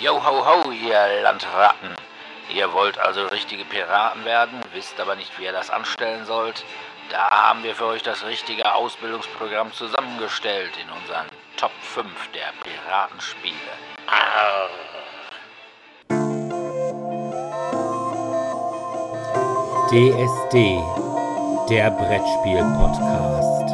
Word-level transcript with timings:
Yo 0.00 0.14
ho 0.24 0.44
ho, 0.46 0.70
ihr 0.70 1.22
Landratten. 1.22 1.96
Ihr 2.54 2.72
wollt 2.72 2.98
also 2.98 3.26
richtige 3.26 3.64
Piraten 3.64 4.24
werden, 4.24 4.60
wisst 4.72 5.00
aber 5.00 5.16
nicht, 5.16 5.36
wie 5.38 5.44
ihr 5.44 5.52
das 5.52 5.70
anstellen 5.70 6.24
sollt? 6.24 6.64
Da 7.10 7.28
haben 7.30 7.64
wir 7.64 7.74
für 7.74 7.86
euch 7.86 8.04
das 8.04 8.24
richtige 8.24 8.74
Ausbildungsprogramm 8.74 9.72
zusammengestellt 9.72 10.70
in 10.80 10.88
unseren 10.90 11.26
Top 11.56 11.72
5 11.82 12.06
der 12.32 12.52
Piratenspiele. 12.62 13.56
Arr. 14.06 14.68
DSD, 19.90 20.80
der 21.70 21.90
Brettspiel-Podcast. 21.90 23.67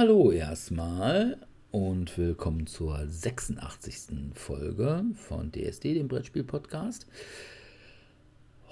Hallo 0.00 0.30
erstmal 0.30 1.36
und 1.72 2.16
willkommen 2.16 2.66
zur 2.66 3.06
86. 3.06 4.32
Folge 4.32 5.04
von 5.12 5.52
DSD, 5.52 5.92
dem 5.92 6.08
Brettspiel-Podcast. 6.08 7.06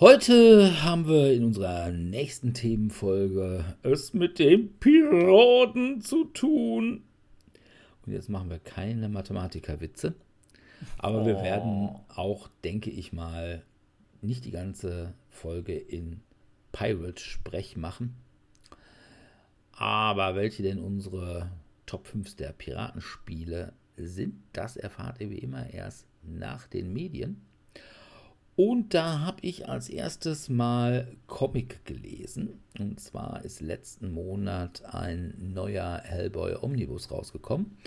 Heute 0.00 0.82
haben 0.82 1.06
wir 1.06 1.34
in 1.34 1.44
unserer 1.44 1.90
nächsten 1.90 2.54
Themenfolge 2.54 3.62
es 3.82 4.14
mit 4.14 4.38
den 4.38 4.72
Piraten 4.78 6.00
zu 6.00 6.24
tun. 6.24 7.02
Und 8.06 8.12
jetzt 8.14 8.30
machen 8.30 8.48
wir 8.48 8.58
keine 8.58 9.10
Mathematikerwitze. 9.10 10.14
Aber 10.96 11.24
oh. 11.24 11.26
wir 11.26 11.42
werden 11.42 11.90
auch, 12.08 12.48
denke 12.64 12.88
ich 12.88 13.12
mal, 13.12 13.62
nicht 14.22 14.46
die 14.46 14.50
ganze 14.50 15.12
Folge 15.28 15.76
in 15.76 16.22
Pirate-Sprech 16.72 17.76
machen. 17.76 18.16
Aber 19.78 20.34
welche 20.34 20.64
denn 20.64 20.80
unsere 20.80 21.50
Top 21.86 22.08
5 22.08 22.34
der 22.34 22.52
Piratenspiele 22.52 23.72
sind, 23.96 24.34
das 24.52 24.76
erfahrt 24.76 25.20
ihr 25.20 25.30
wie 25.30 25.38
immer 25.38 25.70
erst 25.70 26.06
nach 26.22 26.66
den 26.66 26.92
Medien. 26.92 27.40
Und 28.56 28.92
da 28.92 29.20
habe 29.20 29.38
ich 29.42 29.68
als 29.68 29.88
erstes 29.88 30.48
mal 30.48 31.16
Comic 31.28 31.84
gelesen. 31.84 32.58
Und 32.76 32.98
zwar 32.98 33.44
ist 33.44 33.60
letzten 33.60 34.12
Monat 34.12 34.84
ein 34.84 35.52
neuer 35.54 36.00
Hellboy 36.02 36.56
Omnibus 36.60 37.12
rausgekommen. 37.12 37.78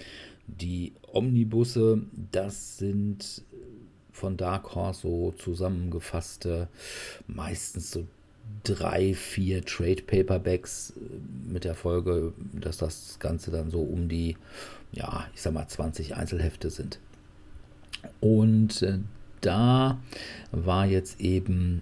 Die 0.47 0.93
Omnibusse, 1.11 2.03
das 2.31 2.77
sind 2.77 3.43
von 4.13 4.37
Dark 4.37 4.73
Horse 4.73 5.01
so 5.01 5.33
zusammengefasste, 5.33 6.69
meistens 7.27 7.91
so 7.91 8.07
drei, 8.63 9.13
vier 9.13 9.65
Trade 9.65 10.03
Paperbacks 10.03 10.93
mit 11.47 11.63
der 11.63 11.75
Folge, 11.75 12.33
dass 12.53 12.77
das 12.77 13.17
Ganze 13.19 13.51
dann 13.51 13.71
so 13.71 13.81
um 13.81 14.07
die, 14.07 14.37
ja, 14.91 15.27
ich 15.33 15.41
sag 15.41 15.53
mal 15.53 15.67
20 15.67 16.15
Einzelhefte 16.15 16.69
sind. 16.69 16.99
Und 18.19 18.81
äh, 18.81 18.99
da 19.41 19.99
war 20.51 20.85
jetzt 20.85 21.19
eben 21.19 21.81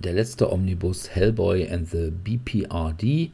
der 0.00 0.14
letzte 0.14 0.52
Omnibus 0.52 1.10
Hellboy 1.10 1.68
and 1.68 1.88
the 1.90 2.10
BPRD 2.10 3.30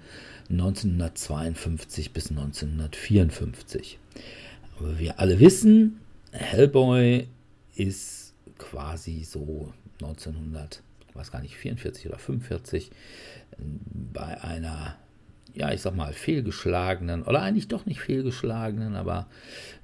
1952 0.51 2.13
bis 2.13 2.31
1954. 2.31 3.99
Aber 4.79 4.99
wir 4.99 5.19
alle 5.19 5.41
wissen, 5.41 6.01
Hellboy 6.33 7.27
ist 7.75 8.35
quasi 8.59 9.25
so 9.25 9.73
1900, 10.01 10.83
weiß 11.19 11.31
gar 11.31 11.43
nicht, 11.43 11.57
44 11.57 12.07
oder 12.07 12.19
45 12.19 12.91
bei 13.59 14.43
einer, 14.43 14.97
ja, 15.55 15.73
ich 15.73 15.83
sag 15.83 15.95
mal, 15.97 16.13
fehlgeschlagenen, 16.13 17.23
oder 17.23 17.43
eigentlich 17.43 17.69
doch 17.69 17.87
nicht 17.87 18.01
fehlgeschlagenen, 18.01 18.95
aber 18.95 19.27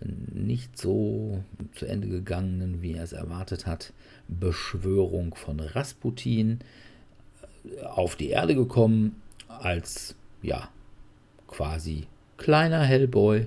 nicht 0.00 0.78
so 0.78 1.42
zu 1.74 1.86
Ende 1.86 2.08
gegangenen, 2.08 2.82
wie 2.82 2.94
er 2.94 3.04
es 3.04 3.12
erwartet 3.12 3.66
hat, 3.66 3.92
Beschwörung 4.28 5.34
von 5.34 5.60
Rasputin 5.60 6.60
auf 7.82 8.16
die 8.16 8.30
Erde 8.30 8.54
gekommen 8.54 9.20
als 9.48 10.14
ja, 10.42 10.68
quasi 11.48 12.06
kleiner 12.36 12.82
Hellboy 12.82 13.46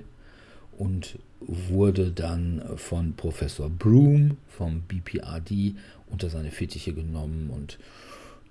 und 0.76 1.18
wurde 1.40 2.10
dann 2.10 2.62
von 2.76 3.14
Professor 3.14 3.70
Broom 3.70 4.38
vom 4.48 4.82
BPRD 4.82 5.76
unter 6.10 6.30
seine 6.30 6.50
Fittiche 6.50 6.92
genommen 6.92 7.50
und 7.50 7.78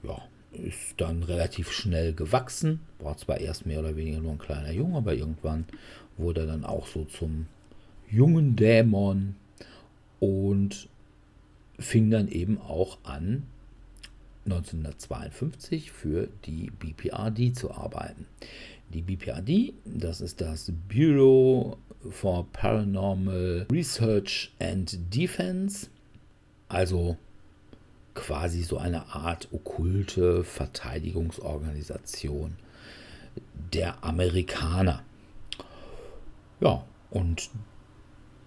ja, 0.03 0.21
ist 0.51 0.95
dann 0.97 1.23
relativ 1.23 1.71
schnell 1.71 2.13
gewachsen. 2.13 2.81
War 2.99 3.17
zwar 3.17 3.39
erst 3.39 3.65
mehr 3.65 3.79
oder 3.79 3.95
weniger 3.95 4.19
nur 4.19 4.33
ein 4.33 4.39
kleiner 4.39 4.71
Junge, 4.71 4.97
aber 4.97 5.13
irgendwann 5.13 5.65
wurde 6.17 6.41
er 6.41 6.47
dann 6.47 6.65
auch 6.65 6.87
so 6.87 7.05
zum 7.05 7.47
jungen 8.09 8.55
Dämon 8.55 9.35
und 10.19 10.89
fing 11.79 12.09
dann 12.09 12.27
eben 12.27 12.59
auch 12.59 12.97
an, 13.03 13.43
1952 14.45 15.91
für 15.91 16.29
die 16.45 16.71
BPRD 16.71 17.55
zu 17.55 17.71
arbeiten. 17.71 18.25
Die 18.93 19.01
BPRD, 19.01 19.73
das 19.83 20.21
ist 20.21 20.39
das 20.39 20.71
Bureau 20.87 21.77
for 22.09 22.47
Paranormal 22.53 23.67
Research 23.69 24.53
and 24.59 24.97
Defense, 25.13 25.87
also 26.69 27.17
quasi 28.17 28.63
so 28.63 28.77
eine 28.77 29.13
Art 29.13 29.47
okkulte 29.53 30.43
Verteidigungsorganisation 30.43 32.55
der 33.73 34.03
Amerikaner. 34.03 35.03
Ja, 36.59 36.83
und 37.11 37.51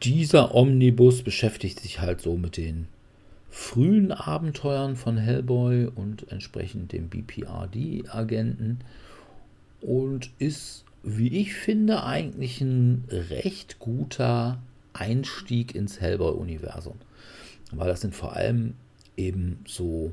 dieser 0.03 0.54
Omnibus 0.54 1.22
beschäftigt 1.22 1.80
sich 1.80 2.00
halt 2.00 2.20
so 2.20 2.36
mit 2.36 2.56
den 2.56 2.88
frühen 3.48 4.10
Abenteuern 4.10 4.97
von 4.97 5.16
Hellboy 5.16 5.86
und 5.86 6.30
entsprechend 6.32 6.92
dem 6.92 7.09
BPRD-Agenten 7.09 8.80
und 9.80 10.30
ist, 10.38 10.84
wie 11.04 11.41
ich 11.41 11.54
finde, 11.54 12.03
eigentlich 12.03 12.60
ein 12.60 13.04
recht 13.09 13.78
guter 13.78 14.60
Einstieg 14.92 15.76
ins 15.76 16.00
Hellboy-Universum. 16.00 16.97
Weil 17.70 17.88
das 17.88 18.00
sind 18.00 18.16
vor 18.16 18.34
allem 18.34 18.75
eben 19.20 19.64
so, 19.66 20.12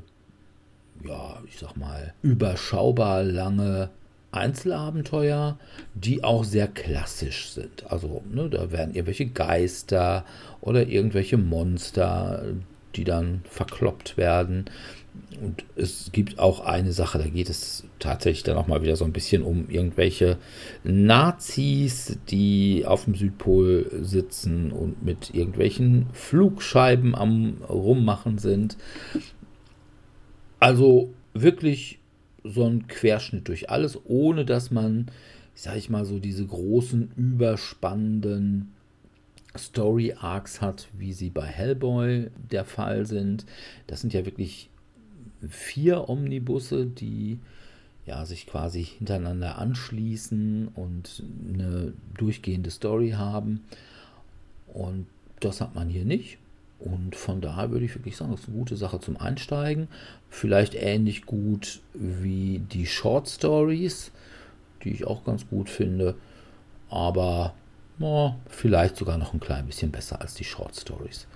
ja, 1.04 1.38
ich 1.46 1.58
sag 1.58 1.76
mal, 1.76 2.14
überschaubar 2.22 3.22
lange 3.22 3.90
Einzelabenteuer, 4.30 5.58
die 5.94 6.22
auch 6.22 6.44
sehr 6.44 6.68
klassisch 6.68 7.48
sind. 7.50 7.90
Also, 7.90 8.22
ne, 8.30 8.50
da 8.50 8.70
werden 8.70 8.94
irgendwelche 8.94 9.26
Geister 9.26 10.24
oder 10.60 10.86
irgendwelche 10.86 11.38
Monster, 11.38 12.42
die 12.94 13.04
dann 13.04 13.40
verkloppt 13.44 14.16
werden. 14.16 14.66
Und 15.40 15.64
es 15.76 16.10
gibt 16.12 16.38
auch 16.38 16.60
eine 16.60 16.92
Sache, 16.92 17.18
da 17.18 17.28
geht 17.28 17.48
es 17.48 17.84
tatsächlich 17.98 18.42
dann 18.42 18.56
auch 18.56 18.66
mal 18.66 18.82
wieder 18.82 18.96
so 18.96 19.04
ein 19.04 19.12
bisschen 19.12 19.42
um 19.42 19.68
irgendwelche 19.68 20.38
Nazis, 20.84 22.18
die 22.28 22.84
auf 22.86 23.04
dem 23.04 23.14
Südpol 23.14 23.90
sitzen 24.02 24.72
und 24.72 25.04
mit 25.04 25.34
irgendwelchen 25.34 26.06
Flugscheiben 26.12 27.14
am 27.14 27.58
Rummachen 27.68 28.38
sind. 28.38 28.76
Also 30.60 31.14
wirklich 31.34 32.00
so 32.42 32.64
ein 32.64 32.88
Querschnitt 32.88 33.48
durch 33.48 33.70
alles, 33.70 33.98
ohne 34.04 34.44
dass 34.44 34.70
man, 34.70 35.06
sag 35.54 35.76
ich 35.76 35.90
mal, 35.90 36.04
so 36.04 36.18
diese 36.18 36.46
großen, 36.46 37.12
überspannenden 37.16 38.72
Story 39.56 40.14
Arcs 40.18 40.60
hat, 40.60 40.88
wie 40.96 41.12
sie 41.12 41.30
bei 41.30 41.46
Hellboy 41.46 42.30
der 42.50 42.64
Fall 42.64 43.06
sind. 43.06 43.46
Das 43.86 44.00
sind 44.00 44.12
ja 44.12 44.24
wirklich 44.24 44.70
vier 45.48 46.08
Omnibusse, 46.08 46.86
die 46.86 47.38
ja, 48.08 48.24
sich 48.24 48.46
quasi 48.46 48.84
hintereinander 48.84 49.58
anschließen 49.58 50.68
und 50.74 51.22
eine 51.52 51.92
durchgehende 52.16 52.70
Story 52.70 53.10
haben. 53.10 53.64
Und 54.72 55.06
das 55.40 55.60
hat 55.60 55.74
man 55.74 55.90
hier 55.90 56.06
nicht. 56.06 56.38
Und 56.78 57.16
von 57.16 57.40
daher 57.40 57.70
würde 57.70 57.84
ich 57.84 57.94
wirklich 57.94 58.16
sagen, 58.16 58.30
das 58.30 58.40
ist 58.40 58.48
eine 58.48 58.56
gute 58.56 58.76
Sache 58.76 59.00
zum 59.00 59.16
Einsteigen. 59.18 59.88
Vielleicht 60.30 60.74
ähnlich 60.74 61.26
gut 61.26 61.80
wie 61.92 62.62
die 62.72 62.86
Short 62.86 63.28
Stories, 63.28 64.10
die 64.84 64.90
ich 64.90 65.06
auch 65.06 65.24
ganz 65.24 65.46
gut 65.48 65.68
finde. 65.68 66.14
Aber 66.88 67.54
oh, 68.00 68.32
vielleicht 68.48 68.96
sogar 68.96 69.18
noch 69.18 69.34
ein 69.34 69.40
klein 69.40 69.66
bisschen 69.66 69.90
besser 69.90 70.20
als 70.20 70.34
die 70.34 70.44
Short 70.44 70.74
Stories. 70.74 71.26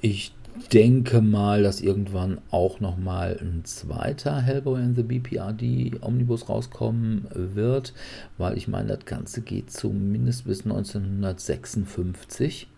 Ich 0.00 0.32
denke 0.72 1.20
mal, 1.20 1.62
dass 1.62 1.80
irgendwann 1.80 2.40
auch 2.50 2.80
noch 2.80 2.96
mal 2.96 3.36
ein 3.40 3.64
zweiter 3.64 4.40
Hellboy 4.40 4.82
in 4.82 4.94
the 4.94 5.02
BPRD 5.02 6.02
Omnibus 6.02 6.48
rauskommen 6.48 7.28
wird, 7.32 7.92
weil 8.36 8.56
ich 8.56 8.68
meine, 8.68 8.96
das 8.96 9.04
Ganze 9.04 9.42
geht 9.42 9.70
zumindest 9.70 10.44
bis 10.44 10.64
1956. 10.64 12.68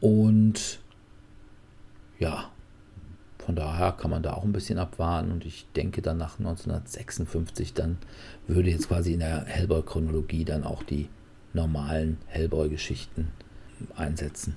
Und 0.00 0.80
ja, 2.18 2.50
von 3.38 3.54
daher 3.54 3.92
kann 3.92 4.10
man 4.10 4.22
da 4.22 4.34
auch 4.34 4.44
ein 4.44 4.52
bisschen 4.52 4.78
abwarten 4.78 5.30
und 5.30 5.46
ich 5.46 5.66
denke 5.76 6.02
dann 6.02 6.18
nach 6.18 6.38
1956, 6.38 7.74
dann 7.74 7.98
würde 8.48 8.70
jetzt 8.70 8.88
quasi 8.88 9.12
in 9.12 9.20
der 9.20 9.44
Hellboy-Chronologie 9.44 10.44
dann 10.44 10.64
auch 10.64 10.82
die 10.82 11.08
normalen 11.52 12.18
Hellboy-Geschichten 12.26 13.28
einsetzen. 13.94 14.56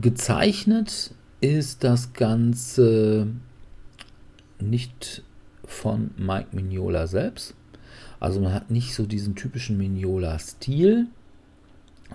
Gezeichnet 0.00 1.14
ist 1.40 1.84
das 1.84 2.12
Ganze 2.12 3.28
nicht 4.60 5.22
von 5.64 6.10
Mike 6.16 6.48
Mignola 6.52 7.06
selbst. 7.06 7.54
Also 8.20 8.40
man 8.40 8.52
hat 8.52 8.70
nicht 8.70 8.94
so 8.94 9.04
diesen 9.04 9.34
typischen 9.34 9.76
Mignola-Stil, 9.78 11.08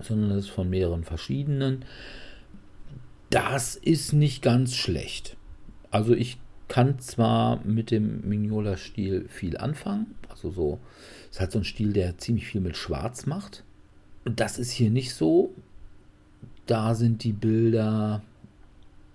sondern 0.01 0.31
es 0.31 0.45
ist 0.45 0.51
von 0.51 0.69
mehreren 0.69 1.03
verschiedenen. 1.03 1.83
Das 3.29 3.75
ist 3.75 4.13
nicht 4.13 4.41
ganz 4.41 4.75
schlecht. 4.75 5.35
Also 5.91 6.13
ich 6.13 6.39
kann 6.67 6.99
zwar 6.99 7.63
mit 7.65 7.91
dem 7.91 8.27
Mignola-Stil 8.27 9.27
viel 9.27 9.57
anfangen. 9.57 10.15
Also 10.29 10.51
so, 10.51 10.79
es 11.31 11.39
hat 11.39 11.51
so 11.51 11.59
einen 11.59 11.65
Stil, 11.65 11.93
der 11.93 12.17
ziemlich 12.17 12.47
viel 12.47 12.61
mit 12.61 12.77
Schwarz 12.77 13.25
macht. 13.25 13.63
Das 14.23 14.59
ist 14.59 14.71
hier 14.71 14.89
nicht 14.89 15.13
so. 15.13 15.53
Da 16.67 16.93
sind 16.95 17.23
die 17.23 17.33
Bilder, 17.33 18.21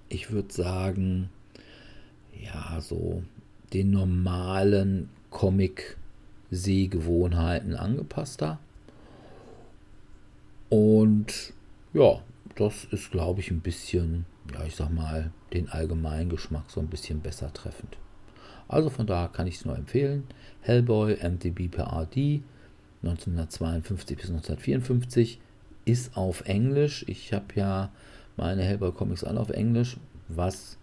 ich 0.08 0.32
würde 0.32 0.52
sagen, 0.52 1.31
ja, 2.43 2.81
so 2.81 3.22
den 3.72 3.90
normalen 3.90 5.10
Comic-Sehgewohnheiten 5.31 7.76
angepasster. 7.76 8.58
Und 10.70 11.52
ja, 11.93 12.22
das 12.56 12.87
ist, 12.87 13.10
glaube 13.10 13.40
ich, 13.40 13.50
ein 13.50 13.60
bisschen, 13.60 14.25
ja, 14.54 14.64
ich 14.64 14.76
sag 14.76 14.88
mal, 14.90 15.31
den 15.52 15.69
allgemeinen 15.69 16.31
Geschmack 16.31 16.70
so 16.70 16.81
ein 16.81 16.88
bisschen 16.88 17.20
besser 17.20 17.52
treffend. 17.52 17.99
Also 18.69 18.88
von 18.88 19.06
daher 19.06 19.28
kann 19.28 19.46
ich 19.46 19.56
es 19.56 19.66
nur 19.66 19.76
empfehlen. 19.76 20.25
Hellboy, 20.62 21.19
MDB 21.22 21.69
per 21.69 21.93
RD, 21.93 22.40
1952 23.02 24.16
bis 24.16 24.31
1954, 24.31 25.38
ist 25.84 26.17
auf 26.17 26.43
Englisch. 26.46 27.05
Ich 27.08 27.32
habe 27.32 27.46
ja 27.55 27.90
meine 28.37 28.62
Hellboy 28.62 28.93
Comics 28.93 29.25
alle 29.25 29.40
auf 29.40 29.50
Englisch, 29.50 29.96
was 30.29 30.79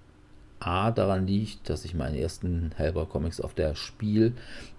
A 0.60 0.92
daran 0.92 1.25
liegt, 1.25 1.69
dass 1.69 1.86
ich 1.86 1.94
meine 1.94 2.19
ersten 2.19 2.72
Hellboy 2.75 3.06
Comics 3.06 3.40
auf 3.40 3.54
der 3.54 3.75
Spiel 3.75 4.34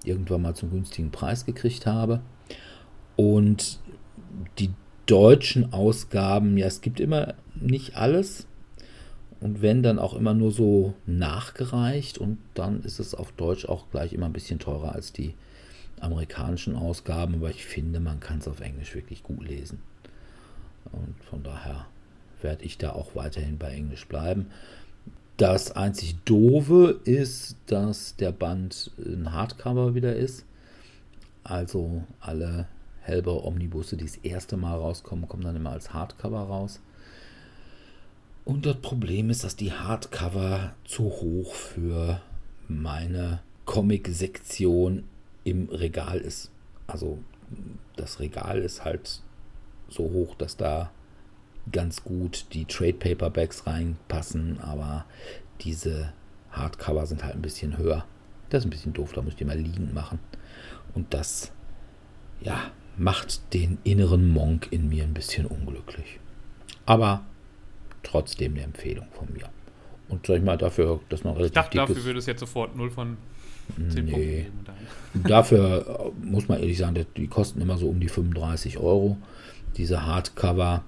irgendwann 0.05 0.43
mal 0.43 0.55
zum 0.55 0.70
günstigen 0.70 1.11
Preis 1.11 1.46
gekriegt 1.46 1.87
habe. 1.87 2.20
Und 3.17 3.81
die 4.58 4.70
deutschen 5.06 5.72
Ausgaben, 5.72 6.56
ja, 6.58 6.66
es 6.66 6.81
gibt 6.82 7.00
immer 7.00 7.34
nicht 7.55 7.96
alles. 7.96 8.46
Und 9.40 9.62
wenn, 9.62 9.82
dann 9.82 9.99
auch 9.99 10.14
immer 10.14 10.34
nur 10.34 10.52
so 10.52 10.94
nachgereicht. 11.06 12.19
Und 12.19 12.38
dann 12.55 12.82
ist 12.82 13.00
es 13.00 13.14
auf 13.14 13.32
Deutsch 13.32 13.64
auch 13.64 13.90
gleich 13.90 14.12
immer 14.12 14.26
ein 14.26 14.34
bisschen 14.34 14.58
teurer 14.58 14.94
als 14.94 15.12
die 15.12 15.34
amerikanischen 15.99 16.76
Ausgaben. 16.76 17.37
Aber 17.37 17.49
ich 17.50 17.64
finde, 17.64 18.00
man 18.00 18.20
kann 18.20 18.38
es 18.38 18.49
auf 18.49 18.61
Englisch 18.61 18.94
wirklich 18.94 19.23
gut 19.23 19.43
lesen. 19.43 19.82
Und 20.92 21.14
von 21.25 21.42
daher 21.42 21.87
werde 22.42 22.64
ich 22.64 22.78
da 22.78 22.92
auch 22.92 23.14
weiterhin 23.14 23.58
bei 23.58 23.70
Englisch 23.70 24.06
bleiben. 24.06 24.50
Das 25.37 25.72
einzig 25.72 26.16
Doofe 26.25 27.00
ist, 27.04 27.56
dass 27.66 28.16
der 28.16 28.32
Band 28.32 28.90
ein 28.98 29.32
Hardcover 29.32 29.94
wieder 29.94 30.14
ist. 30.14 30.44
Also 31.44 32.04
alle 32.20 32.66
Hellboy 33.00 33.40
Omnibusse, 33.44 33.96
die 33.96 34.04
das 34.04 34.16
erste 34.16 34.56
Mal 34.56 34.75
rauskommen, 34.75 35.28
kommen 35.28 35.44
dann 35.44 35.56
immer 35.56 35.70
als 35.70 35.94
Hardcover 35.94 36.40
raus. 36.40 36.81
Und 38.44 38.66
das 38.66 38.76
Problem 38.76 39.31
ist, 39.31 39.44
dass 39.44 39.56
die 39.56 39.72
Hardcover 39.72 40.75
zu 40.84 41.04
hoch 41.04 41.54
für 41.54 42.20
meine 42.69 43.40
Comic-Sektion 43.64 45.04
im 45.44 45.69
Regal 45.69 46.19
ist. 46.19 46.50
Also 46.87 47.19
das 47.96 48.20
Regal 48.20 48.58
ist 48.58 48.84
halt 48.84 49.22
so 49.90 50.04
hoch, 50.04 50.34
dass 50.37 50.56
da 50.56 50.90
ganz 51.70 52.02
gut 52.02 52.46
die 52.52 52.64
Trade 52.64 52.94
Paperbacks 52.94 53.66
reinpassen, 53.66 54.60
aber 54.60 55.04
diese 55.60 56.12
Hardcover 56.50 57.06
sind 57.06 57.22
halt 57.22 57.34
ein 57.34 57.42
bisschen 57.42 57.76
höher. 57.76 58.04
Das 58.48 58.62
ist 58.62 58.66
ein 58.66 58.70
bisschen 58.70 58.92
doof, 58.92 59.12
da 59.14 59.22
muss 59.22 59.32
ich 59.32 59.38
die 59.38 59.44
mal 59.44 59.58
liegen 59.58 59.92
machen. 59.94 60.19
Und 60.94 61.14
das, 61.14 61.52
ja, 62.40 62.70
macht 62.96 63.54
den 63.54 63.78
inneren 63.84 64.28
Monk 64.28 64.69
in 64.70 64.88
mir 64.88 65.04
ein 65.04 65.14
bisschen 65.14 65.46
unglücklich. 65.46 66.19
Aber 66.87 67.25
trotzdem 68.02 68.54
eine 68.54 68.64
Empfehlung 68.64 69.06
von 69.12 69.32
mir. 69.32 69.48
Und 70.08 70.26
sag 70.26 70.38
ich 70.38 70.42
mal, 70.42 70.58
dafür, 70.58 71.00
dass 71.08 71.22
man 71.22 71.34
relativ. 71.34 71.50
Ich 71.50 71.54
dachte, 71.54 71.76
dafür 71.76 72.04
würde 72.04 72.19
es 72.19 72.26
jetzt 72.26 72.40
sofort 72.40 72.76
0 72.76 72.90
von 72.90 73.16
10 73.76 74.04
nee. 74.04 74.10
Punkten 74.10 74.64
geben. 75.14 75.28
Dafür 75.28 76.12
äh, 76.20 76.26
muss 76.26 76.48
man 76.48 76.58
ehrlich 76.60 76.78
sagen, 76.78 77.06
die 77.16 77.28
kosten 77.28 77.60
immer 77.60 77.78
so 77.78 77.88
um 77.88 78.00
die 78.00 78.08
35 78.08 78.78
Euro. 78.78 79.16
Diese 79.76 80.05
Hardcover. 80.05 80.84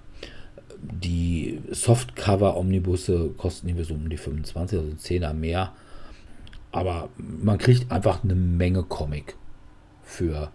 Die 0.81 1.61
Softcover-Omnibusse 1.71 3.31
kosten 3.37 3.69
irgendwie 3.69 3.85
so 3.85 3.95
um 3.95 4.11
die 4.11 4.17
25, 4.17 4.79
also 4.79 4.91
10er 4.91 5.33
mehr. 5.33 5.73
Aber 6.73 7.11
man 7.17 7.59
kriegt 7.59 7.93
einfach 7.93 8.25
eine 8.25 8.35
Menge 8.35 8.83
Comic 8.83 9.37
für 10.03 10.51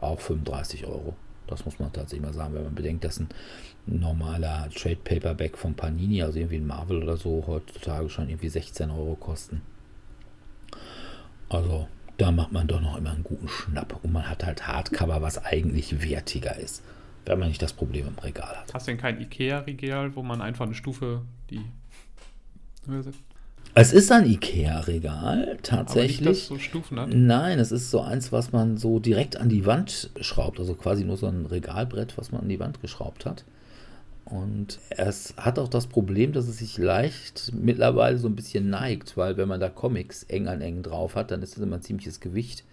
auch 0.00 0.20
35 0.20 0.86
Euro. 0.86 1.16
Das 1.46 1.64
muss 1.64 1.78
man 1.78 1.92
tatsächlich 1.92 2.24
mal 2.24 2.32
sagen, 2.32 2.54
wenn 2.54 2.64
man 2.64 2.74
bedenkt, 2.74 3.04
dass 3.04 3.18
ein 3.18 3.28
normaler 3.86 4.68
Trade 4.74 4.96
Paperback 5.02 5.58
von 5.58 5.74
Panini, 5.74 6.22
also 6.22 6.38
irgendwie 6.38 6.56
ein 6.56 6.66
Marvel 6.66 7.02
oder 7.02 7.16
so, 7.16 7.44
heutzutage 7.46 8.08
schon 8.08 8.28
irgendwie 8.28 8.48
16 8.48 8.90
Euro 8.90 9.14
kosten. 9.16 9.60
Also 11.48 11.88
da 12.16 12.30
macht 12.30 12.52
man 12.52 12.66
doch 12.66 12.80
noch 12.80 12.96
immer 12.96 13.10
einen 13.10 13.24
guten 13.24 13.48
Schnapp. 13.48 13.98
Und 14.02 14.12
man 14.12 14.28
hat 14.28 14.44
halt 14.44 14.66
Hardcover, 14.66 15.20
was 15.20 15.44
eigentlich 15.44 16.02
wertiger 16.02 16.56
ist, 16.56 16.82
wenn 17.26 17.38
man 17.38 17.48
nicht 17.48 17.62
das 17.62 17.72
Problem 17.72 18.06
im 18.08 18.18
Regal 18.18 18.56
hat. 18.56 18.72
Hast 18.72 18.86
du 18.86 18.92
denn 18.92 19.00
kein 19.00 19.20
Ikea-Regal, 19.20 20.14
wo 20.16 20.22
man 20.22 20.40
einfach 20.40 20.66
eine 20.66 20.74
Stufe 20.74 21.22
die 21.50 21.60
Höhe 22.86 23.02
setzt? 23.02 23.20
Es 23.76 23.92
ist 23.92 24.12
ein 24.12 24.24
Ikea-Regal, 24.26 25.58
tatsächlich. 25.62 26.20
Aber 26.20 26.30
nicht, 26.30 26.42
das 26.42 26.46
so 26.46 26.58
Stufen 26.58 27.00
hat? 27.00 27.08
Nein, 27.12 27.58
es 27.58 27.72
ist 27.72 27.90
so 27.90 28.00
eins, 28.00 28.30
was 28.30 28.52
man 28.52 28.76
so 28.76 29.00
direkt 29.00 29.36
an 29.36 29.48
die 29.48 29.66
Wand 29.66 30.10
schraubt. 30.20 30.60
Also 30.60 30.74
quasi 30.74 31.04
nur 31.04 31.16
so 31.16 31.26
ein 31.26 31.46
Regalbrett, 31.46 32.16
was 32.16 32.30
man 32.30 32.42
an 32.42 32.48
die 32.48 32.60
Wand 32.60 32.80
geschraubt 32.80 33.26
hat. 33.26 33.44
Und 34.24 34.78
es 34.90 35.34
hat 35.36 35.58
auch 35.58 35.68
das 35.68 35.86
Problem, 35.86 36.32
dass 36.32 36.46
es 36.46 36.58
sich 36.58 36.78
leicht 36.78 37.52
mittlerweile 37.52 38.16
so 38.16 38.28
ein 38.28 38.36
bisschen 38.36 38.70
neigt, 38.70 39.16
weil 39.16 39.36
wenn 39.36 39.48
man 39.48 39.60
da 39.60 39.68
Comics 39.68 40.22
eng 40.24 40.46
an 40.46 40.60
eng 40.60 40.82
drauf 40.82 41.14
hat, 41.14 41.30
dann 41.30 41.42
ist 41.42 41.56
das 41.56 41.62
immer 41.62 41.76
ein 41.76 41.82
ziemliches 41.82 42.20
Gewicht. 42.20 42.64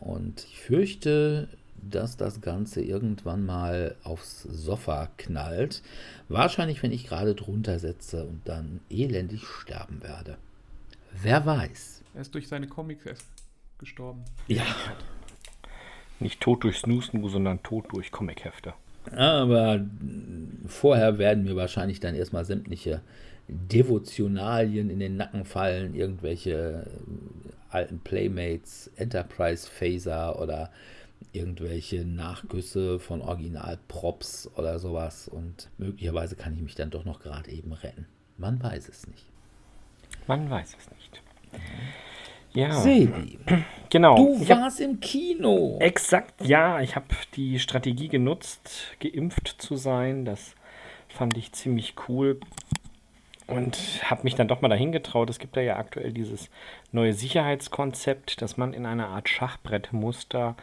Und 0.00 0.44
ich 0.50 0.58
fürchte, 0.58 1.48
dass 1.90 2.16
das 2.16 2.40
Ganze 2.40 2.82
irgendwann 2.82 3.44
mal 3.44 3.96
aufs 4.02 4.42
Sofa 4.42 5.08
knallt. 5.16 5.82
Wahrscheinlich, 6.28 6.82
wenn 6.82 6.92
ich 6.92 7.06
gerade 7.06 7.34
drunter 7.34 7.78
setze 7.78 8.24
und 8.24 8.42
dann 8.44 8.80
elendig 8.90 9.44
sterben 9.46 10.02
werde. 10.02 10.36
Wer 11.22 11.44
weiß. 11.46 12.02
Er 12.14 12.20
ist 12.20 12.34
durch 12.34 12.48
seine 12.48 12.66
Comics 12.66 13.04
gestorben. 13.78 14.24
Ja. 14.48 14.64
Nicht 16.18 16.40
tot 16.40 16.64
durch 16.64 16.78
Snooze, 16.78 17.10
sondern 17.28 17.62
tot 17.62 17.86
durch 17.92 18.10
Comichefte. 18.10 18.74
Aber 19.12 19.84
vorher 20.66 21.18
werden 21.18 21.44
mir 21.44 21.56
wahrscheinlich 21.56 22.00
dann 22.00 22.14
erstmal 22.14 22.44
sämtliche 22.44 23.02
Devotionalien 23.48 24.90
in 24.90 24.98
den 24.98 25.16
Nacken 25.16 25.44
fallen, 25.44 25.94
irgendwelche 25.94 26.86
alten 27.70 28.00
Playmates, 28.00 28.90
Enterprise 28.96 29.68
Phaser 29.70 30.40
oder 30.40 30.70
irgendwelche 31.32 32.04
Nachgüsse 32.04 32.98
von 32.98 33.20
Original-Props 33.20 34.50
oder 34.56 34.78
sowas 34.78 35.28
und 35.28 35.70
möglicherweise 35.78 36.36
kann 36.36 36.54
ich 36.54 36.62
mich 36.62 36.74
dann 36.74 36.90
doch 36.90 37.04
noch 37.04 37.20
gerade 37.20 37.50
eben 37.50 37.72
retten. 37.72 38.06
Man 38.38 38.62
weiß 38.62 38.88
es 38.88 39.06
nicht. 39.06 39.26
Man 40.26 40.50
weiß 40.50 40.76
es 40.78 40.90
nicht. 40.90 41.22
Ja. 42.52 42.72
Sebi. 42.72 43.38
Genau. 43.88 44.16
Du 44.16 44.48
warst 44.48 44.80
hab, 44.80 44.84
im 44.84 44.98
Kino. 44.98 45.78
Exakt, 45.78 46.44
ja. 46.44 46.80
Ich 46.80 46.96
habe 46.96 47.06
die 47.34 47.60
Strategie 47.60 48.08
genutzt, 48.08 48.96
geimpft 48.98 49.62
zu 49.62 49.76
sein. 49.76 50.24
Das 50.24 50.56
fand 51.08 51.36
ich 51.38 51.52
ziemlich 51.52 51.94
cool. 52.08 52.40
Und 53.46 53.78
habe 54.02 54.24
mich 54.24 54.34
dann 54.34 54.48
doch 54.48 54.60
mal 54.60 54.68
dahin 54.68 54.90
getraut. 54.90 55.30
Es 55.30 55.38
gibt 55.38 55.56
da 55.56 55.60
ja 55.60 55.76
aktuell 55.76 56.12
dieses 56.12 56.50
neue 56.90 57.12
Sicherheitskonzept, 57.12 58.42
dass 58.42 58.56
man 58.56 58.72
in 58.72 58.86
einer 58.86 59.08
Art 59.08 59.28
Schachbrettmuster 59.28 60.56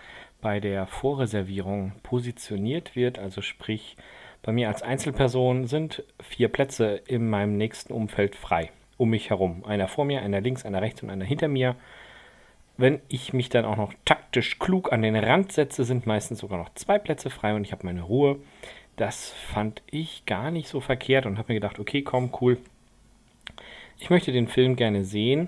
bei 0.44 0.60
der 0.60 0.86
Vorreservierung 0.88 1.94
positioniert 2.04 2.98
wird. 2.98 3.18
Also 3.18 3.42
sprich, 3.42 3.96
bei 4.44 4.52
mir 4.52 4.68
als 4.68 4.84
Einzelperson 4.84 5.68
sind 5.68 6.04
vier 6.22 6.50
Plätze 6.50 7.02
in 7.08 7.30
meinem 7.30 7.58
nächsten 7.58 7.94
Umfeld 7.94 8.36
frei. 8.36 8.70
Um 8.98 9.10
mich 9.10 9.30
herum. 9.30 9.64
Einer 9.66 9.88
vor 9.88 10.04
mir, 10.04 10.22
einer 10.22 10.42
links, 10.42 10.66
einer 10.66 10.82
rechts 10.82 11.02
und 11.02 11.10
einer 11.10 11.24
hinter 11.24 11.48
mir. 11.48 11.78
Wenn 12.76 13.00
ich 13.08 13.32
mich 13.32 13.48
dann 13.50 13.64
auch 13.64 13.78
noch 13.78 13.94
taktisch 14.04 14.60
klug 14.60 14.92
an 14.92 15.02
den 15.02 15.16
Rand 15.16 15.54
setze, 15.54 15.86
sind 15.86 16.06
meistens 16.06 16.40
sogar 16.40 16.58
noch 16.58 16.74
zwei 16.76 17.00
Plätze 17.00 17.30
frei 17.30 17.56
und 17.56 17.64
ich 17.64 17.72
habe 17.72 17.86
meine 17.86 18.02
Ruhe. 18.02 18.38
Das 18.98 19.32
fand 19.32 19.82
ich 19.90 20.26
gar 20.26 20.52
nicht 20.52 20.68
so 20.68 20.82
verkehrt 20.82 21.26
und 21.26 21.38
habe 21.38 21.54
mir 21.54 21.60
gedacht, 21.60 21.80
okay, 21.80 22.02
komm, 22.02 22.32
cool. 22.42 22.58
ich 23.98 24.10
möchte 24.10 24.34
den 24.34 24.50
Film 24.50 24.76
gerne 24.76 25.06
sehen 25.06 25.48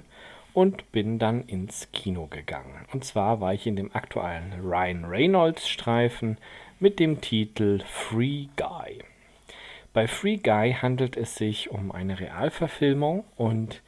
und 0.56 0.90
bin 0.94 1.20
dann 1.20 1.44
ins 1.44 1.92
Kino 1.92 2.28
gegangen. 2.28 2.86
Und 2.94 3.04
zwar 3.04 3.42
war 3.42 3.54
ich 3.54 3.68
in 3.68 3.76
dem 3.76 3.94
aktuellen 3.94 4.54
Ryan 4.64 5.04
Reynolds 5.04 5.68
Streifen 5.68 6.38
mit 6.80 6.98
dem 7.00 7.20
Titel 7.20 7.84
Free 7.86 8.48
Guy. 8.56 9.04
Bei 9.92 10.08
Free 10.08 10.38
Guy 10.38 10.74
handelt 10.74 11.18
es 11.18 11.36
sich 11.36 11.72
um 11.72 11.92
eine 11.92 12.22
Realverfilmung 12.22 13.26
und 13.36 13.82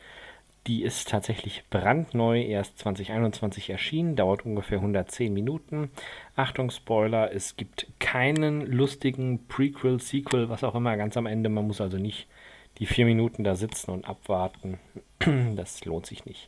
die 0.67 0.83
ist 0.83 1.09
tatsächlich 1.09 1.63
brandneu, 1.69 2.41
erst 2.41 2.79
2021 2.79 3.69
erschienen, 3.69 4.17
dauert 4.17 4.45
ungefähr 4.45 4.79
110 4.79 5.33
Minuten. 5.33 5.89
Achtung, 6.35 6.71
Spoiler, 6.71 7.31
es 7.33 7.55
gibt 7.55 7.87
keinen 7.99 8.69
lustigen 8.69 9.47
Prequel, 9.47 10.01
Sequel, 10.01 10.49
was 10.49 10.65
auch 10.65 10.75
immer 10.75 10.97
ganz 10.97 11.15
am 11.15 11.27
Ende. 11.27 11.47
Man 11.47 11.67
muss 11.67 11.79
also 11.79 11.97
nicht 11.97 12.27
die 12.79 12.85
vier 12.85 13.05
Minuten 13.05 13.43
da 13.43 13.55
sitzen 13.55 13.91
und 13.91 14.07
abwarten. 14.07 14.79
Das 15.55 15.83
lohnt 15.83 16.05
sich 16.05 16.25
nicht. 16.25 16.47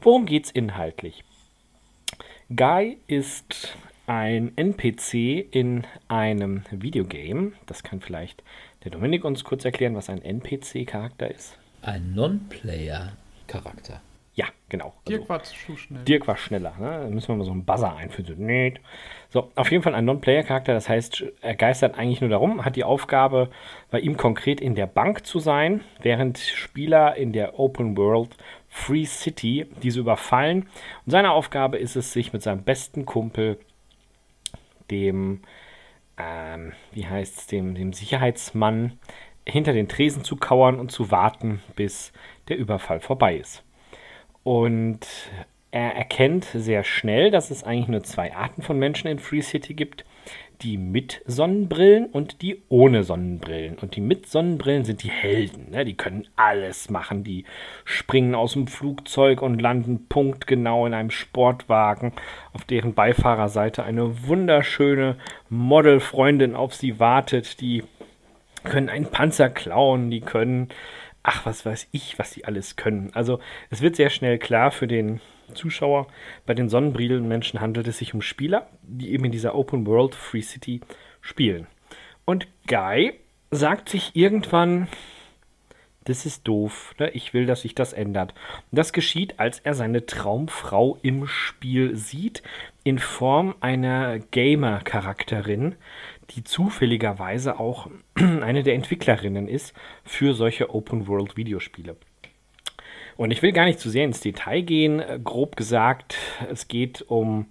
Worum 0.00 0.26
geht 0.26 0.46
es 0.46 0.50
inhaltlich? 0.50 1.22
Guy 2.54 2.96
ist 3.06 3.76
ein 4.06 4.56
NPC 4.56 5.46
in 5.50 5.84
einem 6.08 6.62
Videogame. 6.70 7.52
Das 7.66 7.82
kann 7.82 8.00
vielleicht 8.00 8.42
der 8.84 8.92
Dominik 8.92 9.24
uns 9.24 9.44
kurz 9.44 9.64
erklären, 9.64 9.94
was 9.94 10.08
ein 10.08 10.22
NPC-Charakter 10.22 11.30
ist. 11.30 11.58
Ein 11.82 12.14
Non-Player 12.14 13.12
Charakter. 13.46 14.00
Ja, 14.36 14.44
genau. 14.68 14.92
Dirk 15.08 15.22
also, 15.22 15.28
war 15.30 15.42
zu 15.42 15.76
schnell. 15.78 16.04
Dirk 16.04 16.28
war 16.28 16.36
schneller. 16.36 16.74
Ne? 16.78 17.00
Da 17.04 17.08
müssen 17.08 17.28
wir 17.28 17.36
mal 17.36 17.44
so 17.44 17.52
einen 17.52 17.64
Buzzer 17.64 17.96
einführen. 17.96 18.36
Nee. 18.38 18.74
So, 19.30 19.50
auf 19.54 19.70
jeden 19.70 19.82
Fall 19.82 19.94
ein 19.94 20.04
Non-Player-Charakter. 20.04 20.74
Das 20.74 20.90
heißt, 20.90 21.24
er 21.40 21.54
geistert 21.54 21.98
eigentlich 21.98 22.20
nur 22.20 22.28
darum, 22.28 22.62
hat 22.62 22.76
die 22.76 22.84
Aufgabe, 22.84 23.48
bei 23.90 23.98
ihm 23.98 24.18
konkret 24.18 24.60
in 24.60 24.74
der 24.74 24.86
Bank 24.86 25.24
zu 25.26 25.38
sein, 25.38 25.80
während 26.02 26.38
Spieler 26.38 27.16
in 27.16 27.32
der 27.32 27.58
Open 27.58 27.96
World 27.96 28.36
Free 28.68 29.06
City 29.06 29.66
diese 29.82 30.00
überfallen. 30.00 30.68
Und 31.06 31.10
seine 31.10 31.32
Aufgabe 31.32 31.78
ist 31.78 31.96
es, 31.96 32.12
sich 32.12 32.34
mit 32.34 32.42
seinem 32.42 32.62
besten 32.62 33.06
Kumpel, 33.06 33.58
dem, 34.90 35.40
ähm, 36.18 36.74
wie 36.92 37.06
heißt 37.06 37.38
es, 37.38 37.46
dem, 37.46 37.74
dem 37.74 37.94
Sicherheitsmann, 37.94 38.98
hinter 39.46 39.72
den 39.72 39.88
Tresen 39.88 40.24
zu 40.24 40.36
kauern 40.36 40.78
und 40.78 40.92
zu 40.92 41.10
warten, 41.10 41.62
bis 41.74 42.12
der 42.48 42.58
Überfall 42.58 43.00
vorbei 43.00 43.36
ist. 43.36 43.62
Und 44.46 45.00
er 45.72 45.96
erkennt 45.96 46.44
sehr 46.44 46.84
schnell, 46.84 47.32
dass 47.32 47.50
es 47.50 47.64
eigentlich 47.64 47.88
nur 47.88 48.04
zwei 48.04 48.32
Arten 48.32 48.62
von 48.62 48.78
Menschen 48.78 49.08
in 49.08 49.18
Free 49.18 49.42
City 49.42 49.74
gibt. 49.74 50.04
Die 50.62 50.76
mit 50.76 51.20
Sonnenbrillen 51.26 52.06
und 52.06 52.42
die 52.42 52.62
ohne 52.68 53.02
Sonnenbrillen. 53.02 53.76
Und 53.78 53.96
die 53.96 54.00
mit 54.00 54.28
Sonnenbrillen 54.28 54.84
sind 54.84 55.02
die 55.02 55.10
Helden. 55.10 55.72
Ne? 55.72 55.84
Die 55.84 55.96
können 55.96 56.28
alles 56.36 56.90
machen. 56.90 57.24
Die 57.24 57.44
springen 57.84 58.36
aus 58.36 58.52
dem 58.52 58.68
Flugzeug 58.68 59.42
und 59.42 59.60
landen 59.60 60.06
punktgenau 60.06 60.86
in 60.86 60.94
einem 60.94 61.10
Sportwagen, 61.10 62.12
auf 62.52 62.62
deren 62.62 62.94
Beifahrerseite 62.94 63.82
eine 63.82 64.28
wunderschöne 64.28 65.16
Modelfreundin 65.50 66.54
auf 66.54 66.72
sie 66.72 67.00
wartet. 67.00 67.60
Die 67.60 67.82
können 68.62 68.90
einen 68.90 69.06
Panzer 69.06 69.48
klauen, 69.48 70.08
die 70.08 70.20
können 70.20 70.68
ach, 71.26 71.44
was 71.44 71.66
weiß 71.66 71.88
ich, 71.90 72.18
was 72.18 72.30
die 72.30 72.44
alles 72.44 72.76
können. 72.76 73.10
Also 73.12 73.40
es 73.68 73.82
wird 73.82 73.96
sehr 73.96 74.10
schnell 74.10 74.38
klar 74.38 74.70
für 74.70 74.86
den 74.86 75.20
Zuschauer, 75.54 76.06
bei 76.44 76.54
den 76.54 76.68
Sonnenbrillenmenschen 76.68 77.60
handelt 77.60 77.86
es 77.88 77.98
sich 77.98 78.14
um 78.14 78.22
Spieler, 78.22 78.68
die 78.82 79.12
eben 79.12 79.24
in 79.24 79.32
dieser 79.32 79.54
Open 79.54 79.86
World 79.86 80.14
Free 80.14 80.40
City 80.40 80.80
spielen. 81.20 81.66
Und 82.24 82.46
Guy 82.68 83.14
sagt 83.50 83.88
sich 83.88 84.14
irgendwann, 84.14 84.88
das 86.04 86.26
ist 86.26 86.46
doof, 86.46 86.94
ne? 86.98 87.10
ich 87.10 87.34
will, 87.34 87.46
dass 87.46 87.62
sich 87.62 87.74
das 87.74 87.92
ändert. 87.92 88.32
Und 88.70 88.78
das 88.78 88.92
geschieht, 88.92 89.40
als 89.40 89.58
er 89.58 89.74
seine 89.74 90.06
Traumfrau 90.06 90.98
im 91.02 91.26
Spiel 91.26 91.96
sieht, 91.96 92.44
in 92.84 93.00
Form 93.00 93.56
einer 93.60 94.20
Gamer-Charakterin, 94.20 95.74
die 96.30 96.44
zufälligerweise 96.44 97.58
auch 97.58 97.88
eine 98.14 98.62
der 98.62 98.74
Entwicklerinnen 98.74 99.48
ist 99.48 99.74
für 100.04 100.34
solche 100.34 100.74
Open-World-Videospiele. 100.74 101.96
Und 103.16 103.30
ich 103.30 103.42
will 103.42 103.52
gar 103.52 103.64
nicht 103.64 103.80
zu 103.80 103.88
sehr 103.88 104.04
ins 104.04 104.20
Detail 104.20 104.60
gehen. 104.60 105.02
Grob 105.24 105.56
gesagt, 105.56 106.18
es 106.50 106.68
geht 106.68 107.02
um 107.08 107.46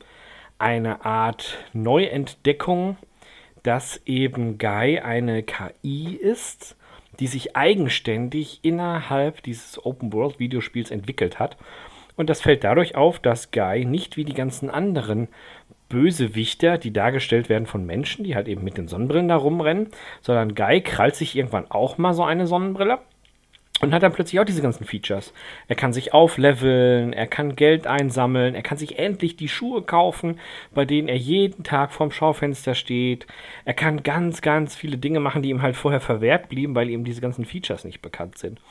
eine 0.60 1.03
Art 1.05 1.58
Neuentdeckung, 1.74 2.98
dass 3.63 4.00
eben 4.05 4.58
Guy 4.60 5.00
eine 5.00 5.41
KI 5.41 6.15
ist, 6.15 6.77
die 7.20 7.27
sich 7.27 7.55
eigenständig 7.55 8.60
innerhalb 8.62 9.41
dieses 9.41 9.84
Open-World-Videospiels 9.84 10.91
entwickelt 10.91 11.39
hat. 11.39 11.58
Und 12.15 12.29
das 12.29 12.41
fällt 12.41 12.63
dadurch 12.63 12.96
auf, 12.96 13.20
dass 13.20 13.51
Guy 13.51 13.86
nicht 13.86 14.17
wie 14.17 14.24
die 14.24 14.34
ganzen 14.34 14.70
anderen 14.70 15.27
Bösewichter, 15.89 16.77
die 16.77 16.91
dargestellt 16.91 17.49
werden 17.49 17.65
von 17.65 17.85
Menschen, 17.85 18.23
die 18.23 18.35
halt 18.35 18.47
eben 18.47 18.63
mit 18.63 18.77
den 18.77 18.87
Sonnenbrillen 18.87 19.27
da 19.27 19.35
rumrennen, 19.35 19.87
sondern 20.21 20.55
Guy 20.55 20.81
krallt 20.81 21.15
sich 21.15 21.35
irgendwann 21.35 21.69
auch 21.69 21.97
mal 21.97 22.13
so 22.13 22.23
eine 22.23 22.47
Sonnenbrille 22.47 22.99
und 23.81 23.93
hat 23.93 24.03
dann 24.03 24.13
plötzlich 24.13 24.39
auch 24.39 24.45
diese 24.45 24.61
ganzen 24.61 24.85
Features. 24.85 25.33
Er 25.67 25.75
kann 25.75 25.91
sich 25.91 26.13
aufleveln, 26.13 27.11
er 27.11 27.27
kann 27.27 27.55
Geld 27.55 27.87
einsammeln, 27.87 28.55
er 28.55 28.61
kann 28.61 28.77
sich 28.77 28.97
endlich 28.99 29.35
die 29.35 29.49
Schuhe 29.49 29.81
kaufen, 29.81 30.39
bei 30.73 30.85
denen 30.85 31.09
er 31.09 31.17
jeden 31.17 31.63
Tag 31.63 31.91
vorm 31.91 32.11
Schaufenster 32.11 32.73
steht. 32.73 33.27
Er 33.65 33.73
kann 33.73 34.03
ganz, 34.03 34.41
ganz 34.41 34.75
viele 34.75 34.97
Dinge 34.97 35.19
machen, 35.19 35.41
die 35.41 35.49
ihm 35.49 35.61
halt 35.61 35.75
vorher 35.75 35.99
verwehrt 35.99 36.47
blieben, 36.47 36.73
weil 36.73 36.89
ihm 36.89 37.03
diese 37.03 37.21
ganzen 37.21 37.43
Features 37.43 37.83
nicht 37.83 38.01
bekannt 38.01 38.37
sind. 38.37 38.61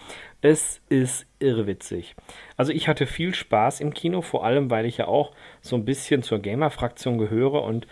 Es 0.45 0.83
ist 0.91 1.25
irrwitzig. 1.39 2.15
Also 2.59 2.71
ich 2.71 2.87
hatte 2.87 3.07
viel 3.07 3.35
Spaß 3.35 3.81
im 3.81 3.95
Kino, 3.95 4.21
vor 4.21 4.45
allem 4.45 4.69
weil 4.69 4.85
ich 4.85 4.99
ja 4.99 5.07
auch 5.07 5.33
so 5.63 5.75
ein 5.75 5.87
bisschen 5.87 6.23
zur 6.23 6.39
Gamer-Fraktion 6.39 7.17
gehöre 7.17 7.63
und 7.63 7.87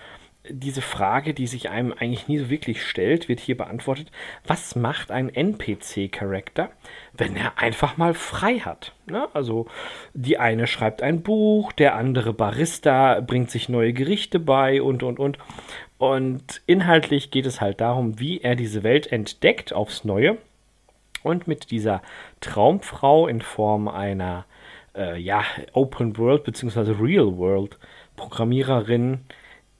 diese 0.50 0.82
Frage, 0.82 1.32
die 1.32 1.46
sich 1.46 1.70
einem 1.70 1.94
eigentlich 1.94 2.28
nie 2.28 2.36
so 2.36 2.50
wirklich 2.50 2.84
stellt, 2.84 3.30
wird 3.30 3.40
hier 3.40 3.56
beantwortet. 3.56 4.12
Was 4.46 4.76
macht 4.76 5.10
ein 5.10 5.30
NPC-Charakter, 5.30 6.68
wenn 7.14 7.36
er 7.36 7.58
einfach 7.58 7.96
mal 7.96 8.12
frei 8.12 8.58
hat? 8.58 8.92
Ne? 9.06 9.28
Also 9.32 9.66
die 10.12 10.36
eine 10.36 10.66
schreibt 10.66 11.02
ein 11.02 11.22
Buch, 11.22 11.72
der 11.72 11.94
andere 11.94 12.34
Barista 12.34 13.20
bringt 13.20 13.50
sich 13.50 13.70
neue 13.70 13.94
Gerichte 13.94 14.38
bei 14.38 14.82
und, 14.82 15.02
und, 15.02 15.18
und. 15.18 15.38
Und 15.96 16.60
inhaltlich 16.66 17.30
geht 17.30 17.46
es 17.46 17.62
halt 17.62 17.80
darum, 17.80 18.20
wie 18.20 18.42
er 18.42 18.56
diese 18.56 18.82
Welt 18.82 19.10
entdeckt 19.10 19.72
aufs 19.72 20.04
Neue 20.04 20.36
und 21.22 21.46
mit 21.46 21.70
dieser 21.70 22.02
Traumfrau 22.40 23.26
in 23.26 23.40
Form 23.40 23.88
einer 23.88 24.46
äh, 24.94 25.18
ja, 25.18 25.44
Open 25.72 26.16
World 26.18 26.44
bzw. 26.44 26.92
Real 27.00 27.36
World 27.36 27.78
Programmiererin 28.16 29.20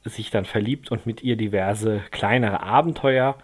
sich 0.04 0.30
dann 0.30 0.44
verliebt 0.44 0.90
und 0.90 1.06
mit 1.06 1.22
ihr 1.22 1.37
diverse 1.37 2.00
kleinere 2.11 2.62
Abenteuer 2.62 3.37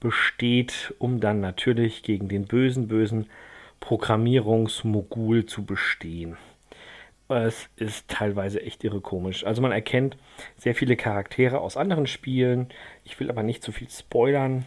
besteht, 0.00 0.94
um 0.98 1.20
dann 1.20 1.40
natürlich 1.40 2.02
gegen 2.02 2.28
den 2.28 2.44
bösen, 2.44 2.88
bösen 2.88 3.26
Programmierungsmogul 3.80 5.46
zu 5.46 5.64
bestehen. 5.64 6.36
Es 7.28 7.68
ist 7.76 8.08
teilweise 8.08 8.60
echt 8.60 8.84
irre 8.84 9.00
komisch. 9.00 9.44
Also 9.44 9.62
man 9.62 9.72
erkennt 9.72 10.16
sehr 10.56 10.74
viele 10.74 10.94
Charaktere 10.94 11.58
aus 11.60 11.76
anderen 11.76 12.06
Spielen. 12.06 12.68
Ich 13.02 13.18
will 13.18 13.30
aber 13.30 13.42
nicht 13.42 13.62
zu 13.62 13.72
viel 13.72 13.88
spoilern. 13.88 14.66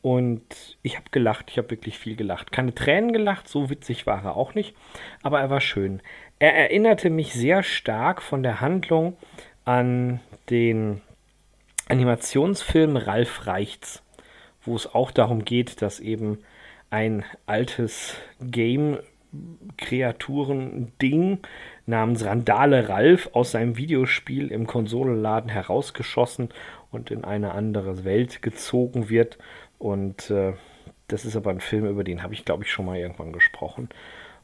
Und 0.00 0.78
ich 0.82 0.96
habe 0.96 1.06
gelacht, 1.10 1.50
ich 1.50 1.58
habe 1.58 1.70
wirklich 1.70 1.98
viel 1.98 2.14
gelacht. 2.14 2.52
Keine 2.52 2.72
Tränen 2.74 3.12
gelacht, 3.12 3.48
so 3.48 3.68
witzig 3.68 4.06
war 4.06 4.24
er 4.24 4.36
auch 4.36 4.54
nicht, 4.54 4.76
aber 5.22 5.40
er 5.40 5.50
war 5.50 5.60
schön. 5.60 6.00
Er 6.38 6.54
erinnerte 6.54 7.10
mich 7.10 7.32
sehr 7.32 7.64
stark 7.64 8.22
von 8.22 8.44
der 8.44 8.60
Handlung 8.60 9.16
an 9.64 10.20
den 10.50 11.00
Animationsfilm 11.88 12.96
Ralf 12.96 13.46
Reichts, 13.46 14.04
wo 14.62 14.76
es 14.76 14.94
auch 14.94 15.10
darum 15.10 15.44
geht, 15.44 15.82
dass 15.82 16.00
eben 16.00 16.38
ein 16.90 17.24
altes 17.46 18.16
Game-Kreaturen-Ding 18.40 21.38
namens 21.86 22.24
Randale 22.24 22.88
Ralf 22.88 23.30
aus 23.32 23.50
seinem 23.52 23.76
Videospiel 23.76 24.50
im 24.52 24.66
Konsolenladen 24.66 25.50
herausgeschossen 25.50 26.50
und 26.90 27.10
in 27.10 27.24
eine 27.24 27.52
andere 27.52 28.04
Welt 28.04 28.42
gezogen 28.42 29.08
wird. 29.08 29.38
Und 29.78 30.30
äh, 30.30 30.54
das 31.08 31.24
ist 31.24 31.36
aber 31.36 31.50
ein 31.50 31.60
Film, 31.60 31.86
über 31.86 32.04
den 32.04 32.22
habe 32.22 32.34
ich, 32.34 32.44
glaube 32.44 32.64
ich, 32.64 32.70
schon 32.70 32.86
mal 32.86 32.98
irgendwann 32.98 33.32
gesprochen. 33.32 33.88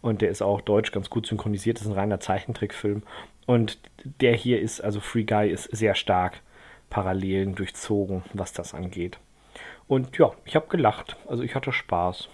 Und 0.01 0.23
der 0.23 0.31
ist 0.31 0.43
auch 0.43 0.61
deutsch 0.61 0.93
ganz 0.93 1.11
gut 1.11 1.27
synchronisiert. 1.27 1.79
Das 1.79 1.87
ist 1.87 1.93
ein 1.93 1.99
reiner 1.99 2.21
Zeichentrickfilm. 2.21 3.03
Und 3.47 3.79
der 4.21 4.35
hier 4.35 4.61
ist, 4.61 4.81
also 4.81 5.01
Free 5.01 5.25
Guy, 5.25 5.51
ist 5.51 5.65
sehr 5.65 5.95
stark 5.95 6.41
Parallelen 6.91 7.55
durchzogen, 7.55 8.23
was 8.33 8.53
das 8.53 8.75
angeht. 8.75 9.19
Und 9.89 10.17
ja, 10.19 10.33
ich 10.45 10.57
habe 10.57 10.69
gelacht. 10.69 11.17
Also 11.27 11.43
ich 11.43 11.55
hatte 11.55 11.73
Spaß. 11.73 12.29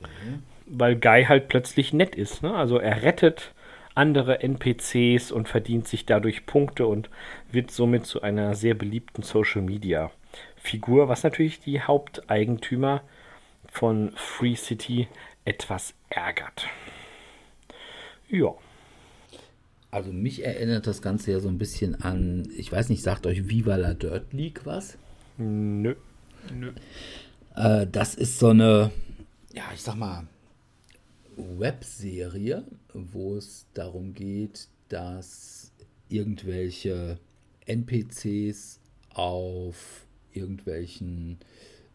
Mhm. 0.00 0.42
Weil 0.66 0.96
Guy 0.96 1.24
halt 1.24 1.48
plötzlich 1.48 1.92
nett 1.92 2.14
ist. 2.14 2.42
Ne? 2.42 2.54
Also 2.54 2.78
er 2.78 3.02
rettet 3.02 3.52
andere 3.94 4.42
NPCs 4.42 5.32
und 5.32 5.48
verdient 5.48 5.88
sich 5.88 6.06
dadurch 6.06 6.46
Punkte 6.46 6.86
und 6.86 7.10
wird 7.50 7.70
somit 7.70 8.06
zu 8.06 8.22
einer 8.22 8.54
sehr 8.54 8.74
beliebten 8.74 9.22
Social 9.22 9.62
Media 9.62 10.10
Figur, 10.68 11.08
was 11.08 11.22
natürlich 11.22 11.60
die 11.60 11.80
Haupteigentümer 11.80 13.02
von 13.70 14.12
Free 14.16 14.54
City 14.54 15.08
etwas 15.44 15.94
ärgert. 16.10 16.68
Ja. 18.28 18.54
Also 19.90 20.12
mich 20.12 20.44
erinnert 20.44 20.86
das 20.86 21.00
Ganze 21.00 21.32
ja 21.32 21.40
so 21.40 21.48
ein 21.48 21.56
bisschen 21.56 22.02
an, 22.02 22.50
ich 22.54 22.70
weiß 22.70 22.90
nicht, 22.90 23.02
sagt 23.02 23.26
euch 23.26 23.48
Viva 23.48 23.76
la 23.76 23.94
Dirt 23.94 24.34
League 24.34 24.60
was? 24.64 24.98
Nö. 25.38 25.94
Nö. 26.52 26.72
Äh, 27.56 27.86
das 27.86 28.14
ist 28.14 28.38
so 28.38 28.48
eine, 28.48 28.90
ja, 29.54 29.64
ich 29.72 29.80
sag 29.80 29.96
mal, 29.96 30.26
Webserie, 31.36 32.64
wo 32.92 33.36
es 33.36 33.66
darum 33.72 34.12
geht, 34.12 34.68
dass 34.90 35.72
irgendwelche 36.10 37.18
NPCs 37.64 38.80
auf 39.14 40.06
irgendwelchen 40.38 41.38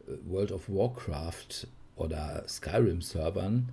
äh, 0.07 0.11
World 0.29 0.51
of 0.51 0.69
Warcraft 0.69 1.67
oder 1.95 2.43
Skyrim-Servern 2.47 3.69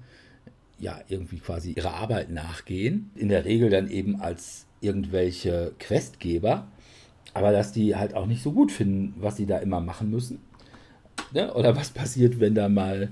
ja 0.78 1.00
irgendwie 1.08 1.38
quasi 1.38 1.72
ihrer 1.72 1.94
Arbeit 1.94 2.30
nachgehen. 2.30 3.10
In 3.14 3.28
der 3.28 3.44
Regel 3.44 3.70
dann 3.70 3.90
eben 3.90 4.20
als 4.20 4.66
irgendwelche 4.80 5.72
Questgeber, 5.78 6.66
aber 7.34 7.52
dass 7.52 7.72
die 7.72 7.96
halt 7.96 8.14
auch 8.14 8.26
nicht 8.26 8.42
so 8.42 8.52
gut 8.52 8.72
finden, 8.72 9.14
was 9.20 9.36
sie 9.36 9.46
da 9.46 9.58
immer 9.58 9.80
machen 9.80 10.10
müssen. 10.10 10.38
Ne? 11.32 11.52
Oder 11.54 11.76
was 11.76 11.90
passiert, 11.90 12.40
wenn 12.40 12.54
da 12.54 12.68
mal 12.68 13.10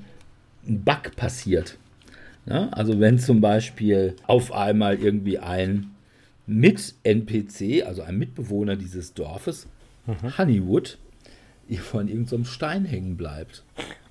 ein 0.67 0.83
Bug 0.83 1.15
passiert. 1.17 1.77
Ne? 2.47 2.73
Also 2.73 2.99
wenn 3.01 3.19
zum 3.19 3.41
Beispiel 3.41 4.17
auf 4.27 4.53
einmal 4.53 4.97
irgendwie 4.97 5.39
ein 5.39 5.91
Mit-NPC, 6.47 7.87
also 7.87 8.03
ein 8.03 8.17
Mitbewohner 8.19 8.77
dieses 8.77 9.15
Dorfes, 9.15 9.67
mhm. 10.07 10.39
Honeywood, 10.39 10.99
von 11.77 12.09
irgendeinem 12.09 12.45
so 12.45 12.51
Stein 12.51 12.85
hängen 12.85 13.17
bleibt. 13.17 13.65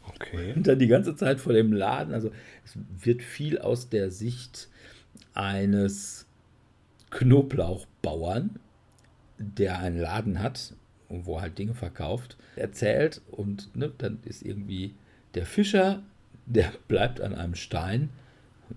Okay. 0.07 0.53
Und 0.55 0.67
dann 0.67 0.79
die 0.79 0.87
ganze 0.87 1.15
Zeit 1.15 1.39
vor 1.39 1.53
dem 1.53 1.73
Laden. 1.73 2.13
Also 2.13 2.31
es 2.63 2.77
wird 3.03 3.21
viel 3.21 3.59
aus 3.59 3.89
der 3.89 4.11
Sicht 4.11 4.69
eines 5.33 6.25
Knoblauchbauern, 7.09 8.59
der 9.37 9.79
einen 9.79 9.99
Laden 9.99 10.41
hat 10.41 10.73
und 11.09 11.25
wo 11.25 11.41
halt 11.41 11.57
Dinge 11.57 11.73
verkauft, 11.73 12.37
erzählt. 12.55 13.21
Und 13.31 13.75
ne, 13.75 13.91
dann 13.97 14.19
ist 14.25 14.43
irgendwie 14.43 14.93
der 15.35 15.45
Fischer, 15.45 16.03
der 16.45 16.71
bleibt 16.87 17.21
an 17.21 17.33
einem 17.33 17.55
Stein 17.55 18.09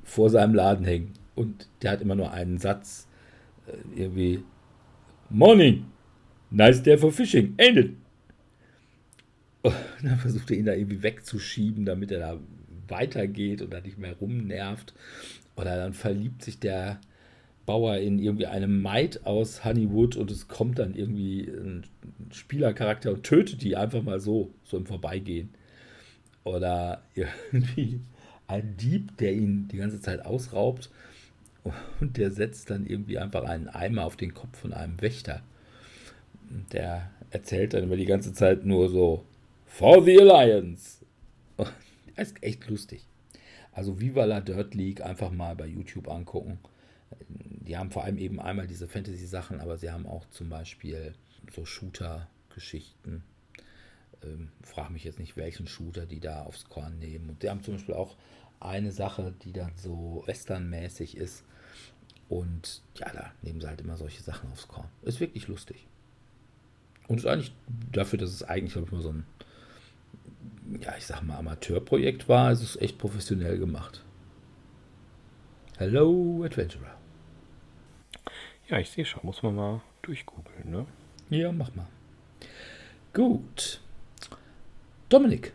vor 0.03 0.31
seinem 0.31 0.55
Laden 0.55 0.85
hängen. 0.85 1.15
Und 1.35 1.69
der 1.83 1.93
hat 1.93 2.01
immer 2.01 2.15
nur 2.15 2.33
einen 2.33 2.59
Satz, 2.59 3.09
äh, 3.67 4.01
irgendwie, 4.01 4.43
Morning, 5.31 5.87
nice 6.51 6.83
day 6.83 6.99
for 6.99 7.13
fishing, 7.13 7.55
ain't 7.57 7.79
it? 7.79 7.97
Und 9.63 9.75
dann 10.03 10.19
versucht 10.19 10.51
er 10.51 10.57
ihn 10.57 10.67
da 10.67 10.73
irgendwie 10.73 11.03
wegzuschieben, 11.03 11.85
damit 11.85 12.11
er 12.13 12.21
da 12.21 12.39
weitergeht 12.89 13.63
und 13.63 13.73
da 13.73 13.81
nicht 13.81 13.99
mehr 13.99 14.15
rumnervt. 14.15 14.95
Oder 15.57 15.77
dann 15.77 15.93
verliebt 15.93 16.43
sich 16.43 16.59
der 16.59 17.01
Bauer 17.67 17.99
in 17.99 18.19
irgendwie 18.19 18.47
eine 18.47 18.67
Maid 18.67 19.27
aus 19.27 19.65
Honeywood 19.65 20.17
und 20.17 20.31
es 20.31 20.49
kommt 20.49 20.79
dann 20.79 20.95
irgendwie 20.95 21.43
ein 21.43 21.85
Spielercharakter 22.33 23.13
und 23.13 23.23
tötet 23.23 23.63
die 23.63 23.77
einfach 23.77 24.03
mal 24.03 24.21
so, 24.21 24.51
so 24.65 24.77
im 24.77 24.87
Vorbeigehen. 24.87 25.51
Oder 26.43 27.03
irgendwie 27.15 28.01
ein 28.49 28.77
Dieb, 28.77 29.17
der 29.19 29.35
ihn 29.35 29.69
die 29.69 29.77
ganze 29.77 30.01
Zeit 30.01 30.25
ausraubt 30.25 30.91
und 32.01 32.17
der 32.17 32.31
setzt 32.31 32.71
dann 32.71 32.87
irgendwie 32.87 33.19
einfach 33.19 33.45
einen 33.45 33.69
Eimer 33.69 34.05
auf 34.05 34.17
den 34.17 34.35
Kopf 34.35 34.59
von 34.59 34.73
einem 34.73 35.01
Wächter. 35.01 35.43
Der 36.73 37.11
erzählt 37.31 37.75
dann 37.75 37.85
immer 37.85 37.97
die 37.97 38.07
ganze 38.07 38.33
Zeit 38.33 38.65
nur 38.65 38.89
so, 38.89 39.25
For 39.71 40.05
the 40.05 40.21
Alliance. 40.21 40.99
Das 42.17 42.33
ist 42.33 42.43
echt 42.43 42.69
lustig. 42.69 43.07
Also 43.73 43.99
Viva 43.99 44.25
la 44.25 44.41
Dirt 44.41 44.75
League 44.75 45.01
einfach 45.01 45.31
mal 45.31 45.57
bei 45.57 45.67
YouTube 45.67 46.09
angucken. 46.09 46.59
Die 47.29 47.79
haben 47.79 47.91
vor 47.91 48.05
allem 48.05 48.19
eben 48.19 48.41
einmal 48.41 48.67
diese 48.67 48.89
Fantasy-Sachen, 48.89 49.61
aber 49.61 49.79
sie 49.79 49.91
haben 49.91 50.07
auch 50.07 50.29
zum 50.31 50.51
Beispiel 50.51 51.15
so 51.55 51.65
Shooter-Geschichten. 51.65 53.23
Ähm, 54.23 54.49
frag 54.63 54.91
mich 54.91 55.05
jetzt 55.05 55.19
nicht, 55.19 55.37
welchen 55.39 55.67
Shooter 55.67 56.05
die 56.05 56.21
da 56.21 56.43
aufs 56.43 56.69
Korn 56.69 56.99
nehmen. 56.99 57.31
Und 57.31 57.41
sie 57.41 57.49
haben 57.49 57.63
zum 57.63 57.75
Beispiel 57.75 57.95
auch 57.95 58.17
eine 58.59 58.93
Sache, 58.93 59.33
die 59.45 59.53
dann 59.53 59.73
so 59.77 60.25
westernmäßig 60.27 61.17
ist. 61.17 61.45
Und 62.29 62.83
ja, 62.97 63.11
da 63.13 63.33
nehmen 63.41 63.61
sie 63.61 63.69
halt 63.69 63.81
immer 63.81 63.97
solche 63.97 64.23
Sachen 64.23 64.51
aufs 64.51 64.69
Korn. 64.69 64.89
Ist 65.03 65.21
wirklich 65.21 65.49
lustig. 65.49 65.87
Und 67.09 67.19
ist 67.19 67.27
eigentlich 67.27 67.53
dafür, 67.93 68.19
dass 68.19 68.31
es 68.31 68.43
eigentlich, 68.43 68.73
glaube 68.73 68.89
ich, 68.89 68.93
mal 68.93 69.01
so 69.01 69.13
ein 69.13 69.25
ja, 70.81 70.95
ich 70.97 71.07
sag 71.07 71.23
mal, 71.23 71.39
Amateurprojekt 71.39 72.29
war, 72.29 72.53
ist 72.53 72.63
es 72.63 72.77
echt 72.77 72.99
professionell 72.99 73.59
gemacht. 73.59 74.05
Hello, 75.79 76.43
Adventurer. 76.45 76.97
Ja, 78.69 78.79
ich 78.79 78.91
sehe 78.91 79.05
schon, 79.05 79.23
muss 79.25 79.43
man 79.43 79.55
mal 79.55 79.81
durchgoogeln, 80.03 80.71
ne? 80.71 80.87
Ja, 81.31 81.51
mach 81.51 81.75
mal. 81.75 81.89
Gut. 83.13 83.81
Dominik. 85.09 85.53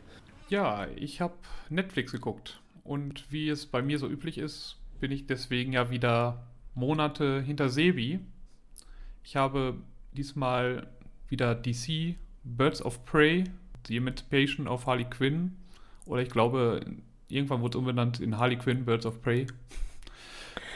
Ja, 0.49 0.87
ich 0.95 1.21
habe 1.21 1.35
Netflix 1.69 2.11
geguckt. 2.11 2.59
Und 2.83 3.31
wie 3.31 3.49
es 3.49 3.65
bei 3.65 3.81
mir 3.81 3.99
so 3.99 4.07
üblich 4.07 4.37
ist, 4.37 4.77
bin 4.99 5.11
ich 5.11 5.27
deswegen 5.27 5.73
ja 5.73 5.89
wieder 5.89 6.45
Monate 6.73 7.41
hinter 7.41 7.69
Sebi. 7.69 8.19
Ich 9.23 9.35
habe 9.35 9.79
diesmal 10.11 10.87
wieder 11.29 11.55
DC 11.55 12.15
Birds 12.43 12.81
of 12.81 13.05
Prey 13.05 13.45
die 13.87 13.97
Emancipation 13.97 14.67
of 14.67 14.85
Harley 14.85 15.05
Quinn. 15.05 15.55
Oder 16.05 16.21
ich 16.21 16.29
glaube, 16.29 16.81
irgendwann 17.27 17.61
wurde 17.61 17.77
es 17.77 17.79
umbenannt 17.79 18.19
in 18.19 18.37
Harley 18.37 18.57
Quinn, 18.57 18.85
Birds 18.85 19.05
of 19.05 19.21
Prey. 19.21 19.47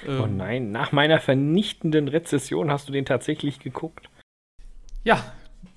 oh 0.07 0.11
ähm, 0.11 0.37
nein, 0.37 0.71
nach 0.71 0.91
meiner 0.91 1.19
vernichtenden 1.19 2.07
Rezession 2.07 2.71
hast 2.71 2.87
du 2.87 2.91
den 2.91 3.05
tatsächlich 3.05 3.59
geguckt. 3.59 4.09
Ja, 5.03 5.33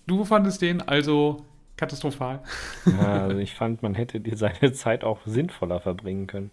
du 0.06 0.24
fandest 0.24 0.62
den 0.62 0.80
also 0.82 1.44
katastrophal. 1.76 2.42
Ja, 2.86 3.22
also 3.24 3.38
ich 3.38 3.54
fand, 3.54 3.82
man 3.82 3.94
hätte 3.94 4.20
dir 4.20 4.36
seine 4.36 4.72
Zeit 4.72 5.04
auch 5.04 5.20
sinnvoller 5.26 5.80
verbringen 5.80 6.26
können. 6.26 6.50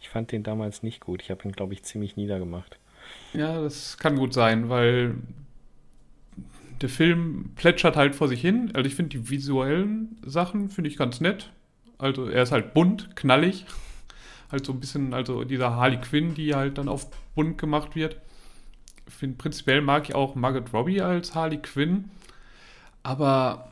Ich 0.00 0.08
fand 0.08 0.32
den 0.32 0.42
damals 0.42 0.82
nicht 0.82 1.00
gut. 1.00 1.22
Ich 1.22 1.30
habe 1.30 1.44
ihn, 1.44 1.52
glaube 1.52 1.74
ich, 1.74 1.82
ziemlich 1.82 2.16
niedergemacht. 2.16 2.78
Ja, 3.32 3.60
das 3.60 3.98
kann 3.98 4.16
gut 4.16 4.32
sein, 4.32 4.68
weil 4.68 5.16
der 6.80 6.88
Film 6.88 7.52
plätschert 7.56 7.96
halt 7.96 8.14
vor 8.14 8.28
sich 8.28 8.40
hin. 8.40 8.70
Also 8.74 8.88
ich 8.88 8.94
finde 8.94 9.10
die 9.10 9.30
visuellen 9.30 10.16
Sachen 10.24 10.70
finde 10.70 10.88
ich 10.88 10.96
ganz 10.96 11.20
nett. 11.20 11.50
Also 11.98 12.28
er 12.28 12.42
ist 12.42 12.52
halt 12.52 12.72
bunt, 12.72 13.14
knallig. 13.16 13.66
Halt 14.50 14.64
so 14.64 14.72
ein 14.72 14.80
bisschen, 14.80 15.14
also 15.14 15.44
dieser 15.44 15.76
Harley 15.76 15.98
Quinn, 15.98 16.34
die 16.34 16.54
halt 16.54 16.78
dann 16.78 16.88
auf 16.88 17.08
bunt 17.34 17.58
gemacht 17.58 17.94
wird. 17.94 18.16
Ich 19.06 19.14
finde 19.14 19.36
prinzipiell 19.36 19.82
mag 19.82 20.08
ich 20.08 20.14
auch 20.14 20.34
Margaret 20.34 20.72
Robbie 20.72 21.02
als 21.02 21.34
Harley 21.34 21.58
Quinn. 21.58 22.10
Aber 23.02 23.70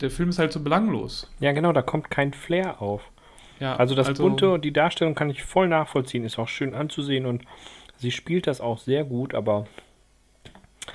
der 0.00 0.10
Film 0.10 0.28
ist 0.28 0.38
halt 0.38 0.52
so 0.52 0.60
belanglos. 0.60 1.30
Ja, 1.40 1.52
genau, 1.52 1.72
da 1.72 1.82
kommt 1.82 2.10
kein 2.10 2.32
Flair 2.32 2.80
auf. 2.80 3.02
Ja, 3.58 3.76
also 3.76 3.94
das 3.94 4.08
also, 4.08 4.22
Bunte 4.22 4.50
und 4.50 4.64
die 4.64 4.72
Darstellung 4.72 5.14
kann 5.14 5.30
ich 5.30 5.42
voll 5.42 5.68
nachvollziehen, 5.68 6.24
ist 6.24 6.38
auch 6.38 6.48
schön 6.48 6.74
anzusehen 6.74 7.24
und 7.24 7.44
sie 7.96 8.10
spielt 8.10 8.46
das 8.46 8.60
auch 8.60 8.78
sehr 8.78 9.04
gut, 9.04 9.34
aber 9.34 9.66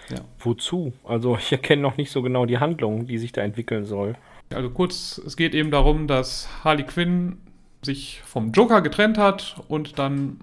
ja. 0.10 0.20
Wozu? 0.40 0.94
Also 1.04 1.38
ich 1.40 1.52
erkenne 1.52 1.82
noch 1.82 1.98
nicht 1.98 2.12
so 2.12 2.22
genau 2.22 2.46
die 2.46 2.60
Handlung, 2.60 3.08
die 3.08 3.18
sich 3.18 3.32
da 3.32 3.42
entwickeln 3.42 3.86
soll. 3.86 4.16
Also 4.54 4.70
kurz, 4.70 5.22
es 5.26 5.38
geht 5.38 5.56
eben 5.56 5.72
darum, 5.72 6.08
dass 6.08 6.50
Harley 6.64 6.84
Quinn 6.84 7.38
sich 7.82 8.22
vom 8.26 8.52
Joker 8.52 8.82
getrennt 8.82 9.18
hat 9.18 9.56
und 9.68 9.98
dann 9.98 10.40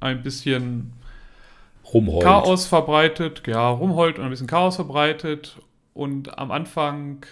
ein 0.00 0.22
bisschen 0.22 0.92
rumheult. 1.92 2.24
Chaos 2.24 2.66
verbreitet, 2.66 3.42
ja, 3.46 3.68
rumheult 3.68 4.18
und 4.18 4.24
ein 4.24 4.30
bisschen 4.30 4.46
Chaos 4.46 4.76
verbreitet. 4.76 5.58
Und 5.94 6.38
am 6.38 6.50
Anfang, 6.50 7.24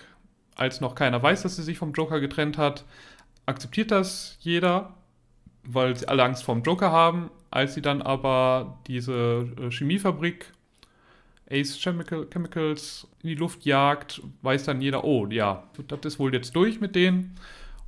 als 0.54 0.80
noch 0.80 0.94
keiner 0.94 1.22
weiß, 1.22 1.42
dass 1.42 1.56
sie 1.56 1.62
sich 1.62 1.78
vom 1.78 1.92
Joker 1.92 2.20
getrennt 2.20 2.58
hat, 2.58 2.84
akzeptiert 3.46 3.90
das 3.90 4.36
jeder, 4.40 4.94
weil 5.64 5.96
sie 5.96 6.08
alle 6.08 6.22
Angst 6.22 6.44
vom 6.44 6.62
Joker 6.62 6.92
haben. 6.92 7.30
Als 7.50 7.74
sie 7.74 7.82
dann 7.82 8.00
aber 8.00 8.78
diese 8.86 9.48
äh, 9.60 9.70
Chemiefabrik 9.70 10.52
Ace 11.50 11.78
Chemical, 11.78 12.26
Chemicals 12.30 13.08
in 13.22 13.30
die 13.30 13.34
Luft 13.34 13.64
jagt, 13.64 14.22
weiß 14.42 14.64
dann 14.64 14.80
jeder, 14.80 15.04
oh 15.04 15.26
ja, 15.26 15.64
das 15.88 16.00
ist 16.04 16.18
wohl 16.18 16.32
jetzt 16.32 16.54
durch 16.54 16.80
mit 16.80 16.94
denen. 16.94 17.36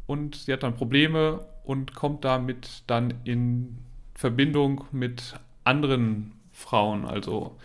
Und 0.06 0.34
sie 0.34 0.52
hat 0.52 0.62
dann 0.62 0.74
Probleme 0.74 1.46
und 1.64 1.94
kommt 1.94 2.24
damit 2.24 2.82
dann 2.86 3.14
in 3.24 3.78
Verbindung 4.14 4.84
mit 4.90 5.34
anderen 5.64 6.32
Frauen, 6.52 7.04
also 7.04 7.56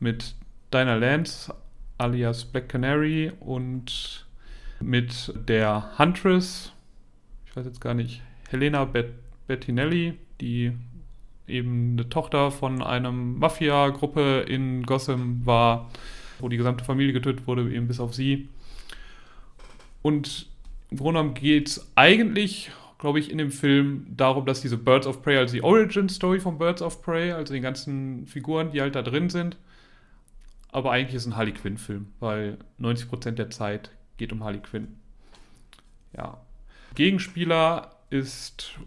mit 0.00 0.34
Dinah 0.72 0.96
Lance 0.96 1.54
alias 1.98 2.44
Black 2.44 2.68
Canary 2.68 3.32
und 3.40 4.26
mit 4.80 5.32
der 5.48 5.96
Huntress, 5.98 6.72
ich 7.46 7.54
weiß 7.54 7.66
jetzt 7.66 7.80
gar 7.80 7.94
nicht, 7.94 8.22
Helena 8.48 8.84
Bet 8.84 9.12
Bettinelli, 9.46 10.14
die 10.40 10.72
eben 11.46 11.92
eine 11.92 12.08
Tochter 12.08 12.50
von 12.50 12.82
einem 12.82 13.38
Mafia-Gruppe 13.38 14.44
in 14.48 14.84
Gotham 14.84 15.44
war, 15.44 15.90
wo 16.38 16.48
die 16.48 16.56
gesamte 16.56 16.84
Familie 16.84 17.12
getötet 17.12 17.46
wurde, 17.46 17.72
eben 17.72 17.88
bis 17.88 18.00
auf 18.00 18.14
sie. 18.14 18.48
Und 20.02 20.48
im 20.90 20.96
Grunde 20.98 21.20
genommen 21.20 21.34
geht 21.34 21.68
es 21.68 21.92
eigentlich 21.94 22.70
glaube 23.02 23.18
ich, 23.18 23.32
in 23.32 23.38
dem 23.38 23.50
Film 23.50 24.06
darum, 24.16 24.46
dass 24.46 24.60
diese 24.60 24.78
Birds 24.78 25.08
of 25.08 25.22
Prey, 25.22 25.36
also 25.36 25.54
die 25.54 25.64
Origin 25.64 26.08
Story 26.08 26.38
von 26.38 26.56
Birds 26.56 26.80
of 26.80 27.02
Prey, 27.02 27.32
also 27.32 27.52
die 27.52 27.60
ganzen 27.60 28.28
Figuren, 28.28 28.70
die 28.70 28.80
halt 28.80 28.94
da 28.94 29.02
drin 29.02 29.28
sind. 29.28 29.56
Aber 30.70 30.92
eigentlich 30.92 31.16
ist 31.16 31.22
es 31.22 31.32
ein 31.32 31.36
Harley 31.36 31.50
Quinn-Film, 31.50 32.12
weil 32.20 32.58
90% 32.80 33.32
der 33.32 33.50
Zeit 33.50 33.90
geht 34.18 34.32
um 34.32 34.44
Harley 34.44 34.60
Quinn. 34.60 35.00
Ja. 36.16 36.40
Gegenspieler 36.94 37.90
ist 38.10 38.78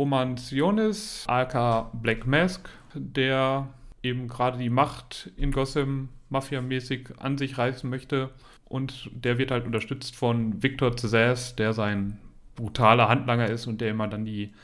Roman 0.00 0.38
Sionis, 0.38 1.26
aka 1.26 1.90
Black 1.92 2.26
Mask, 2.26 2.70
der 2.94 3.68
eben 4.02 4.28
gerade 4.28 4.56
die 4.56 4.70
Macht 4.70 5.30
in 5.36 5.52
Gotham 5.52 6.08
mafiamäßig 6.30 7.10
an 7.18 7.36
sich 7.36 7.58
reißen 7.58 7.90
möchte. 7.90 8.30
Und 8.64 9.10
der 9.12 9.36
wird 9.36 9.50
halt 9.50 9.66
unterstützt 9.66 10.16
von 10.16 10.62
Victor 10.62 10.96
Cesars, 10.96 11.54
der 11.54 11.74
sein 11.74 12.16
brutaler 12.56 13.10
Handlanger 13.10 13.50
ist 13.50 13.66
und 13.66 13.82
der 13.82 13.90
immer 13.90 14.08
dann 14.08 14.24
die 14.24 14.54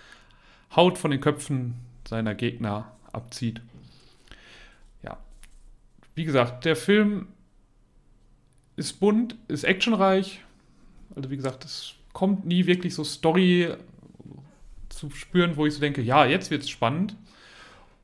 Haut 0.75 0.96
von 0.96 1.11
den 1.11 1.20
Köpfen 1.20 1.75
seiner 2.09 2.35
Gegner 2.35 2.90
abzieht. 3.12 3.61
Ja. 5.03 5.18
Wie 6.14 6.25
gesagt, 6.25 6.64
der 6.64 6.77
Film 6.77 7.29
ist 8.77 9.01
bunt, 9.01 9.37
ist 9.49 9.64
actionreich. 9.64 10.40
Also 11.14 11.29
wie 11.29 11.37
gesagt, 11.37 11.66
es 11.66 11.92
kommt 12.14 12.46
nie 12.46 12.64
wirklich 12.64 12.94
so 12.94 13.05
Story 13.05 13.77
zu 14.96 15.11
spüren, 15.11 15.56
wo 15.56 15.66
ich 15.66 15.74
so 15.74 15.80
denke, 15.80 16.02
ja, 16.02 16.24
jetzt 16.24 16.50
wird 16.50 16.62
es 16.62 16.70
spannend. 16.70 17.16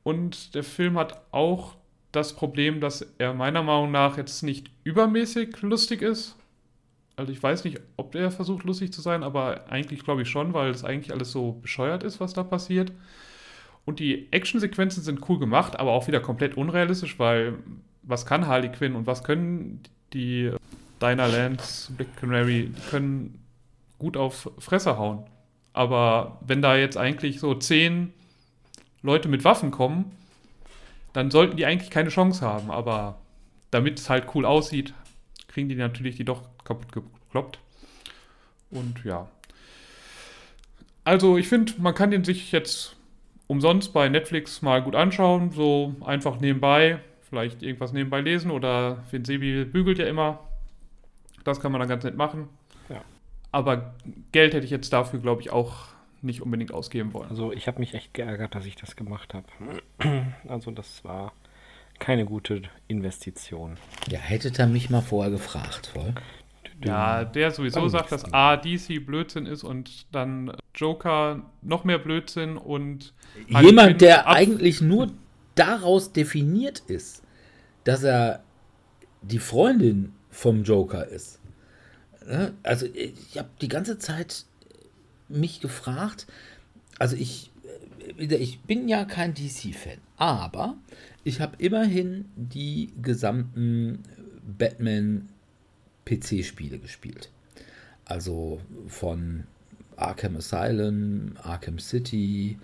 Und 0.02 0.54
der 0.54 0.64
Film 0.64 0.98
hat 0.98 1.22
auch 1.32 1.76
das 2.12 2.34
Problem, 2.34 2.80
dass 2.80 3.06
er 3.18 3.34
meiner 3.34 3.62
Meinung 3.62 3.90
nach 3.90 4.16
jetzt 4.18 4.42
nicht 4.42 4.70
übermäßig 4.84 5.62
lustig 5.62 6.02
ist. 6.02 6.36
Also 7.16 7.32
ich 7.32 7.42
weiß 7.42 7.64
nicht, 7.64 7.80
ob 7.96 8.14
er 8.14 8.30
versucht 8.30 8.64
lustig 8.64 8.92
zu 8.92 9.00
sein, 9.00 9.22
aber 9.22 9.70
eigentlich 9.70 10.04
glaube 10.04 10.22
ich 10.22 10.28
schon, 10.28 10.54
weil 10.54 10.70
es 10.70 10.84
eigentlich 10.84 11.12
alles 11.12 11.32
so 11.32 11.52
bescheuert 11.52 12.02
ist, 12.02 12.20
was 12.20 12.32
da 12.32 12.42
passiert. 12.42 12.92
Und 13.84 13.98
die 13.98 14.32
Actionsequenzen 14.32 15.02
sind 15.02 15.28
cool 15.28 15.38
gemacht, 15.38 15.78
aber 15.78 15.92
auch 15.92 16.06
wieder 16.06 16.20
komplett 16.20 16.56
unrealistisch, 16.56 17.18
weil 17.18 17.54
was 18.02 18.26
kann 18.26 18.46
Harley 18.46 18.70
Quinn 18.70 18.94
und 18.94 19.06
was 19.06 19.24
können 19.24 19.80
die 20.12 20.52
Dinah 21.00 21.26
Lance, 21.26 21.92
Black 21.92 22.16
Canary, 22.16 22.68
die 22.68 22.90
können 22.90 23.42
gut 23.98 24.16
auf 24.16 24.50
Fresse 24.58 24.98
hauen. 24.98 25.24
Aber 25.72 26.38
wenn 26.46 26.62
da 26.62 26.76
jetzt 26.76 26.96
eigentlich 26.96 27.40
so 27.40 27.54
zehn 27.54 28.12
Leute 29.02 29.28
mit 29.28 29.44
Waffen 29.44 29.70
kommen, 29.70 30.12
dann 31.12 31.30
sollten 31.30 31.56
die 31.56 31.66
eigentlich 31.66 31.90
keine 31.90 32.10
Chance 32.10 32.44
haben. 32.44 32.70
Aber 32.70 33.18
damit 33.70 33.98
es 33.98 34.10
halt 34.10 34.26
cool 34.34 34.44
aussieht, 34.44 34.94
kriegen 35.48 35.68
die 35.68 35.74
natürlich 35.74 36.16
die 36.16 36.24
doch 36.24 36.42
kaputt 36.64 36.92
gekloppt. 36.92 37.58
Und 38.70 39.04
ja. 39.04 39.28
Also 41.04 41.36
ich 41.36 41.48
finde, 41.48 41.72
man 41.78 41.94
kann 41.94 42.10
den 42.10 42.24
sich 42.24 42.52
jetzt 42.52 42.96
umsonst 43.46 43.92
bei 43.92 44.08
Netflix 44.08 44.62
mal 44.62 44.82
gut 44.82 44.94
anschauen. 44.94 45.50
So 45.50 45.94
einfach 46.04 46.40
nebenbei. 46.40 47.00
Vielleicht 47.28 47.62
irgendwas 47.62 47.92
nebenbei 47.92 48.20
lesen 48.20 48.50
oder 48.50 49.04
Sebi 49.10 49.64
bügelt 49.64 49.98
ja 49.98 50.06
immer. 50.06 50.40
Das 51.44 51.60
kann 51.60 51.72
man 51.72 51.80
dann 51.80 51.88
ganz 51.88 52.04
nett 52.04 52.16
machen. 52.16 52.48
Aber 53.52 53.94
Geld 54.32 54.54
hätte 54.54 54.64
ich 54.64 54.70
jetzt 54.70 54.92
dafür, 54.92 55.20
glaube 55.20 55.42
ich, 55.42 55.50
auch 55.50 55.88
nicht 56.22 56.40
unbedingt 56.40 56.72
ausgeben 56.72 57.12
wollen. 57.12 57.28
Also 57.28 57.52
ich 57.52 57.66
habe 57.66 57.80
mich 57.80 57.94
echt 57.94 58.14
geärgert, 58.14 58.54
dass 58.54 58.64
ich 58.64 58.76
das 58.76 58.96
gemacht 58.96 59.34
habe. 59.34 59.46
Also 60.48 60.70
das 60.70 61.04
war 61.04 61.32
keine 61.98 62.24
gute 62.24 62.62
Investition. 62.88 63.76
Ja, 64.08 64.18
hättet 64.18 64.58
ihr 64.58 64.66
mich 64.66 64.90
mal 64.90 65.02
vorher 65.02 65.30
gefragt, 65.30 65.88
voll. 65.92 66.14
Ja, 66.84 67.24
der 67.24 67.52
sowieso 67.52 67.86
sagt, 67.88 68.10
dass 68.10 68.32
A, 68.32 68.56
DC 68.56 69.06
Blödsinn 69.06 69.46
ist 69.46 69.62
und 69.62 70.06
dann 70.10 70.56
Joker 70.74 71.42
noch 71.60 71.84
mehr 71.84 71.98
Blödsinn 71.98 72.56
und. 72.56 73.14
Jemand, 73.46 74.00
der 74.00 74.26
eigentlich 74.26 74.80
nur 74.80 75.12
daraus 75.54 76.12
definiert 76.12 76.80
ist, 76.80 77.22
dass 77.84 78.02
er 78.02 78.42
die 79.22 79.38
Freundin 79.38 80.12
vom 80.30 80.64
Joker 80.64 81.06
ist. 81.06 81.40
Ne? 82.26 82.54
Also, 82.62 82.86
ich 82.86 83.38
habe 83.38 83.50
die 83.60 83.68
ganze 83.68 83.98
Zeit 83.98 84.46
mich 85.28 85.60
gefragt, 85.60 86.26
also 86.98 87.16
ich, 87.16 87.50
äh, 88.18 88.36
ich 88.36 88.60
bin 88.60 88.88
ja 88.88 89.04
kein 89.04 89.34
DC-Fan, 89.34 89.98
aber 90.16 90.76
ich 91.24 91.40
habe 91.40 91.56
immerhin 91.58 92.26
die 92.36 92.92
gesamten 93.00 94.02
Batman-PC-Spiele 94.58 96.78
gespielt. 96.78 97.30
Also 98.04 98.60
von 98.88 99.44
Arkham 99.96 100.36
Asylum, 100.36 101.36
Arkham 101.42 101.78
City 101.78 102.58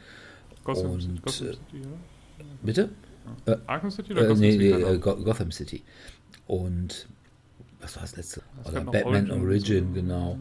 Gotham, 0.64 0.90
und 0.90 1.22
Gotham 1.22 1.46
City, 1.46 1.58
ja. 1.72 1.88
bitte? 2.62 2.90
Ja. 3.46 3.54
Äh, 3.54 3.58
Arkham 3.66 3.90
City 3.90 4.12
oder 4.12 4.22
äh, 4.22 4.28
Gotham, 4.28 4.40
nee, 4.40 4.52
City, 4.52 4.74
nee, 4.74 4.98
Gotham 4.98 5.52
City. 5.52 5.82
Und 6.46 7.08
was 7.80 7.96
war 7.96 8.02
das 8.02 8.16
letzte? 8.16 8.42
Das 8.56 8.72
oder 8.72 8.84
Batman 8.84 9.30
Origin, 9.30 9.88
so. 9.88 9.92
genau. 9.92 10.38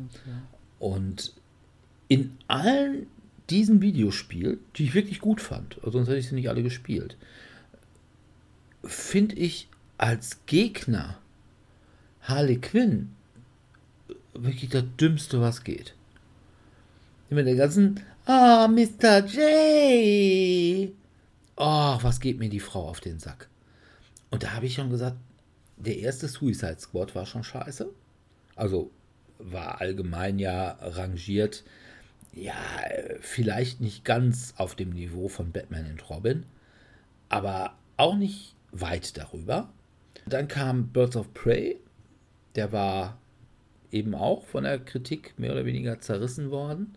Und 0.79 1.33
in 2.07 2.37
allen 2.47 3.07
diesen 3.49 3.81
Videospielen, 3.81 4.59
die 4.75 4.85
ich 4.85 4.93
wirklich 4.93 5.19
gut 5.19 5.41
fand, 5.41 5.79
sonst 5.83 6.07
hätte 6.07 6.17
ich 6.17 6.27
sie 6.27 6.35
nicht 6.35 6.49
alle 6.49 6.63
gespielt, 6.63 7.17
finde 8.83 9.35
ich 9.35 9.69
als 9.97 10.45
Gegner 10.45 11.19
Harley 12.21 12.57
Quinn 12.57 13.09
wirklich 14.33 14.69
das 14.69 14.83
Dümmste, 14.99 15.41
was 15.41 15.63
geht. 15.63 15.95
Mit 17.29 17.47
der 17.47 17.55
ganzen, 17.55 17.99
ah, 18.25 18.65
oh, 18.65 18.67
Mr. 18.67 19.25
J. 19.25 20.93
Oh, 21.55 21.97
was 22.01 22.19
geht 22.19 22.39
mir 22.39 22.49
die 22.49 22.59
Frau 22.59 22.87
auf 22.87 22.99
den 22.99 23.19
Sack? 23.19 23.49
Und 24.29 24.43
da 24.43 24.53
habe 24.53 24.65
ich 24.65 24.75
schon 24.75 24.89
gesagt, 24.89 25.17
der 25.77 25.97
erste 25.97 26.27
Suicide 26.27 26.79
Squad 26.79 27.15
war 27.15 27.25
schon 27.25 27.43
scheiße. 27.43 27.89
Also 28.55 28.91
war 29.39 29.81
allgemein 29.81 30.39
ja 30.39 30.77
rangiert 30.81 31.63
ja, 32.37 32.53
vielleicht 33.19 33.81
nicht 33.81 34.05
ganz 34.05 34.53
auf 34.57 34.75
dem 34.75 34.91
Niveau 34.91 35.27
von 35.27 35.51
Batman 35.51 35.89
und 35.89 36.09
Robin, 36.09 36.45
aber 37.29 37.73
auch 37.97 38.15
nicht 38.15 38.55
weit 38.71 39.17
darüber. 39.17 39.69
Dann 40.27 40.47
kam 40.47 40.89
Birds 40.89 41.15
of 41.15 41.33
Prey, 41.33 41.79
der 42.55 42.71
war 42.71 43.17
eben 43.91 44.13
auch 44.13 44.45
von 44.45 44.65
der 44.65 44.79
Kritik 44.79 45.33
mehr 45.37 45.51
oder 45.53 45.65
weniger 45.65 45.99
zerrissen 45.99 46.51
worden. 46.51 46.93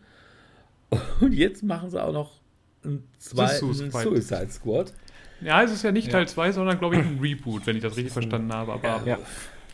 Und 1.20 1.32
jetzt 1.32 1.62
machen 1.62 1.90
sie 1.90 2.02
auch 2.02 2.12
noch 2.12 2.40
einen 2.84 3.08
zweiten 3.18 3.72
Suicide 3.90 4.50
Squad. 4.50 4.92
Ja, 5.40 5.62
es 5.62 5.72
ist 5.72 5.82
ja 5.82 5.92
nicht 5.92 6.06
ja. 6.06 6.12
Teil 6.12 6.28
2, 6.28 6.52
sondern 6.52 6.78
glaube 6.78 6.96
ich 6.96 7.02
ein 7.02 7.18
Reboot, 7.20 7.66
wenn 7.66 7.76
ich 7.76 7.82
das 7.82 7.96
richtig 7.96 8.12
verstanden 8.12 8.52
habe. 8.52 8.72
Aber 8.72 9.02
ja, 9.06 9.18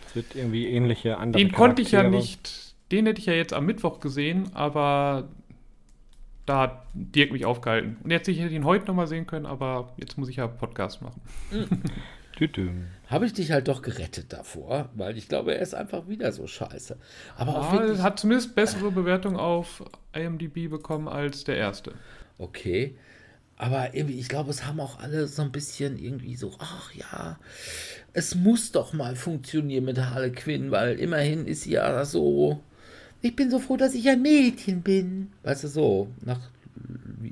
es 0.09 0.17
wird 0.17 0.35
irgendwie 0.35 0.67
ähnliche 0.67 1.19
andere. 1.19 1.43
Den 1.43 1.53
konnte 1.53 1.83
ich 1.83 1.93
ja 1.93 2.03
nicht, 2.03 2.75
den 2.93 3.07
hätte 3.07 3.21
ich 3.21 3.27
ja 3.27 3.33
jetzt 3.33 3.53
am 3.53 3.67
Mittwoch 3.67 4.01
gesehen, 4.01 4.51
aber 4.55 5.29
da 6.47 6.61
hat 6.61 6.87
Dirk 6.95 7.33
mich 7.33 7.45
aufgehalten. 7.45 7.97
Und 8.03 8.11
jetzt 8.11 8.29
hätte 8.29 8.39
ich 8.39 8.53
ihn 8.53 8.65
heute 8.65 8.87
nochmal 8.87 9.09
sehen 9.09 9.27
können, 9.27 9.47
aber 9.47 9.93
jetzt 9.97 10.17
muss 10.17 10.29
ich 10.29 10.37
ja 10.37 10.47
Podcast 10.47 11.03
machen. 11.03 11.21
Habe 13.09 13.27
ich 13.27 13.33
dich 13.33 13.51
halt 13.51 13.67
doch 13.69 13.83
gerettet 13.83 14.33
davor, 14.33 14.91
weil 14.95 15.17
ich 15.17 15.29
glaube, 15.29 15.55
er 15.55 15.63
ist 15.63 15.75
einfach 15.75 16.07
wieder 16.07 16.33
so 16.33 16.47
scheiße. 16.47 16.99
Aber 17.37 17.53
ja, 17.53 17.59
auch 17.59 17.73
wirklich, 17.73 18.03
hat 18.03 18.21
zumindest 18.21 18.55
bessere 18.55 18.91
Bewertung 18.91 19.37
auf 19.37 19.83
IMDb 20.13 20.69
bekommen 20.69 21.09
als 21.09 21.45
der 21.45 21.57
erste. 21.57 21.95
Okay. 22.39 22.97
Aber 23.57 23.95
irgendwie, 23.95 24.19
ich 24.19 24.29
glaube, 24.29 24.51
es 24.51 24.67
haben 24.67 24.81
auch 24.81 24.99
alle 24.99 25.27
so 25.27 25.43
ein 25.43 25.53
bisschen 25.53 25.99
irgendwie 25.99 26.37
so, 26.37 26.53
ach 26.59 26.93
ja, 26.95 27.39
es 28.13 28.35
muss 28.35 28.73
doch 28.73 28.93
mal 28.93 29.17
funktionieren 29.17 29.85
mit 29.85 29.99
Harley 29.99 30.33
Quinn, 30.33 30.71
weil 30.71 30.99
immerhin 30.99 31.47
ist 31.47 31.63
sie 31.63 31.73
ja 31.73 32.05
so 32.05 32.61
ich 33.27 33.35
bin 33.35 33.51
so 33.51 33.59
froh, 33.59 33.77
dass 33.77 33.95
ich 33.95 34.09
ein 34.09 34.23
Mädchen 34.23 34.83
bin. 34.83 35.33
Weißt 35.43 35.65
du, 35.65 35.69
so, 35.69 36.09
nach 36.21 36.41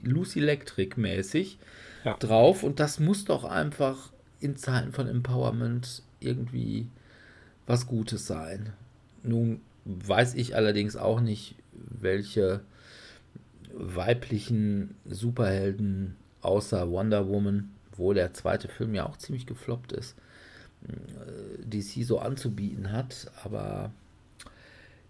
Lucy 0.02 0.40
Electric 0.40 1.00
mäßig 1.00 1.58
ja. 2.04 2.14
drauf. 2.14 2.62
Und 2.62 2.80
das 2.80 2.98
muss 2.98 3.24
doch 3.24 3.44
einfach 3.44 4.12
in 4.40 4.56
Zeiten 4.56 4.92
von 4.92 5.06
Empowerment 5.06 6.02
irgendwie 6.20 6.88
was 7.66 7.86
Gutes 7.86 8.26
sein. 8.26 8.72
Nun 9.22 9.60
weiß 9.84 10.34
ich 10.34 10.56
allerdings 10.56 10.96
auch 10.96 11.20
nicht, 11.20 11.56
welche 11.72 12.62
weiblichen 13.76 14.94
Superhelden 15.04 16.16
außer 16.40 16.90
Wonder 16.90 17.28
Woman, 17.28 17.70
wo 17.96 18.12
der 18.12 18.32
zweite 18.34 18.68
Film 18.68 18.94
ja 18.94 19.06
auch 19.06 19.16
ziemlich 19.16 19.46
gefloppt 19.46 19.92
ist, 19.92 20.16
äh, 20.86 21.64
DC 21.64 22.04
so 22.04 22.18
anzubieten 22.18 22.92
hat. 22.92 23.30
Aber 23.42 23.92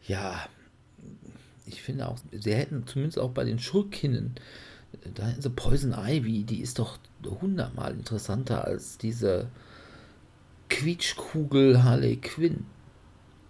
ja, 0.07 0.46
ich 1.66 1.83
finde 1.83 2.09
auch, 2.09 2.18
sie 2.33 2.55
hätten 2.55 2.87
zumindest 2.87 3.18
auch 3.18 3.31
bei 3.31 3.44
den 3.44 3.59
Schurkinnen, 3.59 4.35
da 5.14 5.27
hätten 5.27 5.42
sie 5.42 5.50
Poison 5.50 5.92
Ivy, 5.92 6.44
die 6.44 6.61
ist 6.61 6.79
doch 6.79 6.98
hundertmal 7.24 7.92
interessanter 7.92 8.64
als 8.64 8.98
diese 8.98 9.48
Quietschkugel 10.68 11.83
Harley 11.83 12.16
Quinn. 12.16 12.66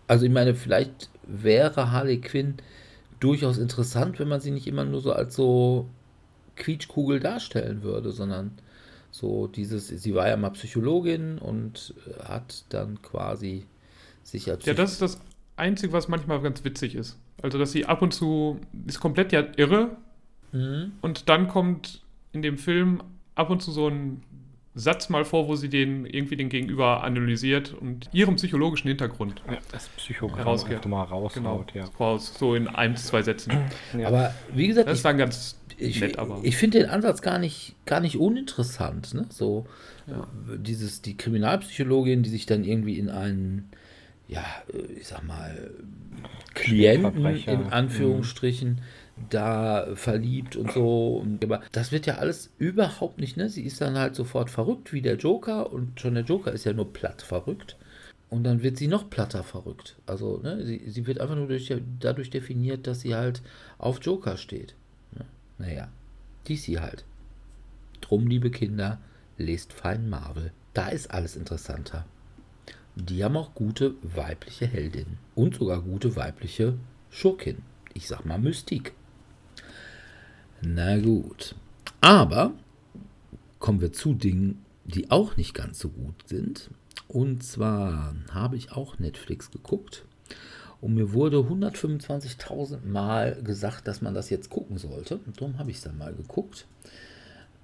Also 0.06 0.26
ich 0.26 0.32
meine, 0.32 0.54
vielleicht 0.54 1.10
wäre 1.26 1.90
Harley 1.90 2.20
Quinn 2.20 2.54
durchaus 3.20 3.58
interessant, 3.58 4.18
wenn 4.18 4.28
man 4.28 4.40
sie 4.40 4.50
nicht 4.50 4.66
immer 4.66 4.84
nur 4.84 5.00
so 5.00 5.12
als 5.12 5.34
so 5.36 5.88
Quietschkugel 6.56 7.20
darstellen 7.20 7.82
würde, 7.82 8.12
sondern 8.12 8.52
so 9.10 9.46
dieses, 9.46 9.88
sie 9.88 10.14
war 10.14 10.28
ja 10.28 10.36
mal 10.36 10.50
Psychologin 10.50 11.38
und 11.38 11.94
hat 12.24 12.64
dann 12.70 13.00
quasi 13.02 13.66
sich 14.22 14.50
als. 14.50 14.64
Ja, 14.66 14.74
das 14.74 14.92
ist 14.92 15.02
das 15.02 15.20
Einzige, 15.56 15.92
was 15.92 16.08
manchmal 16.08 16.40
ganz 16.40 16.64
witzig 16.64 16.94
ist. 16.94 17.16
Also, 17.42 17.58
dass 17.58 17.72
sie 17.72 17.86
ab 17.86 18.02
und 18.02 18.12
zu 18.12 18.60
ist 18.86 19.00
komplett 19.00 19.32
ja 19.32 19.44
irre 19.56 19.96
mhm. 20.52 20.92
und 21.00 21.28
dann 21.28 21.48
kommt 21.48 22.02
in 22.32 22.42
dem 22.42 22.58
Film 22.58 23.02
ab 23.34 23.50
und 23.50 23.62
zu 23.62 23.70
so 23.70 23.88
ein 23.88 24.22
Satz 24.76 25.08
mal 25.08 25.24
vor, 25.24 25.46
wo 25.46 25.54
sie 25.54 25.68
den 25.68 26.04
irgendwie 26.04 26.36
den 26.36 26.48
Gegenüber 26.48 27.04
analysiert 27.04 27.72
und 27.72 28.08
ihrem 28.12 28.36
psychologischen 28.36 28.88
Hintergrund 28.88 29.42
ja, 29.48 29.58
das 29.70 29.88
Psychogramm 29.90 30.44
mal 30.90 31.04
raushaut, 31.04 31.32
genau, 31.34 31.64
ja. 31.74 31.84
Raus, 31.98 32.34
so 32.36 32.56
in 32.56 32.66
ein, 32.66 32.96
zwei 32.96 33.22
Sätzen. 33.22 33.52
Ja. 33.96 34.08
Aber 34.08 34.34
wie 34.52 34.66
gesagt, 34.66 34.88
das 34.88 34.98
ist 34.98 35.04
dann 35.04 35.16
ganz 35.16 35.60
ich, 35.78 36.00
nett, 36.00 36.18
aber. 36.18 36.40
Ich 36.42 36.56
finde 36.56 36.80
den 36.80 36.88
Ansatz 36.88 37.22
gar 37.22 37.38
nicht, 37.38 37.76
gar 37.86 38.00
nicht 38.00 38.16
uninteressant. 38.16 39.14
Ne? 39.14 39.26
So 39.28 39.66
ja. 40.08 40.26
dieses, 40.56 41.02
die 41.02 41.16
Kriminalpsychologin, 41.16 42.24
die 42.24 42.30
sich 42.30 42.46
dann 42.46 42.64
irgendwie 42.64 42.98
in 42.98 43.10
einen, 43.10 43.70
ja, 44.26 44.44
ich 44.98 45.06
sag 45.06 45.24
mal, 45.24 45.70
Klienten 46.54 47.24
in 47.46 47.66
Anführungsstrichen 47.66 48.70
mhm 48.70 48.78
da 49.30 49.94
verliebt 49.94 50.56
und 50.56 50.72
so. 50.72 51.24
Aber 51.42 51.62
das 51.72 51.92
wird 51.92 52.06
ja 52.06 52.16
alles 52.16 52.50
überhaupt 52.58 53.18
nicht, 53.18 53.36
ne? 53.36 53.48
Sie 53.48 53.62
ist 53.62 53.80
dann 53.80 53.98
halt 53.98 54.14
sofort 54.14 54.50
verrückt 54.50 54.92
wie 54.92 55.02
der 55.02 55.16
Joker 55.16 55.72
und 55.72 56.00
schon 56.00 56.14
der 56.14 56.24
Joker 56.24 56.52
ist 56.52 56.64
ja 56.64 56.72
nur 56.72 56.92
platt 56.92 57.22
verrückt. 57.22 57.76
Und 58.30 58.42
dann 58.42 58.62
wird 58.62 58.78
sie 58.78 58.88
noch 58.88 59.10
platter 59.10 59.44
verrückt. 59.44 59.96
Also, 60.06 60.38
ne, 60.42 60.64
sie, 60.64 60.82
sie 60.88 61.06
wird 61.06 61.20
einfach 61.20 61.36
nur 61.36 61.46
durch, 61.46 61.72
dadurch 62.00 62.30
definiert, 62.30 62.86
dass 62.86 63.00
sie 63.00 63.14
halt 63.14 63.42
auf 63.78 64.00
Joker 64.02 64.36
steht. 64.36 64.74
Ne? 65.12 65.24
Naja, 65.58 65.88
DC 66.48 66.80
halt. 66.80 67.04
Drum, 68.00 68.26
liebe 68.26 68.50
Kinder, 68.50 68.98
lest 69.38 69.72
fein 69.72 70.08
Marvel. 70.08 70.52
Da 70.72 70.88
ist 70.88 71.12
alles 71.12 71.36
interessanter. 71.36 72.06
Die 72.96 73.22
haben 73.22 73.36
auch 73.36 73.54
gute 73.54 73.94
weibliche 74.02 74.66
Heldinnen 74.66 75.18
und 75.34 75.56
sogar 75.56 75.80
gute 75.80 76.16
weibliche 76.16 76.74
Schurkin. 77.10 77.58
Ich 77.92 78.08
sag 78.08 78.24
mal 78.24 78.38
Mystik. 78.38 78.94
Na 80.66 80.96
gut. 80.98 81.54
Aber 82.00 82.52
kommen 83.58 83.82
wir 83.82 83.92
zu 83.92 84.14
Dingen, 84.14 84.64
die 84.84 85.10
auch 85.10 85.36
nicht 85.36 85.52
ganz 85.52 85.78
so 85.78 85.90
gut 85.90 86.14
sind. 86.26 86.70
Und 87.06 87.42
zwar 87.42 88.14
habe 88.30 88.56
ich 88.56 88.72
auch 88.72 88.98
Netflix 88.98 89.50
geguckt. 89.50 90.04
Und 90.80 90.94
mir 90.94 91.12
wurde 91.12 91.38
125.000 91.38 92.86
Mal 92.86 93.42
gesagt, 93.42 93.86
dass 93.88 94.00
man 94.00 94.14
das 94.14 94.30
jetzt 94.30 94.48
gucken 94.48 94.78
sollte. 94.78 95.18
Und 95.18 95.38
darum 95.40 95.58
habe 95.58 95.70
ich 95.70 95.78
es 95.78 95.82
dann 95.82 95.98
mal 95.98 96.14
geguckt. 96.14 96.66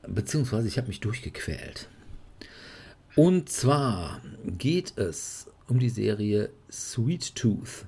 Beziehungsweise 0.06 0.68
ich 0.68 0.76
habe 0.76 0.88
mich 0.88 1.00
durchgequält. 1.00 1.88
Und 3.16 3.48
zwar 3.48 4.20
geht 4.44 4.96
es 4.96 5.46
um 5.68 5.78
die 5.78 5.90
Serie 5.90 6.50
Sweet 6.70 7.34
Tooth. 7.34 7.86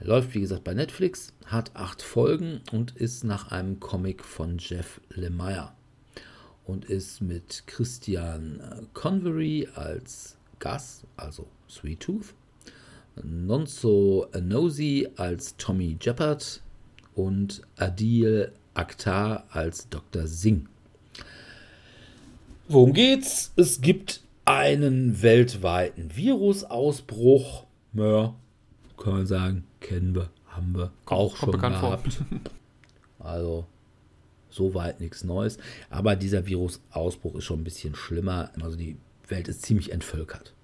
Läuft 0.00 0.34
wie 0.34 0.40
gesagt 0.40 0.62
bei 0.62 0.74
Netflix, 0.74 1.32
hat 1.46 1.74
acht 1.74 2.02
Folgen 2.02 2.60
und 2.70 2.92
ist 2.96 3.24
nach 3.24 3.50
einem 3.50 3.80
Comic 3.80 4.24
von 4.24 4.58
Jeff 4.58 5.00
Lemire 5.10 5.72
und 6.64 6.84
ist 6.84 7.20
mit 7.20 7.64
Christian 7.66 8.88
Convery 8.94 9.68
als 9.74 10.36
Gus, 10.60 11.02
also 11.16 11.48
Sweet 11.68 12.00
Tooth, 12.00 12.34
Nonso 13.24 14.28
Nosy 14.40 15.08
als 15.16 15.56
Tommy 15.56 15.96
Jeppard 16.00 16.62
und 17.14 17.62
Adil 17.76 18.52
Akhtar 18.74 19.46
als 19.50 19.88
Dr. 19.88 20.28
Singh. 20.28 20.68
Worum 22.68 22.92
geht's? 22.92 23.52
Es 23.56 23.80
gibt 23.80 24.22
einen 24.44 25.22
weltweiten 25.22 26.14
Virusausbruch. 26.14 27.66
Ja, 27.94 28.34
kann 28.96 29.12
man 29.14 29.26
sagen, 29.26 29.64
kennen 29.80 30.14
wir, 30.14 30.30
haben 30.46 30.74
wir 30.74 30.92
kommt, 31.04 31.20
auch 31.20 31.36
kommt 31.36 31.52
schon 31.52 31.60
gehabt. 31.60 32.12
Vor. 32.14 32.26
Also 33.20 33.66
soweit 34.48 35.00
nichts 35.00 35.24
Neues. 35.24 35.58
Aber 35.90 36.14
dieser 36.14 36.46
Virusausbruch 36.46 37.34
ist 37.34 37.44
schon 37.44 37.60
ein 37.60 37.64
bisschen 37.64 37.96
schlimmer. 37.96 38.52
Also 38.62 38.76
die 38.76 38.96
Welt 39.26 39.48
ist 39.48 39.62
ziemlich 39.62 39.92
entvölkert. 39.92 40.54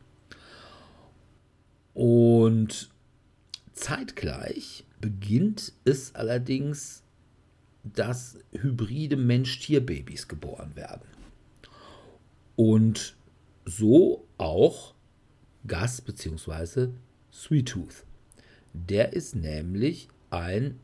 Und 1.94 2.90
zeitgleich 3.72 4.85
beginnt 5.00 5.72
es 5.85 6.14
allerdings, 6.14 7.03
dass 7.85 8.38
hybride 8.53 9.16
Mensch-Tier-Babys 9.16 10.29
geboren 10.29 10.74
werden. 10.74 11.07
Und 12.57 13.16
so 13.64 14.27
auch 14.38 14.94
Gas 15.66 16.00
bzw. 16.00 16.88
Sweet 17.33 17.68
Tooth. 17.68 18.04
Der 18.75 19.13
ist 19.13 19.37
nämlich 19.37 20.09
ein 20.31 20.81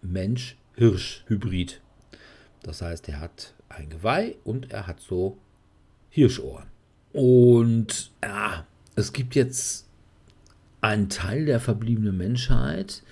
Mensch-Hirsch-Hybrid. 0.00 1.82
Das 2.62 2.80
heißt, 2.80 3.08
er 3.08 3.20
hat 3.20 3.54
ein 3.68 3.90
Geweih 3.90 4.36
und 4.44 4.70
er 4.70 4.86
hat 4.86 5.00
so 5.00 5.38
Hirschohren. 6.08 6.68
Und 7.12 8.12
ja, 8.22 8.66
es 8.94 9.12
gibt 9.12 9.34
jetzt 9.34 9.88
einen 10.80 11.08
Teil 11.08 11.46
der 11.46 11.58
verbliebenen 11.58 12.16
Menschheit, 12.16 13.02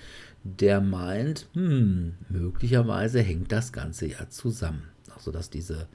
der 0.43 0.81
meint, 0.81 1.47
hm, 1.53 2.15
möglicherweise 2.29 3.21
hängt 3.21 3.51
das 3.51 3.73
Ganze 3.73 4.07
ja 4.07 4.29
zusammen. 4.29 4.83
Also, 5.13 5.31
dass 5.31 5.49
diese 5.49 5.87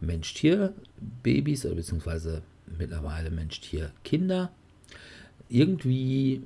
Mensch-Tier-Babys 0.00 1.66
oder 1.66 1.76
beziehungsweise 1.76 2.42
mittlerweile 2.66 3.30
Mensch-Tier-Kinder 3.30 4.52
irgendwie 5.48 6.42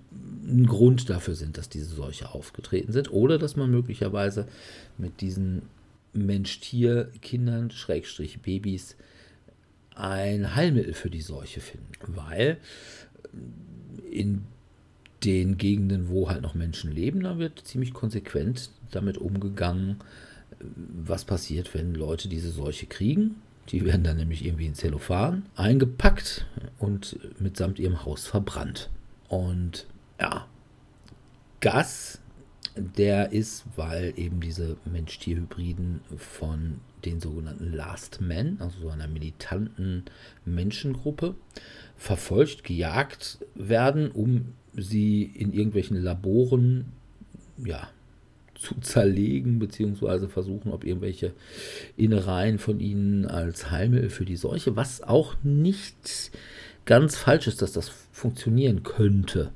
ein 0.46 0.66
Grund 0.66 1.10
dafür 1.10 1.34
sind, 1.34 1.58
dass 1.58 1.68
diese 1.68 1.94
Seuche 1.94 2.30
aufgetreten 2.34 2.92
sind 2.92 3.12
oder 3.12 3.38
dass 3.38 3.56
man 3.56 3.70
möglicherweise 3.70 4.46
mit 4.98 5.20
diesen 5.20 5.62
Mensch-Tier-Kindern, 6.12 7.70
Schrägstrich 7.70 8.40
Babys, 8.40 8.96
ein 9.94 10.54
Heilmittel 10.54 10.94
für 10.94 11.10
die 11.10 11.20
Seuche 11.20 11.60
finden. 11.60 11.92
Weil 12.06 12.58
in 14.10 14.42
den 15.24 15.56
Gegenden, 15.56 16.08
wo 16.08 16.28
halt 16.28 16.42
noch 16.42 16.54
Menschen 16.54 16.92
leben, 16.92 17.22
da 17.22 17.38
wird 17.38 17.60
ziemlich 17.64 17.92
konsequent 17.92 18.70
damit 18.90 19.18
umgegangen, 19.18 19.96
was 21.04 21.24
passiert, 21.24 21.74
wenn 21.74 21.94
Leute 21.94 22.28
diese 22.28 22.50
Seuche 22.50 22.86
kriegen. 22.86 23.36
Die 23.72 23.84
werden 23.84 24.04
dann 24.04 24.18
nämlich 24.18 24.44
irgendwie 24.44 24.66
in 24.66 24.74
Zellophan 24.74 25.46
eingepackt 25.56 26.46
und 26.78 27.18
mitsamt 27.40 27.78
ihrem 27.78 28.04
Haus 28.04 28.26
verbrannt. 28.26 28.90
Und 29.28 29.86
ja, 30.20 30.46
Gas, 31.60 32.20
der 32.76 33.32
ist, 33.32 33.64
weil 33.76 34.12
eben 34.16 34.40
diese 34.40 34.76
Mensch-Tier-Hybriden 34.84 36.00
von 36.16 36.80
den 37.04 37.18
sogenannten 37.20 37.72
Last 37.72 38.20
Men, 38.20 38.58
also 38.60 38.80
so 38.80 38.88
einer 38.90 39.08
militanten 39.08 40.04
Menschengruppe, 40.44 41.34
verfolgt, 41.96 42.64
gejagt 42.64 43.38
werden, 43.54 44.10
um 44.10 44.52
sie 44.74 45.22
in 45.22 45.52
irgendwelchen 45.52 45.96
Laboren 45.96 46.92
ja, 47.58 47.88
zu 48.62 48.76
zerlegen, 48.80 49.58
beziehungsweise 49.58 50.28
versuchen, 50.28 50.72
ob 50.72 50.84
irgendwelche 50.84 51.32
Innereien 51.96 52.58
von 52.58 52.78
ihnen 52.78 53.26
als 53.26 53.70
Heilmittel 53.70 54.08
für 54.08 54.24
die 54.24 54.36
Seuche, 54.36 54.76
was 54.76 55.02
auch 55.02 55.34
nicht 55.42 56.30
ganz 56.84 57.16
falsch 57.16 57.48
ist, 57.48 57.60
dass 57.60 57.72
das 57.72 57.88
funktionieren 58.12 58.84
könnte. 58.84 59.50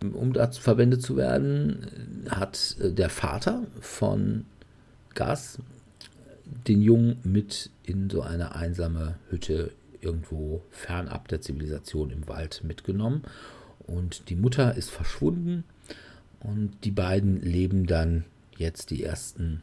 Um 0.00 0.32
dazu 0.32 0.60
verwendet 0.62 1.02
zu 1.02 1.16
werden, 1.16 2.26
hat 2.28 2.76
äh, 2.80 2.92
der 2.92 3.10
Vater 3.10 3.66
von 3.80 4.44
Gas 5.14 5.58
den 6.68 6.80
Jungen 6.80 7.18
mit 7.24 7.70
in 7.84 8.10
so 8.10 8.20
eine 8.22 8.54
einsame 8.54 9.16
Hütte 9.30 9.72
irgendwo 10.00 10.62
fernab 10.70 11.28
der 11.28 11.40
Zivilisation 11.40 12.10
im 12.10 12.28
Wald 12.28 12.62
mitgenommen. 12.64 13.22
Und 13.86 14.28
die 14.28 14.36
Mutter 14.36 14.74
ist 14.76 14.90
verschwunden 14.90 15.64
und 16.44 16.72
die 16.84 16.90
beiden 16.90 17.40
leben 17.40 17.86
dann 17.86 18.24
jetzt 18.56 18.90
die 18.90 19.02
ersten 19.02 19.62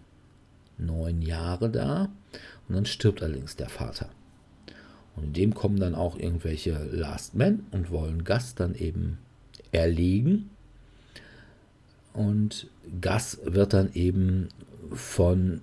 neun 0.77 1.21
Jahre 1.21 1.69
da. 1.69 2.09
Und 2.67 2.75
dann 2.75 2.85
stirbt 2.85 3.21
allerdings 3.21 3.55
der 3.55 3.69
Vater. 3.69 4.09
Und 5.15 5.25
in 5.25 5.33
dem 5.33 5.53
kommen 5.53 5.79
dann 5.79 5.93
auch 5.93 6.17
irgendwelche 6.17 6.83
Last 6.91 7.35
Men 7.35 7.65
und 7.71 7.91
wollen 7.91 8.23
Gas 8.23 8.55
dann 8.55 8.75
eben 8.75 9.19
erlegen. 9.71 10.49
Und 12.13 12.67
Gas 12.99 13.39
wird 13.43 13.73
dann 13.73 13.93
eben 13.93 14.49
von 14.91 15.61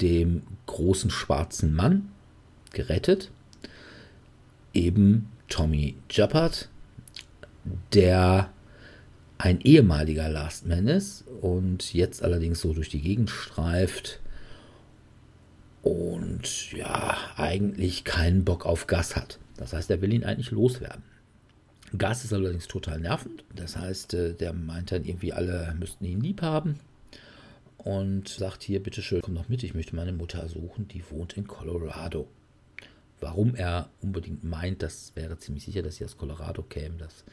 dem 0.00 0.42
großen 0.66 1.10
schwarzen 1.10 1.74
Mann 1.74 2.10
gerettet. 2.72 3.30
Eben 4.74 5.30
Tommy 5.48 5.96
Jeppard, 6.10 6.68
der 7.94 8.50
ein 9.42 9.60
ehemaliger 9.60 10.28
Last 10.28 10.66
Man 10.66 10.86
ist 10.86 11.24
und 11.40 11.92
jetzt 11.92 12.22
allerdings 12.22 12.60
so 12.60 12.74
durch 12.74 12.90
die 12.90 13.00
Gegend 13.00 13.28
streift 13.28 14.20
und 15.82 16.70
ja, 16.70 17.18
eigentlich 17.34 18.04
keinen 18.04 18.44
Bock 18.44 18.64
auf 18.64 18.86
Gas 18.86 19.16
hat. 19.16 19.40
Das 19.56 19.72
heißt, 19.72 19.90
er 19.90 20.00
will 20.00 20.12
ihn 20.12 20.22
eigentlich 20.22 20.52
loswerden. 20.52 21.02
Gas 21.98 22.24
ist 22.24 22.32
allerdings 22.32 22.68
total 22.68 23.00
nervend. 23.00 23.42
Das 23.56 23.76
heißt, 23.76 24.14
äh, 24.14 24.34
der 24.34 24.52
meint 24.52 24.92
dann 24.92 25.04
irgendwie, 25.04 25.32
alle 25.32 25.74
müssten 25.76 26.04
ihn 26.04 26.20
lieb 26.20 26.40
haben. 26.40 26.78
Und 27.78 28.28
sagt 28.28 28.62
hier, 28.62 28.80
bitteschön, 28.80 29.22
komm 29.22 29.34
doch 29.34 29.48
mit, 29.48 29.64
ich 29.64 29.74
möchte 29.74 29.96
meine 29.96 30.12
Mutter 30.12 30.48
suchen, 30.48 30.86
die 30.86 31.02
wohnt 31.10 31.32
in 31.32 31.48
Colorado. 31.48 32.28
Warum 33.20 33.56
er 33.56 33.88
unbedingt 34.00 34.44
meint, 34.44 34.82
das 34.82 35.10
wäre 35.16 35.36
ziemlich 35.38 35.64
sicher, 35.64 35.82
dass 35.82 35.96
sie 35.96 36.04
aus 36.04 36.16
Colorado 36.16 36.62
käme, 36.62 36.96
das 36.98 37.24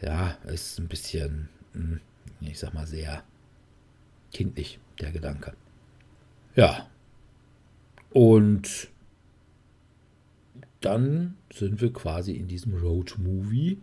ja, 0.00 0.36
ist 0.46 0.78
ein 0.78 0.88
bisschen, 0.88 1.48
hm, 1.72 2.00
ich 2.40 2.58
sag 2.58 2.74
mal, 2.74 2.86
sehr 2.86 3.22
kindlich, 4.32 4.78
der 5.00 5.12
Gedanke. 5.12 5.54
Ja. 6.54 6.88
Und 8.10 8.88
dann 10.80 11.36
sind 11.52 11.80
wir 11.80 11.92
quasi 11.92 12.32
in 12.32 12.48
diesem 12.48 12.74
Road-Movie, 12.74 13.78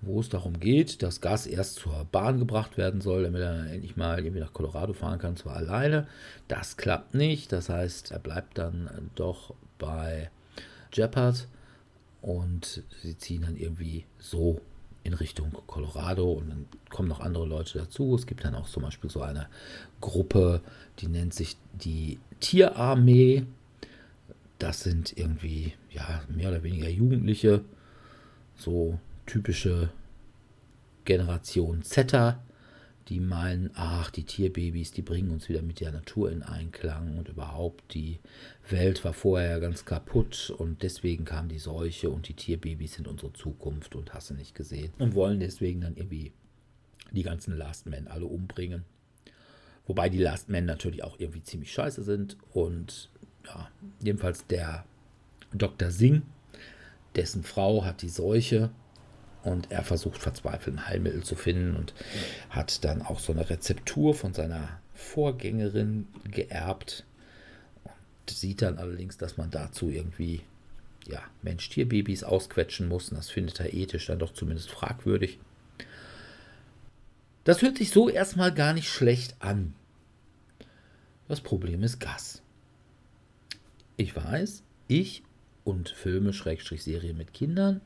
wo 0.00 0.20
es 0.20 0.28
darum 0.28 0.58
geht, 0.58 1.02
dass 1.02 1.20
Gas 1.20 1.46
erst 1.46 1.76
zur 1.76 2.04
Bahn 2.10 2.40
gebracht 2.40 2.76
werden 2.76 3.00
soll, 3.00 3.22
damit 3.22 3.40
er 3.40 3.70
endlich 3.70 3.96
mal 3.96 4.18
irgendwie 4.18 4.40
nach 4.40 4.52
Colorado 4.52 4.92
fahren 4.92 5.20
kann, 5.20 5.36
zwar 5.36 5.56
alleine. 5.56 6.08
Das 6.48 6.76
klappt 6.76 7.14
nicht, 7.14 7.52
das 7.52 7.68
heißt, 7.68 8.10
er 8.10 8.18
bleibt 8.18 8.58
dann 8.58 9.10
doch 9.14 9.54
bei 9.78 10.30
Jeppard 10.92 11.46
und 12.20 12.82
sie 13.02 13.16
ziehen 13.16 13.42
dann 13.42 13.56
irgendwie 13.56 14.04
so 14.18 14.60
in 15.04 15.14
Richtung 15.14 15.52
Colorado 15.66 16.32
und 16.32 16.50
dann 16.50 16.66
kommen 16.88 17.08
noch 17.08 17.20
andere 17.20 17.46
Leute 17.46 17.78
dazu. 17.78 18.14
Es 18.14 18.26
gibt 18.26 18.44
dann 18.44 18.54
auch 18.54 18.68
zum 18.68 18.82
Beispiel 18.82 19.10
so 19.10 19.22
eine 19.22 19.48
Gruppe, 20.00 20.60
die 20.98 21.08
nennt 21.08 21.34
sich 21.34 21.56
die 21.72 22.18
Tierarmee. 22.40 23.44
Das 24.58 24.80
sind 24.80 25.16
irgendwie 25.16 25.74
ja 25.90 26.22
mehr 26.28 26.50
oder 26.50 26.62
weniger 26.62 26.88
Jugendliche, 26.88 27.64
so 28.56 28.98
typische 29.26 29.90
Generation 31.04 31.82
Zetter, 31.82 32.40
die 33.08 33.20
meinen, 33.20 33.70
ach, 33.74 34.10
die 34.10 34.24
Tierbabys, 34.24 34.92
die 34.92 35.02
bringen 35.02 35.30
uns 35.30 35.48
wieder 35.48 35.62
mit 35.62 35.80
der 35.80 35.92
Natur 35.92 36.30
in 36.30 36.42
Einklang 36.42 37.18
und 37.18 37.28
überhaupt 37.28 37.94
die 37.94 38.20
Welt 38.68 39.04
war 39.04 39.12
vorher 39.12 39.60
ganz 39.60 39.84
kaputt 39.84 40.52
und 40.56 40.82
deswegen 40.82 41.24
kam 41.24 41.48
die 41.48 41.58
Seuche 41.58 42.10
und 42.10 42.28
die 42.28 42.34
Tierbabys 42.34 42.94
sind 42.94 43.08
unsere 43.08 43.32
Zukunft 43.32 43.94
und 43.96 44.14
hast 44.14 44.30
du 44.30 44.34
nicht 44.34 44.54
gesehen 44.54 44.92
und 44.98 45.14
wollen 45.14 45.40
deswegen 45.40 45.80
dann 45.80 45.96
irgendwie 45.96 46.32
die 47.10 47.22
ganzen 47.22 47.56
Last 47.56 47.86
Men 47.86 48.08
alle 48.08 48.26
umbringen. 48.26 48.84
Wobei 49.86 50.08
die 50.08 50.18
Last 50.18 50.48
Men 50.48 50.64
natürlich 50.64 51.02
auch 51.02 51.18
irgendwie 51.18 51.42
ziemlich 51.42 51.72
scheiße 51.72 52.02
sind 52.02 52.36
und 52.52 53.10
ja, 53.44 53.68
jedenfalls 54.00 54.46
der 54.46 54.84
Dr. 55.52 55.90
Singh, 55.90 56.22
dessen 57.16 57.42
Frau 57.42 57.84
hat 57.84 58.02
die 58.02 58.08
Seuche 58.08 58.70
und 59.42 59.70
er 59.70 59.82
versucht 59.82 60.20
verzweifelt 60.20 60.76
ein 60.76 60.88
Heilmittel 60.88 61.22
zu 61.22 61.34
finden 61.34 61.76
und 61.76 61.94
hat 62.50 62.84
dann 62.84 63.02
auch 63.02 63.18
so 63.18 63.32
eine 63.32 63.48
Rezeptur 63.50 64.14
von 64.14 64.34
seiner 64.34 64.80
Vorgängerin 64.94 66.06
geerbt 66.24 67.04
und 67.84 68.30
sieht 68.30 68.62
dann 68.62 68.78
allerdings, 68.78 69.18
dass 69.18 69.36
man 69.36 69.50
dazu 69.50 69.90
irgendwie 69.90 70.42
ja, 71.06 71.22
Mensch-Tier-Babys 71.42 72.24
ausquetschen 72.24 72.88
muss. 72.88 73.10
Und 73.10 73.16
das 73.16 73.30
findet 73.30 73.60
er 73.60 73.74
ethisch 73.74 74.06
dann 74.06 74.18
doch 74.18 74.32
zumindest 74.32 74.70
fragwürdig. 74.70 75.38
Das 77.44 77.62
hört 77.62 77.78
sich 77.78 77.90
so 77.90 78.08
erstmal 78.08 78.54
gar 78.54 78.72
nicht 78.72 78.88
schlecht 78.88 79.34
an. 79.40 79.74
Das 81.26 81.40
Problem 81.40 81.82
ist 81.82 81.98
Gas. 81.98 82.42
Ich 83.96 84.14
weiß, 84.14 84.62
ich 84.86 85.24
und 85.64 85.88
Filme, 85.88 86.32
Schrägstrich 86.32 86.82
Serie 86.82 87.14
mit 87.14 87.34
Kindern 87.34 87.80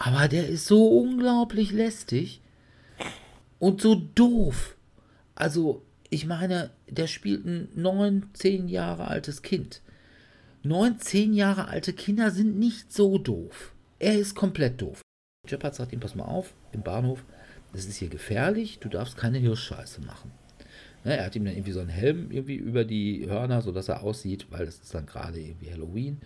aber 0.00 0.28
der 0.28 0.48
ist 0.48 0.66
so 0.66 0.86
unglaublich 0.86 1.72
lästig 1.72 2.40
und 3.58 3.80
so 3.80 3.96
doof. 3.96 4.76
Also, 5.34 5.82
ich 6.08 6.24
meine, 6.24 6.70
der 6.88 7.08
spielt 7.08 7.44
ein 7.44 7.68
neun, 7.74 8.30
zehn 8.32 8.68
Jahre 8.68 9.08
altes 9.08 9.42
Kind. 9.42 9.82
Neun, 10.62 11.00
zehn 11.00 11.34
Jahre 11.34 11.66
alte 11.66 11.92
Kinder 11.92 12.30
sind 12.30 12.60
nicht 12.60 12.92
so 12.92 13.18
doof. 13.18 13.72
Er 13.98 14.16
ist 14.16 14.36
komplett 14.36 14.80
doof. 14.80 15.02
Jeppard 15.48 15.74
sagt 15.74 15.92
ihm, 15.92 15.98
pass 15.98 16.14
mal 16.14 16.26
auf, 16.26 16.54
im 16.70 16.82
Bahnhof, 16.82 17.24
das 17.72 17.86
ist 17.86 17.96
hier 17.96 18.08
gefährlich, 18.08 18.78
du 18.78 18.88
darfst 18.88 19.16
keine 19.16 19.38
Hirschscheiße 19.38 20.00
machen. 20.02 20.30
Ja, 21.04 21.12
er 21.12 21.26
hat 21.26 21.34
ihm 21.34 21.44
dann 21.44 21.54
irgendwie 21.54 21.72
so 21.72 21.80
einen 21.80 21.88
Helm 21.88 22.30
irgendwie 22.30 22.56
über 22.56 22.84
die 22.84 23.26
Hörner, 23.28 23.62
sodass 23.62 23.88
er 23.88 24.04
aussieht, 24.04 24.46
weil 24.50 24.66
das 24.66 24.76
ist 24.76 24.94
dann 24.94 25.06
gerade 25.06 25.40
irgendwie 25.40 25.72
Halloween. 25.72 26.20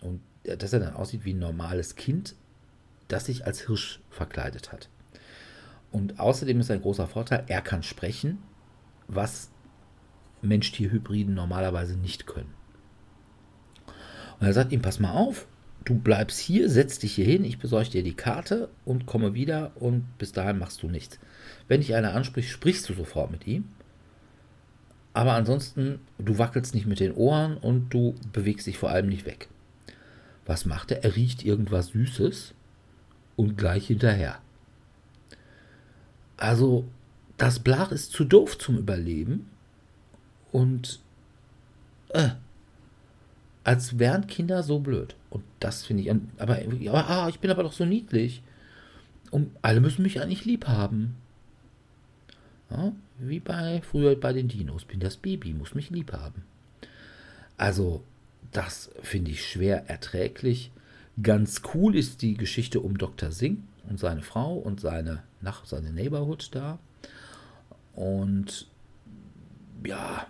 Und 0.00 0.20
dass 0.42 0.72
er 0.72 0.80
dann 0.80 0.94
aussieht 0.94 1.24
wie 1.24 1.32
ein 1.32 1.38
normales 1.38 1.94
Kind, 1.94 2.34
das 3.08 3.26
sich 3.26 3.46
als 3.46 3.60
Hirsch 3.66 4.00
verkleidet 4.10 4.72
hat. 4.72 4.88
Und 5.90 6.18
außerdem 6.18 6.60
ist 6.60 6.70
ein 6.70 6.82
großer 6.82 7.06
Vorteil, 7.06 7.44
er 7.46 7.60
kann 7.62 7.82
sprechen, 7.82 8.38
was 9.06 9.50
Mensch-Tier-Hybriden 10.42 11.34
normalerweise 11.34 11.96
nicht 11.96 12.26
können. 12.26 12.52
Und 14.40 14.46
er 14.46 14.52
sagt 14.52 14.72
ihm, 14.72 14.82
pass 14.82 14.98
mal 14.98 15.12
auf, 15.12 15.46
du 15.84 15.94
bleibst 15.94 16.40
hier, 16.40 16.68
setz 16.68 16.98
dich 16.98 17.14
hier 17.14 17.24
hin, 17.24 17.44
ich 17.44 17.58
besorge 17.58 17.90
dir 17.90 18.02
die 18.02 18.16
Karte 18.16 18.68
und 18.84 19.06
komme 19.06 19.34
wieder 19.34 19.72
und 19.76 20.18
bis 20.18 20.32
dahin 20.32 20.58
machst 20.58 20.82
du 20.82 20.88
nichts. 20.88 21.18
Wenn 21.68 21.80
dich 21.80 21.94
einer 21.94 22.14
anspricht, 22.14 22.50
sprichst 22.50 22.88
du 22.88 22.94
sofort 22.94 23.30
mit 23.30 23.46
ihm. 23.46 23.68
Aber 25.12 25.34
ansonsten, 25.34 26.00
du 26.18 26.38
wackelst 26.38 26.74
nicht 26.74 26.86
mit 26.86 26.98
den 26.98 27.12
Ohren 27.12 27.56
und 27.56 27.90
du 27.90 28.16
bewegst 28.32 28.66
dich 28.66 28.78
vor 28.78 28.90
allem 28.90 29.08
nicht 29.08 29.26
weg. 29.26 29.48
Was 30.44 30.64
macht 30.64 30.90
er? 30.90 31.04
Er 31.04 31.14
riecht 31.14 31.44
irgendwas 31.44 31.88
Süßes 31.88 32.54
und 33.36 33.56
gleich 33.56 33.86
hinterher. 33.86 34.40
Also, 36.36 36.84
das 37.36 37.58
Blach 37.58 37.90
ist 37.92 38.12
zu 38.12 38.24
doof 38.24 38.58
zum 38.58 38.78
Überleben 38.78 39.50
und 40.52 41.00
äh, 42.10 42.30
als 43.64 43.98
wären 43.98 44.26
Kinder 44.26 44.62
so 44.62 44.78
blöd. 44.78 45.16
Und 45.30 45.42
das 45.58 45.84
finde 45.84 46.02
ich, 46.02 46.10
aber, 46.38 46.58
aber 46.88 47.10
ah, 47.10 47.28
ich 47.28 47.40
bin 47.40 47.50
aber 47.50 47.62
doch 47.62 47.72
so 47.72 47.84
niedlich. 47.84 48.42
Und 49.30 49.50
alle 49.62 49.80
müssen 49.80 50.02
mich 50.02 50.20
eigentlich 50.20 50.44
lieb 50.44 50.68
haben. 50.68 51.16
Ja, 52.70 52.92
wie 53.18 53.40
bei 53.40 53.82
früher 53.82 54.14
bei 54.16 54.32
den 54.32 54.48
Dinos. 54.48 54.84
Bin 54.84 55.00
das 55.00 55.16
Baby, 55.16 55.54
muss 55.54 55.74
mich 55.74 55.90
lieb 55.90 56.12
haben. 56.12 56.44
Also, 57.56 58.04
das 58.52 58.90
finde 59.02 59.32
ich 59.32 59.48
schwer 59.48 59.88
erträglich. 59.88 60.70
Ganz 61.22 61.62
cool 61.74 61.94
ist 61.94 62.22
die 62.22 62.34
Geschichte 62.34 62.80
um 62.80 62.98
Dr. 62.98 63.30
Singh 63.30 63.62
und 63.88 64.00
seine 64.00 64.22
Frau 64.22 64.54
und 64.54 64.80
seine, 64.80 65.22
nach, 65.40 65.64
seine 65.64 65.92
Neighborhood 65.92 66.50
da. 66.52 66.78
Und 67.94 68.66
ja, 69.86 70.26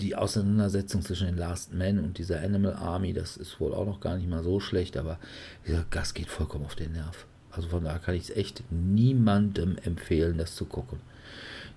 die 0.00 0.14
Auseinandersetzung 0.14 1.00
zwischen 1.02 1.26
den 1.26 1.36
Last 1.36 1.72
Men 1.72 1.98
und 1.98 2.18
dieser 2.18 2.40
Animal 2.42 2.74
Army, 2.74 3.12
das 3.12 3.36
ist 3.36 3.60
wohl 3.60 3.72
auch 3.72 3.86
noch 3.86 4.00
gar 4.00 4.16
nicht 4.16 4.28
mal 4.28 4.42
so 4.42 4.60
schlecht, 4.60 4.96
aber 4.96 5.18
dieser 5.66 5.84
Gas 5.84 6.12
geht 6.12 6.28
vollkommen 6.28 6.66
auf 6.66 6.74
den 6.74 6.92
Nerv. 6.92 7.26
Also 7.50 7.68
von 7.68 7.84
daher 7.84 8.00
kann 8.00 8.14
ich 8.14 8.24
es 8.24 8.36
echt 8.36 8.64
niemandem 8.70 9.78
empfehlen, 9.82 10.36
das 10.36 10.54
zu 10.54 10.66
gucken. 10.66 11.00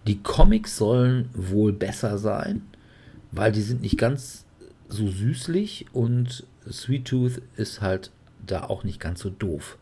Die 0.07 0.21
Comics 0.21 0.77
sollen 0.77 1.29
wohl 1.33 1.71
besser 1.71 2.17
sein, 2.17 2.63
weil 3.31 3.53
die 3.53 3.61
sind 3.61 3.81
nicht 3.81 3.97
ganz 3.97 4.45
so 4.89 5.07
süßlich 5.07 5.85
und 5.93 6.45
Sweet 6.71 7.05
Tooth 7.05 7.41
ist 7.57 7.81
halt 7.81 8.11
da 8.45 8.65
auch 8.65 8.83
nicht 8.83 8.99
ganz 8.99 9.21
so 9.21 9.29
doof. 9.29 9.77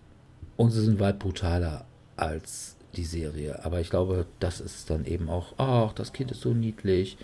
Und 0.55 0.71
sie 0.71 0.83
sind 0.83 0.99
weit 0.99 1.19
brutaler 1.19 1.85
als 2.15 2.75
die 2.95 3.05
Serie. 3.05 3.63
Aber 3.63 3.79
ich 3.79 3.89
glaube, 3.89 4.25
das 4.39 4.59
ist 4.59 4.89
dann 4.89 5.05
eben 5.05 5.29
auch, 5.29 5.53
ach, 5.57 5.93
das 5.93 6.13
Kind 6.13 6.31
ist 6.31 6.41
so 6.41 6.53
niedlich. 6.53 7.17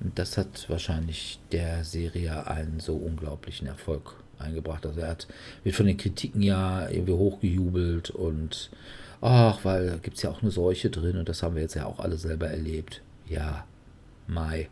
Und 0.00 0.18
das 0.18 0.36
hat 0.36 0.68
wahrscheinlich 0.68 1.40
der 1.52 1.84
Serie 1.84 2.46
einen 2.46 2.80
so 2.80 2.94
unglaublichen 2.94 3.66
Erfolg 3.66 4.16
eingebracht. 4.38 4.84
Also 4.84 5.00
er 5.00 5.08
hat, 5.08 5.26
wird 5.62 5.76
von 5.76 5.86
den 5.86 5.96
Kritiken 5.96 6.42
ja 6.42 6.88
irgendwie 6.88 7.12
hochgejubelt 7.12 8.10
und 8.10 8.70
ach, 9.20 9.64
weil 9.64 9.86
da 9.86 9.96
gibt 9.96 10.16
es 10.16 10.22
ja 10.22 10.30
auch 10.30 10.42
eine 10.42 10.50
Seuche 10.50 10.90
drin 10.90 11.16
und 11.16 11.28
das 11.28 11.42
haben 11.42 11.54
wir 11.54 11.62
jetzt 11.62 11.74
ja 11.74 11.86
auch 11.86 12.00
alle 12.00 12.18
selber 12.18 12.48
erlebt. 12.48 13.00
Ja, 13.28 13.64
Mai 14.26 14.68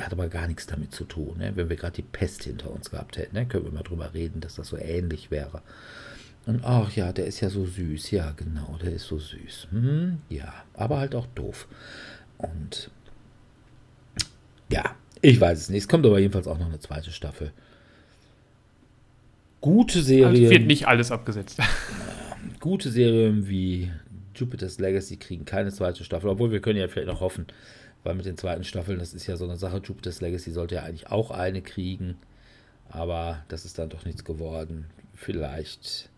hat 0.00 0.12
aber 0.12 0.28
gar 0.28 0.46
nichts 0.46 0.66
damit 0.66 0.94
zu 0.94 1.04
tun. 1.04 1.38
Ne? 1.38 1.52
Wenn 1.54 1.68
wir 1.68 1.76
gerade 1.76 1.96
die 1.96 2.02
Pest 2.02 2.44
hinter 2.44 2.70
uns 2.70 2.90
gehabt 2.90 3.16
hätten, 3.16 3.36
ne? 3.36 3.46
können 3.46 3.64
wir 3.64 3.72
mal 3.72 3.82
drüber 3.82 4.14
reden, 4.14 4.40
dass 4.40 4.54
das 4.56 4.68
so 4.68 4.78
ähnlich 4.78 5.30
wäre. 5.30 5.62
Und 6.46 6.62
ach 6.62 6.94
ja, 6.94 7.12
der 7.12 7.26
ist 7.26 7.40
ja 7.40 7.50
so 7.50 7.64
süß. 7.66 8.10
Ja, 8.10 8.32
genau, 8.36 8.78
der 8.82 8.92
ist 8.92 9.06
so 9.06 9.18
süß. 9.18 9.68
Hm, 9.70 10.18
ja, 10.28 10.52
aber 10.74 10.98
halt 10.98 11.14
auch 11.14 11.26
doof. 11.34 11.66
Und 12.38 12.90
ja, 14.70 14.94
ich 15.22 15.40
weiß 15.40 15.58
es 15.58 15.68
nicht. 15.70 15.82
Es 15.82 15.88
kommt 15.88 16.04
aber 16.04 16.18
jedenfalls 16.18 16.46
auch 16.46 16.58
noch 16.58 16.66
eine 16.66 16.80
zweite 16.80 17.10
Staffel. 17.10 17.52
Gute 19.60 20.02
Serie. 20.02 20.26
Also 20.26 20.50
wird 20.50 20.66
nicht 20.66 20.86
alles 20.86 21.10
abgesetzt. 21.10 21.58
gute 22.60 22.90
Serien 22.90 23.48
wie 23.48 23.90
Jupiter's 24.34 24.78
Legacy 24.78 25.16
kriegen 25.16 25.44
keine 25.44 25.72
zweite 25.72 26.04
Staffel, 26.04 26.28
obwohl 26.28 26.50
wir 26.50 26.60
können 26.60 26.78
ja 26.78 26.88
vielleicht 26.88 27.08
noch 27.08 27.20
hoffen, 27.20 27.46
weil 28.04 28.14
mit 28.14 28.26
den 28.26 28.36
zweiten 28.36 28.64
Staffeln, 28.64 28.98
das 28.98 29.14
ist 29.14 29.26
ja 29.26 29.36
so 29.36 29.44
eine 29.44 29.56
Sache, 29.56 29.78
Jupiter's 29.78 30.20
Legacy 30.20 30.52
sollte 30.52 30.76
ja 30.76 30.82
eigentlich 30.82 31.10
auch 31.10 31.30
eine 31.30 31.62
kriegen, 31.62 32.18
aber 32.88 33.42
das 33.48 33.64
ist 33.64 33.78
dann 33.78 33.88
doch 33.88 34.04
nichts 34.04 34.24
geworden. 34.24 34.86
Vielleicht, 35.14 36.10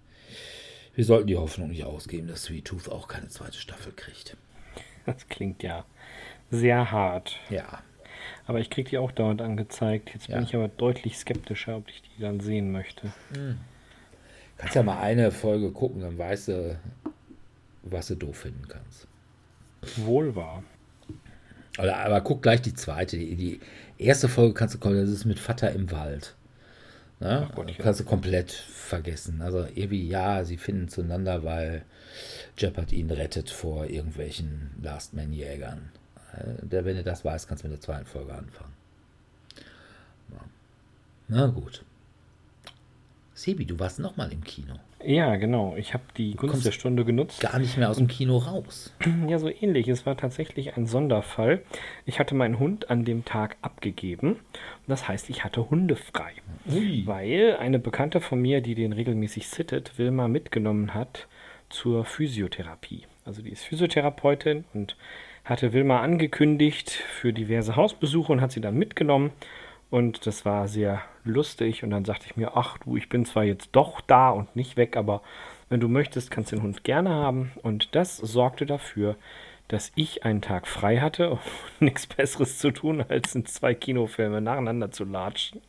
wir 0.95 1.05
sollten 1.05 1.29
die 1.29 1.37
Hoffnung 1.37 1.71
nicht 1.71 1.85
ausgeben, 1.85 2.27
dass 2.27 2.43
Sweet 2.43 2.67
Tooth 2.67 2.91
auch 2.91 3.09
keine 3.09 3.29
zweite 3.29 3.57
Staffel 3.57 3.93
kriegt. 3.93 4.37
Das 5.07 5.29
klingt 5.29 5.63
ja 5.63 5.85
sehr 6.51 6.91
hart. 6.91 7.39
Ja. 7.49 7.83
Aber 8.47 8.59
ich 8.59 8.71
kriege 8.71 8.91
die 8.91 8.99
auch 8.99 9.13
dauernd 9.13 9.41
angezeigt. 9.41 10.11
Jetzt 10.13 10.27
ja. 10.27 10.37
bin 10.37 10.45
ich 10.45 10.55
aber 10.57 10.69
deutlich 10.69 11.17
skeptischer, 11.17 11.77
ob 11.77 11.89
ich 11.89 12.03
die 12.03 12.23
dann 12.23 12.41
sehen 12.41 12.73
möchte. 12.73 13.13
Hm. 13.33 13.59
Kannst 14.57 14.75
ja 14.75 14.83
mal 14.83 15.01
eine 15.01 15.31
Folge 15.31 15.71
gucken, 15.71 16.01
dann 16.01 16.19
weißt 16.19 16.49
du, 16.49 16.81
was 17.83 18.09
du 18.09 18.17
doof 18.17 18.39
finden 18.39 18.67
kannst. 18.69 19.07
Wohl 19.97 20.35
wahr. 20.35 20.65
Aber, 21.77 21.97
aber 21.97 22.21
guck 22.21 22.43
gleich 22.43 22.63
die 22.63 22.75
zweite. 22.75 23.19
Die, 23.19 23.37
die, 23.37 23.61
erste 23.99 24.29
Folge 24.29 24.55
kannst 24.55 24.75
du 24.75 24.79
kommen, 24.79 24.97
das 24.97 25.11
ist 25.11 25.25
mit 25.25 25.39
Vater 25.39 25.73
im 25.73 25.91
Wald. 25.91 26.35
Ne? 27.21 27.49
Gott, 27.55 27.73
kannst 27.79 28.01
du 28.01 28.05
komplett 28.05 28.53
vergessen. 28.53 29.41
Also 29.43 29.67
irgendwie, 29.75 30.07
ja, 30.07 30.45
sie 30.45 30.59
finden 30.59 30.89
zueinander, 30.89 31.45
weil 31.45 31.85
Jeopard 32.59 32.93
ihn 32.93 33.11
rettet 33.11 33.51
vor 33.51 33.87
irgendwelchen 33.87 34.73
Last-Man-Jägern. 34.83 35.91
Äh, 36.35 36.85
wenn 36.85 36.97
du 36.97 37.03
das 37.03 37.25
weißt, 37.25 37.49
kannst 37.49 37.65
du 37.65 37.69
mit 37.69 37.77
der 37.77 37.83
zweiten 37.83 38.07
Folge 38.07 38.35
anfangen. 38.35 38.75
Na 41.29 41.47
gut. 41.47 41.85
Sebi, 43.35 43.67
du 43.67 43.79
warst 43.79 43.99
nochmal 43.99 44.33
im 44.33 44.45
Kino. 44.45 44.79
Ja, 45.07 45.37
genau. 45.37 45.77
Ich 45.77 45.95
habe 45.95 46.03
die 46.17 46.35
Gunst 46.35 46.67
der 46.67 46.73
Stunde 46.73 47.05
genutzt. 47.05 47.41
Gar 47.41 47.61
nicht 47.61 47.79
mehr 47.79 47.89
aus 47.89 47.99
dem 47.99 48.09
Kino 48.09 48.39
raus. 48.39 48.93
Ja, 49.29 49.39
so 49.39 49.49
ähnlich. 49.49 49.89
Es 49.89 50.05
war 50.05 50.17
tatsächlich 50.17 50.77
ein 50.77 50.87
Sonderfall. 50.87 51.63
Ich 52.05 52.19
hatte 52.19 52.35
meinen 52.35 52.59
Hund 52.59 52.91
an 52.91 53.05
dem 53.05 53.25
Tag 53.25 53.57
abgegeben. 53.63 54.37
Das 54.87 55.09
heißt, 55.09 55.31
ich 55.31 55.45
hatte 55.45 55.71
Hunde 55.71 55.97
frei. 55.97 56.33
Ui. 56.71 57.03
Weil 57.07 57.57
eine 57.59 57.79
Bekannte 57.79 58.21
von 58.21 58.41
mir, 58.41 58.61
die 58.61 58.75
den 58.75 58.93
regelmäßig 58.93 59.49
sittet, 59.49 59.99
Wilma 59.99 60.29
mitgenommen 60.29 60.95
hat 60.95 61.29
zur 61.69 62.05
Physiotherapie. 62.05 63.05
Also 63.25 63.43
die 63.43 63.51
ist 63.51 63.65
Physiotherapeutin 63.65 64.65
und 64.75 64.97
hatte 65.45 65.73
Wilma 65.73 66.01
angekündigt 66.01 66.91
für 66.91 67.33
diverse 67.33 67.77
Hausbesuche 67.77 68.33
und 68.33 68.41
hat 68.41 68.53
sie 68.53 68.61
dann 68.61 68.77
mitgenommen. 68.77 69.31
Und 69.91 70.27
das 70.27 70.45
war 70.45 70.69
sehr 70.69 71.03
lustig. 71.25 71.83
Und 71.85 71.91
dann 71.91 72.05
sagte 72.05 72.27
ich 72.27 72.37
mir, 72.37 72.57
ach 72.57 72.79
du, 72.79 72.97
ich 72.97 73.09
bin 73.09 73.25
zwar 73.25 73.45
jetzt 73.45 73.71
doch 73.73 74.01
da 74.01 74.31
und 74.31 74.55
nicht 74.57 74.77
weg, 74.77 74.97
aber 74.97 75.23
wenn 75.69 75.81
du 75.81 75.89
möchtest, 75.89 76.31
kannst 76.31 76.53
du 76.53 76.57
den 76.57 76.63
Hund 76.63 76.85
gerne 76.85 77.11
haben. 77.11 77.53
Und 77.63 77.95
das 77.95 78.17
sorgte 78.17 78.67
dafür, 78.67 79.17
dass 79.69 79.93
ich 79.97 80.25
einen 80.25 80.43
Tag 80.43 80.67
frei 80.67 80.99
hatte 80.99 81.31
und 81.31 81.41
nichts 81.81 82.07
Besseres 82.07 82.59
zu 82.59 82.71
tun, 82.71 83.05
als 83.09 83.35
in 83.35 83.47
zwei 83.47 83.75
Kinofilme 83.75 84.41
nacheinander 84.41 84.91
zu 84.91 85.05
latschen. 85.05 85.61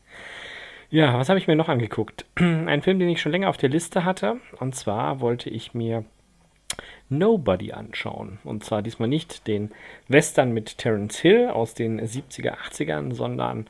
Ja, 0.90 1.18
was 1.20 1.30
habe 1.30 1.40
ich 1.40 1.48
mir 1.48 1.56
noch 1.56 1.70
angeguckt? 1.70 2.26
Ein 2.36 2.82
Film, 2.82 3.00
den 3.00 3.10
ich 3.10 3.22
schon 3.22 3.32
länger 3.32 3.50
auf 3.50 3.58
der 3.58 3.70
Liste 3.70 4.06
hatte. 4.06 4.38
Und 4.60 4.76
zwar 4.76 5.20
wollte 5.20 5.50
ich 5.50 5.74
mir 5.74 6.06
Nobody 7.10 7.74
anschauen. 7.74 8.40
Und 8.44 8.64
zwar 8.64 8.82
diesmal 8.82 9.10
nicht 9.10 9.48
den 9.48 9.72
Western 10.08 10.54
mit 10.54 10.78
Terence 10.78 11.18
Hill 11.20 11.50
aus 11.50 11.74
den 11.74 12.00
70er, 12.02 12.58
80ern, 12.58 13.14
sondern 13.14 13.68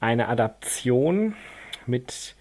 eine 0.00 0.28
Adaption 0.28 1.34
mit 1.86 2.34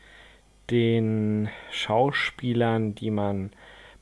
den 0.70 1.50
Schauspielern, 1.72 2.96
die 2.96 3.12
man 3.12 3.52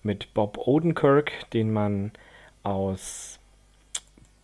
mit 0.03 0.33
Bob 0.33 0.57
Odenkirk, 0.57 1.49
den 1.51 1.71
man 1.71 2.11
aus 2.63 3.39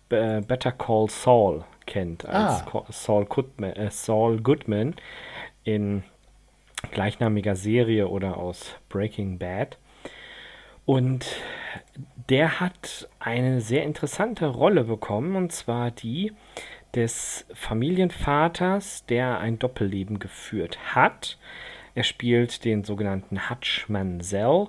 Better 0.09 0.72
Call 0.72 1.09
Saul 1.09 1.64
kennt, 1.86 2.26
als 2.26 2.64
ah. 2.74 2.86
Saul, 2.89 3.26
Goodman, 3.26 3.74
äh, 3.74 3.89
Saul 3.89 4.41
Goodman 4.41 4.95
in 5.64 6.03
gleichnamiger 6.91 7.55
Serie 7.55 8.07
oder 8.07 8.38
aus 8.38 8.76
Breaking 8.89 9.38
Bad. 9.38 9.78
Und 10.86 11.26
der 12.30 12.59
hat 12.59 13.07
eine 13.20 13.62
sehr 13.62 13.84
interessante 13.84 14.47
Rolle 14.47 14.84
bekommen, 14.84 15.36
und 15.36 15.51
zwar 15.51 15.91
die 15.91 16.34
des 16.96 17.46
Familienvaters, 17.54 19.06
der 19.06 19.39
ein 19.39 19.60
Doppelleben 19.60 20.20
geführt 20.20 20.96
hat. 20.96 21.38
Er 21.96 22.04
spielt 22.04 22.64
den 22.64 22.84
sogenannten 22.84 23.50
Hutch 23.50 23.89
Mansell, 23.89 24.68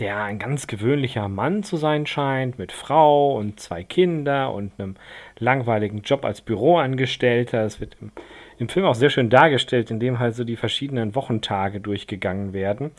der 0.00 0.22
ein 0.22 0.38
ganz 0.38 0.66
gewöhnlicher 0.66 1.28
Mann 1.28 1.62
zu 1.62 1.76
sein 1.76 2.06
scheint, 2.06 2.58
mit 2.58 2.72
Frau 2.72 3.36
und 3.36 3.60
zwei 3.60 3.84
Kinder 3.84 4.52
und 4.52 4.72
einem 4.78 4.96
langweiligen 5.38 6.02
Job 6.02 6.24
als 6.24 6.40
Büroangestellter. 6.40 7.64
Es 7.64 7.80
wird 7.80 7.96
im, 8.00 8.10
im 8.58 8.68
Film 8.68 8.86
auch 8.86 8.96
sehr 8.96 9.10
schön 9.10 9.30
dargestellt, 9.30 9.90
indem 9.90 10.18
halt 10.18 10.34
so 10.34 10.42
die 10.42 10.56
verschiedenen 10.56 11.14
Wochentage 11.14 11.80
durchgegangen 11.80 12.52
werden. 12.52 12.90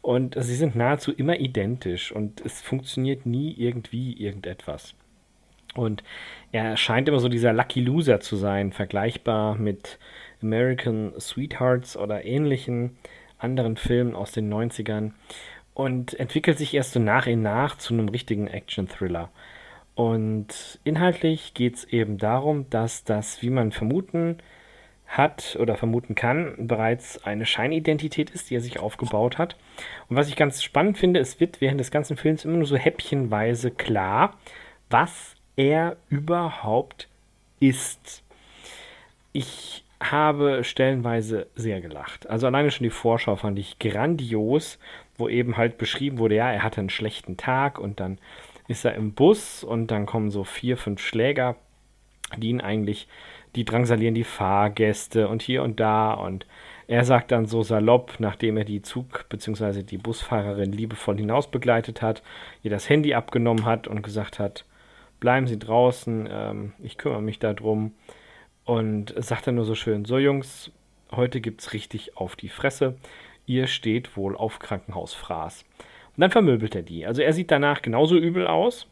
Und 0.00 0.36
sie 0.38 0.54
sind 0.54 0.76
nahezu 0.76 1.12
immer 1.12 1.40
identisch 1.40 2.12
und 2.12 2.40
es 2.42 2.60
funktioniert 2.60 3.26
nie 3.26 3.52
irgendwie 3.56 4.12
irgendetwas. 4.12 4.94
Und 5.74 6.02
er 6.52 6.76
scheint 6.76 7.08
immer 7.08 7.20
so 7.20 7.28
dieser 7.28 7.52
Lucky 7.52 7.80
Loser 7.80 8.20
zu 8.20 8.36
sein, 8.36 8.72
vergleichbar 8.72 9.56
mit 9.56 9.98
American 10.42 11.12
Sweethearts 11.18 11.96
oder 11.96 12.24
ähnlichen 12.24 12.96
anderen 13.38 13.76
Filmen 13.76 14.14
aus 14.14 14.32
den 14.32 14.52
90ern 14.52 15.12
und 15.74 16.18
entwickelt 16.18 16.58
sich 16.58 16.74
erst 16.74 16.92
so 16.92 17.00
nach 17.00 17.26
und 17.26 17.42
nach 17.42 17.76
zu 17.76 17.92
einem 17.92 18.08
richtigen 18.08 18.46
Action-Thriller. 18.46 19.30
Und 19.94 20.80
inhaltlich 20.84 21.54
geht 21.54 21.76
es 21.76 21.84
eben 21.84 22.18
darum, 22.18 22.68
dass 22.70 23.04
das, 23.04 23.42
wie 23.42 23.50
man 23.50 23.72
vermuten 23.72 24.38
hat 25.06 25.56
oder 25.60 25.76
vermuten 25.76 26.14
kann, 26.14 26.54
bereits 26.66 27.22
eine 27.24 27.46
Scheinidentität 27.46 28.30
ist, 28.30 28.50
die 28.50 28.56
er 28.56 28.60
sich 28.60 28.80
aufgebaut 28.80 29.38
hat. 29.38 29.56
Und 30.08 30.16
was 30.16 30.28
ich 30.28 30.36
ganz 30.36 30.62
spannend 30.62 30.98
finde, 30.98 31.20
es 31.20 31.38
wird 31.40 31.60
während 31.60 31.78
des 31.78 31.90
ganzen 31.90 32.16
Films 32.16 32.44
immer 32.44 32.56
nur 32.56 32.66
so 32.66 32.76
häppchenweise 32.76 33.70
klar, 33.70 34.36
was 34.90 35.33
er 35.56 35.96
überhaupt 36.08 37.08
ist. 37.60 38.22
Ich 39.32 39.84
habe 40.00 40.64
stellenweise 40.64 41.46
sehr 41.54 41.80
gelacht. 41.80 42.28
Also 42.28 42.46
alleine 42.46 42.70
schon 42.70 42.84
die 42.84 42.90
Vorschau 42.90 43.36
fand 43.36 43.58
ich 43.58 43.78
grandios, 43.78 44.78
wo 45.16 45.28
eben 45.28 45.56
halt 45.56 45.78
beschrieben 45.78 46.18
wurde, 46.18 46.36
ja, 46.36 46.50
er 46.50 46.62
hatte 46.62 46.80
einen 46.80 46.90
schlechten 46.90 47.36
Tag 47.36 47.78
und 47.78 48.00
dann 48.00 48.18
ist 48.68 48.84
er 48.84 48.94
im 48.94 49.12
Bus 49.12 49.64
und 49.64 49.88
dann 49.88 50.06
kommen 50.06 50.30
so 50.30 50.44
vier, 50.44 50.76
fünf 50.76 51.00
Schläger, 51.00 51.56
die 52.36 52.48
ihn 52.48 52.60
eigentlich, 52.60 53.08
die 53.54 53.64
drangsalieren 53.64 54.14
die 54.14 54.24
Fahrgäste 54.24 55.28
und 55.28 55.42
hier 55.42 55.62
und 55.62 55.80
da 55.80 56.12
und 56.12 56.46
er 56.86 57.04
sagt 57.04 57.30
dann 57.30 57.46
so 57.46 57.62
salopp, 57.62 58.16
nachdem 58.18 58.56
er 58.56 58.64
die 58.64 58.82
Zug- 58.82 59.26
bzw. 59.28 59.82
die 59.82 59.96
Busfahrerin 59.96 60.72
liebevoll 60.72 61.16
hinaus 61.16 61.50
begleitet 61.50 62.02
hat, 62.02 62.22
ihr 62.62 62.70
das 62.70 62.88
Handy 62.90 63.14
abgenommen 63.14 63.64
hat 63.64 63.88
und 63.88 64.02
gesagt 64.02 64.38
hat, 64.38 64.64
bleiben 65.24 65.46
Sie 65.46 65.58
draußen, 65.58 66.28
ähm, 66.30 66.74
ich 66.82 66.98
kümmere 66.98 67.22
mich 67.22 67.38
darum. 67.38 67.94
Und 68.66 69.14
sagt 69.16 69.46
dann 69.46 69.54
nur 69.54 69.64
so 69.64 69.74
schön, 69.74 70.04
so 70.04 70.18
Jungs, 70.18 70.70
heute 71.12 71.40
gibt 71.40 71.62
es 71.62 71.72
richtig 71.72 72.18
auf 72.18 72.36
die 72.36 72.50
Fresse. 72.50 72.96
Ihr 73.46 73.66
steht 73.66 74.18
wohl 74.18 74.36
auf 74.36 74.58
Krankenhausfraß. 74.58 75.64
Und 76.14 76.20
dann 76.20 76.30
vermöbelt 76.30 76.74
er 76.74 76.82
die. 76.82 77.06
Also 77.06 77.22
er 77.22 77.32
sieht 77.32 77.50
danach 77.50 77.80
genauso 77.80 78.18
übel 78.18 78.46
aus. 78.46 78.86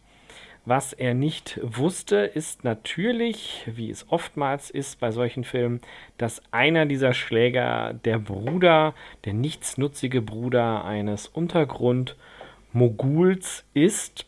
Was 0.64 0.94
er 0.94 1.12
nicht 1.12 1.60
wusste, 1.62 2.16
ist 2.16 2.64
natürlich, 2.64 3.66
wie 3.66 3.90
es 3.90 4.10
oftmals 4.10 4.70
ist 4.70 5.00
bei 5.00 5.10
solchen 5.10 5.44
Filmen, 5.44 5.82
dass 6.16 6.40
einer 6.50 6.86
dieser 6.86 7.12
Schläger 7.12 7.92
der 8.06 8.18
Bruder, 8.18 8.94
der 9.26 9.34
nichtsnutzige 9.34 10.22
Bruder 10.22 10.86
eines 10.86 11.28
Untergrundmoguls 11.28 13.66
ist 13.74 14.24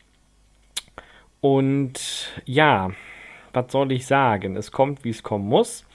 und 1.45 2.33
ja, 2.45 2.89
was 3.53 3.71
soll 3.71 3.91
ich 3.91 4.07
sagen? 4.07 4.55
Es 4.55 4.71
kommt, 4.71 5.03
wie 5.03 5.11
es 5.11 5.21
kommen 5.21 5.47
muss. 5.47 5.85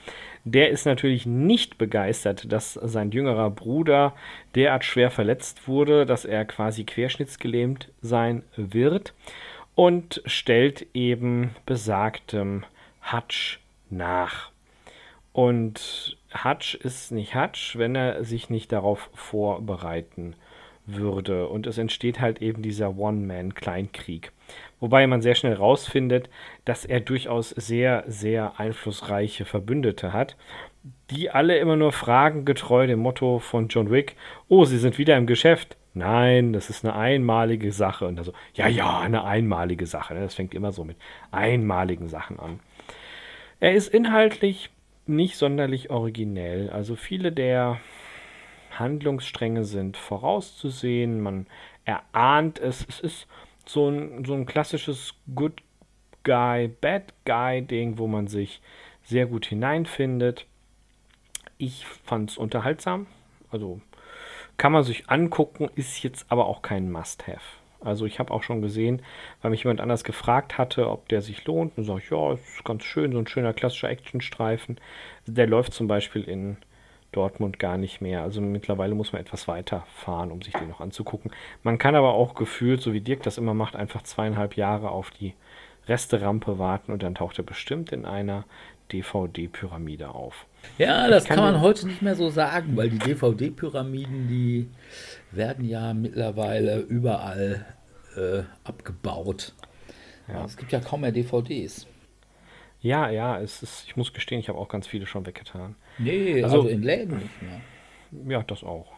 Der 0.45 0.69
ist 0.69 0.85
natürlich 0.85 1.25
nicht 1.25 1.77
begeistert, 1.77 2.49
dass 2.49 2.75
sein 2.75 3.11
jüngerer 3.11 3.49
Bruder 3.49 4.13
derart 4.55 4.85
schwer 4.85 5.11
verletzt 5.11 5.67
wurde, 5.67 6.05
dass 6.05 6.23
er 6.23 6.45
quasi 6.45 6.85
querschnittsgelähmt 6.85 7.89
sein 8.01 8.43
wird 8.55 9.13
und 9.75 10.21
stellt 10.25 10.87
eben 10.93 11.53
besagtem 11.65 12.63
Hutch 13.11 13.59
nach. 13.89 14.51
Und 15.33 16.17
Hutch 16.45 16.75
ist 16.75 17.11
nicht 17.11 17.35
Hutch, 17.35 17.77
wenn 17.77 17.95
er 17.95 18.23
sich 18.23 18.49
nicht 18.49 18.71
darauf 18.71 19.09
vorbereiten 19.13 20.33
würde. 20.85 21.49
Und 21.49 21.67
es 21.67 21.77
entsteht 21.77 22.21
halt 22.21 22.41
eben 22.41 22.61
dieser 22.61 22.97
One-Man-Kleinkrieg. 22.97 24.31
Wobei 24.81 25.05
man 25.07 25.21
sehr 25.21 25.35
schnell 25.35 25.53
rausfindet, 25.53 26.29
dass 26.65 26.85
er 26.85 26.99
durchaus 26.99 27.51
sehr, 27.51 28.03
sehr 28.07 28.59
einflussreiche 28.59 29.45
Verbündete 29.45 30.11
hat, 30.11 30.35
die 31.11 31.29
alle 31.29 31.57
immer 31.59 31.75
nur 31.75 31.91
fragen, 31.91 32.45
getreu 32.45 32.87
dem 32.87 32.99
Motto 32.99 33.39
von 33.39 33.67
John 33.69 33.91
Wick: 33.91 34.15
Oh, 34.49 34.65
Sie 34.65 34.79
sind 34.79 34.97
wieder 34.97 35.15
im 35.15 35.27
Geschäft. 35.27 35.77
nein, 35.93 36.53
das 36.53 36.69
ist 36.69 36.83
eine 36.83 36.95
einmalige 36.95 37.71
Sache. 37.71 38.07
Und 38.07 38.17
also, 38.17 38.33
ja, 38.53 38.67
ja, 38.67 38.99
eine 38.99 39.23
einmalige 39.23 39.85
Sache. 39.85 40.13
Ne? 40.15 40.21
Das 40.21 40.35
fängt 40.35 40.53
immer 40.53 40.71
so 40.71 40.83
mit 40.83 40.97
einmaligen 41.31 42.07
Sachen 42.07 42.39
an. 42.39 42.59
Er 43.59 43.73
ist 43.73 43.93
inhaltlich 43.93 44.71
nicht 45.05 45.37
sonderlich 45.37 45.89
originell. 45.91 46.69
Also 46.71 46.95
viele 46.95 47.31
der 47.31 47.79
Handlungsstränge 48.71 49.63
sind 49.65 49.97
vorauszusehen. 49.97 51.21
Man 51.21 51.45
erahnt 51.85 52.57
es. 52.57 52.85
Es 52.87 52.99
ist 52.99 53.27
so 53.71 53.89
ein, 53.89 54.25
so 54.25 54.33
ein 54.33 54.45
klassisches 54.45 55.13
Good 55.35 55.61
Guy, 56.23 56.67
Bad 56.67 57.13
Guy 57.25 57.61
Ding, 57.61 57.97
wo 57.97 58.07
man 58.07 58.27
sich 58.27 58.61
sehr 59.03 59.25
gut 59.25 59.45
hineinfindet. 59.45 60.45
Ich 61.57 61.85
fand 61.85 62.31
es 62.31 62.37
unterhaltsam. 62.37 63.07
Also 63.49 63.81
kann 64.57 64.71
man 64.71 64.83
sich 64.83 65.09
angucken, 65.09 65.69
ist 65.75 66.03
jetzt 66.03 66.25
aber 66.29 66.45
auch 66.45 66.61
kein 66.61 66.91
Must-Have. 66.91 67.41
Also 67.79 68.05
ich 68.05 68.19
habe 68.19 68.31
auch 68.31 68.43
schon 68.43 68.61
gesehen, 68.61 69.01
weil 69.41 69.51
mich 69.51 69.63
jemand 69.63 69.81
anders 69.81 70.03
gefragt 70.03 70.57
hatte, 70.59 70.87
ob 70.89 71.09
der 71.09 71.21
sich 71.21 71.45
lohnt. 71.45 71.77
Und 71.77 71.85
sage 71.85 72.01
ich, 72.03 72.11
ja, 72.11 72.33
ist 72.33 72.63
ganz 72.63 72.83
schön, 72.83 73.11
so 73.11 73.17
ein 73.17 73.27
schöner 73.27 73.53
klassischer 73.53 73.89
Actionstreifen. 73.89 74.79
Der 75.25 75.47
läuft 75.47 75.73
zum 75.73 75.87
Beispiel 75.87 76.23
in 76.23 76.57
Dortmund 77.11 77.59
gar 77.59 77.77
nicht 77.77 78.01
mehr. 78.01 78.21
Also 78.21 78.41
mittlerweile 78.41 78.95
muss 78.95 79.11
man 79.11 79.21
etwas 79.21 79.47
weiter 79.47 79.85
fahren, 79.95 80.31
um 80.31 80.41
sich 80.41 80.53
den 80.53 80.69
noch 80.69 80.79
anzugucken. 80.79 81.31
Man 81.63 81.77
kann 81.77 81.95
aber 81.95 82.13
auch 82.13 82.35
gefühlt, 82.35 82.81
so 82.81 82.93
wie 82.93 83.01
Dirk 83.01 83.23
das 83.23 83.37
immer 83.37 83.53
macht, 83.53 83.75
einfach 83.75 84.03
zweieinhalb 84.03 84.55
Jahre 84.55 84.91
auf 84.91 85.11
die 85.11 85.33
Resterampe 85.87 86.59
warten 86.59 86.91
und 86.91 87.03
dann 87.03 87.15
taucht 87.15 87.37
er 87.37 87.43
bestimmt 87.43 87.91
in 87.91 88.05
einer 88.05 88.45
DVD-Pyramide 88.91 90.09
auf. 90.09 90.45
Ja, 90.77 91.07
das 91.07 91.25
kann, 91.25 91.37
kann 91.37 91.53
man 91.53 91.61
heute 91.61 91.87
nicht 91.87 92.01
mehr 92.01 92.15
so 92.15 92.29
sagen, 92.29 92.75
weil 92.75 92.89
die 92.89 92.99
DVD-Pyramiden, 92.99 94.27
die 94.27 94.69
werden 95.31 95.65
ja 95.65 95.93
mittlerweile 95.93 96.79
überall 96.79 97.65
äh, 98.15 98.43
abgebaut. 98.63 99.53
Ja. 100.27 100.45
Es 100.45 100.57
gibt 100.57 100.71
ja 100.71 100.79
kaum 100.79 101.01
mehr 101.01 101.11
DVDs. 101.11 101.87
Ja, 102.81 103.09
ja, 103.09 103.39
es 103.39 103.61
ist, 103.63 103.85
ich 103.87 103.95
muss 103.95 104.13
gestehen, 104.13 104.39
ich 104.39 104.49
habe 104.49 104.57
auch 104.57 104.69
ganz 104.69 104.87
viele 104.87 105.05
schon 105.05 105.25
weggetan. 105.25 105.75
Nee, 105.97 106.43
also, 106.43 106.57
also 106.57 106.69
in 106.69 106.83
Läden 106.83 107.17
nicht 107.17 107.41
mehr. 107.41 107.61
Ja, 108.37 108.43
das 108.43 108.63
auch. 108.63 108.91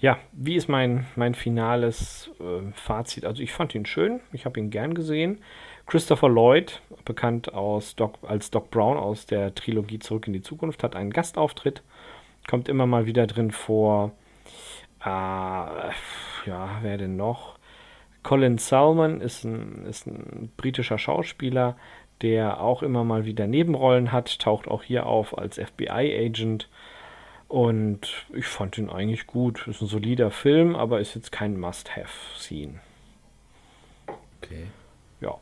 Ja, 0.00 0.18
wie 0.32 0.54
ist 0.54 0.68
mein, 0.68 1.06
mein 1.16 1.34
finales 1.34 2.30
äh, 2.38 2.70
Fazit? 2.72 3.24
Also 3.24 3.42
ich 3.42 3.52
fand 3.52 3.74
ihn 3.74 3.84
schön, 3.84 4.20
ich 4.32 4.44
habe 4.44 4.60
ihn 4.60 4.70
gern 4.70 4.94
gesehen. 4.94 5.38
Christopher 5.86 6.28
Lloyd, 6.28 6.82
bekannt 7.04 7.52
aus 7.52 7.96
Doc, 7.96 8.18
als 8.22 8.50
Doc 8.50 8.70
Brown 8.70 8.96
aus 8.96 9.26
der 9.26 9.54
Trilogie 9.54 9.98
Zurück 9.98 10.26
in 10.26 10.34
die 10.34 10.42
Zukunft, 10.42 10.84
hat 10.84 10.94
einen 10.94 11.10
Gastauftritt, 11.10 11.82
kommt 12.46 12.68
immer 12.68 12.86
mal 12.86 13.06
wieder 13.06 13.26
drin 13.26 13.50
vor. 13.50 14.12
Äh, 15.00 15.06
ja, 15.06 16.78
wer 16.82 16.98
denn 16.98 17.16
noch? 17.16 17.58
Colin 18.22 18.58
Salmon 18.58 19.20
ist 19.20 19.44
ein, 19.44 19.86
ist 19.86 20.06
ein 20.06 20.52
britischer 20.56 20.98
Schauspieler, 20.98 21.76
der 22.22 22.60
auch 22.60 22.82
immer 22.82 23.04
mal 23.04 23.24
wieder 23.24 23.46
Nebenrollen 23.46 24.12
hat, 24.12 24.38
taucht 24.38 24.68
auch 24.68 24.82
hier 24.82 25.06
auf 25.06 25.36
als 25.36 25.58
FBI-Agent. 25.58 26.68
Und 27.48 28.26
ich 28.34 28.46
fand 28.46 28.76
ihn 28.76 28.90
eigentlich 28.90 29.26
gut. 29.26 29.66
Ist 29.66 29.80
ein 29.80 29.88
solider 29.88 30.30
Film, 30.30 30.76
aber 30.76 31.00
ist 31.00 31.14
jetzt 31.14 31.32
kein 31.32 31.58
Must-Have-Scene. 31.58 32.80
Okay. 34.42 34.66
Ja. 35.20 35.38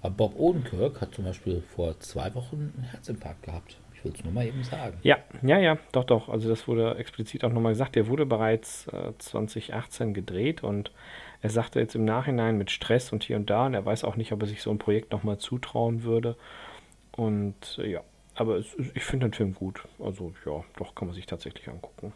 Aber 0.00 0.14
Bob 0.14 0.38
Odenkirk 0.38 1.00
hat 1.00 1.14
zum 1.14 1.24
Beispiel 1.24 1.62
vor 1.74 1.98
zwei 2.00 2.32
Wochen 2.34 2.72
einen 2.76 2.84
Herzinfarkt 2.84 3.42
gehabt. 3.42 3.76
Ich 3.94 4.04
will 4.04 4.12
es 4.16 4.24
nur 4.24 4.32
mal 4.32 4.46
eben 4.46 4.64
sagen. 4.64 4.98
Ja, 5.02 5.18
ja, 5.42 5.58
ja, 5.58 5.78
doch, 5.92 6.04
doch. 6.04 6.28
Also 6.28 6.48
das 6.48 6.66
wurde 6.66 6.96
explizit 6.96 7.44
auch 7.44 7.52
nochmal 7.52 7.72
gesagt. 7.72 7.94
Der 7.94 8.08
wurde 8.08 8.26
bereits 8.26 8.88
äh, 8.88 9.12
2018 9.18 10.14
gedreht 10.14 10.64
und 10.64 10.90
er 11.42 11.50
sagte 11.50 11.80
jetzt 11.80 11.94
im 11.94 12.04
Nachhinein 12.04 12.56
mit 12.56 12.70
Stress 12.70 13.12
und 13.12 13.24
hier 13.24 13.36
und 13.36 13.50
da 13.50 13.66
und 13.66 13.74
er 13.74 13.84
weiß 13.84 14.04
auch 14.04 14.16
nicht, 14.16 14.32
ob 14.32 14.40
er 14.42 14.48
sich 14.48 14.62
so 14.62 14.70
ein 14.70 14.78
Projekt 14.78 15.12
nochmal 15.12 15.38
zutrauen 15.38 16.04
würde. 16.04 16.36
Und 17.12 17.78
äh, 17.78 17.90
ja, 17.90 18.00
aber 18.34 18.56
es, 18.56 18.74
ich 18.94 19.04
finde 19.04 19.26
den 19.26 19.34
Film 19.34 19.54
gut. 19.54 19.82
Also 20.02 20.32
ja, 20.46 20.64
doch 20.76 20.94
kann 20.94 21.08
man 21.08 21.14
sich 21.14 21.26
tatsächlich 21.26 21.68
angucken. 21.68 22.12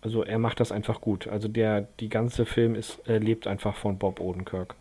Also 0.00 0.22
er 0.22 0.38
macht 0.38 0.60
das 0.60 0.72
einfach 0.72 1.00
gut. 1.00 1.26
Also 1.26 1.48
der, 1.48 1.82
die 2.00 2.08
ganze 2.08 2.46
Film 2.46 2.74
ist, 2.74 3.00
er 3.06 3.20
lebt 3.20 3.46
einfach 3.46 3.74
von 3.74 3.98
Bob 3.98 4.20
Odenkirk 4.20 4.76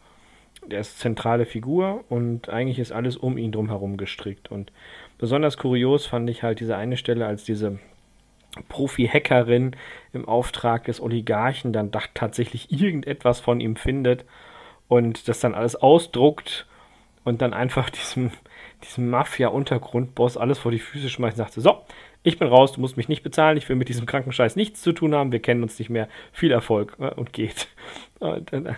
der 0.68 0.80
ist 0.80 1.00
zentrale 1.00 1.46
Figur 1.46 2.04
und 2.10 2.50
eigentlich 2.50 2.80
ist 2.80 2.92
alles 2.92 3.18
um 3.18 3.38
ihn 3.38 3.52
drum 3.52 3.70
herum 3.70 3.98
gestrickt. 3.98 4.52
Und 4.52 4.72
besonders 5.18 5.58
kurios 5.58 6.06
fand 6.06 6.30
ich 6.30 6.44
halt 6.44 6.60
diese 6.60 6.76
eine 6.76 6.98
Stelle, 6.98 7.26
als 7.26 7.44
diese 7.44 7.80
Profi-Hackerin 8.70 9.76
im 10.14 10.28
Auftrag 10.28 10.86
des 10.86 11.02
Oligarchen 11.02 11.74
dann 11.74 11.92
tatsächlich 12.14 12.72
irgendetwas 12.72 13.40
von 13.40 13.60
ihm 13.60 13.76
findet 13.76 14.26
und 14.88 15.28
das 15.28 15.40
dann 15.40 15.56
alles 15.56 15.76
ausdruckt 15.76 16.66
und 17.24 17.42
dann 17.42 17.54
einfach 17.54 17.90
diesem, 17.92 18.32
diesem 18.84 19.10
Mafia-Untergrundboss 19.10 20.38
alles 20.38 20.60
vor 20.60 20.72
die 20.72 20.80
Füße 20.80 21.10
schmeißt 21.10 21.38
und 21.38 21.46
sagte, 21.46 21.62
so, 21.62 21.82
ich 22.24 22.40
bin 22.40 22.48
raus, 22.48 22.72
du 22.72 22.82
musst 22.82 22.98
mich 22.98 23.08
nicht 23.08 23.24
bezahlen, 23.24 23.58
ich 23.58 23.70
will 23.70 23.76
mit 23.76 23.88
diesem 23.88 24.08
Krankenscheiß 24.08 24.56
nichts 24.56 24.82
zu 24.82 24.94
tun 24.94 25.14
haben, 25.14 25.32
wir 25.32 25.42
kennen 25.42 25.62
uns 25.62 25.78
nicht 25.78 25.90
mehr, 25.90 26.10
viel 26.32 26.52
Erfolg 26.52 26.96
äh, 27.00 27.14
und 27.14 27.34
geht. 27.34 27.68
Und 28.20 28.54
dann, 28.54 28.78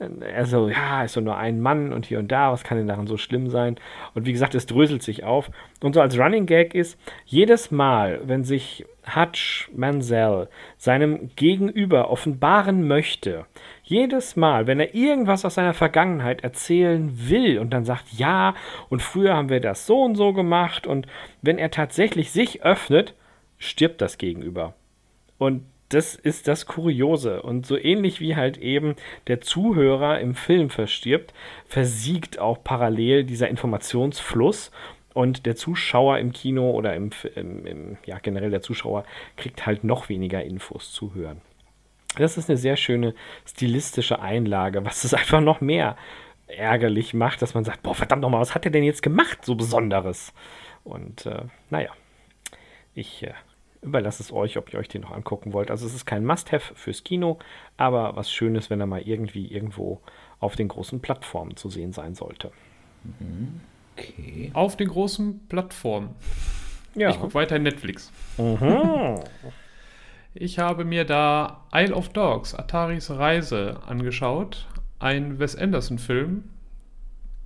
er 0.00 0.46
so, 0.46 0.68
ja, 0.68 1.04
ist 1.04 1.12
so 1.12 1.20
nur 1.20 1.36
ein 1.36 1.60
Mann 1.60 1.92
und 1.92 2.06
hier 2.06 2.18
und 2.18 2.32
da, 2.32 2.52
was 2.52 2.64
kann 2.64 2.78
denn 2.78 2.88
daran 2.88 3.06
so 3.06 3.16
schlimm 3.16 3.50
sein? 3.50 3.76
Und 4.14 4.26
wie 4.26 4.32
gesagt, 4.32 4.54
es 4.54 4.66
dröselt 4.66 5.02
sich 5.02 5.24
auf. 5.24 5.50
Und 5.82 5.94
so 5.94 6.00
als 6.00 6.18
Running 6.18 6.46
Gag 6.46 6.74
ist, 6.74 6.98
jedes 7.26 7.70
Mal, 7.70 8.20
wenn 8.24 8.44
sich 8.44 8.86
Hutch 9.14 9.70
Mansell 9.74 10.48
seinem 10.78 11.30
Gegenüber 11.36 12.10
offenbaren 12.10 12.88
möchte, 12.88 13.44
jedes 13.82 14.36
Mal, 14.36 14.66
wenn 14.66 14.80
er 14.80 14.94
irgendwas 14.94 15.44
aus 15.44 15.54
seiner 15.56 15.74
Vergangenheit 15.74 16.42
erzählen 16.42 17.10
will 17.28 17.58
und 17.58 17.70
dann 17.70 17.84
sagt, 17.84 18.12
ja, 18.12 18.54
und 18.88 19.02
früher 19.02 19.36
haben 19.36 19.48
wir 19.48 19.60
das 19.60 19.86
so 19.86 20.02
und 20.02 20.14
so 20.14 20.32
gemacht, 20.32 20.86
und 20.86 21.06
wenn 21.42 21.58
er 21.58 21.70
tatsächlich 21.70 22.30
sich 22.30 22.62
öffnet, 22.62 23.14
stirbt 23.58 24.00
das 24.00 24.16
Gegenüber. 24.16 24.74
Und 25.38 25.64
das 25.90 26.14
ist 26.14 26.48
das 26.48 26.66
Kuriose. 26.66 27.42
Und 27.42 27.66
so 27.66 27.76
ähnlich 27.76 28.20
wie 28.20 28.36
halt 28.36 28.56
eben 28.58 28.94
der 29.26 29.40
Zuhörer 29.40 30.20
im 30.20 30.34
Film 30.34 30.70
verstirbt, 30.70 31.34
versiegt 31.66 32.38
auch 32.38 32.62
parallel 32.64 33.24
dieser 33.24 33.48
Informationsfluss. 33.48 34.70
Und 35.12 35.44
der 35.44 35.56
Zuschauer 35.56 36.18
im 36.18 36.32
Kino 36.32 36.70
oder 36.70 36.94
im, 36.94 37.10
im, 37.34 37.66
im, 37.66 37.96
ja, 38.06 38.18
generell 38.20 38.50
der 38.50 38.62
Zuschauer 38.62 39.04
kriegt 39.36 39.66
halt 39.66 39.82
noch 39.82 40.08
weniger 40.08 40.42
Infos 40.44 40.92
zu 40.92 41.14
hören. 41.14 41.40
Das 42.16 42.38
ist 42.38 42.48
eine 42.48 42.56
sehr 42.56 42.76
schöne 42.76 43.14
stilistische 43.44 44.20
Einlage, 44.20 44.84
was 44.84 45.02
es 45.02 45.12
einfach 45.14 45.40
noch 45.40 45.60
mehr 45.60 45.96
ärgerlich 46.46 47.14
macht, 47.14 47.42
dass 47.42 47.54
man 47.54 47.64
sagt, 47.64 47.82
boah, 47.82 47.94
verdammt 47.94 48.22
nochmal, 48.22 48.40
was 48.40 48.54
hat 48.54 48.64
er 48.64 48.70
denn 48.70 48.84
jetzt 48.84 49.02
gemacht, 49.02 49.44
so 49.44 49.56
Besonderes? 49.56 50.32
Und 50.84 51.26
äh, 51.26 51.42
naja, 51.70 51.90
ich 52.94 53.24
äh, 53.24 53.32
überlasse 53.82 54.22
es 54.22 54.32
euch, 54.32 54.58
ob 54.58 54.72
ihr 54.72 54.78
euch 54.78 54.88
den 54.88 55.02
noch 55.02 55.12
angucken 55.12 55.52
wollt. 55.52 55.70
Also 55.70 55.86
es 55.86 55.94
ist 55.94 56.06
kein 56.06 56.24
Must-Have 56.24 56.74
fürs 56.74 57.02
Kino, 57.04 57.38
aber 57.76 58.16
was 58.16 58.30
Schönes, 58.30 58.70
wenn 58.70 58.80
er 58.80 58.86
mal 58.86 59.02
irgendwie 59.02 59.46
irgendwo 59.46 60.00
auf 60.38 60.56
den 60.56 60.68
großen 60.68 61.00
Plattformen 61.00 61.56
zu 61.56 61.70
sehen 61.70 61.92
sein 61.92 62.14
sollte. 62.14 62.50
Okay. 63.96 64.50
Auf 64.52 64.76
den 64.76 64.88
großen 64.88 65.46
Plattformen. 65.48 66.10
Ja. 66.94 67.10
Ich 67.10 67.20
gucke 67.20 67.34
weiter 67.34 67.56
in 67.56 67.62
Netflix. 67.62 68.12
Mhm. 68.36 69.16
ich 70.34 70.58
habe 70.58 70.84
mir 70.84 71.04
da 71.04 71.64
Isle 71.72 71.94
of 71.94 72.10
Dogs, 72.10 72.54
Ataris 72.54 73.10
Reise, 73.10 73.80
angeschaut. 73.86 74.66
Ein 74.98 75.38
Wes 75.38 75.56
Anderson-Film. 75.56 76.44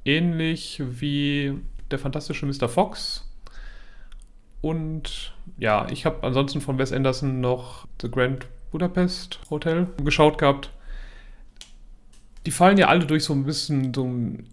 Ähnlich 0.05 0.82
wie 0.85 1.61
der 1.91 1.99
fantastische 1.99 2.47
Mr. 2.47 2.68
Fox 2.68 3.24
und 4.64 5.34
ja, 5.58 5.86
ich 5.90 6.06
habe 6.06 6.22
ansonsten 6.22 6.62
von 6.62 6.78
Wes 6.78 6.90
Anderson 6.90 7.42
noch 7.42 7.86
The 8.00 8.10
Grand 8.10 8.46
Budapest 8.70 9.38
Hotel 9.50 9.88
geschaut 10.02 10.38
gehabt. 10.38 10.70
Die 12.46 12.50
fallen 12.50 12.78
ja 12.78 12.88
alle 12.88 13.04
durch 13.04 13.24
so 13.24 13.34
ein 13.34 13.44
bisschen 13.44 13.92
so 13.92 14.04
einen 14.04 14.48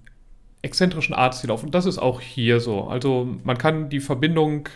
exzentrischen 0.64 1.16
Artstil 1.16 1.49
auf. 1.49 1.64
Und 1.64 1.74
das 1.74 1.86
ist 1.86 1.97
auch 1.97 2.20
hier 2.20 2.59
so. 2.59 2.89
Also 2.89 3.26
man 3.45 3.57
kann 3.57 3.88
die 3.88 4.01
Verbindung 4.01 4.68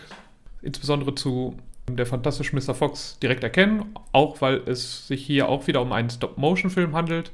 insbesondere 0.62 1.14
zu 1.14 1.58
der 1.86 2.06
fantastischen 2.06 2.58
Mr. 2.58 2.74
Fox 2.74 3.18
direkt 3.18 3.44
erkennen, 3.44 3.94
auch 4.12 4.40
weil 4.40 4.62
es 4.64 5.06
sich 5.06 5.22
hier 5.22 5.50
auch 5.50 5.66
wieder 5.66 5.82
um 5.82 5.92
einen 5.92 6.08
Stop-Motion-Film 6.08 6.96
handelt. 6.96 7.30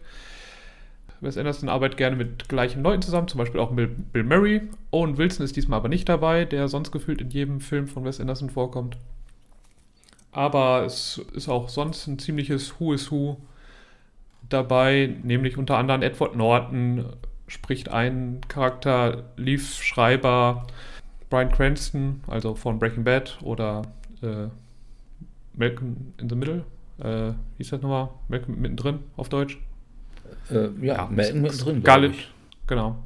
Wes 1.22 1.38
Anderson 1.38 1.68
arbeitet 1.68 1.96
gerne 1.96 2.16
mit 2.16 2.48
gleichen 2.48 2.82
Leuten 2.82 3.00
zusammen, 3.00 3.28
zum 3.28 3.38
Beispiel 3.38 3.60
auch 3.60 3.70
mit 3.70 4.12
Bill 4.12 4.24
Murray. 4.24 4.62
Owen 4.90 5.16
Wilson 5.16 5.44
ist 5.44 5.56
diesmal 5.56 5.78
aber 5.78 5.88
nicht 5.88 6.08
dabei, 6.08 6.44
der 6.44 6.66
sonst 6.66 6.90
gefühlt 6.90 7.20
in 7.20 7.30
jedem 7.30 7.60
Film 7.60 7.86
von 7.86 8.04
Wes 8.04 8.20
Anderson 8.20 8.50
vorkommt. 8.50 8.96
Aber 10.32 10.84
es 10.84 11.18
ist 11.32 11.48
auch 11.48 11.68
sonst 11.68 12.06
ein 12.08 12.18
ziemliches 12.18 12.80
Who 12.80 12.92
is 12.92 13.10
Who 13.12 13.36
dabei, 14.48 15.14
nämlich 15.22 15.56
unter 15.56 15.78
anderem 15.78 16.02
Edward 16.02 16.34
Norton 16.34 17.04
spricht 17.46 17.90
ein 17.90 18.40
Charakter, 18.48 19.24
Leaf 19.36 19.82
Schreiber, 19.82 20.66
Brian 21.30 21.52
Cranston, 21.52 22.22
also 22.26 22.54
von 22.56 22.78
Breaking 22.78 23.04
Bad 23.04 23.38
oder 23.42 23.82
äh, 24.22 24.48
Malcolm 25.54 26.14
in 26.18 26.28
the 26.28 26.34
Middle, 26.34 26.64
äh, 26.98 27.32
wie 27.56 27.62
ist 27.62 27.72
das 27.72 27.80
nochmal? 27.80 28.08
Malcolm 28.28 28.60
mittendrin 28.60 29.00
auf 29.16 29.28
Deutsch? 29.28 29.58
Äh, 30.50 30.68
ja, 30.80 30.94
ja 30.94 31.08
Malcolm 31.10 31.42
mittendrin. 31.42 31.80
Scarlett, 31.82 32.14
genau. 32.66 33.02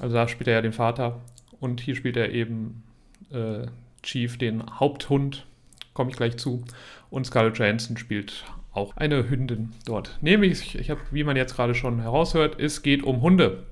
Also 0.00 0.14
da 0.14 0.28
spielt 0.28 0.48
er 0.48 0.54
ja 0.54 0.62
den 0.62 0.72
Vater 0.72 1.20
und 1.60 1.80
hier 1.80 1.96
spielt 1.96 2.16
er 2.16 2.30
eben 2.30 2.82
äh, 3.30 3.66
Chief, 4.02 4.38
den 4.38 4.78
Haupthund, 4.78 5.46
komme 5.92 6.10
ich 6.10 6.16
gleich 6.16 6.36
zu. 6.36 6.64
Und 7.10 7.26
Scarlett 7.26 7.58
Johansson 7.58 7.96
spielt 7.96 8.44
auch 8.72 8.96
eine 8.96 9.28
Hündin 9.28 9.72
dort. 9.84 10.18
Nämlich, 10.20 10.76
ich 10.76 10.90
habe, 10.90 11.00
wie 11.10 11.24
man 11.24 11.36
jetzt 11.36 11.56
gerade 11.56 11.74
schon 11.74 12.00
heraushört, 12.00 12.60
es 12.60 12.82
geht 12.82 13.02
um 13.02 13.22
Hunde 13.22 13.64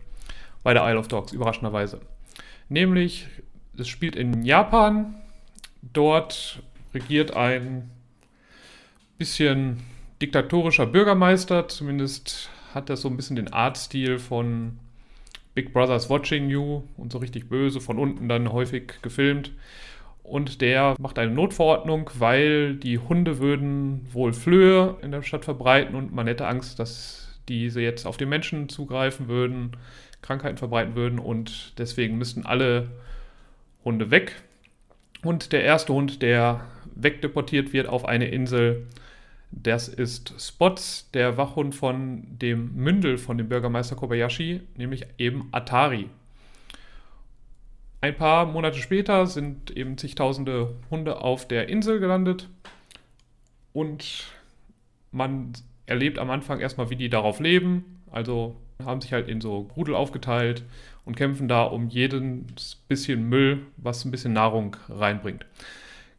bei 0.63 0.75
der 0.75 0.85
Isle 0.89 0.99
of 0.99 1.09
Dogs, 1.09 1.33
überraschenderweise. 1.33 2.01
Nämlich, 2.69 3.29
es 3.79 3.89
spielt 3.89 4.17
in 4.17 4.45
Japan. 4.45 5.15
Dort 5.93 6.61
regiert 6.93 7.37
ein 7.37 7.91
bisschen 9.19 9.79
diktatorischer 10.21 10.87
Bürgermeister, 10.87 11.69
zumindest 11.69 12.51
hat 12.75 12.91
er 12.91 12.97
so 12.97 13.09
ein 13.09 13.17
bisschen 13.17 13.37
den 13.37 13.53
Artstil 13.53 14.19
von 14.19 14.79
Big 15.55 15.73
Brother's 15.73 16.11
Watching 16.11 16.49
You 16.51 16.83
und 16.97 17.13
so 17.13 17.19
richtig 17.19 17.49
böse, 17.49 17.81
von 17.81 17.99
unten 17.99 18.29
dann 18.29 18.53
häufig 18.53 19.01
gefilmt. 19.03 19.53
Und 20.23 20.61
der 20.61 20.97
macht 20.99 21.19
eine 21.19 21.31
Notverordnung, 21.31 22.11
weil 22.19 22.75
die 22.75 22.99
Hunde 22.99 23.39
würden 23.39 24.07
wohl 24.13 24.33
Flöhe 24.33 24.97
in 25.03 25.13
der 25.13 25.23
Stadt 25.23 25.45
verbreiten 25.45 25.95
und 25.95 26.13
man 26.13 26.27
hätte 26.27 26.49
Angst, 26.49 26.79
dass 26.79 27.41
diese 27.49 27.81
jetzt 27.81 28.07
auf 28.07 28.17
den 28.17 28.29
Menschen 28.29 28.69
zugreifen 28.69 29.29
würden, 29.29 29.77
Krankheiten 30.23 30.57
verbreiten 30.57 30.97
würden 30.97 31.19
und 31.21 31.79
deswegen 31.79 32.19
müssten 32.19 32.45
alle 32.45 32.89
Hunde 33.85 34.11
weg. 34.11 34.35
Und 35.23 35.53
der 35.53 35.63
erste 35.63 35.93
Hund, 35.93 36.23
der 36.23 36.63
wegdeportiert 36.95 37.73
wird 37.73 37.89
auf 37.89 38.05
eine 38.05 38.27
Insel, 38.29 38.87
das 39.63 39.89
ist 39.89 40.35
Spots, 40.39 41.11
der 41.13 41.39
Wachhund 41.39 41.75
von 41.75 42.27
dem 42.39 42.75
Mündel 42.75 43.17
von 43.17 43.39
dem 43.39 43.49
Bürgermeister 43.49 43.97
Kobayashi, 43.97 44.61
nämlich 44.77 45.07
eben 45.17 45.49
Atari. 45.51 46.11
Ein 48.03 48.15
paar 48.15 48.45
Monate 48.45 48.79
später 48.79 49.27
sind 49.27 49.71
eben 49.71 49.97
zigtausende 49.97 50.77
Hunde 50.91 51.23
auf 51.23 51.49
der 51.49 51.71
Insel 51.71 51.99
gelandet 51.99 52.49
und 53.73 54.27
man 55.11 55.53
erlebt 55.87 56.19
am 56.19 56.31
Anfang 56.31 56.61
erstmal, 56.61 56.91
wie 56.91 56.97
die 56.97 57.09
darauf 57.09 57.41
leben. 57.41 58.03
Also 58.13 58.57
haben 58.85 59.01
sich 59.01 59.15
halt 59.15 59.27
in 59.27 59.41
so 59.41 59.71
Rudel 59.75 59.95
aufgeteilt 59.95 60.65
und 61.07 61.17
kämpfen 61.17 61.49
da 61.49 61.63
um 61.63 61.89
jedes 61.89 62.77
bisschen 62.89 63.27
Müll, 63.29 63.63
was 63.79 64.05
ein 64.05 64.11
bisschen 64.11 64.35
Nahrung 64.35 64.77
reinbringt. 64.91 65.47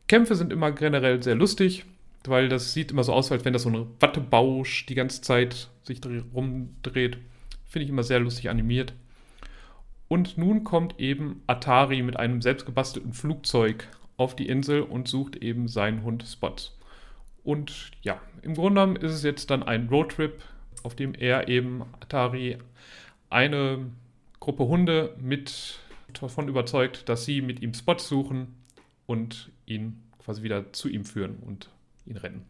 Kämpfe 0.07 0.35
sind 0.35 0.51
immer 0.51 0.71
generell 0.71 1.21
sehr 1.21 1.35
lustig 1.35 1.85
weil 2.29 2.49
das 2.49 2.73
sieht 2.73 2.91
immer 2.91 3.03
so 3.03 3.13
aus, 3.13 3.31
als 3.31 3.45
wenn 3.45 3.53
das 3.53 3.63
so 3.63 3.69
ein 3.69 3.87
Wattebausch 3.99 4.85
die 4.85 4.95
ganze 4.95 5.21
Zeit 5.21 5.69
sich 5.83 6.01
rumdreht. 6.33 7.17
Finde 7.65 7.83
ich 7.83 7.89
immer 7.89 8.03
sehr 8.03 8.19
lustig 8.19 8.49
animiert. 8.49 8.93
Und 10.07 10.37
nun 10.37 10.63
kommt 10.63 10.99
eben 10.99 11.43
Atari 11.47 12.01
mit 12.01 12.17
einem 12.17 12.41
selbstgebastelten 12.41 13.13
Flugzeug 13.13 13.87
auf 14.15 14.35
die 14.35 14.47
Insel 14.47 14.81
und 14.81 15.07
sucht 15.07 15.35
eben 15.35 15.67
seinen 15.67 16.03
Hund 16.03 16.23
Spot. 16.23 16.55
Und 17.43 17.91
ja, 18.01 18.21
im 18.41 18.55
Grunde 18.55 18.81
genommen 18.81 18.95
ist 18.95 19.11
es 19.11 19.23
jetzt 19.23 19.49
dann 19.49 19.63
ein 19.63 19.89
Roadtrip, 19.89 20.43
auf 20.83 20.95
dem 20.95 21.13
er 21.13 21.47
eben 21.47 21.83
Atari 21.99 22.57
eine 23.29 23.91
Gruppe 24.39 24.65
Hunde 24.67 25.15
mit 25.19 25.79
davon 26.13 26.47
überzeugt, 26.47 27.09
dass 27.09 27.25
sie 27.25 27.41
mit 27.41 27.61
ihm 27.61 27.73
Spots 27.73 28.07
suchen 28.07 28.55
und 29.05 29.51
ihn 29.65 30.01
quasi 30.19 30.43
wieder 30.43 30.71
zu 30.73 30.89
ihm 30.89 31.05
führen 31.05 31.37
und 31.37 31.69
ihn 32.07 32.17
retten. 32.17 32.45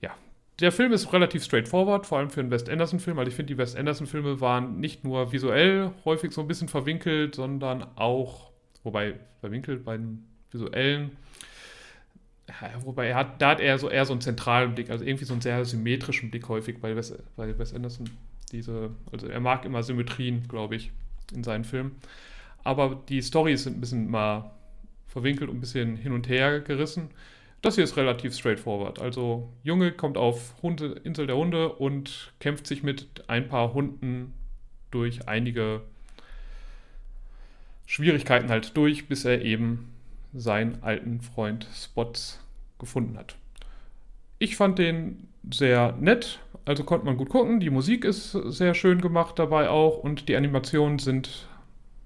Ja, 0.00 0.14
der 0.60 0.72
Film 0.72 0.92
ist 0.92 1.12
relativ 1.12 1.44
straightforward, 1.44 2.06
vor 2.06 2.18
allem 2.18 2.30
für 2.30 2.40
einen 2.40 2.50
Wes 2.50 2.68
Anderson-Film, 2.68 3.16
weil 3.16 3.28
ich 3.28 3.34
finde, 3.34 3.52
die 3.54 3.58
Wes 3.58 3.76
Anderson-Filme 3.76 4.40
waren 4.40 4.78
nicht 4.80 5.04
nur 5.04 5.32
visuell 5.32 5.92
häufig 6.04 6.32
so 6.32 6.40
ein 6.40 6.48
bisschen 6.48 6.68
verwinkelt, 6.68 7.34
sondern 7.34 7.86
auch, 7.96 8.50
wobei 8.82 9.14
verwinkelt 9.40 9.84
bei 9.84 9.96
den 9.96 10.26
visuellen, 10.50 11.16
wobei 12.84 13.08
er 13.08 13.16
hat, 13.16 13.40
da 13.40 13.50
hat 13.50 13.60
er 13.60 13.78
so 13.78 13.88
eher 13.88 14.04
so 14.04 14.12
einen 14.12 14.20
zentralen 14.20 14.74
Blick, 14.74 14.90
also 14.90 15.04
irgendwie 15.04 15.24
so 15.24 15.32
einen 15.32 15.42
sehr 15.42 15.64
symmetrischen 15.64 16.30
Blick 16.30 16.48
häufig 16.48 16.80
bei 16.80 16.96
Wes, 16.96 17.16
bei 17.36 17.56
Wes 17.58 17.74
Anderson. 17.74 18.10
Diese, 18.52 18.90
also 19.12 19.28
er 19.28 19.40
mag 19.40 19.64
immer 19.64 19.82
Symmetrien, 19.82 20.48
glaube 20.48 20.74
ich, 20.74 20.90
in 21.32 21.44
seinen 21.44 21.64
Filmen. 21.64 21.96
Aber 22.64 23.00
die 23.08 23.22
Storys 23.22 23.64
sind 23.64 23.78
ein 23.78 23.80
bisschen 23.80 24.10
mal 24.10 24.50
verwinkelt 25.06 25.48
und 25.50 25.56
ein 25.56 25.60
bisschen 25.60 25.96
hin 25.96 26.12
und 26.12 26.28
her 26.28 26.60
gerissen. 26.60 27.10
Das 27.62 27.74
hier 27.74 27.84
ist 27.84 27.96
relativ 27.96 28.34
straightforward. 28.34 29.00
Also 29.00 29.50
Junge 29.62 29.92
kommt 29.92 30.16
auf 30.16 30.54
Hunde, 30.62 31.00
Insel 31.04 31.26
der 31.26 31.36
Hunde 31.36 31.70
und 31.70 32.32
kämpft 32.40 32.66
sich 32.66 32.82
mit 32.82 33.24
ein 33.28 33.48
paar 33.48 33.74
Hunden 33.74 34.32
durch 34.90 35.28
einige 35.28 35.82
Schwierigkeiten 37.86 38.48
halt 38.48 38.76
durch, 38.76 39.08
bis 39.08 39.24
er 39.24 39.42
eben 39.42 39.92
seinen 40.32 40.82
alten 40.82 41.20
Freund 41.20 41.66
Spots 41.74 42.40
gefunden 42.78 43.18
hat. 43.18 43.36
Ich 44.38 44.56
fand 44.56 44.78
den 44.78 45.28
sehr 45.52 45.92
nett, 46.00 46.38
also 46.64 46.84
konnte 46.84 47.04
man 47.04 47.16
gut 47.16 47.28
gucken. 47.28 47.60
Die 47.60 47.68
Musik 47.68 48.04
ist 48.04 48.32
sehr 48.32 48.74
schön 48.74 49.00
gemacht 49.00 49.38
dabei 49.38 49.68
auch 49.68 49.98
und 49.98 50.28
die 50.28 50.36
Animationen 50.36 50.98
sind 50.98 51.48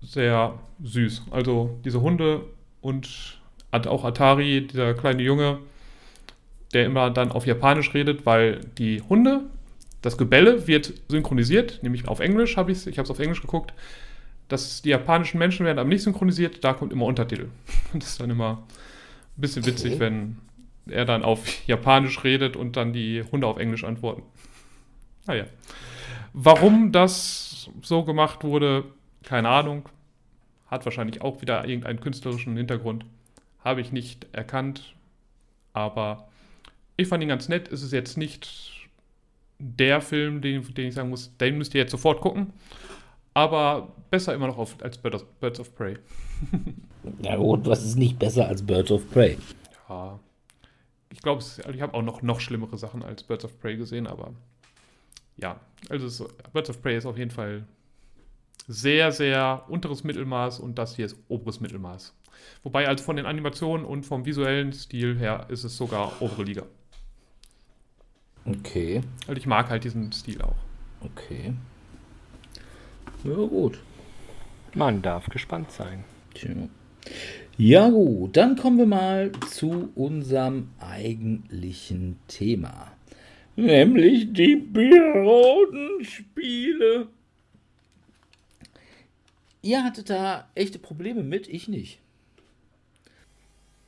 sehr 0.01 0.59
süß. 0.83 1.27
Also 1.31 1.79
diese 1.85 2.01
Hunde 2.01 2.43
und 2.81 3.41
auch 3.87 4.05
Atari, 4.05 4.67
dieser 4.67 4.95
kleine 4.95 5.23
Junge, 5.23 5.59
der 6.73 6.87
immer 6.87 7.11
dann 7.11 7.33
auf 7.33 7.47
Japanisch 7.47 7.95
redet, 7.95 8.27
weil 8.27 8.61
die 8.79 9.03
Hunde, 9.03 9.45
das 10.03 10.19
Gebelle 10.19 10.67
wird 10.67 10.93
synchronisiert, 11.09 11.83
nämlich 11.83 12.09
auf 12.09 12.21
Englisch 12.21 12.57
habe 12.57 12.73
ich 12.73 12.79
es, 12.79 12.87
ich 12.87 12.99
habe 12.99 13.05
es 13.05 13.11
auf 13.11 13.19
Englisch 13.19 13.41
geguckt. 13.41 13.73
dass 14.49 14.83
die 14.83 14.91
japanischen 14.91 15.39
Menschen 15.39 15.65
werden 15.65 15.79
aber 15.79 15.89
nicht 15.89 16.03
synchronisiert, 16.03 16.63
da 16.63 16.75
kommt 16.75 16.93
immer 16.93 17.07
Untertitel. 17.07 17.49
Das 17.95 18.09
ist 18.09 18.21
dann 18.21 18.31
immer 18.31 18.63
ein 19.37 19.41
bisschen 19.41 19.65
witzig, 19.65 19.93
okay. 19.93 20.01
wenn 20.01 20.37
er 20.87 21.07
dann 21.07 21.23
auf 21.23 21.67
Japanisch 21.67 22.23
redet 22.25 22.57
und 22.57 22.77
dann 22.77 22.93
die 22.93 23.25
Hunde 23.33 23.47
auf 23.47 23.57
Englisch 23.57 23.85
antworten. 23.85 24.23
Naja. 25.27 25.47
Warum 26.35 26.93
das 26.93 27.71
so 27.83 28.05
gemacht 28.05 28.45
wurde, 28.45 28.85
keine 29.23 29.49
Ahnung. 29.49 29.89
Hat 30.67 30.85
wahrscheinlich 30.85 31.23
auch 31.23 31.41
wieder 31.41 31.67
irgendeinen 31.67 32.01
künstlerischen 32.01 32.57
Hintergrund. 32.57 33.07
Habe 33.65 33.81
ich 33.81 33.93
nicht 33.93 34.27
erkannt, 34.33 34.95
aber 35.73 36.29
ich 36.97 37.09
fand 37.09 37.23
ihn 37.23 37.29
ganz 37.31 37.49
nett. 37.49 37.73
Es 37.73 37.83
ist 37.83 37.93
jetzt 37.93 38.19
nicht 38.19 38.49
der 39.59 40.01
Film, 40.01 40.43
den, 40.43 40.63
den 40.75 40.89
ich 40.89 40.95
sagen 40.95 41.09
muss, 41.09 41.37
den 41.39 41.57
müsst 41.59 41.75
ihr 41.75 41.81
jetzt 41.81 41.91
sofort 41.91 42.21
gucken. 42.21 42.53
Aber 43.33 43.93
besser 44.11 44.35
immer 44.35 44.47
noch 44.47 44.59
auf, 44.59 44.77
als 44.83 44.99
Birds 44.99 45.23
of, 45.23 45.29
Birds 45.41 45.61
of 45.61 45.75
Prey. 45.75 45.99
Na 47.23 47.37
gut, 47.37 47.67
was 47.67 47.85
ist 47.85 47.97
nicht 47.97 48.19
besser 48.19 48.47
als 48.47 48.65
Birds 48.65 48.91
of 48.91 49.11
Prey? 49.11 49.39
Ja. 49.89 50.21
Ich 51.11 51.21
glaube, 51.21 51.43
ich 51.73 51.81
habe 51.81 51.95
auch 51.95 52.03
noch, 52.03 52.23
noch 52.23 52.41
schlimmere 52.41 52.77
Sachen 52.77 53.03
als 53.03 53.23
Birds 53.23 53.45
of 53.45 53.59
Prey 53.61 53.77
gesehen, 53.77 54.07
aber 54.07 54.35
ja, 55.37 55.61
also 55.89 56.07
es, 56.07 56.25
Birds 56.53 56.71
of 56.71 56.83
Prey 56.83 56.97
ist 56.97 57.07
auf 57.07 57.19
jeden 57.19 57.31
Fall 57.31 57.65
sehr, 58.67 59.13
sehr 59.13 59.65
unteres 59.69 60.05
Mittelmaß 60.05 60.61
und 60.61 60.79
das 60.79 60.97
hier 60.97 61.07
ist 61.07 61.17
oberes 61.29 61.61
Mittelmaß. 61.61 62.15
Wobei 62.63 62.89
also 62.89 63.05
von 63.05 63.17
den 63.17 63.27
Animationen 63.27 63.85
und 63.85 64.05
vom 64.05 64.25
visuellen 64.25 64.73
Stil 64.73 65.19
her 65.19 65.47
ist 65.49 65.65
es 65.65 65.77
sogar 65.77 66.21
obere 66.21 66.45
Liga. 66.45 66.63
Okay. 68.45 69.01
Also 69.27 69.39
ich 69.39 69.47
mag 69.47 69.71
halt 69.71 69.85
diesen 69.85 70.13
Stil 70.13 70.41
auch. 70.43 70.57
Okay. 71.01 71.55
Ja, 73.25 73.35
gut. 73.35 73.79
Man 74.75 75.03
darf 75.03 75.27
gespannt 75.27 75.71
sein. 75.71 76.05
Tja. 76.35 76.69
Ja, 77.57 77.89
gut, 77.89 78.37
dann 78.37 78.57
kommen 78.57 78.79
wir 78.79 78.87
mal 78.87 79.31
zu 79.51 79.93
unserem 79.95 80.71
eigentlichen 80.81 82.19
Thema. 82.27 82.91
Nämlich 83.55 84.33
die 84.33 84.57
Piratenspiele. 84.57 87.07
Ihr 89.63 89.85
hattet 89.85 90.11
da 90.11 90.49
echte 90.57 90.81
Probleme 90.81 91.23
mit, 91.23 91.47
ich 91.49 91.69
nicht. 91.69 92.01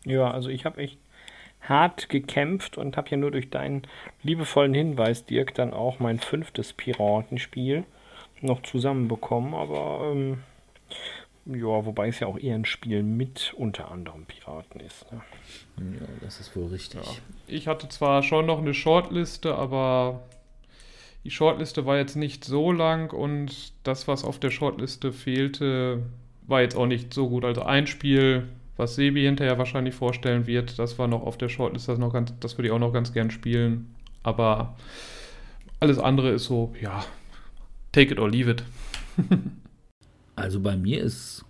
Ja, 0.07 0.31
also 0.31 0.49
ich 0.49 0.65
habe 0.65 0.81
echt 0.81 0.99
hart 1.61 2.09
gekämpft 2.09 2.79
und 2.79 2.97
habe 2.97 3.11
ja 3.11 3.17
nur 3.17 3.33
durch 3.33 3.51
deinen 3.51 3.83
liebevollen 4.23 4.73
Hinweis, 4.73 5.27
Dirk, 5.27 5.55
dann 5.55 5.75
auch 5.75 5.99
mein 5.99 6.21
fünftes 6.21 6.73
Piratenspiel 6.73 7.85
noch 8.41 8.63
zusammenbekommen. 8.63 9.53
Aber 9.53 10.13
ähm, 10.13 10.39
ja, 11.45 11.85
wobei 11.85 12.09
es 12.09 12.21
ja 12.21 12.29
auch 12.29 12.39
eher 12.39 12.55
ein 12.55 12.65
Spiel 12.65 13.03
mit 13.03 13.53
unter 13.57 13.91
anderem 13.91 14.27
Piraten 14.27 14.81
ist. 14.81 15.11
Ne? 15.13 15.21
Ja, 16.01 16.07
das 16.21 16.39
ist 16.41 16.57
wohl 16.57 16.67
richtig. 16.67 17.01
Ja. 17.05 17.13
Ich 17.49 17.67
hatte 17.67 17.89
zwar 17.89 18.23
schon 18.23 18.47
noch 18.47 18.59
eine 18.59 18.75
Shortliste, 18.75 19.57
aber 19.57 20.23
die 21.25 21.33
Shortliste 21.33 21.85
war 21.85 21.97
jetzt 21.97 22.15
nicht 22.15 22.45
so 22.45 22.71
lang 22.71 23.13
und 23.13 23.73
das, 23.83 24.07
was 24.07 24.25
auf 24.25 24.39
der 24.39 24.51
Shortliste 24.51 25.13
fehlte, 25.13 26.05
war 26.43 26.61
jetzt 26.61 26.77
auch 26.77 26.87
nicht 26.87 27.13
so 27.13 27.29
gut. 27.29 27.45
Also 27.45 27.63
ein 27.63 27.89
Spiel 27.89 28.49
was 28.77 28.95
Sebi 28.95 29.23
hinterher 29.23 29.59
wahrscheinlich 29.59 29.95
vorstellen 29.95 30.47
wird. 30.47 30.79
Das 30.79 30.99
war 30.99 31.09
noch 31.09 31.23
auf 31.23 31.39
der 31.39 31.49
Shortlist, 31.49 31.89
das, 31.89 31.99
noch 31.99 32.13
ganz, 32.13 32.33
das 32.41 32.57
würde 32.59 32.69
ich 32.69 32.73
auch 32.73 32.79
noch 32.79 32.93
ganz 32.93 33.13
gern 33.13 33.31
spielen. 33.31 33.95
Aber 34.23 34.77
alles 35.81 35.99
andere 35.99 36.31
ist 36.31 36.45
so, 36.45 36.75
ja, 36.81 37.05
take 37.93 38.13
it 38.13 38.19
or 38.19 38.31
leave 38.31 38.51
it. 38.51 38.65
also 40.37 40.61
bei 40.61 40.77
mir 40.77 41.03
ist 41.03 41.45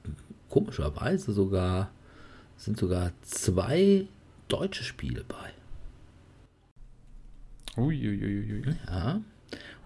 komischerweise 0.49 1.33
sogar, 1.33 1.91
sind 2.57 2.79
sogar 2.79 3.13
zwei 3.23 4.07
deutsche 4.49 4.85
Spiele 4.85 5.25
bei. 5.27 5.53
Uiuiui. 7.77 8.75
Ja. 8.87 9.21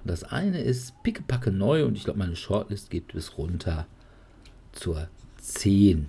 Und 0.02 0.10
das 0.10 0.24
eine 0.24 0.60
ist 0.60 1.02
pickepacke 1.02 1.50
neu 1.50 1.84
und 1.84 1.96
ich 1.96 2.04
glaube, 2.04 2.18
meine 2.18 2.36
Shortlist 2.36 2.90
geht 2.90 3.12
bis 3.12 3.36
runter 3.36 3.86
zur 4.72 5.08
10. 5.38 6.08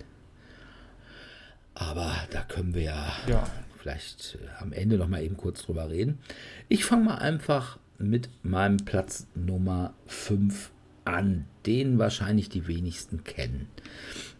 Aber 1.74 2.14
da 2.32 2.42
können 2.42 2.74
wir 2.74 2.82
ja, 2.84 3.14
ja. 3.28 3.44
vielleicht 3.80 4.38
äh, 4.42 4.62
am 4.62 4.74
Ende 4.74 4.98
noch 4.98 5.08
mal 5.08 5.24
eben 5.24 5.38
kurz 5.38 5.64
drüber 5.64 5.90
reden. 5.90 6.20
Ich 6.70 6.86
fange 6.86 7.06
mal 7.06 7.16
einfach 7.16 7.80
mit 7.98 8.30
meinem 8.44 8.78
Platz 8.78 9.28
Nummer 9.36 9.94
5 10.08 10.72
an, 11.06 11.46
den 11.66 11.98
wahrscheinlich 12.00 12.50
die 12.50 12.68
wenigsten 12.68 13.24
kennen. 13.24 13.68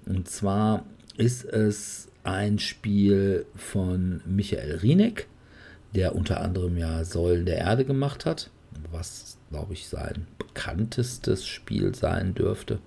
Und 0.06 0.30
zwar 0.30 0.86
ist 1.18 1.46
es 1.46 2.10
ein 2.24 2.60
Spiel 2.60 3.46
von 3.56 4.22
Michael 4.26 4.78
Rieneck, 4.78 5.28
der 5.96 6.16
unter 6.16 6.42
anderem 6.42 6.78
ja 6.78 7.04
Säulen 7.04 7.46
der 7.46 7.58
Erde 7.58 7.86
gemacht 7.86 8.26
hat, 8.26 8.50
was, 8.92 9.38
glaube 9.50 9.74
ich, 9.74 9.88
sein 9.88 10.28
bekanntestes 10.38 11.46
Spiel 11.46 11.94
sein 11.96 12.34
dürfte. 12.34 12.80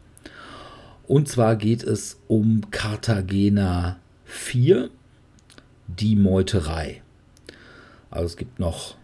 Und 1.07 1.29
zwar 1.29 1.57
geht 1.57 1.83
es 1.83 2.21
um 2.29 2.71
Cartagena 2.71 3.99
4, 4.35 4.91
die 5.87 6.17
Meuterei. 6.17 7.03
Also 8.11 8.27
es 8.27 8.37
gibt 8.37 8.59
noch 8.59 8.97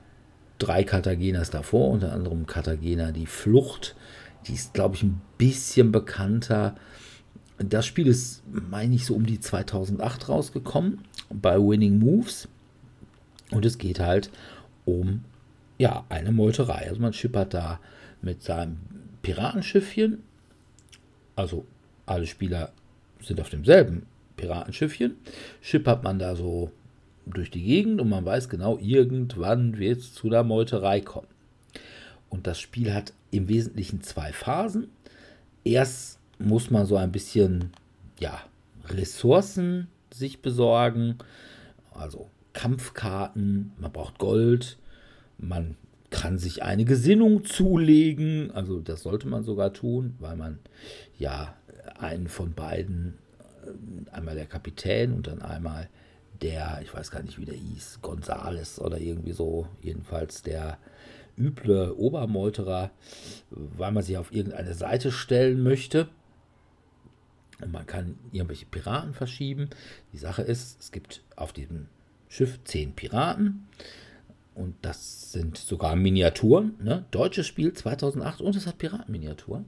drei 0.58 0.84
Cartagenas 0.84 1.50
davor, 1.50 1.88
unter 1.90 2.12
anderem 2.12 2.46
Cartagena 2.46 3.12
die 3.12 3.26
Flucht. 3.26 3.96
Die 4.46 4.54
ist, 4.54 4.74
glaube 4.74 4.96
ich, 4.96 5.02
ein 5.02 5.20
bisschen 5.38 5.92
bekannter. 5.92 6.74
Das 7.58 7.86
Spiel 7.86 8.06
ist, 8.06 8.42
meine 8.70 8.94
ich, 8.94 9.06
so 9.06 9.14
um 9.14 9.26
die 9.26 9.40
2008 9.40 10.28
rausgekommen 10.28 11.00
bei 11.30 11.56
Winning 11.56 11.98
Moves. 11.98 12.48
Und 13.50 13.64
es 13.64 13.78
geht 13.78 14.00
halt 14.00 14.30
um 14.84 15.24
ja, 15.78 16.04
eine 16.08 16.32
Meuterei. 16.32 16.88
Also 16.88 17.00
man 17.00 17.12
schippert 17.12 17.54
da 17.54 17.80
mit 18.22 18.42
seinem 18.42 18.78
Piratenschiffchen. 19.22 20.22
Also 21.36 21.66
alle 22.06 22.26
Spieler 22.26 22.72
sind 23.22 23.40
auf 23.40 23.50
demselben 23.50 24.06
Piratenschiffchen. 24.40 25.16
Schippert 25.60 26.02
man 26.02 26.18
da 26.18 26.34
so 26.34 26.70
durch 27.26 27.50
die 27.50 27.62
Gegend 27.62 28.00
und 28.00 28.08
man 28.08 28.24
weiß 28.24 28.48
genau, 28.48 28.78
irgendwann 28.78 29.78
wird 29.78 30.00
es 30.00 30.14
zu 30.14 30.30
der 30.30 30.42
Meuterei 30.42 31.00
kommen. 31.00 31.28
Und 32.28 32.46
das 32.46 32.58
Spiel 32.58 32.92
hat 32.94 33.12
im 33.30 33.48
Wesentlichen 33.48 34.02
zwei 34.02 34.32
Phasen. 34.32 34.88
Erst 35.64 36.18
muss 36.38 36.70
man 36.70 36.86
so 36.86 36.96
ein 36.96 37.12
bisschen 37.12 37.70
ja, 38.18 38.40
Ressourcen 38.88 39.88
sich 40.12 40.40
besorgen, 40.40 41.18
also 41.92 42.30
Kampfkarten, 42.52 43.72
man 43.78 43.92
braucht 43.92 44.18
Gold, 44.18 44.78
man 45.38 45.76
kann 46.10 46.38
sich 46.38 46.62
eine 46.62 46.84
Gesinnung 46.84 47.44
zulegen, 47.44 48.50
also 48.50 48.80
das 48.80 49.02
sollte 49.02 49.28
man 49.28 49.44
sogar 49.44 49.72
tun, 49.72 50.14
weil 50.18 50.36
man 50.36 50.58
ja 51.18 51.54
einen 51.98 52.26
von 52.26 52.52
beiden, 52.52 53.14
einmal 54.12 54.34
der 54.34 54.46
Kapitän 54.46 55.12
und 55.12 55.26
dann 55.26 55.42
einmal 55.42 55.88
der, 56.40 56.80
ich 56.82 56.92
weiß 56.94 57.10
gar 57.10 57.22
nicht, 57.22 57.38
wie 57.38 57.44
der 57.44 57.54
hieß, 57.54 58.00
Gonzales 58.02 58.80
oder 58.80 58.98
irgendwie 58.98 59.32
so, 59.32 59.66
jedenfalls 59.82 60.42
der 60.42 60.78
üble 61.38 61.92
Obermeuterer, 61.92 62.90
weil 63.50 63.92
man 63.92 64.02
sich 64.02 64.16
auf 64.16 64.32
irgendeine 64.32 64.74
Seite 64.74 65.12
stellen 65.12 65.62
möchte. 65.62 66.08
Und 67.60 67.72
man 67.72 67.86
kann 67.86 68.18
irgendwelche 68.32 68.66
Piraten 68.66 69.12
verschieben. 69.12 69.68
Die 70.12 70.18
Sache 70.18 70.42
ist, 70.42 70.80
es 70.80 70.92
gibt 70.92 71.22
auf 71.36 71.52
diesem 71.52 71.88
Schiff 72.28 72.58
zehn 72.64 72.94
Piraten. 72.94 73.66
Und 74.54 74.76
das 74.82 75.32
sind 75.32 75.56
sogar 75.58 75.96
Miniaturen. 75.96 76.74
Ne? 76.82 77.04
Deutsches 77.10 77.46
Spiel 77.46 77.72
2008 77.72 78.40
und 78.40 78.56
es 78.56 78.66
hat 78.66 78.78
Piratenminiaturen. 78.78 79.66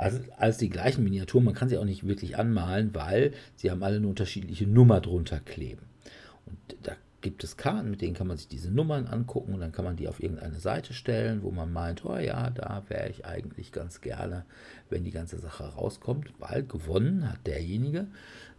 Also 0.00 0.18
alles 0.38 0.56
die 0.56 0.70
gleichen 0.70 1.04
Miniaturen. 1.04 1.44
Man 1.44 1.52
kann 1.52 1.68
sie 1.68 1.76
auch 1.76 1.84
nicht 1.84 2.06
wirklich 2.06 2.38
anmalen, 2.38 2.94
weil 2.94 3.34
sie 3.56 3.70
haben 3.70 3.82
alle 3.82 3.96
eine 3.96 4.08
unterschiedliche 4.08 4.66
Nummer 4.66 5.02
drunter 5.02 5.40
kleben. 5.40 5.82
Und 6.46 6.56
da 6.82 6.92
gibt 7.20 7.44
es 7.44 7.58
Karten, 7.58 7.90
mit 7.90 8.00
denen 8.00 8.14
kann 8.14 8.26
man 8.26 8.38
sich 8.38 8.48
diese 8.48 8.70
Nummern 8.70 9.06
angucken 9.06 9.52
und 9.52 9.60
dann 9.60 9.72
kann 9.72 9.84
man 9.84 9.96
die 9.96 10.08
auf 10.08 10.22
irgendeine 10.22 10.58
Seite 10.58 10.94
stellen, 10.94 11.42
wo 11.42 11.50
man 11.50 11.70
meint, 11.70 12.02
oh 12.06 12.16
ja, 12.16 12.48
da 12.48 12.82
wäre 12.88 13.10
ich 13.10 13.26
eigentlich 13.26 13.72
ganz 13.72 14.00
gerne, 14.00 14.46
wenn 14.88 15.04
die 15.04 15.10
ganze 15.10 15.38
Sache 15.38 15.64
rauskommt, 15.64 16.32
weil 16.38 16.62
gewonnen 16.62 17.30
hat 17.30 17.46
derjenige, 17.46 18.06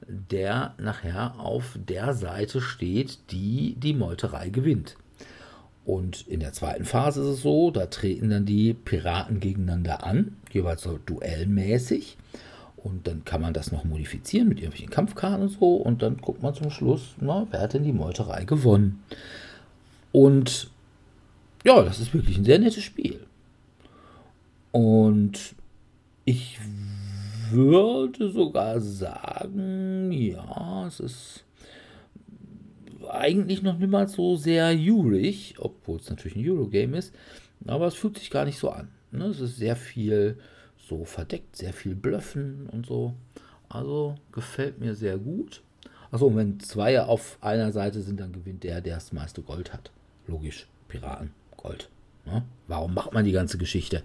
der 0.08 0.76
nachher 0.78 1.40
auf 1.40 1.76
der 1.76 2.14
Seite 2.14 2.62
steht, 2.62 3.32
die 3.32 3.74
die 3.80 3.96
Meuterei 3.96 4.50
gewinnt. 4.50 4.96
Und 5.86 6.28
in 6.28 6.40
der 6.40 6.54
zweiten 6.54 6.86
Phase 6.86 7.22
ist 7.22 7.28
es 7.28 7.42
so, 7.42 7.72
da 7.72 7.88
treten 7.88 8.30
dann 8.30 8.46
die 8.46 8.74
Piraten 8.74 9.40
gegeneinander 9.40 10.06
an, 10.06 10.38
jeweils 10.52 10.84
so 10.84 11.00
duellmäßig. 11.06 12.18
Und 12.78 13.08
dann 13.08 13.26
kann 13.26 13.42
man 13.42 13.54
das 13.54 13.72
noch 13.72 13.84
modifizieren 13.84 14.48
mit 14.50 14.60
irgendwelchen 14.60 14.90
Kampfkarten 14.90 15.44
und 15.44 15.50
so. 15.50 15.76
Und 15.76 16.02
dann 16.02 16.18
guckt 16.18 16.42
man 16.42 16.54
zum 16.54 16.72
Schluss, 16.72 17.16
na, 17.20 17.48
wer 17.52 17.62
hat 17.62 17.74
denn 17.74 17.84
die 17.84 17.94
Meuterei 17.94 18.46
gewonnen? 18.46 19.04
Und 20.12 20.70
ja, 21.64 21.82
das 21.84 22.00
ist 22.00 22.14
wirklich 22.14 22.38
ein 22.38 22.46
sehr 22.46 22.60
nettes 22.60 22.84
Spiel. 22.84 23.20
Und 24.72 25.56
ich 26.26 26.60
würde 27.52 28.32
sogar 28.32 28.80
sagen, 28.80 30.12
ja, 30.12 30.88
es 30.88 31.00
ist 31.00 31.44
eigentlich 33.10 33.62
noch 33.62 33.78
niemals 33.78 34.14
so 34.14 34.36
sehr 34.36 34.72
jurig, 34.74 35.56
obwohl 35.60 36.00
es 36.00 36.10
natürlich 36.10 36.36
ein 36.36 36.50
Eurogame 36.50 36.98
ist, 36.98 37.14
aber 37.66 37.88
es 37.88 37.96
fühlt 37.96 38.18
sich 38.18 38.30
gar 38.30 38.46
nicht 38.46 38.60
so 38.60 38.70
an. 38.70 38.90
Ne? 39.12 39.26
Es 39.26 39.40
ist 39.40 39.58
sehr 39.58 39.76
viel 39.76 40.38
so 40.78 41.06
verdeckt, 41.06 41.56
sehr 41.56 41.74
viel 41.74 41.96
Blöffen 41.96 42.68
und 42.72 42.86
so. 42.86 43.14
Also 43.70 44.16
gefällt 44.32 44.80
mir 44.80 44.96
sehr 44.96 45.18
gut. 45.18 45.62
Achso, 46.12 46.36
wenn 46.36 46.60
zwei 46.60 47.00
auf 47.02 47.38
einer 47.42 47.72
Seite 47.72 48.02
sind, 48.02 48.20
dann 48.20 48.34
gewinnt 48.34 48.64
der, 48.64 48.82
der 48.82 48.96
das 48.96 49.14
meiste 49.14 49.42
Gold 49.42 49.72
hat. 49.74 49.92
Logisch, 50.28 50.68
Piraten, 50.90 51.32
Gold. 51.56 51.90
Ne? 52.26 52.44
Warum 52.68 52.94
macht 52.94 53.14
man 53.14 53.24
die 53.24 53.32
ganze 53.32 53.58
Geschichte? 53.58 54.04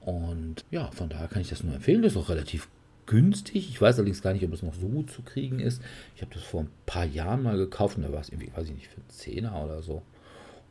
Und 0.00 0.64
ja, 0.70 0.90
von 0.92 1.08
daher 1.08 1.28
kann 1.28 1.42
ich 1.42 1.48
das 1.48 1.64
nur 1.64 1.74
empfehlen. 1.74 2.02
Das 2.02 2.12
ist 2.12 2.18
auch 2.18 2.28
relativ 2.28 2.68
günstig. 3.06 3.68
Ich 3.68 3.80
weiß 3.80 3.96
allerdings 3.96 4.22
gar 4.22 4.32
nicht, 4.32 4.44
ob 4.44 4.52
es 4.52 4.62
noch 4.62 4.74
so 4.74 4.88
gut 4.88 5.10
zu 5.10 5.22
kriegen 5.22 5.60
ist. 5.60 5.82
Ich 6.14 6.22
habe 6.22 6.34
das 6.34 6.42
vor 6.42 6.62
ein 6.62 6.70
paar 6.84 7.04
Jahren 7.04 7.42
mal 7.42 7.56
gekauft 7.56 7.96
und 7.96 8.02
da 8.02 8.12
war 8.12 8.20
es 8.20 8.28
irgendwie, 8.28 8.52
weiß 8.54 8.68
ich 8.68 8.74
nicht, 8.74 8.88
für 8.88 9.00
einen 9.00 9.08
Zehner 9.08 9.64
oder 9.64 9.82
so. 9.82 10.02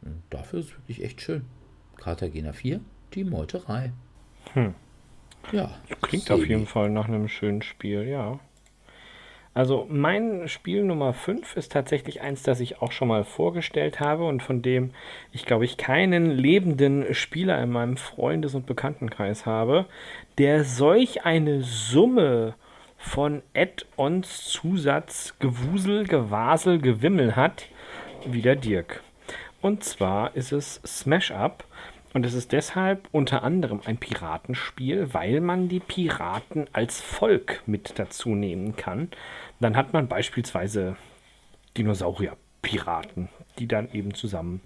Und 0.01 0.21
dafür 0.29 0.59
ist 0.59 0.69
es 0.69 0.77
wirklich 0.77 1.03
echt 1.03 1.21
schön. 1.21 1.45
Cartagena 1.97 2.53
4, 2.53 2.79
die 3.13 3.23
Meuterei. 3.23 3.91
Hm. 4.53 4.75
Ja. 5.51 5.71
Klingt 6.01 6.29
auf 6.31 6.45
jeden 6.45 6.67
Fall 6.67 6.89
nach 6.89 7.07
einem 7.07 7.27
schönen 7.27 7.61
Spiel, 7.61 8.03
ja. 8.03 8.39
Also 9.55 9.87
mein 9.89 10.49
Spiel 10.49 10.83
Nummer 10.83 11.13
5 11.13 11.55
ist 11.55 11.71
tatsächlich 11.71 12.19
eins, 12.19 12.43
das 12.43 12.59
ich 12.59 12.81
auch 12.81 12.91
schon 12.91 13.07
mal 13.07 13.23
vorgestellt 13.23 14.01
habe 14.01 14.25
und 14.25 14.43
von 14.43 14.61
dem 14.61 14.91
ich 15.31 15.45
glaube 15.45 15.63
ich 15.63 15.77
keinen 15.77 16.29
lebenden 16.29 17.13
Spieler 17.13 17.63
in 17.63 17.69
meinem 17.69 17.95
Freundes- 17.95 18.53
und 18.53 18.65
Bekanntenkreis 18.65 19.45
habe, 19.45 19.85
der 20.37 20.65
solch 20.65 21.25
eine 21.25 21.61
Summe 21.61 22.55
von 22.97 23.43
Add-ons, 23.55 24.43
Zusatz, 24.43 25.35
Gewusel, 25.39 26.05
Gewasel, 26.05 26.79
Gewimmel 26.79 27.37
hat, 27.37 27.69
wie 28.25 28.41
der 28.41 28.57
Dirk. 28.57 29.03
Und 29.61 29.85
zwar 29.85 30.35
ist 30.35 30.51
es 30.51 30.81
Smash 30.85 31.31
Up. 31.31 31.63
Und 32.15 32.25
es 32.25 32.33
ist 32.33 32.53
deshalb 32.53 33.09
unter 33.11 33.43
anderem 33.43 33.81
ein 33.83 33.97
Piratenspiel, 33.97 35.13
weil 35.13 35.41
man 35.41 35.67
die 35.67 35.81
Piraten 35.81 36.65
als 36.71 37.01
Volk 37.01 37.61
mit 37.65 37.99
dazu 37.99 38.35
nehmen 38.35 38.77
kann. 38.77 39.09
Dann 39.65 39.75
hat 39.75 39.93
man 39.93 40.07
beispielsweise 40.07 40.95
Dinosaurier-Piraten, 41.75 43.29
die 43.57 43.67
dann 43.67 43.91
eben 43.93 44.13
zusammen 44.13 44.61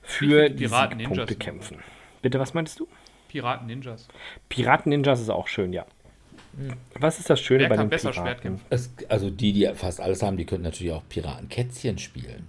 für 0.00 0.48
die 0.48 0.66
Punkte 0.66 1.36
kämpfen. 1.36 1.80
Bitte, 2.22 2.40
was 2.40 2.54
meinst 2.54 2.80
du? 2.80 2.88
Piraten-Ninjas. 3.28 4.08
Piraten-Ninjas 4.48 5.20
ist 5.20 5.28
auch 5.28 5.48
schön, 5.48 5.74
ja. 5.74 5.84
Was 6.98 7.18
ist 7.18 7.28
das 7.28 7.42
Schöne 7.42 7.64
Wer 7.64 7.68
bei 7.68 7.76
den 7.76 7.90
besser 7.90 8.12
Piraten? 8.12 8.62
Es, 8.70 8.90
also 9.10 9.28
die, 9.28 9.52
die 9.52 9.70
fast 9.74 10.00
alles 10.00 10.22
haben, 10.22 10.38
die 10.38 10.46
können 10.46 10.62
natürlich 10.62 10.94
auch 10.94 11.06
Piratenkätzchen 11.10 11.98
spielen. 11.98 12.48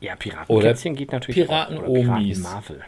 Ja, 0.00 0.16
Piratenkätzchen 0.16 0.96
geht 0.96 1.12
natürlich 1.12 1.46
Piraten 1.46 1.76
auch. 1.76 1.92
Piraten 1.92 2.40
Marvel. 2.40 2.80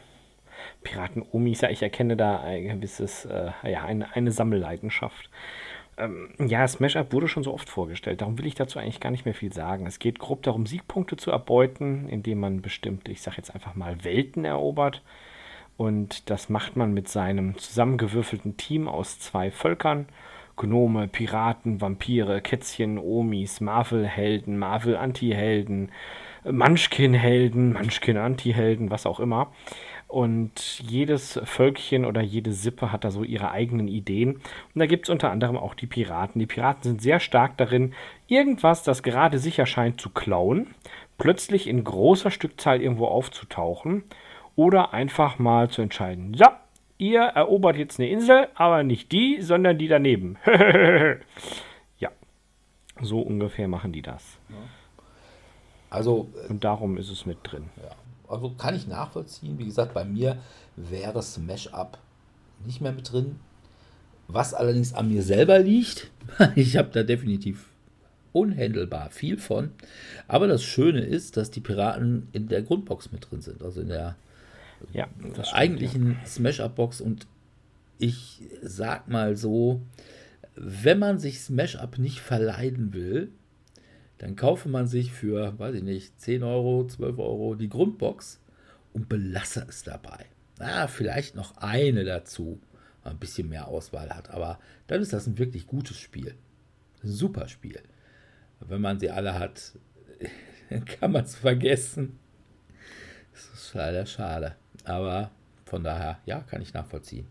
Piraten 0.83 1.23
Omis, 1.33 1.61
ja, 1.61 1.69
ich 1.69 1.83
erkenne 1.83 2.17
da 2.17 2.41
ein 2.41 2.81
gewisses, 2.81 3.27
äh, 3.27 3.51
ja, 3.71 3.85
eine, 3.85 4.17
eine 4.17 4.33
Sammelleidenschaft. 4.33 5.29
Ähm, 5.97 6.31
ja, 6.39 6.67
Smash 6.67 6.97
Up 6.97 7.13
wurde 7.13 7.29
schon 7.29 7.45
so 7.45 7.53
oft 7.53 7.69
vorgestellt. 7.69 8.21
Darum 8.21 8.39
will 8.39 8.47
ich 8.47 8.55
dazu 8.55 8.79
eigentlich 8.79 9.01
gar 9.01 9.11
nicht 9.11 9.25
mehr 9.25 9.35
viel 9.35 9.53
sagen. 9.53 9.87
Es 9.87 9.99
geht 9.99 10.19
grob 10.19 10.43
darum, 10.43 10.67
Siegpunkte 10.67 11.17
zu 11.17 11.31
erbeuten, 11.31 12.09
indem 12.09 12.41
man 12.41 12.63
bestimmte, 12.63 13.13
ich 13.13 13.23
sag 13.23 13.37
jetzt 13.37 13.55
einfach 13.55 13.75
mal, 13.75 14.05
Welten 14.05 14.45
erobert. 14.45 15.03
Und 15.77 16.31
das 16.31 16.49
macht 16.49 16.77
man 16.77 16.95
mit 16.95 17.09
seinem 17.09 17.59
zusammengewürfelten 17.59 18.57
Team 18.57 18.89
aus 18.89 19.19
zwei 19.19 19.51
Völkern. 19.51 20.07
Gnome, 20.57 21.09
Piraten, 21.09 21.81
Vampire, 21.81 22.41
Kätzchen, 22.41 22.99
Omis, 22.99 23.61
Marvel-Helden, 23.61 24.57
Marvel-Anti-Helden, 24.57 25.91
Munchkin-Helden, 26.45 27.73
Munchkin-Anti-Helden, 27.73 28.91
was 28.91 29.07
auch 29.07 29.19
immer. 29.19 29.53
Und 30.15 30.79
jedes 30.89 31.41
Völkchen 31.43 32.05
oder 32.05 32.21
jede 32.21 32.53
Sippe 32.53 32.93
hat 32.93 33.03
da 33.03 33.11
so 33.11 33.25
ihre 33.25 33.51
eigenen 33.51 33.89
Ideen. 33.89 34.35
Und 34.37 34.43
da 34.77 34.87
gibt 34.87 35.07
es 35.07 35.11
unter 35.11 35.33
anderem 35.33 35.57
auch 35.57 35.75
die 35.75 35.89
Piraten. 35.89 36.39
Die 36.39 36.47
Piraten 36.47 36.85
sind 36.85 37.03
sehr 37.03 37.19
stark 37.19 37.57
darin, 37.57 37.95
irgendwas, 38.29 38.85
das 38.85 39.03
gerade 39.03 39.41
sicher 39.41 39.67
scheint 39.67 40.01
zu 40.01 40.11
klauen, 40.11 40.69
plötzlich 41.19 41.67
in 41.67 41.83
großer 41.83 42.31
Stückzahl 42.31 42.81
irgendwo 42.81 43.07
aufzutauchen 43.07 44.05
oder 44.55 44.95
einfach 44.95 45.41
mal 45.41 45.69
zu 45.69 45.83
entscheiden, 45.83 46.33
ja, 46.33 46.61
ihr 46.97 47.23
erobert 47.23 47.77
jetzt 47.77 47.99
eine 47.99 48.09
Insel, 48.09 48.47
aber 48.55 48.85
nicht 48.85 49.11
die, 49.11 49.43
sondern 49.43 49.79
die 49.79 49.89
daneben. 49.89 50.37
ja, 51.99 52.13
so 53.01 53.19
ungefähr 53.21 53.67
machen 53.67 53.91
die 53.91 54.03
das. 54.03 54.39
Also, 55.91 56.29
und 56.49 56.63
darum 56.63 56.99
ist 56.99 57.11
es 57.11 57.27
mit 57.27 57.39
drin. 57.43 57.65
Ja 57.83 57.97
also 58.29 58.51
kann 58.51 58.75
ich 58.75 58.87
nachvollziehen. 58.87 59.59
Wie 59.59 59.65
gesagt, 59.65 59.95
bei 59.95 60.05
mir 60.05 60.39
wäre 60.77 61.23
Smash-Up 61.23 61.99
nicht 62.65 62.81
mehr 62.81 62.93
mit 62.93 63.13
drin. 63.13 63.37
Was 64.27 64.55
allerdings 64.55 64.95
an 64.95 65.09
mir 65.09 65.23
selber 65.23 65.59
liegt, 65.59 66.11
ich 66.55 66.77
habe 66.77 66.91
da 66.91 67.03
definitiv 67.03 67.69
unhändelbar 68.33 69.11
viel 69.11 69.39
von. 69.39 69.71
Aber 70.27 70.47
das 70.47 70.63
Schöne 70.63 71.01
ist, 71.01 71.37
dass 71.37 71.51
die 71.51 71.61
Piraten 71.61 72.29
in 72.33 72.49
der 72.49 72.63
Grundbox 72.63 73.13
mit 73.13 73.31
drin 73.31 73.43
sind, 73.43 73.63
also 73.63 73.81
in 73.81 73.89
der 73.89 74.17
ja, 74.93 75.09
eigentlichen 75.53 76.13
ja. 76.13 76.27
Smash-Up-Box. 76.27 77.01
Und 77.01 77.27
ich 77.99 78.43
sag 78.61 79.09
mal 79.09 79.37
so, 79.37 79.83
wenn 80.57 80.99
man 80.99 81.19
sich 81.19 81.41
Smash-Up 81.41 81.99
nicht 81.99 82.21
verleiden 82.21 82.93
will, 82.93 83.31
dann 84.25 84.37
kaufe 84.37 84.71
man 84.71 84.87
sich 84.87 85.13
für, 85.13 85.59
weiß 85.59 85.75
ich 85.75 85.83
nicht, 85.83 86.19
10 86.19 86.45
Euro, 86.45 86.87
12 86.87 87.19
Euro 87.19 87.57
die 87.57 87.69
Grundbox 87.69 88.41
und 88.95 89.07
belasse 89.07 89.67
es 89.69 89.83
dabei. 89.83 90.25
Ah, 90.59 90.89
vielleicht 90.89 91.35
noch 91.35 91.59
eine 91.59 92.05
dazu, 92.05 92.59
ein 93.03 93.19
bisschen 93.19 93.51
mehr 93.51 93.69
Auswahl 93.69 94.09
hat, 94.09 94.31
aber 94.31 94.59
dann 94.87 95.03
ist 95.03 95.13
das 95.13 95.27
ein 95.27 95.37
wirklich 95.37 95.67
gutes 95.67 95.99
Spiel. 95.99 96.35
Super 97.03 97.49
Spiel. 97.49 97.83
Wenn 98.61 98.81
man 98.81 98.99
sie 98.99 99.11
alle 99.11 99.39
hat, 99.39 99.75
dann 100.71 100.87
kann 100.87 101.13
man 101.13 101.25
es 101.25 101.35
vergessen. 101.35 102.19
Das 103.31 103.51
ist 103.53 103.75
leider 103.75 104.07
schade. 104.07 104.57
Aber 104.85 105.33
von 105.67 105.85
daher, 105.85 106.19
ja, 106.25 106.41
kann 106.41 106.63
ich 106.63 106.73
nachvollziehen. 106.73 107.27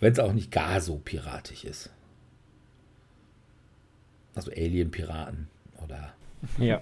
Wenn 0.00 0.14
es 0.14 0.18
auch 0.18 0.32
nicht 0.32 0.50
gar 0.50 0.80
so 0.80 0.98
piratisch 0.98 1.62
ist. 1.64 1.93
Also 4.34 4.50
Alien-Piraten 4.50 5.48
oder 5.82 6.14
ja. 6.58 6.80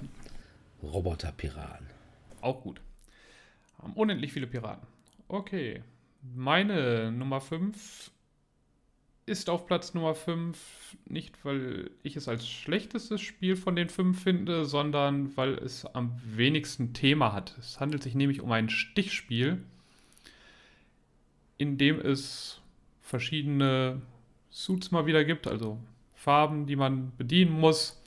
Roboter-Piraten. 0.82 1.86
Auch 2.40 2.62
gut. 2.62 2.80
Haben 3.80 3.92
unendlich 3.94 4.32
viele 4.32 4.46
Piraten. 4.46 4.86
Okay. 5.28 5.82
Meine 6.34 7.10
Nummer 7.10 7.40
5 7.40 8.10
ist 9.26 9.48
auf 9.48 9.66
Platz 9.66 9.94
Nummer 9.94 10.14
5 10.14 10.58
nicht, 11.06 11.44
weil 11.44 11.90
ich 12.02 12.16
es 12.16 12.28
als 12.28 12.48
schlechtestes 12.48 13.20
Spiel 13.20 13.56
von 13.56 13.76
den 13.76 13.88
fünf 13.88 14.22
finde, 14.22 14.64
sondern 14.64 15.36
weil 15.36 15.54
es 15.54 15.86
am 15.86 16.12
wenigsten 16.24 16.92
Thema 16.92 17.32
hat. 17.32 17.56
Es 17.58 17.80
handelt 17.80 18.02
sich 18.02 18.14
nämlich 18.14 18.40
um 18.40 18.50
ein 18.50 18.68
Stichspiel, 18.68 19.62
in 21.58 21.78
dem 21.78 22.00
es 22.00 22.60
verschiedene 23.00 24.02
Suits 24.50 24.90
mal 24.90 25.06
wieder 25.06 25.24
gibt, 25.24 25.46
also 25.46 25.78
Farben, 26.22 26.66
die 26.66 26.76
man 26.76 27.12
bedienen 27.16 27.58
muss. 27.58 28.00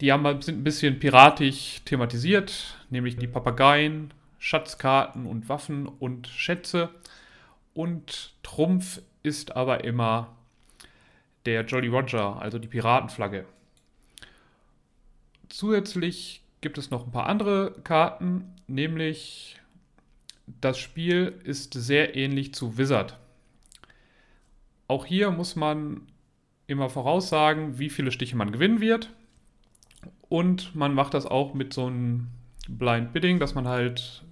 Die 0.00 0.10
haben, 0.10 0.42
sind 0.42 0.58
ein 0.58 0.64
bisschen 0.64 0.98
piratisch 0.98 1.80
thematisiert, 1.84 2.76
nämlich 2.90 3.16
die 3.16 3.28
Papageien, 3.28 4.12
Schatzkarten 4.40 5.24
und 5.24 5.48
Waffen 5.48 5.86
und 5.86 6.26
Schätze. 6.26 6.90
Und 7.72 8.34
Trumpf 8.42 9.00
ist 9.22 9.54
aber 9.54 9.84
immer 9.84 10.34
der 11.46 11.64
Jolly 11.64 11.86
Roger, 11.86 12.40
also 12.42 12.58
die 12.58 12.66
Piratenflagge. 12.68 13.46
Zusätzlich 15.48 16.42
gibt 16.62 16.78
es 16.78 16.90
noch 16.90 17.06
ein 17.06 17.12
paar 17.12 17.26
andere 17.26 17.76
Karten, 17.84 18.52
nämlich 18.66 19.60
das 20.60 20.78
Spiel 20.78 21.40
ist 21.44 21.74
sehr 21.74 22.16
ähnlich 22.16 22.54
zu 22.54 22.76
Wizard. 22.76 23.18
Auch 24.88 25.06
hier 25.06 25.30
muss 25.30 25.54
man 25.54 26.08
immer 26.66 26.88
voraussagen, 26.88 27.78
wie 27.78 27.90
viele 27.90 28.12
Stiche 28.12 28.36
man 28.36 28.52
gewinnen 28.52 28.80
wird. 28.80 29.10
Und 30.28 30.74
man 30.74 30.94
macht 30.94 31.14
das 31.14 31.26
auch 31.26 31.54
mit 31.54 31.72
so 31.72 31.86
einem 31.86 32.28
Blind 32.68 33.12
Bidding, 33.12 33.38
dass 33.38 33.54
man 33.54 33.68
halt 33.68 34.24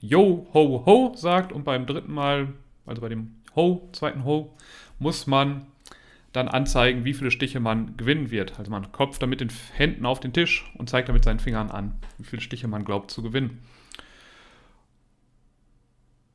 Yo, 0.00 0.48
ho, 0.52 0.84
ho 0.84 1.12
sagt 1.16 1.52
und 1.52 1.64
beim 1.64 1.86
dritten 1.86 2.12
Mal, 2.12 2.52
also 2.86 3.00
bei 3.00 3.08
dem 3.08 3.36
Ho, 3.54 3.88
zweiten 3.92 4.24
Ho, 4.24 4.56
muss 4.98 5.26
man 5.26 5.66
dann 6.32 6.48
anzeigen, 6.48 7.04
wie 7.04 7.14
viele 7.14 7.30
Stiche 7.30 7.60
man 7.60 7.96
gewinnen 7.96 8.30
wird. 8.30 8.58
Also 8.58 8.70
man 8.70 8.90
klopft 8.90 9.22
damit 9.22 9.40
den 9.40 9.52
Händen 9.74 10.06
auf 10.06 10.18
den 10.18 10.32
Tisch 10.32 10.64
und 10.78 10.88
zeigt 10.88 11.08
damit 11.08 11.24
seinen 11.24 11.40
Fingern 11.40 11.70
an, 11.70 11.94
wie 12.18 12.24
viele 12.24 12.42
Stiche 12.42 12.68
man 12.68 12.84
glaubt 12.84 13.10
zu 13.10 13.22
gewinnen. 13.22 13.60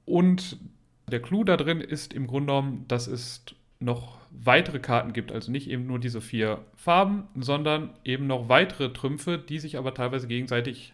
Und 0.05 0.57
der 1.09 1.21
Clou 1.21 1.43
da 1.43 1.57
drin 1.57 1.81
ist 1.81 2.13
im 2.13 2.27
Grunde 2.27 2.53
genommen, 2.53 2.85
dass 2.87 3.07
es 3.07 3.43
noch 3.79 4.17
weitere 4.43 4.79
Karten 4.79 5.13
gibt, 5.13 5.31
also 5.31 5.51
nicht 5.51 5.69
eben 5.69 5.87
nur 5.87 5.99
diese 5.99 6.21
vier 6.21 6.63
Farben, 6.75 7.27
sondern 7.35 7.91
eben 8.03 8.27
noch 8.27 8.49
weitere 8.49 8.93
Trümpfe, 8.93 9.37
die 9.37 9.59
sich 9.59 9.77
aber 9.77 9.93
teilweise 9.93 10.27
gegenseitig 10.27 10.93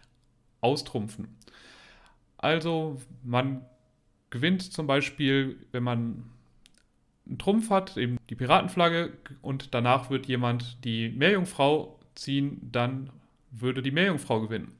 austrumpfen. 0.60 1.36
Also 2.38 3.00
man 3.22 3.64
gewinnt 4.30 4.62
zum 4.62 4.86
Beispiel, 4.86 5.58
wenn 5.72 5.82
man 5.82 6.24
einen 7.26 7.38
Trumpf 7.38 7.70
hat, 7.70 7.96
eben 7.96 8.18
die 8.28 8.34
Piratenflagge, 8.34 9.12
und 9.42 9.74
danach 9.74 10.10
wird 10.10 10.26
jemand 10.26 10.84
die 10.84 11.10
Meerjungfrau 11.10 11.98
ziehen, 12.14 12.68
dann 12.72 13.10
würde 13.50 13.82
die 13.82 13.90
Meerjungfrau 13.90 14.40
gewinnen. 14.40 14.72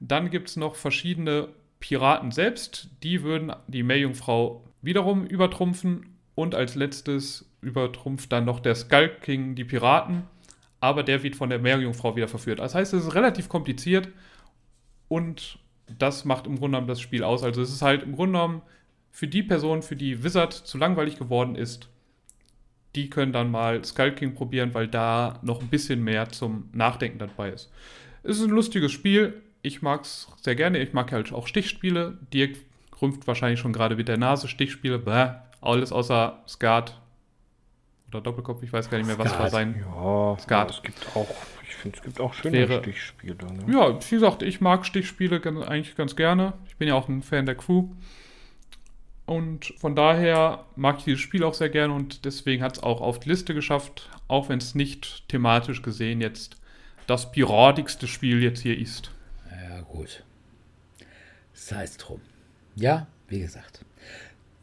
Dann 0.00 0.30
gibt 0.30 0.48
es 0.48 0.56
noch 0.56 0.76
verschiedene 0.76 1.48
Piraten 1.80 2.30
selbst, 2.30 2.90
die 3.02 3.22
würden 3.22 3.52
die 3.66 3.82
Meerjungfrau 3.82 4.64
wiederum 4.82 5.26
übertrumpfen 5.26 6.17
und 6.38 6.54
als 6.54 6.76
letztes 6.76 7.50
übertrumpft 7.62 8.30
dann 8.30 8.44
noch 8.44 8.60
der 8.60 8.76
Skull 8.76 9.08
King 9.22 9.56
die 9.56 9.64
Piraten, 9.64 10.22
aber 10.78 11.02
der 11.02 11.24
wird 11.24 11.34
von 11.34 11.50
der 11.50 11.58
Meerjungfrau 11.58 12.14
wieder 12.14 12.28
verführt. 12.28 12.60
Das 12.60 12.76
heißt, 12.76 12.94
es 12.94 13.06
ist 13.06 13.14
relativ 13.16 13.48
kompliziert 13.48 14.08
und 15.08 15.58
das 15.98 16.24
macht 16.24 16.46
im 16.46 16.54
Grunde 16.54 16.76
genommen 16.76 16.86
das 16.86 17.00
Spiel 17.00 17.24
aus. 17.24 17.42
Also 17.42 17.60
es 17.60 17.72
ist 17.72 17.82
halt 17.82 18.04
im 18.04 18.14
Grunde 18.14 18.38
genommen 18.38 18.62
für 19.10 19.26
die 19.26 19.42
Person, 19.42 19.82
für 19.82 19.96
die 19.96 20.22
Wizard 20.22 20.52
zu 20.52 20.78
langweilig 20.78 21.18
geworden 21.18 21.56
ist, 21.56 21.88
die 22.94 23.10
können 23.10 23.32
dann 23.32 23.50
mal 23.50 23.84
Skull 23.84 24.12
King 24.12 24.34
probieren, 24.36 24.74
weil 24.74 24.86
da 24.86 25.40
noch 25.42 25.60
ein 25.60 25.68
bisschen 25.68 26.04
mehr 26.04 26.28
zum 26.28 26.68
Nachdenken 26.72 27.18
dabei 27.18 27.50
ist. 27.50 27.68
Es 28.22 28.38
ist 28.38 28.44
ein 28.44 28.50
lustiges 28.50 28.92
Spiel. 28.92 29.42
Ich 29.62 29.82
mag 29.82 30.02
es 30.02 30.28
sehr 30.40 30.54
gerne. 30.54 30.78
Ich 30.78 30.92
mag 30.92 31.10
halt 31.10 31.32
auch 31.32 31.48
Stichspiele. 31.48 32.16
Dirk 32.32 32.58
rümpft 33.02 33.26
wahrscheinlich 33.26 33.58
schon 33.58 33.72
gerade 33.72 33.96
mit 33.96 34.06
der 34.06 34.18
Nase 34.18 34.46
Stichspiele. 34.46 35.00
Bäh, 35.00 35.32
alles 35.60 35.92
außer 35.92 36.42
Skat 36.46 37.00
oder 38.08 38.20
Doppelkopf, 38.20 38.62
ich 38.62 38.72
weiß 38.72 38.88
gar 38.88 38.98
nicht 38.98 39.06
mehr, 39.06 39.18
was 39.18 39.28
Skat. 39.28 39.40
war 39.40 39.50
sein 39.50 39.74
ja, 39.78 40.36
Skat. 40.38 40.70
Ja, 40.70 40.76
es 40.76 40.82
gibt 40.82 41.16
auch, 41.16 41.28
ich 41.62 41.74
finde, 41.74 41.98
es 41.98 42.02
gibt 42.02 42.20
auch 42.20 42.32
schöne 42.32 42.56
Wäre, 42.56 42.80
Stichspiele. 42.80 43.34
Ne? 43.34 43.72
Ja, 43.72 44.00
wie 44.00 44.14
gesagt, 44.14 44.42
ich 44.42 44.60
mag 44.60 44.86
Stichspiele 44.86 45.40
ganz, 45.40 45.60
eigentlich 45.66 45.96
ganz 45.96 46.16
gerne. 46.16 46.54
Ich 46.66 46.76
bin 46.76 46.88
ja 46.88 46.94
auch 46.94 47.08
ein 47.08 47.22
Fan 47.22 47.46
der 47.46 47.54
Crew. 47.54 47.88
Und 49.26 49.74
von 49.76 49.94
daher 49.94 50.64
mag 50.74 50.98
ich 50.98 51.04
dieses 51.04 51.20
Spiel 51.20 51.44
auch 51.44 51.52
sehr 51.52 51.68
gerne 51.68 51.92
und 51.92 52.24
deswegen 52.24 52.62
hat 52.62 52.78
es 52.78 52.82
auch 52.82 53.02
auf 53.02 53.20
die 53.20 53.28
Liste 53.28 53.52
geschafft, 53.52 54.08
auch 54.26 54.48
wenn 54.48 54.58
es 54.58 54.74
nicht 54.74 55.28
thematisch 55.28 55.82
gesehen 55.82 56.22
jetzt 56.22 56.56
das 57.06 57.30
piratigste 57.30 58.08
Spiel 58.08 58.42
jetzt 58.42 58.62
hier 58.62 58.78
ist. 58.78 59.10
Ja, 59.50 59.82
gut. 59.82 60.24
Sei 61.52 61.82
es 61.82 61.98
drum. 61.98 62.22
Ja, 62.74 63.06
wie 63.28 63.40
gesagt. 63.40 63.84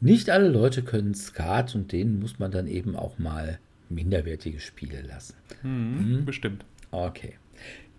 Nicht 0.00 0.30
alle 0.30 0.48
Leute 0.48 0.82
können 0.82 1.14
Skat 1.14 1.74
und 1.74 1.92
denen 1.92 2.20
muss 2.20 2.38
man 2.38 2.50
dann 2.50 2.66
eben 2.66 2.96
auch 2.96 3.18
mal 3.18 3.58
minderwertige 3.88 4.60
Spiele 4.60 5.02
lassen. 5.02 5.34
Hm, 5.62 5.98
hm? 5.98 6.24
Bestimmt. 6.24 6.64
Okay. 6.90 7.34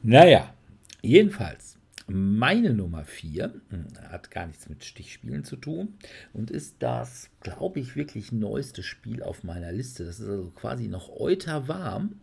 Naja, 0.04 0.54
jedenfalls, 1.02 1.78
Meine 2.10 2.74
Nummer 2.74 3.04
4 3.04 3.54
hm, 3.70 3.86
hat 4.10 4.32
gar 4.32 4.48
nichts 4.48 4.70
mit 4.70 4.86
Stichspielen 4.86 5.44
zu 5.44 5.58
tun 5.58 5.96
und 6.32 6.52
ist 6.52 6.78
das, 6.80 7.30
glaube 7.42 7.82
ich, 7.82 7.98
wirklich 7.98 8.32
neueste 8.32 8.82
Spiel 8.82 9.22
auf 9.22 9.44
meiner 9.44 9.74
Liste. 9.74 10.06
Das 10.06 10.22
ist 10.22 10.30
also 10.30 10.52
quasi 10.56 10.88
noch 10.88 11.10
euter 11.10 11.68
warm, 11.68 12.22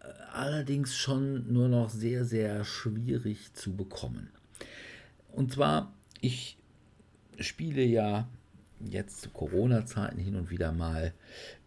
äh, 0.00 0.06
allerdings 0.32 0.96
schon 0.96 1.52
nur 1.52 1.68
noch 1.68 1.88
sehr, 1.88 2.24
sehr 2.24 2.64
schwierig 2.64 3.52
zu 3.54 3.76
bekommen. 3.76 4.30
Und 5.30 5.52
zwar, 5.52 5.92
ich 6.20 6.58
spiele 7.38 7.84
ja 7.84 8.28
jetzt 8.80 9.22
zu 9.22 9.30
Corona-Zeiten 9.30 10.18
hin 10.18 10.36
und 10.36 10.50
wieder 10.50 10.72
mal 10.72 11.12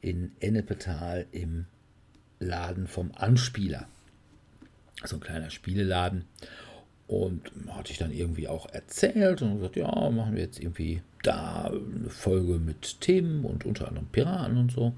in 0.02 0.32
Ennepetal 0.40 1.26
im 1.32 1.66
Laden 2.40 2.88
vom 2.88 3.12
Anspieler. 3.16 3.88
So 5.04 5.18
ein 5.18 5.22
kleiner 5.22 5.50
Spieleladen. 5.50 6.26
Und 7.08 7.52
hatte 7.70 7.92
ich 7.92 7.98
dann 7.98 8.12
irgendwie 8.12 8.48
auch 8.48 8.70
erzählt 8.72 9.42
und 9.42 9.56
gesagt, 9.56 9.76
ja, 9.76 9.88
machen 10.12 10.36
wir 10.36 10.44
jetzt 10.44 10.60
irgendwie 10.60 11.02
da 11.24 11.66
eine 11.66 12.10
Folge 12.10 12.60
mit 12.60 13.02
Themen 13.02 13.46
und 13.46 13.66
unter 13.66 13.88
anderem 13.88 14.08
Piraten 14.08 14.58
und 14.58 14.72
so. 14.72 14.94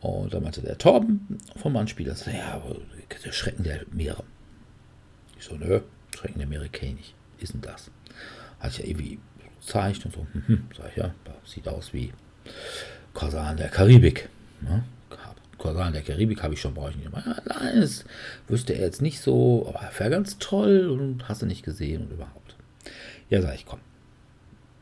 Und 0.00 0.32
dann 0.32 0.44
meinte 0.44 0.62
der 0.62 0.78
Torben 0.78 1.38
vom 1.56 1.76
Anspieler, 1.76 2.14
ja, 2.32 2.52
aber 2.54 2.76
der 3.24 3.32
Schrecken 3.32 3.64
der 3.64 3.84
Meere. 3.90 4.22
Ich 5.38 5.44
so, 5.44 5.56
nö, 5.56 5.80
Schrecken 6.16 6.38
der 6.38 6.46
Meere 6.46 6.68
kenne 6.68 6.98
ich. 7.00 7.14
Ist 7.40 7.54
denn 7.54 7.62
das? 7.62 7.90
Hatte 8.60 8.74
ich 8.74 8.78
ja 8.78 8.90
irgendwie 8.90 9.18
gezeigt 9.68 10.04
und 10.06 10.14
so. 10.14 10.26
Hm, 10.46 10.64
sag 10.76 10.90
ich 10.90 10.96
ja, 10.96 11.14
sieht 11.44 11.68
aus 11.68 11.92
wie 11.92 12.12
Korsan 13.12 13.56
der 13.56 13.68
Karibik. 13.68 14.28
Ne? 14.60 14.82
Korsan 15.58 15.92
der 15.92 16.02
Karibik 16.02 16.42
habe 16.42 16.54
ich 16.54 16.60
schon, 16.60 16.74
brauche 16.74 16.90
ich 16.90 16.96
nicht. 16.96 17.10
Ja, 17.12 17.36
nein, 17.44 17.80
das 17.80 18.04
wüsste 18.46 18.74
er 18.74 18.86
jetzt 18.86 19.02
nicht 19.02 19.20
so, 19.20 19.66
aber 19.68 19.90
wäre 19.98 20.10
ganz 20.10 20.38
toll 20.38 20.88
und 20.88 21.28
hast 21.28 21.42
du 21.42 21.46
nicht 21.46 21.64
gesehen 21.64 22.02
und 22.02 22.12
überhaupt. 22.12 22.56
Ja, 23.28 23.42
sag 23.42 23.54
ich, 23.54 23.66
komm. 23.66 23.80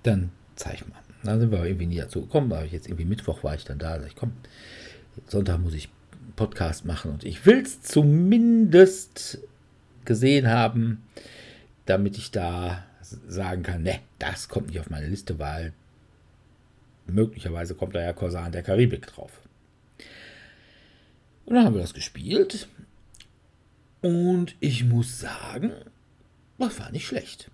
Dann 0.02 0.30
zeig 0.54 0.88
mal. 0.88 1.00
Dann 1.24 1.40
sind 1.40 1.50
wir 1.50 1.64
irgendwie 1.64 1.86
nie 1.86 1.96
dazu 1.96 2.20
gekommen, 2.22 2.52
aber 2.52 2.64
jetzt 2.64 2.86
irgendwie 2.86 3.06
Mittwoch 3.06 3.42
war 3.42 3.54
ich 3.54 3.64
dann 3.64 3.78
da, 3.78 3.98
sag 3.98 4.08
ich, 4.08 4.16
komm, 4.16 4.32
Sonntag 5.26 5.58
muss 5.58 5.74
ich 5.74 5.88
Podcast 6.36 6.84
machen 6.84 7.10
und 7.10 7.24
ich 7.24 7.46
will 7.46 7.62
es 7.62 7.80
zumindest 7.80 9.38
gesehen 10.04 10.48
haben, 10.48 11.02
damit 11.86 12.18
ich 12.18 12.30
da 12.30 12.85
sagen 13.28 13.62
kann, 13.62 13.82
ne, 13.82 14.00
das 14.18 14.48
kommt 14.48 14.68
nicht 14.68 14.80
auf 14.80 14.90
meine 14.90 15.08
Liste, 15.08 15.38
weil 15.38 15.72
möglicherweise 17.06 17.74
kommt 17.74 17.94
da 17.94 18.02
ja 18.02 18.12
Korsan 18.12 18.52
der 18.52 18.62
Karibik 18.62 19.06
drauf. 19.06 19.40
Und 21.44 21.54
dann 21.54 21.64
haben 21.64 21.74
wir 21.74 21.82
das 21.82 21.94
gespielt. 21.94 22.68
Und 24.02 24.56
ich 24.60 24.84
muss 24.84 25.20
sagen, 25.20 25.72
das 26.58 26.78
war 26.78 26.90
nicht 26.90 27.06
schlecht. 27.06 27.50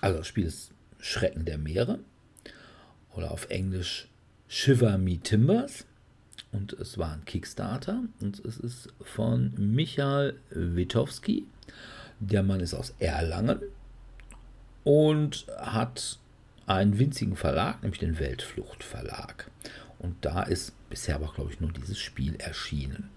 Also 0.00 0.18
das 0.18 0.26
Spiel 0.26 0.46
ist 0.46 0.72
Schrecken 1.00 1.44
der 1.44 1.58
Meere. 1.58 2.00
Oder 3.14 3.30
auf 3.30 3.48
Englisch 3.48 4.08
Shiver 4.48 4.98
Me 4.98 5.18
Timbers. 5.18 5.86
Und 6.52 6.72
es 6.74 6.98
war 6.98 7.12
ein 7.12 7.24
Kickstarter. 7.24 8.02
Und 8.20 8.44
es 8.44 8.58
ist 8.58 8.92
von 9.00 9.54
Michael 9.56 10.38
Witowski. 10.50 11.46
Der 12.18 12.42
Mann 12.42 12.60
ist 12.60 12.74
aus 12.74 12.94
Erlangen 12.98 13.60
und 14.86 15.46
hat 15.58 16.20
einen 16.68 17.00
winzigen 17.00 17.34
Verlag, 17.34 17.82
nämlich 17.82 17.98
den 17.98 18.20
Weltflucht 18.20 18.84
Verlag. 18.84 19.50
Und 19.98 20.14
da 20.20 20.44
ist 20.44 20.74
bisher 20.88 21.16
aber, 21.16 21.32
glaube 21.34 21.50
ich, 21.52 21.58
nur 21.58 21.72
dieses 21.72 21.98
Spiel 21.98 22.36
erschienen. 22.36 23.10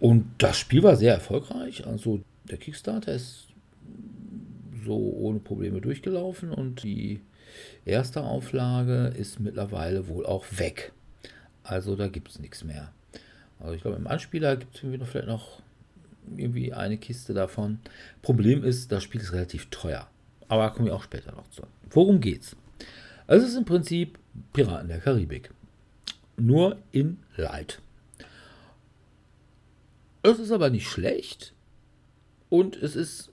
Und 0.00 0.26
das 0.36 0.58
Spiel 0.58 0.82
war 0.82 0.96
sehr 0.96 1.14
erfolgreich. 1.14 1.86
Also 1.86 2.20
der 2.44 2.58
Kickstarter 2.58 3.14
ist 3.14 3.46
so 4.84 4.96
ohne 4.98 5.38
Probleme 5.38 5.80
durchgelaufen 5.80 6.50
und 6.50 6.82
die 6.82 7.22
erste 7.86 8.22
Auflage 8.22 9.14
ist 9.16 9.40
mittlerweile 9.40 10.08
wohl 10.08 10.26
auch 10.26 10.44
weg. 10.50 10.92
Also 11.62 11.96
da 11.96 12.08
gibt 12.08 12.28
es 12.28 12.38
nichts 12.38 12.64
mehr. 12.64 12.92
Also 13.58 13.72
ich 13.72 13.80
glaube, 13.80 13.96
im 13.96 14.08
Anspieler 14.08 14.58
gibt 14.58 14.74
es 14.74 14.80
vielleicht 15.08 15.26
noch 15.26 15.62
irgendwie 16.36 16.72
eine 16.72 16.98
Kiste 16.98 17.34
davon. 17.34 17.78
Problem 18.22 18.64
ist, 18.64 18.92
das 18.92 19.02
Spiel 19.02 19.20
ist 19.20 19.32
relativ 19.32 19.66
teuer. 19.70 20.08
Aber 20.48 20.62
da 20.62 20.70
komme 20.70 20.88
ich 20.88 20.94
auch 20.94 21.02
später 21.02 21.32
noch 21.32 21.48
zu. 21.50 21.62
Worum 21.90 22.20
geht's? 22.20 22.56
Es 23.26 23.42
ist 23.42 23.56
im 23.56 23.64
Prinzip 23.64 24.18
Piraten 24.52 24.88
der 24.88 25.00
Karibik. 25.00 25.50
Nur 26.36 26.78
in 26.92 27.18
Light. 27.36 27.80
Es 30.22 30.38
ist 30.38 30.50
aber 30.50 30.70
nicht 30.70 30.88
schlecht. 30.88 31.54
Und 32.50 32.76
es 32.76 32.96
ist 32.96 33.30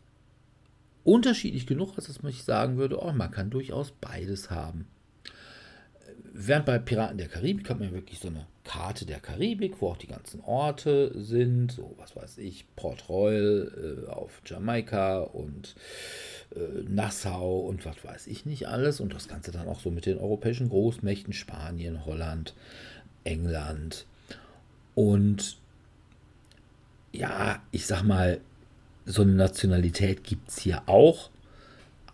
unterschiedlich 1.04 1.68
genug, 1.68 1.94
als 1.96 2.08
dass 2.08 2.22
man 2.22 2.32
sagen 2.34 2.78
würde, 2.78 3.02
oh, 3.02 3.12
man 3.12 3.32
kann 3.32 3.50
durchaus 3.50 3.92
beides 3.92 4.50
haben. 4.50 4.88
Während 6.34 6.66
bei 6.66 6.80
Piraten 6.80 7.18
der 7.18 7.28
Karibik 7.28 7.70
hat 7.70 7.80
man 7.80 7.94
wirklich 7.94 8.20
so 8.20 8.30
eine 8.30 8.46
Karte 8.64 9.06
der 9.06 9.20
Karibik, 9.20 9.82
wo 9.82 9.90
auch 9.90 9.98
die 9.98 10.08
ganzen 10.08 10.40
Orte 10.42 11.12
sind, 11.16 11.74
so 11.74 11.94
was 11.98 12.16
weiß 12.16 12.38
ich, 12.38 12.66
Port 12.76 13.10
Royal 13.10 14.06
äh, 14.08 14.10
auf 14.10 14.42
Jamaika 14.46 15.22
und 15.22 15.76
äh, 16.56 16.84
Nassau 16.88 17.60
und 17.60 17.86
was 17.86 18.04
weiß 18.04 18.28
ich 18.28 18.46
nicht 18.46 18.68
alles. 18.68 19.02
Und 19.02 19.14
das 19.14 19.28
Ganze 19.28 19.52
dann 19.52 19.68
auch 19.68 19.82
so 19.82 19.92
mit 19.92 20.06
den 20.06 20.20
europäischen 20.20 20.70
Großmächten, 20.70 21.34
Spanien, 21.34 22.06
Holland, 22.06 22.54
England. 23.26 24.06
Und 24.96 25.58
ja, 27.12 27.62
ich 27.72 27.88
sag 27.88 28.04
mal, 28.04 28.40
so 29.06 29.24
eine 29.24 29.34
Nationalität 29.34 30.24
gibt 30.24 30.50
es 30.50 30.60
hier 30.60 30.84
auch, 30.86 31.30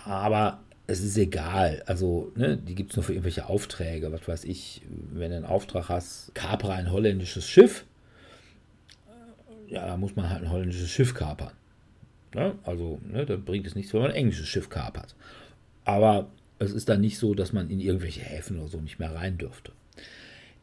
aber 0.04 0.60
es 0.88 1.02
ist 1.02 1.18
egal. 1.18 1.84
Also, 1.86 2.32
ne, 2.36 2.58
die 2.58 2.76
gibt 2.76 2.92
es 2.92 2.96
nur 2.96 3.04
für 3.04 3.14
irgendwelche 3.14 3.48
Aufträge. 3.48 4.12
Was 4.12 4.28
weiß 4.28 4.46
ich, 4.46 4.82
wenn 5.12 5.32
du 5.32 5.38
einen 5.38 5.46
Auftrag 5.46 5.90
hast, 5.90 6.34
kapere 6.34 6.74
ein 6.74 6.92
holländisches 6.92 7.48
Schiff, 7.48 7.86
ja, 9.68 9.86
da 9.86 9.98
muss 9.98 10.16
man 10.16 10.30
halt 10.30 10.44
ein 10.44 10.50
holländisches 10.50 10.90
Schiff 10.90 11.14
kapern. 11.14 11.52
Ne? 12.34 12.56
Also, 12.64 13.00
ne, 13.06 13.26
da 13.26 13.36
bringt 13.36 13.68
es 13.68 13.76
nichts, 13.76 13.94
wenn 13.94 14.02
man 14.02 14.12
ein 14.12 14.18
englisches 14.18 14.48
Schiff 14.48 14.70
kapert. 14.70 15.14
Aber 15.84 16.30
es 16.60 16.72
ist 16.72 16.90
dann 16.90 17.02
nicht 17.02 17.18
so, 17.18 17.34
dass 17.34 17.54
man 17.54 17.70
in 17.70 17.80
irgendwelche 17.80 18.22
Häfen 18.22 18.60
oder 18.60 18.70
so 18.70 18.80
nicht 18.80 19.00
mehr 19.00 19.14
rein 19.14 19.38
dürfte. 19.38 19.74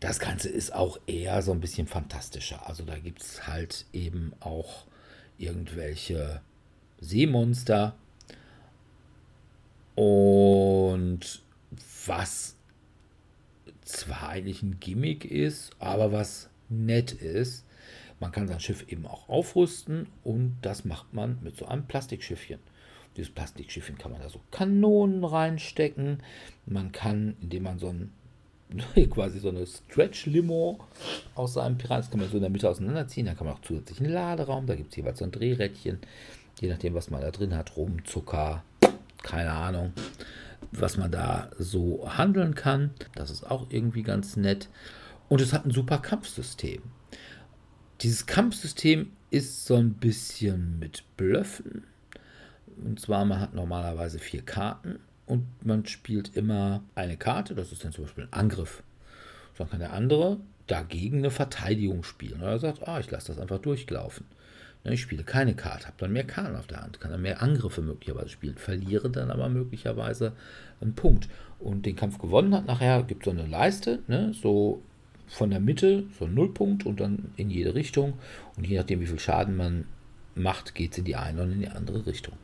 Das 0.01 0.19
Ganze 0.19 0.49
ist 0.49 0.75
auch 0.75 0.99
eher 1.07 1.41
so 1.43 1.53
ein 1.53 1.61
bisschen 1.61 1.87
fantastischer. 1.87 2.67
Also 2.67 2.85
da 2.85 2.99
gibt 2.99 3.23
es 3.23 3.47
halt 3.47 3.87
eben 3.93 4.33
auch 4.41 4.87
irgendwelche 5.39 6.41
Seemonster. 7.01 7.95
Und 9.95 11.43
was 12.07 12.57
zwar 13.83 14.29
eigentlich 14.29 14.63
ein 14.63 14.81
Gimmick 14.81 15.25
ist, 15.25 15.71
aber 15.79 16.13
was 16.13 16.51
nett 16.69 17.13
ist, 17.13 17.65
man 18.21 18.33
kann 18.33 18.49
sein 18.49 18.61
Schiff 18.61 18.85
eben 18.89 19.07
auch 19.07 19.29
aufrüsten 19.29 20.07
und 20.23 20.57
das 20.63 20.85
macht 20.85 21.13
man 21.13 21.39
mit 21.43 21.57
so 21.57 21.67
einem 21.67 21.87
Plastikschiffchen. 21.87 22.59
Dieses 23.17 23.33
Plastikschiffchen 23.33 23.99
kann 23.99 24.13
man 24.13 24.21
da 24.21 24.29
so 24.29 24.41
Kanonen 24.51 25.25
reinstecken. 25.25 26.23
Man 26.67 26.91
kann, 26.91 27.37
indem 27.41 27.65
man 27.65 27.79
so 27.79 27.89
ein 27.89 28.11
quasi 29.11 29.39
so 29.39 29.51
eine 29.51 29.67
Stretch-Limo 29.67 30.81
aus 31.35 31.55
seinem 31.55 31.79
Pirat, 31.79 32.01
das 32.01 32.11
kann 32.11 32.21
man 32.21 32.29
so 32.29 32.37
in 32.37 32.43
der 32.43 32.51
Mitte 32.51 32.69
auseinanderziehen. 32.69 33.27
Da 33.27 33.35
kann 33.35 33.47
man 33.47 33.57
auch 33.57 33.63
zusätzlich 33.63 34.01
einen 34.01 34.13
Laderaum, 34.13 34.67
da 34.67 34.75
gibt 34.75 34.91
es 34.91 34.97
jeweils 34.97 35.19
so 35.19 35.25
ein 35.25 35.31
Drehrädchen, 35.31 35.99
je 36.61 36.69
nachdem, 36.69 36.95
was 36.95 37.11
man 37.11 37.21
da 37.21 37.31
drin 37.31 37.55
hat, 37.55 37.77
Rum, 37.77 38.05
Zucker, 38.05 38.65
keine 39.25 39.53
Ahnung, 39.53 39.93
was 40.71 40.97
man 40.97 41.11
da 41.11 41.51
so 41.59 42.09
handeln 42.17 42.55
kann. 42.55 42.91
Das 43.17 43.31
ist 43.31 43.51
auch 43.51 43.67
irgendwie 43.71 44.03
ganz 44.03 44.37
nett. 44.37 44.69
Und 45.29 45.41
es 45.41 45.53
hat 45.53 45.67
ein 45.67 45.73
super 45.73 45.99
Kampfsystem. 45.99 46.83
Dieses 48.03 48.27
Kampfsystem 48.27 49.11
ist 49.31 49.67
so 49.67 49.77
ein 49.77 49.95
bisschen 49.95 50.79
mit 50.79 51.05
Blöffen. 51.17 51.85
Und 52.77 53.01
zwar, 53.01 53.25
man 53.25 53.41
hat 53.41 53.55
normalerweise 53.55 54.19
vier 54.19 54.43
Karten 54.43 54.99
und 55.27 55.47
man 55.65 55.87
spielt 55.87 56.37
immer 56.37 56.83
eine 56.95 57.17
Karte, 57.17 57.55
das 57.55 57.73
ist 57.73 57.85
dann 57.85 57.93
zum 57.93 58.05
Beispiel 58.05 58.25
ein 58.25 58.33
Angriff. 58.33 58.83
Dann 59.57 59.71
kann 59.71 59.79
der 59.79 59.93
andere 59.93 60.39
dagegen 60.67 61.19
eine 61.19 61.31
Verteidigung 61.31 62.03
spielen. 62.03 62.41
Oder 62.41 62.53
er 62.53 62.59
sagt, 62.59 62.87
ah, 62.87 62.99
ich 63.01 63.11
lasse 63.11 63.29
das 63.29 63.39
einfach 63.39 63.59
durchlaufen. 63.59 64.27
Ich 64.93 65.01
spiele 65.01 65.25
keine 65.25 65.55
Karte, 65.55 65.87
habe 65.87 65.97
dann 65.99 66.13
mehr 66.13 66.25
Karten 66.25 66.57
auf 66.57 66.67
der 66.67 66.83
Hand, 66.83 67.01
kann 67.01 67.11
dann 67.11 67.23
mehr 67.23 67.41
Angriffe 67.41 67.81
möglicherweise 67.81 68.29
spielen, 68.29 68.59
verliere 68.59 69.09
dann 69.09 69.31
aber 69.31 69.49
möglicherweise 69.49 70.33
einen 70.81 70.95
Punkt. 70.95 71.29
Und 71.59 71.87
den 71.87 71.97
Kampf 71.97 72.19
gewonnen 72.19 72.55
hat, 72.55 72.67
nachher 72.67 73.03
gibt 73.03 73.23
es 73.23 73.33
so 73.33 73.39
eine 73.39 73.49
Leiste, 73.49 74.01
ne, 74.09 74.35
so 74.35 74.83
von 75.27 75.49
der 75.49 75.61
Mitte, 75.61 76.05
so 76.19 76.27
ein 76.27 76.35
Nullpunkt 76.35 76.85
und 76.85 77.01
dann 77.01 77.33
in 77.37 77.49
jede 77.49 77.75
Richtung. 77.75 78.15
Und 78.57 78.67
je 78.67 78.77
nachdem, 78.77 79.01
wie 79.01 79.07
viel 79.07 79.19
Schaden 79.19 79.57
man 79.57 79.87
macht, 80.35 80.75
geht 80.75 80.93
es 80.93 80.99
in 80.99 81.05
die 81.05 81.17
eine 81.17 81.43
und 81.43 81.53
in 81.53 81.61
die 81.61 81.69
andere 81.69 82.07
Richtung. 82.07 82.35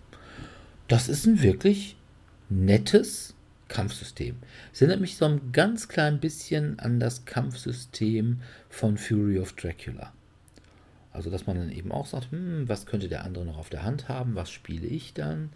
Das 0.89 1.09
ist 1.09 1.27
ein 1.27 1.43
wirklich 1.43 1.97
nettes 2.49 3.35
Kampfsystem. 3.69 4.37
Es 4.73 4.81
erinnert 4.81 5.01
mich 5.01 5.17
so 5.17 5.27
ein 5.27 5.53
ganz 5.53 5.89
klein 5.89 6.21
bisschen 6.21 6.79
an 6.79 7.01
das 7.01 7.27
Kampfsystem 7.27 8.41
von 8.69 8.97
Fury 8.97 9.39
of 9.39 9.53
Dracula. 9.53 10.13
Also, 11.13 11.31
dass 11.31 11.47
man 11.47 11.57
dann 11.57 11.73
eben 11.73 11.91
auch 11.91 12.07
sagt, 12.07 12.31
hm, 12.31 12.69
was 12.69 12.87
könnte 12.87 13.09
der 13.09 13.25
andere 13.25 13.45
noch 13.45 13.59
auf 13.59 13.71
der 13.71 13.83
Hand 13.83 14.09
haben, 14.09 14.35
was 14.37 14.51
spiele 14.51 14.87
ich 14.87 15.13
dann? 15.13 15.51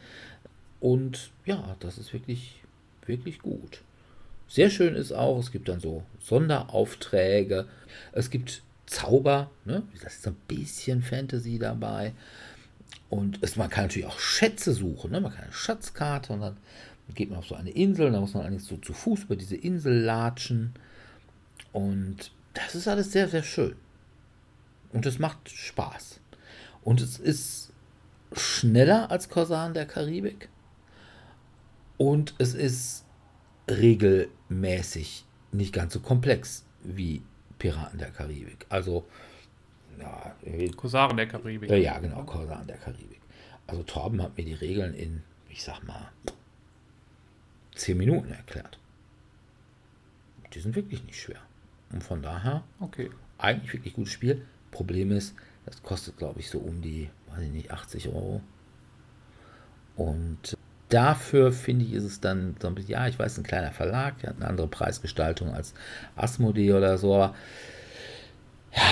Und 0.80 1.30
ja, 1.46 1.76
das 1.80 1.98
ist 1.98 2.12
wirklich, 2.12 2.60
wirklich 3.06 3.38
gut. 3.38 3.82
Sehr 4.48 4.68
schön 4.68 4.94
ist 4.94 5.12
auch, 5.12 5.38
es 5.38 5.52
gibt 5.52 5.68
dann 5.68 5.80
so 5.80 6.02
Sonderaufträge, 6.20 7.66
es 8.12 8.30
gibt 8.30 8.62
Zauber, 8.86 9.50
ne? 9.64 9.82
das 10.02 10.16
ist 10.16 10.28
ein 10.28 10.36
bisschen 10.46 11.02
Fantasy 11.02 11.58
dabei. 11.58 12.12
Und 13.08 13.38
es, 13.42 13.56
man 13.56 13.70
kann 13.70 13.84
natürlich 13.84 14.08
auch 14.08 14.18
Schätze 14.18 14.72
suchen, 14.74 15.12
ne? 15.12 15.20
man 15.20 15.32
kann 15.32 15.44
eine 15.44 15.52
Schatzkarte 15.52 16.32
und 16.32 16.40
dann 16.40 16.56
geht 17.14 17.30
man 17.30 17.38
auf 17.38 17.46
so 17.46 17.54
eine 17.54 17.70
Insel, 17.70 18.10
da 18.10 18.20
muss 18.20 18.34
man 18.34 18.44
eigentlich 18.44 18.64
so 18.64 18.76
zu 18.76 18.92
Fuß 18.92 19.24
über 19.24 19.36
diese 19.36 19.56
Insel 19.56 20.02
latschen. 20.02 20.74
Und 21.72 22.30
das 22.54 22.74
ist 22.74 22.88
alles 22.88 23.12
sehr, 23.12 23.28
sehr 23.28 23.42
schön. 23.42 23.76
Und 24.94 25.04
es 25.06 25.18
macht 25.18 25.50
Spaß. 25.50 26.20
Und 26.84 27.00
es 27.00 27.18
ist 27.18 27.72
schneller 28.32 29.10
als 29.10 29.28
Korsan 29.28 29.74
der 29.74 29.86
Karibik. 29.86 30.48
Und 31.98 32.34
es 32.38 32.54
ist 32.54 33.04
regelmäßig 33.68 35.24
nicht 35.50 35.72
ganz 35.72 35.94
so 35.94 36.00
komplex 36.00 36.64
wie 36.84 37.22
Piraten 37.58 37.98
der 37.98 38.10
Karibik. 38.10 38.66
Also, 38.68 39.04
ja. 39.98 40.36
Korsaren 40.76 41.16
der 41.16 41.26
Karibik. 41.26 41.70
Ja, 41.70 41.76
ja, 41.76 41.98
genau, 41.98 42.22
Korsaren 42.22 42.66
der 42.68 42.76
Karibik. 42.76 43.20
Also, 43.66 43.82
Torben 43.82 44.22
hat 44.22 44.36
mir 44.36 44.44
die 44.44 44.54
Regeln 44.54 44.94
in, 44.94 45.24
ich 45.48 45.64
sag 45.64 45.82
mal, 45.82 46.12
zehn 47.74 47.98
Minuten 47.98 48.30
erklärt. 48.30 48.78
Die 50.52 50.60
sind 50.60 50.76
wirklich 50.76 51.02
nicht 51.02 51.20
schwer. 51.20 51.40
Und 51.90 52.04
von 52.04 52.22
daher, 52.22 52.62
okay. 52.78 53.10
eigentlich 53.38 53.72
wirklich 53.72 53.94
gutes 53.94 54.12
Spiel. 54.12 54.46
Problem 54.74 55.10
ist, 55.12 55.34
das 55.64 55.82
kostet, 55.82 56.18
glaube 56.18 56.40
ich, 56.40 56.50
so 56.50 56.58
um 56.58 56.82
die, 56.82 57.08
weiß 57.30 57.44
ich 57.44 57.52
nicht, 57.52 57.70
80 57.70 58.08
Euro. 58.08 58.42
Und 59.96 60.56
dafür 60.88 61.52
finde 61.52 61.84
ich, 61.84 61.92
ist 61.94 62.04
es 62.04 62.20
dann 62.20 62.56
so 62.60 62.68
ein 62.68 62.74
bisschen, 62.74 62.92
ja, 62.92 63.08
ich 63.08 63.18
weiß, 63.18 63.38
ein 63.38 63.44
kleiner 63.44 63.72
Verlag, 63.72 64.18
der 64.20 64.30
hat 64.30 64.36
eine 64.36 64.48
andere 64.48 64.68
Preisgestaltung 64.68 65.54
als 65.54 65.74
Asmodee 66.16 66.72
oder 66.72 66.98
so, 66.98 67.14
aber 67.14 67.34
ja, 68.76 68.82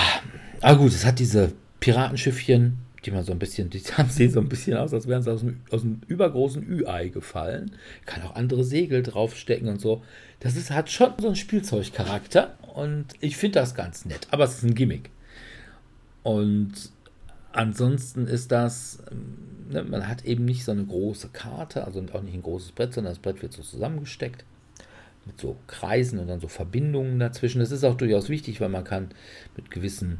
aber 0.61 0.79
gut, 0.79 0.91
es 0.93 1.05
hat 1.05 1.19
diese 1.19 1.51
Piratenschiffchen, 1.79 2.79
die 3.05 3.11
man 3.11 3.23
so 3.23 3.33
ein 3.33 3.39
bisschen, 3.39 3.69
die 3.69 3.79
sehen 4.09 4.31
so 4.31 4.39
ein 4.39 4.49
bisschen 4.49 4.77
aus, 4.77 4.93
als 4.93 5.07
wären 5.07 5.21
sie 5.21 5.31
aus 5.31 5.41
einem, 5.41 5.59
aus 5.69 5.83
einem 5.83 6.01
übergroßen 6.07 6.63
Ü-Ei 6.63 7.09
gefallen. 7.09 7.75
Kann 8.05 8.23
auch 8.23 8.35
andere 8.35 8.63
Segel 8.63 9.03
draufstecken 9.03 9.67
und 9.67 9.81
so. 9.81 10.03
Das 10.39 10.55
ist, 10.55 10.71
hat 10.71 10.89
schon 10.89 11.11
so 11.19 11.27
einen 11.27 11.35
Spielzeugcharakter 11.35 12.57
und 12.73 13.07
ich 13.19 13.35
finde 13.35 13.59
das 13.59 13.75
ganz 13.75 14.05
nett, 14.05 14.27
aber 14.31 14.45
es 14.45 14.55
ist 14.55 14.63
ein 14.63 14.75
Gimmick. 14.75 15.09
Und 16.23 16.73
ansonsten 17.51 18.27
ist 18.27 18.51
das, 18.51 18.99
ne, 19.69 19.83
man 19.83 20.07
hat 20.07 20.25
eben 20.25 20.45
nicht 20.45 20.63
so 20.63 20.71
eine 20.71 20.85
große 20.85 21.29
Karte, 21.29 21.85
also 21.85 22.03
auch 22.13 22.21
nicht 22.21 22.33
ein 22.33 22.41
großes 22.41 22.71
Brett, 22.71 22.93
sondern 22.93 23.11
das 23.11 23.19
Brett 23.19 23.41
wird 23.41 23.53
so 23.53 23.61
zusammengesteckt 23.61 24.45
mit 25.25 25.39
so 25.39 25.55
Kreisen 25.67 26.19
und 26.19 26.27
dann 26.27 26.39
so 26.39 26.47
Verbindungen 26.47 27.19
dazwischen. 27.19 27.59
Das 27.59 27.71
ist 27.71 27.83
auch 27.83 27.95
durchaus 27.95 28.29
wichtig, 28.29 28.59
weil 28.59 28.69
man 28.69 28.83
kann 28.83 29.09
mit 29.55 29.71
gewissen 29.71 30.19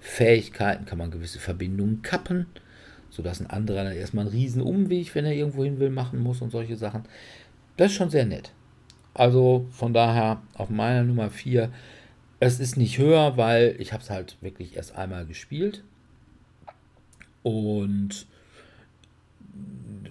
Fähigkeiten 0.00 0.84
kann 0.84 0.98
man 0.98 1.10
gewisse 1.10 1.38
Verbindungen 1.38 2.02
kappen, 2.02 2.46
sodass 3.08 3.40
ein 3.40 3.48
anderer 3.48 3.84
dann 3.84 3.94
erstmal 3.94 4.26
einen 4.26 4.34
riesen 4.34 4.60
Umweg, 4.60 5.14
wenn 5.14 5.24
er 5.24 5.32
irgendwo 5.32 5.64
hin 5.64 5.78
will, 5.78 5.88
machen 5.88 6.18
muss 6.18 6.42
und 6.42 6.50
solche 6.50 6.76
Sachen. 6.76 7.04
Das 7.78 7.90
ist 7.90 7.96
schon 7.96 8.10
sehr 8.10 8.26
nett. 8.26 8.52
Also 9.14 9.66
von 9.70 9.94
daher 9.94 10.42
auf 10.54 10.68
meiner 10.68 11.04
Nummer 11.04 11.30
4. 11.30 11.70
Es 12.40 12.60
ist 12.60 12.76
nicht 12.76 12.98
höher, 12.98 13.36
weil 13.36 13.76
ich 13.78 13.92
habe 13.92 14.02
es 14.02 14.10
halt 14.10 14.36
wirklich 14.40 14.76
erst 14.76 14.96
einmal 14.96 15.26
gespielt. 15.26 15.82
Und 17.42 18.26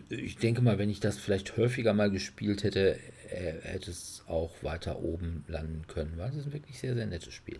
ich 0.09 0.37
denke 0.37 0.61
mal, 0.61 0.77
wenn 0.77 0.89
ich 0.89 0.99
das 0.99 1.17
vielleicht 1.17 1.57
häufiger 1.57 1.93
mal 1.93 2.11
gespielt 2.11 2.63
hätte, 2.63 2.99
äh, 3.29 3.53
hätte 3.61 3.91
es 3.91 4.23
auch 4.27 4.51
weiter 4.61 5.01
oben 5.01 5.43
landen 5.47 5.83
können, 5.87 6.13
weil 6.17 6.29
es 6.29 6.37
ist 6.37 6.45
ein 6.47 6.53
wirklich 6.53 6.79
sehr, 6.79 6.93
sehr 6.93 7.07
nettes 7.07 7.33
Spiel. 7.33 7.59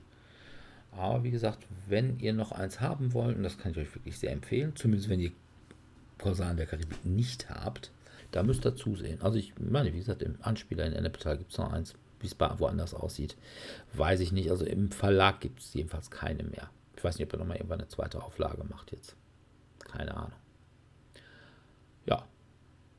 Aber 0.92 1.24
wie 1.24 1.32
gesagt, 1.32 1.66
wenn 1.88 2.20
ihr 2.20 2.34
noch 2.34 2.52
eins 2.52 2.80
haben 2.80 3.14
wollt, 3.14 3.36
und 3.36 3.44
das 3.44 3.58
kann 3.58 3.72
ich 3.72 3.78
euch 3.80 3.96
wirklich 3.96 4.18
sehr 4.20 4.32
empfehlen, 4.32 4.76
zumindest 4.76 5.10
wenn 5.10 5.20
ihr 5.20 5.32
Korsan 6.20 6.58
der 6.58 6.68
Karibik 6.68 7.04
nicht 7.04 7.50
habt, 7.50 7.92
da 8.32 8.44
müsst 8.44 8.66
ihr 8.66 8.76
zusehen. 8.76 9.22
Also 9.22 9.38
ich 9.38 9.54
meine, 9.60 9.94
wie 9.94 9.98
gesagt, 9.98 10.22
im 10.22 10.36
Anspieler 10.42 10.86
in 10.86 10.94
Ennepetal 10.94 11.38
gibt 11.38 11.52
es 11.52 11.58
noch 11.58 11.72
eins, 11.72 11.96
wie 12.24 12.28
es 12.28 12.40
woanders 12.40 12.94
aussieht, 12.94 13.38
weiß 13.94 14.20
ich 14.22 14.32
nicht. 14.32 14.50
Also 14.50 14.66
im 14.66 14.92
Verlag 14.92 15.42
gibt 15.42 15.60
es 15.60 15.74
jedenfalls 15.74 16.10
keine 16.10 16.44
mehr. 16.44 16.70
Ich 16.96 17.04
weiß 17.04 17.18
nicht, 17.18 17.28
ob 17.28 17.34
er 17.34 17.40
nochmal 17.40 17.58
irgendwann 17.58 17.80
eine 17.80 17.90
zweite 17.90 18.24
Auflage 18.24 18.64
macht 18.64 18.92
jetzt. 18.92 19.16
Keine 19.80 20.16
Ahnung. 20.16 20.40
Ja. 22.06 22.26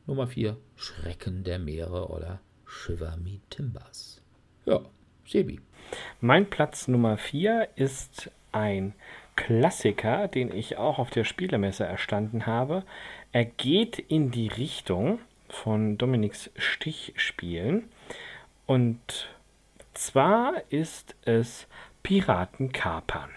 Nummer 0.06 0.26
4, 0.26 0.56
Schrecken 0.76 1.44
der 1.44 1.58
Meere 1.58 2.08
oder 2.08 2.40
Shiver 2.66 3.16
Me 3.16 3.40
Timbers. 3.48 4.20
Ja, 4.66 4.80
Sebi. 5.26 5.60
Mein 6.20 6.48
Platz 6.50 6.88
Nummer 6.88 7.16
4 7.16 7.68
ist 7.76 8.30
ein 8.52 8.94
Klassiker, 9.36 10.28
den 10.28 10.54
ich 10.54 10.76
auch 10.76 10.98
auf 10.98 11.10
der 11.10 11.24
Spielemesse 11.24 11.84
erstanden 11.84 12.46
habe. 12.46 12.84
Er 13.32 13.44
geht 13.44 13.98
in 13.98 14.30
die 14.30 14.48
Richtung 14.48 15.18
von 15.48 15.98
Dominiks 15.98 16.50
Stichspielen. 16.56 17.88
Und 18.66 19.28
zwar 19.92 20.62
ist 20.70 21.14
es 21.22 21.66
Piratenkapern. 22.02 23.30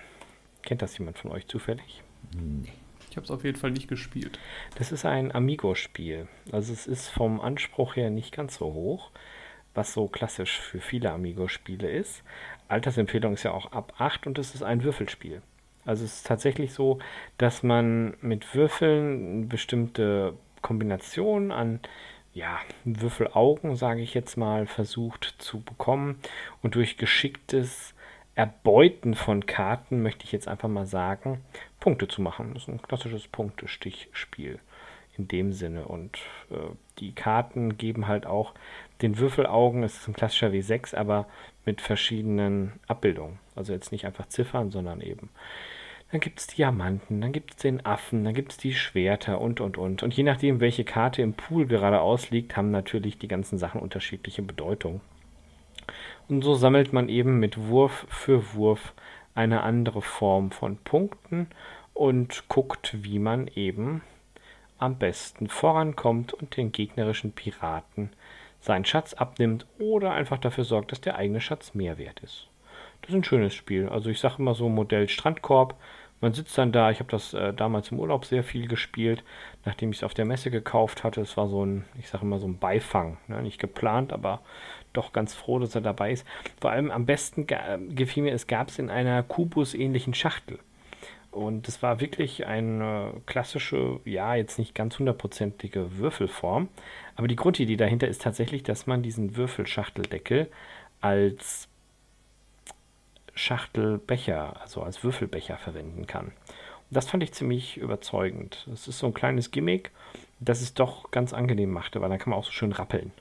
Kennt 0.63 0.81
das 0.81 0.97
jemand 0.97 1.17
von 1.17 1.31
euch 1.31 1.47
zufällig? 1.47 2.03
Nee. 2.33 2.73
Ich 3.09 3.15
habe 3.15 3.25
es 3.25 3.31
auf 3.31 3.43
jeden 3.43 3.57
Fall 3.57 3.71
nicht 3.71 3.87
gespielt. 3.87 4.37
Das 4.75 4.91
ist 4.91 5.05
ein 5.05 5.33
Amigo-Spiel. 5.33 6.27
Also 6.51 6.71
es 6.71 6.85
ist 6.85 7.09
vom 7.09 7.41
Anspruch 7.41 7.95
her 7.95 8.09
nicht 8.09 8.31
ganz 8.31 8.55
so 8.57 8.73
hoch, 8.73 9.09
was 9.73 9.93
so 9.93 10.07
klassisch 10.07 10.59
für 10.59 10.81
viele 10.81 11.11
Amigo-Spiele 11.11 11.89
ist. 11.89 12.21
Altersempfehlung 12.67 13.33
ist 13.33 13.43
ja 13.43 13.51
auch 13.51 13.71
ab 13.71 13.93
8 13.97 14.27
und 14.27 14.37
es 14.37 14.53
ist 14.53 14.61
ein 14.61 14.83
Würfelspiel. 14.83 15.41
Also 15.85 16.03
es 16.03 16.17
ist 16.17 16.27
tatsächlich 16.27 16.73
so, 16.73 16.99
dass 17.37 17.63
man 17.63 18.15
mit 18.21 18.53
Würfeln 18.53 19.47
bestimmte 19.47 20.33
Kombinationen 20.61 21.51
an 21.51 21.79
ja, 22.37 22.59
Würfelaugen, 22.85 23.75
sage 23.75 24.01
ich 24.01 24.13
jetzt 24.13 24.37
mal, 24.37 24.67
versucht 24.67 25.35
zu 25.39 25.61
bekommen 25.61 26.19
und 26.61 26.75
durch 26.75 26.97
geschicktes 26.97 27.95
Erbeuten 28.35 29.15
von 29.15 29.47
Karten, 29.47 30.03
möchte 30.03 30.23
ich 30.23 30.31
jetzt 30.31 30.47
einfach 30.47 30.69
mal 30.69 30.85
sagen, 30.85 31.41
Punkte 31.79 32.07
zu 32.07 32.21
machen. 32.21 32.53
Das 32.53 32.63
ist 32.63 32.69
ein 32.69 32.81
klassisches 32.81 33.27
Punktestichspiel 33.27 34.59
in 35.17 35.27
dem 35.27 35.51
Sinne. 35.51 35.85
Und 35.85 36.19
äh, 36.51 36.75
die 36.99 37.13
Karten 37.13 37.75
geben 37.77 38.07
halt 38.07 38.27
auch 38.27 38.53
den 39.01 39.17
Würfelaugen, 39.17 39.81
es 39.81 39.97
ist 39.97 40.07
ein 40.07 40.13
klassischer 40.13 40.49
W6, 40.49 40.95
aber 40.95 41.25
mit 41.65 41.81
verschiedenen 41.81 42.73
Abbildungen. 42.85 43.39
Also 43.55 43.73
jetzt 43.73 43.91
nicht 43.91 44.05
einfach 44.05 44.27
Ziffern, 44.27 44.69
sondern 44.69 45.01
eben. 45.01 45.29
Dann 46.11 46.21
gibt 46.21 46.39
es 46.39 46.47
Diamanten, 46.47 47.19
dann 47.19 47.33
gibt 47.33 47.51
es 47.51 47.57
den 47.57 47.85
Affen, 47.85 48.23
dann 48.23 48.33
gibt 48.33 48.53
es 48.53 48.57
die 48.57 48.73
Schwerter 48.73 49.41
und 49.41 49.59
und 49.59 49.77
und. 49.77 50.03
Und 50.03 50.13
je 50.15 50.23
nachdem, 50.23 50.61
welche 50.61 50.85
Karte 50.85 51.21
im 51.21 51.33
Pool 51.33 51.67
gerade 51.67 51.99
ausliegt, 51.99 52.55
haben 52.55 52.71
natürlich 52.71 53.17
die 53.19 53.27
ganzen 53.27 53.57
Sachen 53.57 53.81
unterschiedliche 53.81 54.41
Bedeutung. 54.41 55.01
Und 56.29 56.43
so 56.43 56.55
sammelt 56.55 56.93
man 56.93 57.09
eben 57.09 57.39
mit 57.39 57.57
Wurf 57.57 58.05
für 58.09 58.53
Wurf 58.53 58.93
eine 59.35 59.63
andere 59.63 60.01
Form 60.01 60.51
von 60.51 60.77
Punkten 60.77 61.47
und 61.93 62.47
guckt, 62.47 62.95
wie 63.03 63.19
man 63.19 63.47
eben 63.55 64.01
am 64.77 64.97
besten 64.97 65.49
vorankommt 65.49 66.33
und 66.33 66.55
den 66.55 66.71
gegnerischen 66.71 67.33
Piraten 67.33 68.11
seinen 68.59 68.85
Schatz 68.85 69.13
abnimmt 69.13 69.65
oder 69.79 70.11
einfach 70.13 70.37
dafür 70.37 70.63
sorgt, 70.63 70.91
dass 70.91 71.01
der 71.01 71.15
eigene 71.15 71.41
Schatz 71.41 71.73
mehr 71.73 71.97
wert 71.97 72.19
ist. 72.21 72.47
Das 73.01 73.09
ist 73.09 73.15
ein 73.15 73.23
schönes 73.23 73.53
Spiel. 73.53 73.89
Also 73.89 74.09
ich 74.09 74.19
sage 74.19 74.35
immer 74.39 74.55
so 74.55 74.69
Modell 74.69 75.07
Strandkorb. 75.07 75.75
Man 76.19 76.33
sitzt 76.33 76.57
dann 76.57 76.71
da, 76.71 76.89
ich 76.89 76.99
habe 76.99 77.11
das 77.11 77.33
äh, 77.33 77.53
damals 77.53 77.91
im 77.91 77.99
Urlaub 77.99 78.25
sehr 78.25 78.43
viel 78.43 78.67
gespielt, 78.67 79.23
nachdem 79.65 79.91
ich 79.91 79.97
es 79.97 80.03
auf 80.03 80.15
der 80.15 80.25
Messe 80.25 80.49
gekauft 80.49 81.03
hatte. 81.03 81.21
Es 81.21 81.37
war 81.37 81.47
so 81.47 81.63
ein, 81.63 81.85
ich 81.99 82.09
sage 82.09 82.25
immer 82.25 82.39
so 82.39 82.47
ein 82.47 82.57
Beifang. 82.57 83.17
Ne? 83.27 83.41
Nicht 83.43 83.59
geplant, 83.59 84.11
aber 84.11 84.41
doch 84.93 85.13
ganz 85.13 85.35
froh, 85.35 85.59
dass 85.59 85.75
er 85.75 85.81
dabei 85.81 86.11
ist. 86.11 86.25
Vor 86.59 86.71
allem 86.71 86.89
am 86.89 87.05
besten 87.05 87.45
gefiel 87.89 88.23
mir, 88.23 88.33
es 88.33 88.47
gab 88.47 88.69
es 88.69 88.79
in 88.79 88.89
einer 88.89 89.21
Kubus-ähnlichen 89.21 90.15
Schachtel. 90.15 90.59
Und 91.29 91.67
es 91.67 91.83
war 91.83 91.99
wirklich 91.99 92.47
eine 92.47 93.13
klassische, 93.27 93.99
ja, 94.05 94.33
jetzt 94.33 94.57
nicht 94.57 94.73
ganz 94.73 94.97
hundertprozentige 94.97 95.97
Würfelform. 95.97 96.69
Aber 97.15 97.27
die 97.27 97.35
Grundidee 97.35 97.75
dahinter 97.75 98.07
ist 98.07 98.23
tatsächlich, 98.23 98.63
dass 98.63 98.87
man 98.87 99.03
diesen 99.03 99.35
Würfelschachteldeckel 99.35 100.49
als 100.99 101.69
Schachtelbecher, 103.37 104.59
also 104.61 104.81
als 104.81 105.03
Würfelbecher 105.03 105.57
verwenden 105.57 106.07
kann. 106.07 106.25
Und 106.25 106.95
das 106.95 107.09
fand 107.09 107.23
ich 107.23 107.33
ziemlich 107.33 107.77
überzeugend. 107.77 108.67
Es 108.71 108.87
ist 108.87 108.99
so 108.99 109.07
ein 109.07 109.13
kleines 109.13 109.51
Gimmick, 109.51 109.91
das 110.39 110.61
es 110.61 110.73
doch 110.73 111.11
ganz 111.11 111.33
angenehm 111.33 111.71
machte, 111.71 112.01
weil 112.01 112.09
dann 112.09 112.19
kann 112.19 112.31
man 112.31 112.39
auch 112.39 112.45
so 112.45 112.51
schön 112.51 112.71
rappeln 112.71 113.11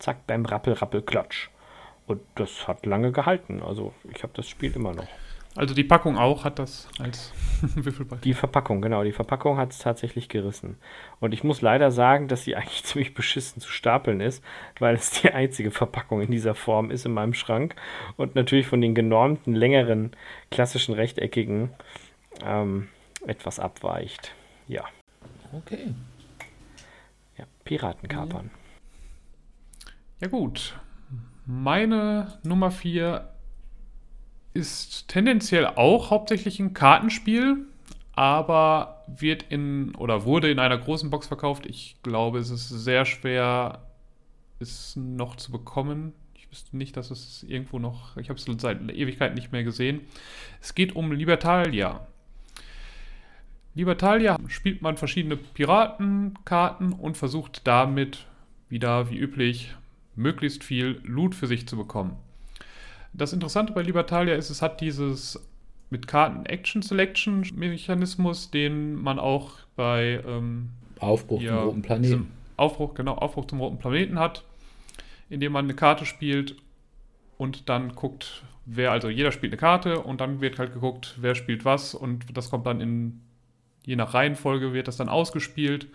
zack, 0.00 0.26
beim 0.26 0.44
Rappel, 0.44 0.72
Rappel, 0.72 1.02
Klatsch. 1.02 1.48
Und 2.06 2.20
das 2.34 2.66
hat 2.66 2.86
lange 2.86 3.12
gehalten. 3.12 3.62
Also 3.62 3.92
ich 4.12 4.22
habe 4.24 4.32
das 4.34 4.48
Spiel 4.48 4.74
immer 4.74 4.92
noch. 4.92 5.06
Also 5.56 5.74
die 5.74 5.84
Packung 5.84 6.16
auch 6.16 6.44
hat 6.44 6.58
das 6.58 6.88
als 6.98 7.32
Würfelball. 7.60 8.18
Die 8.22 8.34
Verpackung, 8.34 8.80
genau. 8.80 9.02
Die 9.02 9.12
Verpackung 9.12 9.58
hat 9.58 9.72
es 9.72 9.78
tatsächlich 9.78 10.28
gerissen. 10.28 10.76
Und 11.18 11.34
ich 11.34 11.42
muss 11.42 11.60
leider 11.60 11.90
sagen, 11.90 12.28
dass 12.28 12.44
sie 12.44 12.54
eigentlich 12.56 12.84
ziemlich 12.84 13.14
beschissen 13.14 13.60
zu 13.60 13.70
stapeln 13.70 14.20
ist, 14.20 14.44
weil 14.78 14.94
es 14.94 15.10
die 15.10 15.32
einzige 15.32 15.70
Verpackung 15.70 16.20
in 16.20 16.30
dieser 16.30 16.54
Form 16.54 16.90
ist 16.90 17.04
in 17.04 17.12
meinem 17.12 17.34
Schrank. 17.34 17.74
Und 18.16 18.34
natürlich 18.34 18.66
von 18.66 18.80
den 18.80 18.94
genormten, 18.94 19.54
längeren, 19.54 20.12
klassischen 20.50 20.94
rechteckigen 20.94 21.70
ähm, 22.44 22.88
etwas 23.26 23.58
abweicht. 23.58 24.32
Ja. 24.68 24.84
Okay. 25.52 25.94
Ja, 27.36 27.44
Piratenkapern. 27.64 28.50
Ja, 30.20 30.28
gut. 30.28 30.78
Meine 31.44 32.38
Nummer 32.44 32.70
4 32.70 33.29
ist 34.52 35.08
tendenziell 35.08 35.66
auch 35.66 36.10
hauptsächlich 36.10 36.58
ein 36.60 36.74
Kartenspiel, 36.74 37.66
aber 38.12 39.04
wird 39.06 39.44
in 39.48 39.94
oder 39.94 40.24
wurde 40.24 40.50
in 40.50 40.58
einer 40.58 40.78
großen 40.78 41.10
Box 41.10 41.28
verkauft. 41.28 41.66
Ich 41.66 41.96
glaube, 42.02 42.38
es 42.38 42.50
ist 42.50 42.68
sehr 42.68 43.04
schwer, 43.04 43.86
es 44.58 44.96
noch 44.96 45.36
zu 45.36 45.52
bekommen. 45.52 46.12
Ich 46.34 46.50
wüsste 46.50 46.76
nicht, 46.76 46.96
dass 46.96 47.10
es 47.10 47.44
irgendwo 47.44 47.78
noch, 47.78 48.16
ich 48.16 48.28
habe 48.28 48.38
es 48.38 48.46
seit 48.60 48.80
Ewigkeit 48.90 49.34
nicht 49.34 49.52
mehr 49.52 49.64
gesehen. 49.64 50.00
Es 50.60 50.74
geht 50.74 50.96
um 50.96 51.12
Libertalia. 51.12 52.06
Libertalia 53.74 54.36
spielt 54.48 54.82
man 54.82 54.96
verschiedene 54.96 55.36
Piratenkarten 55.36 56.92
und 56.92 57.16
versucht 57.16 57.66
damit 57.66 58.26
wieder 58.68 59.10
wie 59.10 59.18
üblich 59.18 59.74
möglichst 60.16 60.64
viel 60.64 61.00
Loot 61.04 61.34
für 61.34 61.46
sich 61.46 61.68
zu 61.68 61.76
bekommen. 61.76 62.16
Das 63.12 63.32
Interessante 63.32 63.72
bei 63.72 63.82
Libertalia 63.82 64.34
ist, 64.34 64.50
es 64.50 64.62
hat 64.62 64.80
dieses 64.80 65.40
mit 65.90 66.06
Karten 66.06 66.46
Action 66.46 66.82
Selection 66.82 67.44
Mechanismus, 67.54 68.50
den 68.50 68.94
man 68.94 69.18
auch 69.18 69.50
bei 69.74 70.22
ähm, 70.26 70.70
Aufbruch 71.00 71.40
zum 71.40 71.56
roten 71.56 71.82
Planeten. 71.82 72.30
Aufbruch, 72.56 72.94
genau, 72.94 73.14
Aufbruch 73.14 73.46
zum 73.46 73.60
roten 73.60 73.78
Planeten 73.78 74.18
hat, 74.18 74.44
indem 75.28 75.52
man 75.52 75.64
eine 75.64 75.74
Karte 75.74 76.06
spielt 76.06 76.56
und 77.38 77.68
dann 77.68 77.94
guckt, 77.94 78.44
wer, 78.66 78.92
also 78.92 79.08
jeder 79.08 79.32
spielt 79.32 79.52
eine 79.52 79.58
Karte 79.58 80.00
und 80.00 80.20
dann 80.20 80.40
wird 80.40 80.58
halt 80.58 80.72
geguckt, 80.72 81.16
wer 81.20 81.34
spielt 81.34 81.64
was 81.64 81.94
und 81.94 82.36
das 82.36 82.50
kommt 82.50 82.66
dann 82.66 82.80
in, 82.80 83.20
je 83.84 83.96
nach 83.96 84.14
Reihenfolge 84.14 84.72
wird 84.72 84.88
das 84.88 84.98
dann 84.98 85.08
ausgespielt 85.08 85.88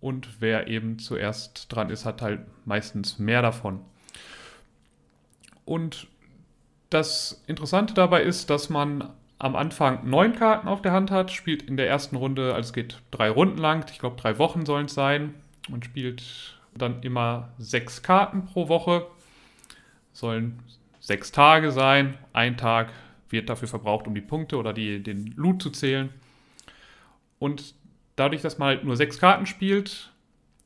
und 0.00 0.40
wer 0.40 0.66
eben 0.66 0.98
zuerst 0.98 1.66
dran 1.68 1.90
ist, 1.90 2.06
hat 2.06 2.22
halt 2.22 2.40
meistens 2.64 3.18
mehr 3.18 3.42
davon. 3.42 3.80
Und 5.64 6.06
das 6.90 7.42
Interessante 7.46 7.94
dabei 7.94 8.22
ist, 8.22 8.50
dass 8.50 8.70
man 8.70 9.10
am 9.38 9.56
Anfang 9.56 10.08
neun 10.08 10.34
Karten 10.34 10.68
auf 10.68 10.82
der 10.82 10.92
Hand 10.92 11.10
hat, 11.10 11.30
spielt 11.30 11.62
in 11.62 11.76
der 11.76 11.88
ersten 11.88 12.16
Runde, 12.16 12.54
also 12.54 12.68
es 12.68 12.72
geht 12.72 13.00
drei 13.10 13.30
Runden 13.30 13.58
lang, 13.58 13.86
ich 13.90 13.98
glaube 13.98 14.20
drei 14.20 14.38
Wochen 14.38 14.66
sollen 14.66 14.86
es 14.86 14.94
sein, 14.94 15.34
und 15.70 15.84
spielt 15.84 16.58
dann 16.74 17.02
immer 17.02 17.50
sechs 17.58 18.02
Karten 18.02 18.46
pro 18.46 18.68
Woche. 18.68 19.06
Sollen 20.12 20.58
sechs 21.00 21.32
Tage 21.32 21.72
sein. 21.72 22.18
Ein 22.32 22.56
Tag 22.56 22.92
wird 23.28 23.48
dafür 23.48 23.68
verbraucht, 23.68 24.06
um 24.06 24.14
die 24.14 24.20
Punkte 24.20 24.56
oder 24.56 24.72
die, 24.72 25.02
den 25.02 25.32
Loot 25.36 25.62
zu 25.62 25.70
zählen. 25.70 26.10
Und 27.38 27.74
dadurch, 28.16 28.42
dass 28.42 28.58
man 28.58 28.68
halt 28.68 28.84
nur 28.84 28.96
sechs 28.96 29.18
Karten 29.18 29.46
spielt, 29.46 30.10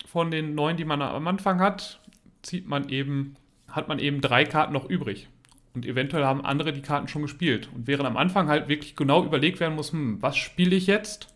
von 0.07 0.31
den 0.31 0.55
neun, 0.55 0.77
die 0.77 0.85
man 0.85 1.03
am 1.03 1.27
Anfang 1.27 1.61
hat, 1.61 2.01
zieht 2.43 2.66
man 2.66 2.89
eben 2.89 3.37
hat 3.74 3.88
man 3.88 3.98
eben 3.98 4.20
drei 4.20 4.44
Karten 4.44 4.72
noch 4.72 4.88
übrig. 4.88 5.28
Und 5.74 5.84
eventuell 5.84 6.24
haben 6.24 6.44
andere 6.44 6.72
die 6.72 6.82
Karten 6.82 7.09
schon 7.09 7.22
gespielt. 7.22 7.68
Und 7.74 7.88
während 7.88 8.06
am 8.06 8.16
Anfang 8.16 8.48
halt 8.48 8.68
wirklich 8.68 8.94
genau 8.94 9.24
überlegt 9.24 9.59
werden 9.59 9.74
muss, 9.74 9.92
hm, 9.92 10.22
was 10.22 10.36
spiele 10.36 10.76
ich 10.76 10.86
jetzt, 10.86 11.34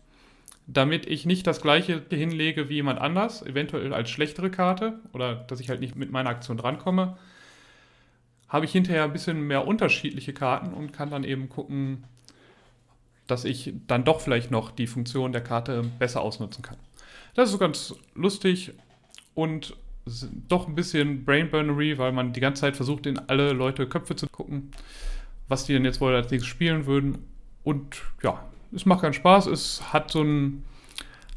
damit 0.65 1.05
ich 1.07 1.25
nicht 1.25 1.45
das 1.45 1.61
gleiche 1.61 2.01
hinlege 2.09 2.69
wie 2.69 2.75
jemand 2.75 3.01
anders, 3.01 3.41
eventuell 3.45 3.93
als 3.93 4.09
schlechtere 4.09 4.49
Karte 4.49 4.99
oder 5.13 5.35
dass 5.35 5.59
ich 5.59 5.69
halt 5.69 5.81
nicht 5.81 5.95
mit 5.95 6.11
meiner 6.11 6.29
Aktion 6.29 6.57
drankomme, 6.57 7.17
habe 8.47 8.65
ich 8.65 8.71
hinterher 8.71 9.03
ein 9.03 9.13
bisschen 9.13 9.41
mehr 9.41 9.67
unterschiedliche 9.67 10.33
Karten 10.33 10.73
und 10.73 10.93
kann 10.93 11.09
dann 11.09 11.23
eben 11.23 11.49
gucken, 11.49 12.05
dass 13.27 13.45
ich 13.45 13.73
dann 13.87 14.05
doch 14.05 14.21
vielleicht 14.21 14.51
noch 14.51 14.71
die 14.71 14.87
Funktion 14.87 15.31
der 15.31 15.41
Karte 15.41 15.83
besser 15.99 16.21
ausnutzen 16.21 16.63
kann. 16.63 16.77
Das 17.35 17.49
ist 17.49 17.53
so 17.53 17.57
ganz 17.57 17.95
lustig 18.15 18.73
und 19.35 19.75
doch 20.47 20.67
ein 20.67 20.75
bisschen 20.75 21.25
Brainburnery, 21.25 21.97
weil 21.97 22.11
man 22.11 22.33
die 22.33 22.39
ganze 22.39 22.61
Zeit 22.61 22.75
versucht, 22.75 23.05
in 23.05 23.17
alle 23.27 23.53
Leute 23.53 23.87
Köpfe 23.87 24.15
zu 24.15 24.27
gucken, 24.27 24.71
was 25.47 25.65
die 25.65 25.73
denn 25.73 25.85
jetzt 25.85 26.01
wohl 26.01 26.13
als 26.15 26.31
nächstes 26.31 26.49
spielen 26.49 26.85
würden. 26.85 27.19
Und 27.63 28.01
ja, 28.23 28.43
es 28.73 28.85
macht 28.85 29.01
keinen 29.01 29.13
Spaß. 29.13 29.47
Es 29.47 29.93
hat 29.93 30.11
so 30.11 30.21
ein 30.21 30.63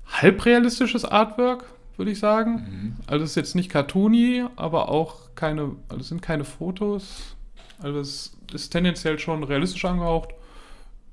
halbrealistisches 0.06 1.04
Artwork, 1.04 1.64
würde 1.96 2.10
ich 2.10 2.18
sagen. 2.18 2.52
Mhm. 2.54 2.96
Also 3.06 3.24
es 3.24 3.30
ist 3.30 3.36
jetzt 3.36 3.54
nicht 3.54 3.70
cartoony, 3.70 4.44
aber 4.56 4.88
auch 4.88 5.34
keine, 5.34 5.76
also 5.88 6.00
es 6.00 6.08
sind 6.08 6.22
keine 6.22 6.44
Fotos. 6.44 7.36
Also 7.80 8.00
es 8.00 8.36
ist 8.52 8.70
tendenziell 8.70 9.18
schon 9.18 9.42
realistisch 9.44 9.84
angehaucht. 9.84 10.30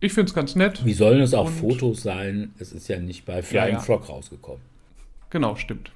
Ich 0.02 0.14
finde 0.14 0.30
es 0.30 0.34
ganz 0.34 0.56
nett. 0.56 0.86
Wie 0.86 0.94
sollen 0.94 1.22
es 1.22 1.34
auch 1.34 1.48
Und 1.48 1.54
Fotos 1.54 2.04
sein? 2.04 2.54
Es 2.60 2.72
ist 2.72 2.88
ja 2.88 3.00
nicht 3.00 3.26
bei 3.26 3.42
Flying 3.42 3.66
ja, 3.66 3.74
ja. 3.74 3.80
Frog 3.80 4.08
rausgekommen. 4.08 4.62
Genau, 5.30 5.56
stimmt. 5.56 5.92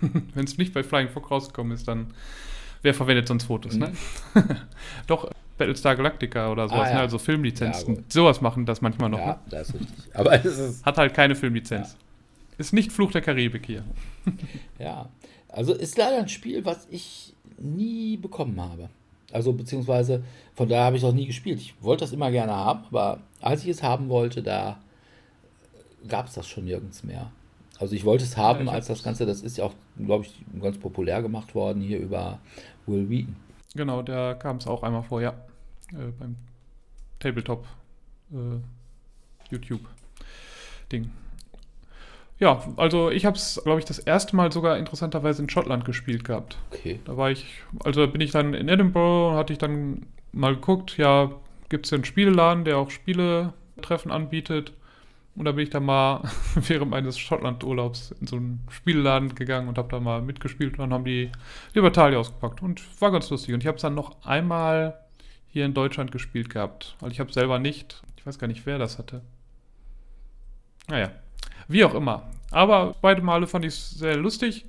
Wenn 0.34 0.44
es 0.44 0.58
nicht 0.58 0.72
bei 0.72 0.82
Flying 0.82 1.08
Fox 1.08 1.30
rausgekommen 1.30 1.72
ist, 1.72 1.86
dann 1.88 2.14
wer 2.82 2.94
verwendet 2.94 3.28
sonst 3.28 3.44
Fotos, 3.44 3.74
ne? 3.74 3.92
mhm. 4.34 4.40
ne? 4.42 4.66
Doch, 5.06 5.30
Battlestar 5.58 5.96
Galactica 5.96 6.50
oder 6.50 6.68
sowas, 6.68 6.86
ah, 6.86 6.90
ja. 6.90 6.94
ne? 6.94 7.00
also 7.00 7.18
Filmlizenzen. 7.18 7.96
Ja, 7.96 8.02
sowas 8.08 8.40
machen 8.40 8.64
das 8.64 8.80
manchmal 8.80 9.10
noch. 9.10 9.18
Ja, 9.18 9.26
ne? 9.26 9.38
das 9.50 9.68
ist 9.70 9.80
richtig. 9.80 10.14
Aber 10.14 10.32
es 10.32 10.44
ist 10.44 10.86
Hat 10.86 10.96
halt 10.98 11.14
keine 11.14 11.34
Filmlizenz. 11.34 11.92
Ja. 11.92 11.98
Ist 12.58 12.72
nicht 12.72 12.92
Fluch 12.92 13.12
der 13.12 13.22
Karibik 13.22 13.66
hier. 13.66 13.84
ja, 14.78 15.08
also 15.48 15.74
ist 15.74 15.96
leider 15.96 16.18
ein 16.18 16.28
Spiel, 16.28 16.64
was 16.64 16.86
ich 16.90 17.34
nie 17.58 18.16
bekommen 18.16 18.60
habe. 18.60 18.88
Also 19.32 19.52
beziehungsweise 19.52 20.22
von 20.54 20.68
daher 20.68 20.84
habe 20.84 20.96
ich 20.96 21.02
es 21.02 21.08
auch 21.08 21.14
nie 21.14 21.26
gespielt. 21.26 21.60
Ich 21.60 21.74
wollte 21.82 22.04
das 22.04 22.12
immer 22.12 22.30
gerne 22.30 22.52
haben, 22.52 22.84
aber 22.88 23.20
als 23.40 23.62
ich 23.62 23.68
es 23.68 23.82
haben 23.82 24.08
wollte, 24.08 24.42
da 24.42 24.78
gab 26.06 26.26
es 26.26 26.34
das 26.34 26.48
schon 26.48 26.64
nirgends 26.64 27.04
mehr. 27.04 27.30
Also 27.78 27.94
ich 27.94 28.04
wollte 28.04 28.24
es 28.24 28.36
haben, 28.36 28.66
ja, 28.66 28.72
als 28.72 28.88
das 28.88 29.02
Ganze, 29.02 29.24
das 29.24 29.40
ist 29.40 29.56
ja 29.56 29.64
auch, 29.64 29.74
glaube 30.04 30.24
ich, 30.24 30.34
ganz 30.60 30.78
populär 30.78 31.22
gemacht 31.22 31.54
worden 31.54 31.80
hier 31.80 31.98
über 31.98 32.38
Will 32.86 33.08
Wheaton. 33.08 33.36
Genau, 33.74 34.02
der 34.02 34.34
kam 34.34 34.56
es 34.56 34.66
auch 34.66 34.82
einmal 34.82 35.02
vor, 35.02 35.22
ja. 35.22 35.30
Äh, 35.92 36.12
beim 36.18 36.36
Tabletop 37.20 37.66
äh, 38.32 38.60
YouTube-Ding. 39.50 41.10
Ja, 42.40 42.62
also 42.76 43.10
ich 43.10 43.26
habe 43.26 43.36
es, 43.36 43.60
glaube 43.64 43.80
ich, 43.80 43.84
das 43.84 43.98
erste 43.98 44.36
Mal 44.36 44.52
sogar 44.52 44.78
interessanterweise 44.78 45.42
in 45.42 45.48
Schottland 45.48 45.84
gespielt 45.84 46.24
gehabt. 46.24 46.56
Okay. 46.70 47.00
Da 47.04 47.16
war 47.16 47.30
ich, 47.30 47.46
also 47.84 48.06
bin 48.06 48.20
ich 48.20 48.30
dann 48.30 48.54
in 48.54 48.68
Edinburgh 48.68 49.30
und 49.30 49.36
hatte 49.36 49.52
ich 49.52 49.58
dann 49.58 50.06
mal 50.32 50.54
geguckt, 50.54 50.98
ja, 50.98 51.32
gibt 51.68 51.86
es 51.86 51.92
einen 51.92 52.04
Spieleladen, 52.04 52.64
der 52.64 52.78
auch 52.78 52.90
Spieletreffen 52.90 54.12
anbietet. 54.12 54.72
Und 55.38 55.44
da 55.44 55.52
bin 55.52 55.62
ich 55.62 55.70
dann 55.70 55.84
mal 55.84 56.28
während 56.56 56.90
meines 56.90 57.16
Schottland-Urlaubs 57.16 58.10
in 58.20 58.26
so 58.26 58.36
einen 58.36 58.66
Spielladen 58.70 59.36
gegangen 59.36 59.68
und 59.68 59.78
habe 59.78 59.88
da 59.88 60.00
mal 60.00 60.20
mitgespielt. 60.20 60.72
Und 60.72 60.78
dann 60.80 60.92
haben 60.92 61.04
die 61.04 61.30
Libertalia 61.74 62.18
ausgepackt 62.18 62.60
und 62.60 62.82
war 63.00 63.12
ganz 63.12 63.30
lustig. 63.30 63.54
Und 63.54 63.60
ich 63.60 63.68
habe 63.68 63.76
es 63.76 63.82
dann 63.82 63.94
noch 63.94 64.16
einmal 64.24 64.98
hier 65.46 65.64
in 65.64 65.74
Deutschland 65.74 66.10
gespielt 66.10 66.50
gehabt. 66.50 66.96
Weil 66.98 67.12
ich 67.12 67.20
habe 67.20 67.32
selber 67.32 67.60
nicht, 67.60 68.02
ich 68.16 68.26
weiß 68.26 68.40
gar 68.40 68.48
nicht, 68.48 68.66
wer 68.66 68.78
das 68.78 68.98
hatte. 68.98 69.22
Naja, 70.88 71.12
wie 71.68 71.84
auch 71.84 71.94
immer. 71.94 72.28
Aber 72.50 72.96
beide 73.00 73.22
Male 73.22 73.46
fand 73.46 73.64
ich 73.64 73.74
es 73.74 73.90
sehr 73.90 74.16
lustig. 74.16 74.66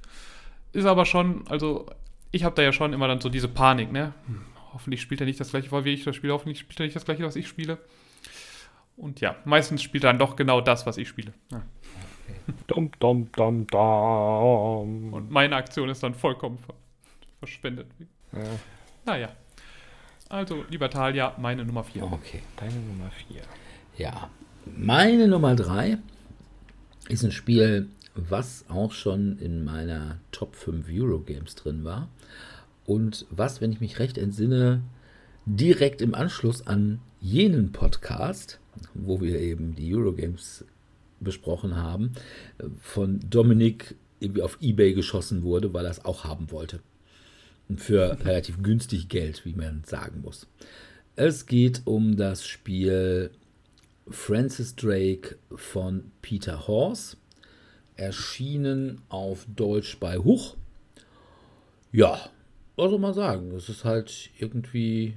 Ist 0.71 0.85
aber 0.85 1.05
schon, 1.05 1.47
also 1.47 1.87
ich 2.31 2.43
habe 2.43 2.53
da 2.53 2.61
ja 2.61 2.73
schon 2.73 2.93
immer 2.93 3.07
dann 3.07 3.21
so 3.21 3.29
diese 3.29 3.47
Panik, 3.47 3.91
ne? 3.91 4.13
Hm, 4.27 4.41
hoffentlich 4.73 5.01
spielt 5.01 5.19
er 5.19 5.25
nicht 5.25 5.39
das 5.39 5.49
gleiche, 5.49 5.71
wie 5.83 5.93
ich 5.93 6.03
das 6.03 6.15
spiele. 6.15 6.33
Hoffentlich 6.33 6.59
spielt 6.59 6.79
er 6.79 6.85
nicht 6.85 6.95
das 6.95 7.05
gleiche, 7.05 7.23
was 7.23 7.35
ich 7.35 7.47
spiele. 7.47 7.79
Und 8.99 9.21
ja, 9.21 9.37
meistens 9.45 9.81
spielt 9.81 10.03
er 10.03 10.09
dann 10.09 10.19
doch 10.19 10.35
genau 10.35 10.59
das, 10.59 10.85
was 10.85 10.97
ich 10.97 11.07
spiele. 11.07 11.31
Ja. 11.51 11.63
Dum, 12.67 12.91
dum, 12.99 13.31
dum, 13.31 13.65
dum. 13.65 15.13
Und 15.13 15.31
meine 15.31 15.55
Aktion 15.55 15.87
ist 15.89 16.03
dann 16.03 16.13
vollkommen 16.13 16.59
verschwendet. 17.39 17.87
Ja. 18.33 18.39
Naja. 19.05 19.29
Also, 20.27 20.65
lieber 20.69 20.89
Talia, 20.89 21.33
meine 21.39 21.63
Nummer 21.63 21.83
4. 21.83 22.03
Okay, 22.03 22.41
deine 22.57 22.75
Nummer 22.75 23.09
4. 23.29 23.41
Ja. 23.97 24.29
Meine 24.65 25.27
Nummer 25.27 25.55
3 25.55 25.97
ist 27.07 27.23
ein 27.23 27.31
Spiel, 27.31 27.87
was 28.15 28.65
auch 28.69 28.91
schon 28.91 29.39
in 29.39 29.63
meiner 29.63 30.19
Top 30.31 30.55
5 30.55 30.87
Eurogames 30.91 31.55
drin 31.55 31.85
war. 31.85 32.09
Und 32.85 33.25
was, 33.29 33.61
wenn 33.61 33.71
ich 33.71 33.79
mich 33.79 33.99
recht 33.99 34.17
entsinne, 34.17 34.81
direkt 35.45 36.01
im 36.01 36.13
Anschluss 36.13 36.67
an 36.67 36.99
jenen 37.21 37.71
Podcast 37.71 38.59
wo 38.93 39.21
wir 39.21 39.39
eben 39.39 39.75
die 39.75 39.93
Eurogames 39.93 40.65
besprochen 41.19 41.75
haben, 41.75 42.13
von 42.79 43.19
Dominik 43.29 43.95
irgendwie 44.19 44.41
auf 44.41 44.57
Ebay 44.61 44.93
geschossen 44.93 45.43
wurde, 45.43 45.73
weil 45.73 45.85
er 45.85 45.91
es 45.91 46.05
auch 46.05 46.23
haben 46.23 46.51
wollte. 46.51 46.79
Und 47.67 47.79
für 47.81 48.17
relativ 48.25 48.61
günstig 48.61 49.09
Geld, 49.09 49.45
wie 49.45 49.53
man 49.53 49.83
sagen 49.85 50.21
muss. 50.21 50.47
Es 51.15 51.45
geht 51.45 51.81
um 51.85 52.15
das 52.15 52.45
Spiel 52.45 53.31
Francis 54.09 54.75
Drake 54.75 55.37
von 55.53 56.11
Peter 56.21 56.67
Horse. 56.67 57.17
Erschienen 57.95 59.01
auf 59.09 59.45
Deutsch 59.53 59.99
bei 59.99 60.17
Huch. 60.17 60.55
Ja, 61.91 62.29
was 62.77 62.91
soll 62.91 62.99
man 62.99 63.13
sagen? 63.13 63.51
Es 63.51 63.67
ist 63.67 63.83
halt 63.83 64.29
irgendwie 64.39 65.15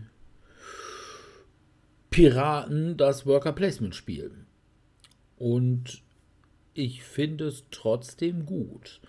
Piraten 2.12 2.98
das 2.98 3.24
Worker 3.24 3.52
Placement 3.52 3.94
Spiel. 3.94 4.32
Und 5.38 6.02
ich 6.74 7.02
finde 7.02 7.46
es 7.46 7.64
trotzdem 7.70 8.44
gut. 8.44 9.00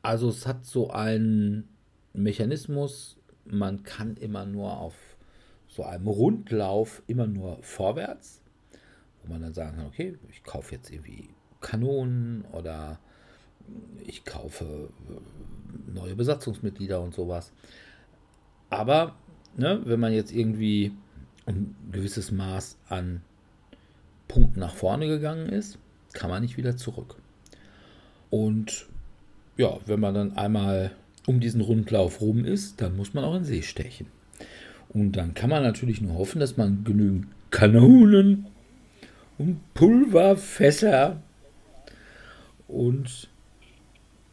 Also 0.00 0.30
es 0.30 0.46
hat 0.46 0.64
so 0.64 0.90
einen 0.90 1.68
Mechanismus, 2.14 3.18
man 3.44 3.82
kann 3.82 4.16
immer 4.16 4.46
nur 4.46 4.78
auf 4.78 4.94
so 5.68 5.82
einem 5.84 6.08
Rundlauf 6.08 7.02
immer 7.06 7.26
nur 7.26 7.58
vorwärts, 7.62 8.40
wo 9.22 9.30
man 9.30 9.42
dann 9.42 9.52
sagen 9.52 9.76
kann, 9.76 9.86
okay, 9.86 10.16
ich 10.30 10.42
kaufe 10.42 10.74
jetzt 10.74 10.90
irgendwie 10.90 11.28
Kanonen 11.60 12.46
oder 12.52 12.98
ich 14.06 14.24
kaufe 14.24 14.88
neue 15.86 16.16
Besatzungsmitglieder 16.16 16.98
und 16.98 17.14
sowas. 17.14 17.52
Aber 18.70 19.16
ne, 19.54 19.82
wenn 19.84 20.00
man 20.00 20.14
jetzt 20.14 20.32
irgendwie 20.32 20.92
ein 21.48 21.74
gewisses 21.90 22.30
Maß 22.30 22.76
an 22.88 23.22
Punkten 24.28 24.60
nach 24.60 24.74
vorne 24.74 25.08
gegangen 25.08 25.48
ist, 25.48 25.78
kann 26.12 26.30
man 26.30 26.42
nicht 26.42 26.56
wieder 26.56 26.76
zurück. 26.76 27.16
Und 28.30 28.86
ja, 29.56 29.78
wenn 29.86 30.00
man 30.00 30.14
dann 30.14 30.36
einmal 30.36 30.92
um 31.26 31.40
diesen 31.40 31.62
Rundlauf 31.62 32.20
rum 32.20 32.44
ist, 32.44 32.80
dann 32.80 32.96
muss 32.96 33.14
man 33.14 33.24
auch 33.24 33.34
in 33.34 33.44
See 33.44 33.62
stechen. 33.62 34.06
Und 34.90 35.12
dann 35.12 35.34
kann 35.34 35.50
man 35.50 35.62
natürlich 35.62 36.00
nur 36.00 36.16
hoffen, 36.16 36.40
dass 36.40 36.56
man 36.56 36.84
genügend 36.84 37.26
Kanonen 37.50 38.46
und 39.38 39.60
Pulverfässer 39.74 41.22
und 42.66 43.28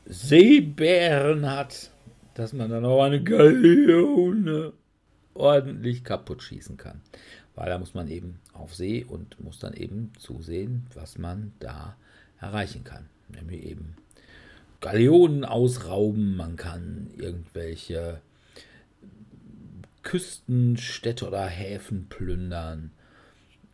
Seebären 0.06 1.50
hat, 1.50 1.92
dass 2.34 2.54
man 2.54 2.70
dann 2.70 2.86
auch 2.86 3.04
eine 3.04 3.24
Galeone 3.24 4.74
ordentlich 5.36 6.04
kaputt 6.04 6.42
schießen 6.42 6.78
kann. 6.78 7.02
Weil 7.56 7.70
da 7.70 7.78
muss 7.78 7.94
man 7.94 8.08
eben 8.10 8.40
auf 8.54 8.76
See 8.76 9.04
und 9.04 9.40
muss 9.40 9.60
dann 9.60 9.74
eben 9.74 10.12
zusehen, 10.18 10.88
was 10.94 11.18
man 11.18 11.54
da 11.60 11.96
erreichen 12.40 12.84
kann. 12.84 13.06
Nämlich 13.30 13.64
eben 13.64 13.96
Galeonen 14.82 15.46
ausrauben, 15.46 16.36
man 16.36 16.58
kann 16.58 17.10
irgendwelche 17.18 18.22
Küstenstädte 20.04 21.28
oder 21.28 21.46
Häfen 21.48 22.08
plündern. 22.08 22.92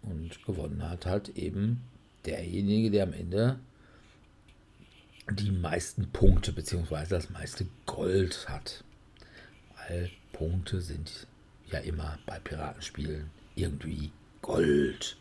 Und 0.04 0.44
gewonnen 0.46 0.90
hat 0.90 1.06
halt 1.06 1.30
eben 1.30 1.82
derjenige, 2.26 2.92
der 2.92 3.04
am 3.04 3.14
Ende 3.14 3.60
die 5.30 5.52
meisten 5.52 6.10
Punkte 6.12 6.54
bzw. 6.54 7.06
das 7.10 7.30
meiste 7.30 7.68
Gold 7.86 8.48
hat. 8.50 8.84
Weil 9.76 10.10
Punkte 10.34 10.82
sind 10.82 11.28
ja 11.73 11.80
immer 11.80 12.18
bei 12.26 12.39
Piratenspielen 12.39 13.30
irgendwie 13.56 14.11
Gold. 14.41 15.18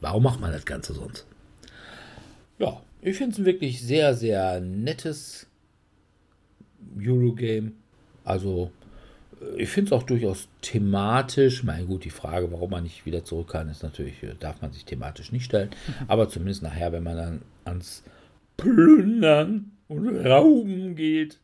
Warum 0.00 0.22
macht 0.22 0.40
man 0.40 0.52
das 0.52 0.64
Ganze 0.64 0.94
sonst? 0.94 1.26
Ja, 2.58 2.82
ich 3.00 3.16
finde 3.16 3.32
es 3.32 3.38
ein 3.38 3.44
wirklich 3.44 3.82
sehr, 3.82 4.14
sehr 4.14 4.60
nettes 4.60 5.46
Eurogame. 6.98 7.72
Also, 8.24 8.70
ich 9.56 9.68
finde 9.68 9.88
es 9.88 9.92
auch 9.92 10.04
durchaus 10.04 10.48
thematisch. 10.60 11.64
Mein 11.64 11.86
gut, 11.86 12.04
die 12.04 12.10
Frage, 12.10 12.50
warum 12.52 12.70
man 12.70 12.84
nicht 12.84 13.06
wieder 13.06 13.24
zurück 13.24 13.48
kann, 13.48 13.68
ist 13.68 13.82
natürlich, 13.82 14.22
äh, 14.22 14.34
darf 14.38 14.62
man 14.62 14.72
sich 14.72 14.84
thematisch 14.84 15.32
nicht 15.32 15.44
stellen. 15.44 15.70
Aber 16.08 16.28
zumindest 16.28 16.62
nachher, 16.62 16.92
wenn 16.92 17.02
man 17.02 17.16
dann 17.16 17.42
ans 17.64 18.02
Plündern 18.56 19.72
und 19.88 20.24
Rauben 20.24 20.94
geht, 20.94 21.38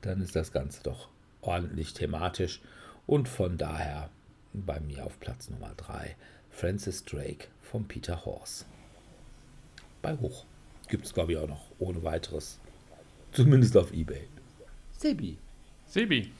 dann 0.00 0.20
ist 0.20 0.34
das 0.34 0.52
Ganze 0.52 0.82
doch 0.82 1.08
ordentlich 1.40 1.94
thematisch. 1.94 2.60
Und 3.06 3.28
von 3.28 3.58
daher 3.58 4.10
bei 4.52 4.80
mir 4.80 5.04
auf 5.04 5.18
Platz 5.18 5.50
Nummer 5.50 5.72
3 5.76 6.16
Francis 6.50 7.04
Drake 7.04 7.48
von 7.62 7.86
Peter 7.88 8.24
Horse. 8.24 8.64
Bei 10.02 10.16
Hoch. 10.16 10.44
Gibt 10.88 11.06
es, 11.06 11.14
glaube 11.14 11.32
ich, 11.32 11.38
auch 11.38 11.48
noch 11.48 11.64
ohne 11.78 12.02
weiteres. 12.02 12.60
Zumindest 13.32 13.76
auf 13.76 13.92
Ebay. 13.92 14.28
Sebi. 14.98 15.38
Sebi. 15.86 16.30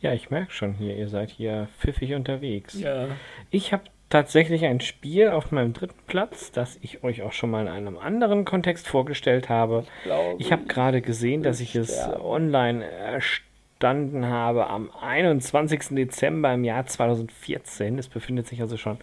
Ja, 0.00 0.12
ich 0.12 0.30
merke 0.30 0.52
schon 0.52 0.74
hier, 0.74 0.96
ihr 0.96 1.08
seid 1.08 1.30
hier 1.30 1.68
pfiffig 1.78 2.14
unterwegs. 2.14 2.78
Ja. 2.78 3.08
Ich 3.50 3.72
habe 3.72 3.84
tatsächlich 4.08 4.64
ein 4.64 4.80
Spiel 4.80 5.28
auf 5.28 5.52
meinem 5.52 5.72
dritten 5.72 6.00
Platz, 6.06 6.52
das 6.52 6.78
ich 6.82 7.02
euch 7.04 7.22
auch 7.22 7.32
schon 7.32 7.50
mal 7.50 7.62
in 7.62 7.68
einem 7.68 7.98
anderen 7.98 8.44
Kontext 8.44 8.86
vorgestellt 8.86 9.48
habe. 9.48 9.86
Glaube 10.04 10.36
ich 10.40 10.52
habe 10.52 10.64
gerade 10.64 11.00
gesehen, 11.00 11.42
dass 11.42 11.60
ich 11.60 11.74
es 11.74 11.98
online 12.18 12.84
erstellt 12.84 13.49
gestanden 13.80 14.26
habe 14.26 14.66
am 14.66 14.90
21. 15.00 15.88
Dezember 15.92 16.52
im 16.52 16.64
Jahr 16.64 16.84
2014. 16.84 17.98
Es 17.98 18.08
befindet 18.08 18.46
sich 18.46 18.60
also 18.60 18.76
schon 18.76 18.98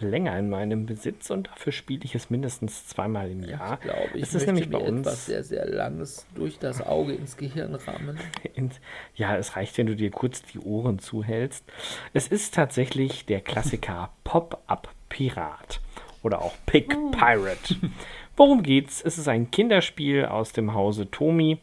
länger 0.00 0.38
in 0.38 0.50
meinem 0.50 0.84
Besitz 0.84 1.30
und 1.30 1.46
dafür 1.46 1.72
spiele 1.72 2.04
ich 2.04 2.14
es 2.14 2.28
mindestens 2.28 2.86
zweimal 2.86 3.30
im 3.30 3.42
Jahr. 3.42 3.78
Ich 3.80 3.90
glaube, 3.90 4.10
ich 4.12 4.22
es 4.22 4.34
ist 4.34 4.46
nämlich 4.46 4.68
bei 4.68 4.76
uns 4.76 5.00
etwas 5.00 5.24
sehr, 5.24 5.42
sehr 5.42 5.66
Langes 5.66 6.26
durch 6.34 6.58
das 6.58 6.86
Auge 6.86 7.14
ins 7.14 7.38
Gehirn 7.38 7.74
rammen. 7.74 8.18
ja, 9.14 9.34
es 9.34 9.56
reicht, 9.56 9.78
wenn 9.78 9.86
du 9.86 9.96
dir 9.96 10.10
kurz 10.10 10.42
die 10.42 10.58
Ohren 10.58 10.98
zuhältst. 10.98 11.64
Es 12.12 12.28
ist 12.28 12.52
tatsächlich 12.52 13.24
der 13.24 13.40
Klassiker 13.40 14.10
Pop-Up 14.24 14.90
Pirat 15.08 15.80
oder 16.22 16.42
auch 16.42 16.54
Pick 16.66 16.94
oh. 16.94 17.10
Pirate. 17.12 17.76
Worum 18.36 18.62
geht's? 18.62 19.02
Es 19.02 19.16
ist 19.16 19.26
ein 19.26 19.50
Kinderspiel 19.50 20.26
aus 20.26 20.52
dem 20.52 20.74
Hause 20.74 21.10
Tomi 21.10 21.58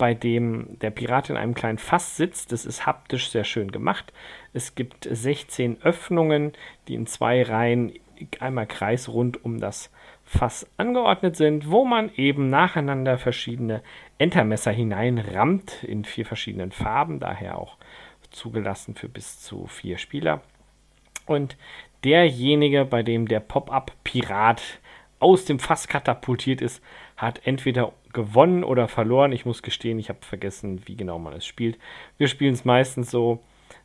bei 0.00 0.14
dem 0.14 0.78
der 0.78 0.88
Pirat 0.88 1.28
in 1.28 1.36
einem 1.36 1.52
kleinen 1.52 1.76
Fass 1.76 2.16
sitzt. 2.16 2.52
Das 2.52 2.64
ist 2.64 2.86
haptisch 2.86 3.28
sehr 3.28 3.44
schön 3.44 3.70
gemacht. 3.70 4.14
Es 4.54 4.74
gibt 4.74 5.06
16 5.10 5.82
Öffnungen, 5.82 6.54
die 6.88 6.94
in 6.94 7.06
zwei 7.06 7.42
Reihen 7.42 7.92
einmal 8.38 8.66
kreisrund 8.66 9.44
um 9.44 9.60
das 9.60 9.92
Fass 10.24 10.66
angeordnet 10.78 11.36
sind, 11.36 11.70
wo 11.70 11.84
man 11.84 12.10
eben 12.14 12.48
nacheinander 12.48 13.18
verschiedene 13.18 13.82
Entermesser 14.16 14.70
hineinrammt 14.70 15.84
in 15.84 16.06
vier 16.06 16.24
verschiedenen 16.24 16.72
Farben, 16.72 17.20
daher 17.20 17.58
auch 17.58 17.76
zugelassen 18.30 18.94
für 18.94 19.08
bis 19.10 19.42
zu 19.42 19.66
vier 19.66 19.98
Spieler. 19.98 20.40
Und 21.26 21.58
derjenige, 22.04 22.86
bei 22.86 23.02
dem 23.02 23.28
der 23.28 23.40
Pop-up-Pirat 23.40 24.62
aus 25.18 25.44
dem 25.44 25.58
Fass 25.58 25.88
katapultiert 25.88 26.62
ist, 26.62 26.82
hat 27.20 27.46
entweder 27.46 27.92
gewonnen 28.14 28.64
oder 28.64 28.88
verloren. 28.88 29.32
Ich 29.32 29.44
muss 29.44 29.62
gestehen, 29.62 29.98
ich 29.98 30.08
habe 30.08 30.20
vergessen, 30.22 30.82
wie 30.86 30.96
genau 30.96 31.18
man 31.18 31.34
es 31.34 31.44
spielt. 31.44 31.78
Wir 32.16 32.28
spielen 32.28 32.54
es 32.54 32.64
meistens 32.64 33.10
so, 33.10 33.40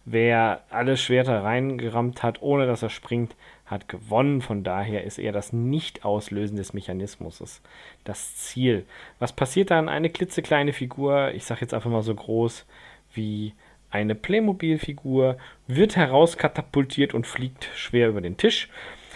wer 0.05 0.63
alle 0.69 0.95
Schwerter 0.95 1.43
reingerammt 1.43 2.23
hat, 2.23 2.41
ohne 2.41 2.65
dass 2.65 2.81
er 2.81 2.89
springt, 2.89 3.35
hat 3.65 3.89
gewonnen. 3.89 4.41
Von 4.41 4.63
daher 4.63 5.03
ist 5.03 5.17
eher 5.17 5.33
das 5.33 5.51
Nicht-Auslösen 5.51 6.55
des 6.55 6.73
Mechanismus 6.73 7.61
das 8.05 8.37
Ziel. 8.37 8.85
Was 9.19 9.33
passiert 9.33 9.69
dann? 9.69 9.89
Eine 9.89 10.09
klitzekleine 10.09 10.71
Figur, 10.71 11.31
ich 11.31 11.43
sage 11.43 11.61
jetzt 11.61 11.73
einfach 11.73 11.89
mal 11.89 12.03
so 12.03 12.15
groß 12.15 12.65
wie 13.13 13.53
eine 13.91 14.15
Playmobil-Figur, 14.15 15.37
wird 15.67 15.95
herauskatapultiert 15.95 17.13
und 17.13 17.27
fliegt 17.27 17.69
schwer 17.75 18.09
über 18.09 18.21
den 18.21 18.37
Tisch. 18.37 18.69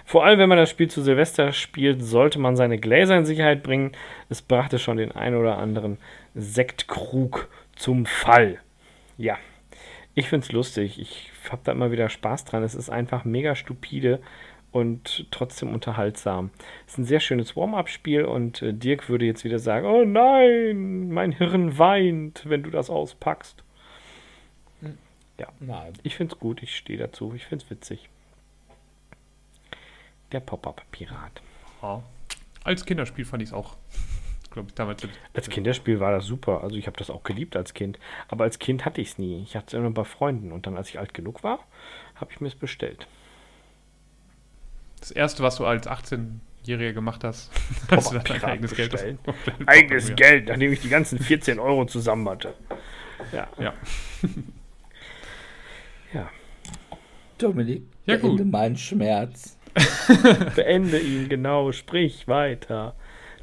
Vor 0.10 0.26
allem, 0.26 0.40
wenn 0.40 0.50
man 0.50 0.58
das 0.58 0.72
Spiel 0.72 0.90
zu 0.90 1.04
Silvester 1.04 1.52
spielt, 1.52 2.04
sollte 2.04 2.40
man 2.40 2.56
seine 2.56 2.80
Gläser 2.80 3.16
in 3.16 3.26
Sicherheit 3.26 3.62
bringen. 3.62 3.92
Es 4.28 4.42
brachte 4.42 4.80
schon 4.80 4.98
den 4.98 5.12
ein 5.12 5.36
oder 5.36 5.60
anderen 5.60 6.00
Sektkrug 6.34 7.48
zum 7.76 8.08
Fall. 8.08 8.58
Ja, 9.20 9.38
ich 10.16 10.28
finde 10.28 10.48
es 10.48 10.52
lustig. 10.52 11.00
Ich 11.00 11.30
habe 11.52 11.62
da 11.64 11.74
immer 11.74 11.92
wieder 11.92 12.10
Spaß 12.10 12.46
dran. 12.46 12.64
Es 12.64 12.74
ist 12.74 12.90
einfach 12.90 13.24
mega 13.24 13.54
stupide 13.54 14.20
und 14.72 15.28
trotzdem 15.30 15.72
unterhaltsam. 15.72 16.50
Es 16.88 16.94
ist 16.94 16.98
ein 16.98 17.06
sehr 17.06 17.20
schönes 17.20 17.56
Warm-up-Spiel 17.56 18.26
und 18.26 18.64
äh, 18.64 18.74
Dirk 18.74 19.10
würde 19.10 19.26
jetzt 19.26 19.44
wieder 19.44 19.60
sagen: 19.60 19.86
Oh 19.86 20.06
nein, 20.06 21.12
mein 21.12 21.34
Hirn 21.34 21.78
weint, 21.78 22.50
wenn 22.50 22.64
du 22.64 22.72
das 22.72 22.90
auspackst. 22.90 23.64
Hm. 24.82 24.98
Ja, 25.38 25.50
nein. 25.60 25.94
ich 26.02 26.16
finde 26.16 26.34
es 26.34 26.40
gut. 26.40 26.64
Ich 26.64 26.76
stehe 26.76 26.98
dazu. 26.98 27.32
Ich 27.36 27.46
finde 27.46 27.64
es 27.64 27.70
witzig. 27.70 28.10
Der 30.32 30.40
Pop-Up-Pirat. 30.40 31.42
Ja. 31.82 32.04
Als 32.64 32.86
Kinderspiel 32.86 33.26
fand 33.26 33.42
ich 33.42 33.50
es 33.50 33.54
auch. 33.54 33.78
Ich, 34.56 34.74
damals 34.74 35.08
als 35.34 35.50
Kinderspiel 35.50 36.00
war 36.00 36.12
das 36.12 36.26
super. 36.26 36.64
Also 36.64 36.76
ich 36.76 36.88
habe 36.88 36.98
das 36.98 37.10
auch 37.10 37.24
geliebt 37.24 37.56
als 37.56 37.74
Kind. 37.74 38.00
Aber 38.28 38.44
als 38.44 38.60
Kind 38.60 38.86
hatte 38.86 39.02
ich 39.02 39.10
es 39.10 39.18
nie. 39.18 39.44
Ich 39.44 39.56
hatte 39.56 39.68
es 39.68 39.74
immer 39.74 39.92
bei 39.92 40.04
Freunden. 40.04 40.52
Und 40.52 40.66
dann, 40.66 40.78
als 40.78 40.90
ich 40.90 41.00
alt 41.00 41.14
genug 41.14 41.44
war, 41.44 41.60
habe 42.16 42.32
ich 42.32 42.42
mir 42.42 42.48
es 42.48 42.56
bestellt. 42.56 43.08
Das 45.00 45.12
erste, 45.12 45.44
was 45.44 45.56
du 45.56 45.66
als 45.66 45.88
18-Jähriger 45.88 46.94
gemacht 46.94 47.24
hast, 47.24 47.52
hast 47.92 48.12
du 48.12 48.20
dein 48.20 48.44
eigenes 48.44 48.76
Geld. 48.76 49.18
Eigenes 49.66 50.16
Geld, 50.16 50.50
nachdem 50.50 50.74
ich 50.74 50.82
die 50.82 50.90
ganzen 50.90 51.20
14 51.20 51.60
Euro 51.60 51.86
zusammen 51.86 52.28
hatte. 52.28 52.54
Ja. 53.32 53.48
Ja. 53.58 53.74
ja. 56.14 56.30
Dominik, 57.38 57.84
ja, 58.06 58.18
gut. 58.18 58.44
meinen 58.46 58.76
Schmerz. 58.76 59.58
beende 60.56 61.00
ihn, 61.00 61.30
genau. 61.30 61.72
Sprich 61.72 62.28
weiter. 62.28 62.96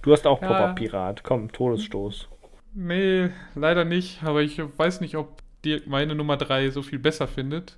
Du 0.02 0.12
hast 0.12 0.26
auch 0.26 0.40
ja. 0.40 0.48
Pop-Up-Pirat. 0.48 1.22
Komm, 1.22 1.50
Todesstoß. 1.52 2.28
Nee, 2.74 3.30
leider 3.54 3.84
nicht. 3.84 4.22
Aber 4.22 4.42
ich 4.42 4.58
weiß 4.58 5.00
nicht, 5.00 5.16
ob 5.16 5.42
die 5.64 5.82
meine 5.86 6.14
Nummer 6.14 6.36
3 6.36 6.70
so 6.70 6.82
viel 6.82 6.98
besser 6.98 7.26
findet. 7.26 7.76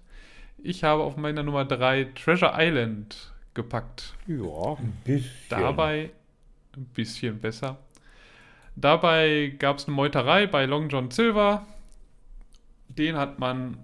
Ich 0.62 0.84
habe 0.84 1.02
auf 1.02 1.16
meiner 1.16 1.42
Nummer 1.42 1.64
3 1.64 2.08
Treasure 2.14 2.52
Island 2.56 3.32
gepackt. 3.54 4.14
Ja, 4.26 4.74
ein 4.78 4.92
bisschen. 5.04 5.30
Dabei 5.48 6.10
ein 6.76 6.84
bisschen 6.86 7.40
besser. 7.40 7.78
Dabei 8.76 9.54
gab 9.58 9.78
es 9.78 9.86
eine 9.86 9.96
Meuterei 9.96 10.46
bei 10.46 10.64
Long 10.64 10.88
John 10.88 11.10
Silver. 11.10 11.66
Den 12.88 13.16
hat 13.16 13.38
man 13.38 13.78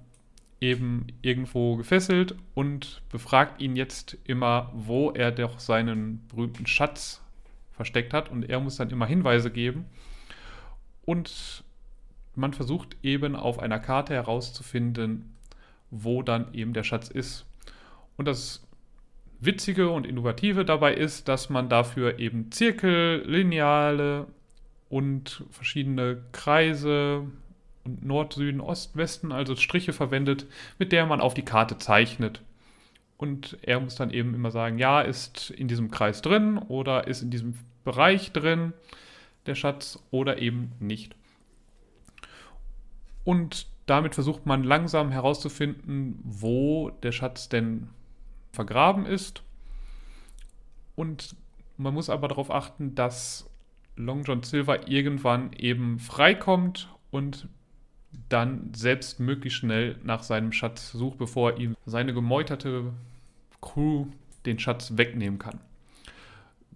eben 0.64 1.08
irgendwo 1.20 1.76
gefesselt 1.76 2.34
und 2.54 3.02
befragt 3.10 3.60
ihn 3.60 3.76
jetzt 3.76 4.16
immer, 4.24 4.72
wo 4.74 5.10
er 5.10 5.30
doch 5.30 5.58
seinen 5.58 6.26
berühmten 6.28 6.66
Schatz 6.66 7.22
versteckt 7.72 8.14
hat. 8.14 8.30
Und 8.30 8.48
er 8.48 8.60
muss 8.60 8.76
dann 8.76 8.88
immer 8.88 9.06
Hinweise 9.06 9.50
geben. 9.50 9.84
Und 11.04 11.64
man 12.34 12.54
versucht 12.54 12.96
eben 13.02 13.36
auf 13.36 13.58
einer 13.58 13.78
Karte 13.78 14.14
herauszufinden, 14.14 15.34
wo 15.90 16.22
dann 16.22 16.52
eben 16.54 16.72
der 16.72 16.82
Schatz 16.82 17.08
ist. 17.08 17.44
Und 18.16 18.26
das 18.26 18.66
Witzige 19.40 19.90
und 19.90 20.06
Innovative 20.06 20.64
dabei 20.64 20.94
ist, 20.94 21.28
dass 21.28 21.50
man 21.50 21.68
dafür 21.68 22.18
eben 22.18 22.50
Zirkel, 22.50 23.22
Lineale 23.26 24.26
und 24.88 25.44
verschiedene 25.50 26.22
Kreise 26.32 27.26
und 27.84 28.04
Nord, 28.04 28.32
Süden, 28.32 28.60
Ost, 28.60 28.96
Westen, 28.96 29.32
also 29.32 29.56
Striche 29.56 29.92
verwendet, 29.92 30.46
mit 30.78 30.92
der 30.92 31.06
man 31.06 31.20
auf 31.20 31.34
die 31.34 31.44
Karte 31.44 31.78
zeichnet. 31.78 32.42
Und 33.16 33.58
er 33.62 33.80
muss 33.80 33.94
dann 33.94 34.10
eben 34.10 34.34
immer 34.34 34.50
sagen, 34.50 34.78
ja, 34.78 35.00
ist 35.00 35.50
in 35.50 35.68
diesem 35.68 35.90
Kreis 35.90 36.22
drin 36.22 36.58
oder 36.58 37.06
ist 37.06 37.22
in 37.22 37.30
diesem 37.30 37.54
Bereich 37.84 38.32
drin 38.32 38.72
der 39.46 39.54
Schatz 39.54 40.02
oder 40.10 40.38
eben 40.38 40.72
nicht. 40.80 41.14
Und 43.24 43.66
damit 43.86 44.14
versucht 44.14 44.46
man 44.46 44.64
langsam 44.64 45.10
herauszufinden, 45.10 46.18
wo 46.24 46.90
der 47.02 47.12
Schatz 47.12 47.48
denn 47.48 47.88
vergraben 48.52 49.06
ist. 49.06 49.42
Und 50.96 51.36
man 51.76 51.94
muss 51.94 52.08
aber 52.08 52.28
darauf 52.28 52.50
achten, 52.50 52.94
dass 52.94 53.48
Long 53.96 54.22
John 54.24 54.42
Silver 54.42 54.88
irgendwann 54.88 55.52
eben 55.52 55.98
freikommt 55.98 56.88
und 57.10 57.48
dann 58.28 58.70
selbst 58.74 59.20
möglichst 59.20 59.58
schnell 59.58 59.96
nach 60.02 60.22
seinem 60.22 60.52
Schatz 60.52 60.92
sucht, 60.92 61.18
bevor 61.18 61.58
ihm 61.58 61.76
seine 61.86 62.14
gemeuterte 62.14 62.92
Crew 63.60 64.06
den 64.46 64.58
Schatz 64.58 64.92
wegnehmen 64.96 65.38
kann. 65.38 65.60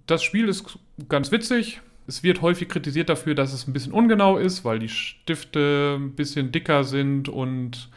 Das 0.07 0.23
Spiel 0.23 0.49
ist 0.49 0.79
ganz 1.09 1.31
witzig. 1.33 1.81
Es 2.07 2.23
wird 2.23 2.41
häufig 2.41 2.69
kritisiert 2.69 3.11
dafür, 3.11 3.35
dass 3.35 3.53
es 3.53 3.69
ein 3.69 3.75
bisschen 3.75 3.93
ungenau 3.93 4.39
ist, 4.39 4.65
weil 4.65 4.79
die 4.79 4.89
Stifte 4.89 5.97
ein 5.99 6.13
bisschen 6.13 6.53
dicker 6.53 6.85
sind 6.85 7.29
und 7.29 7.91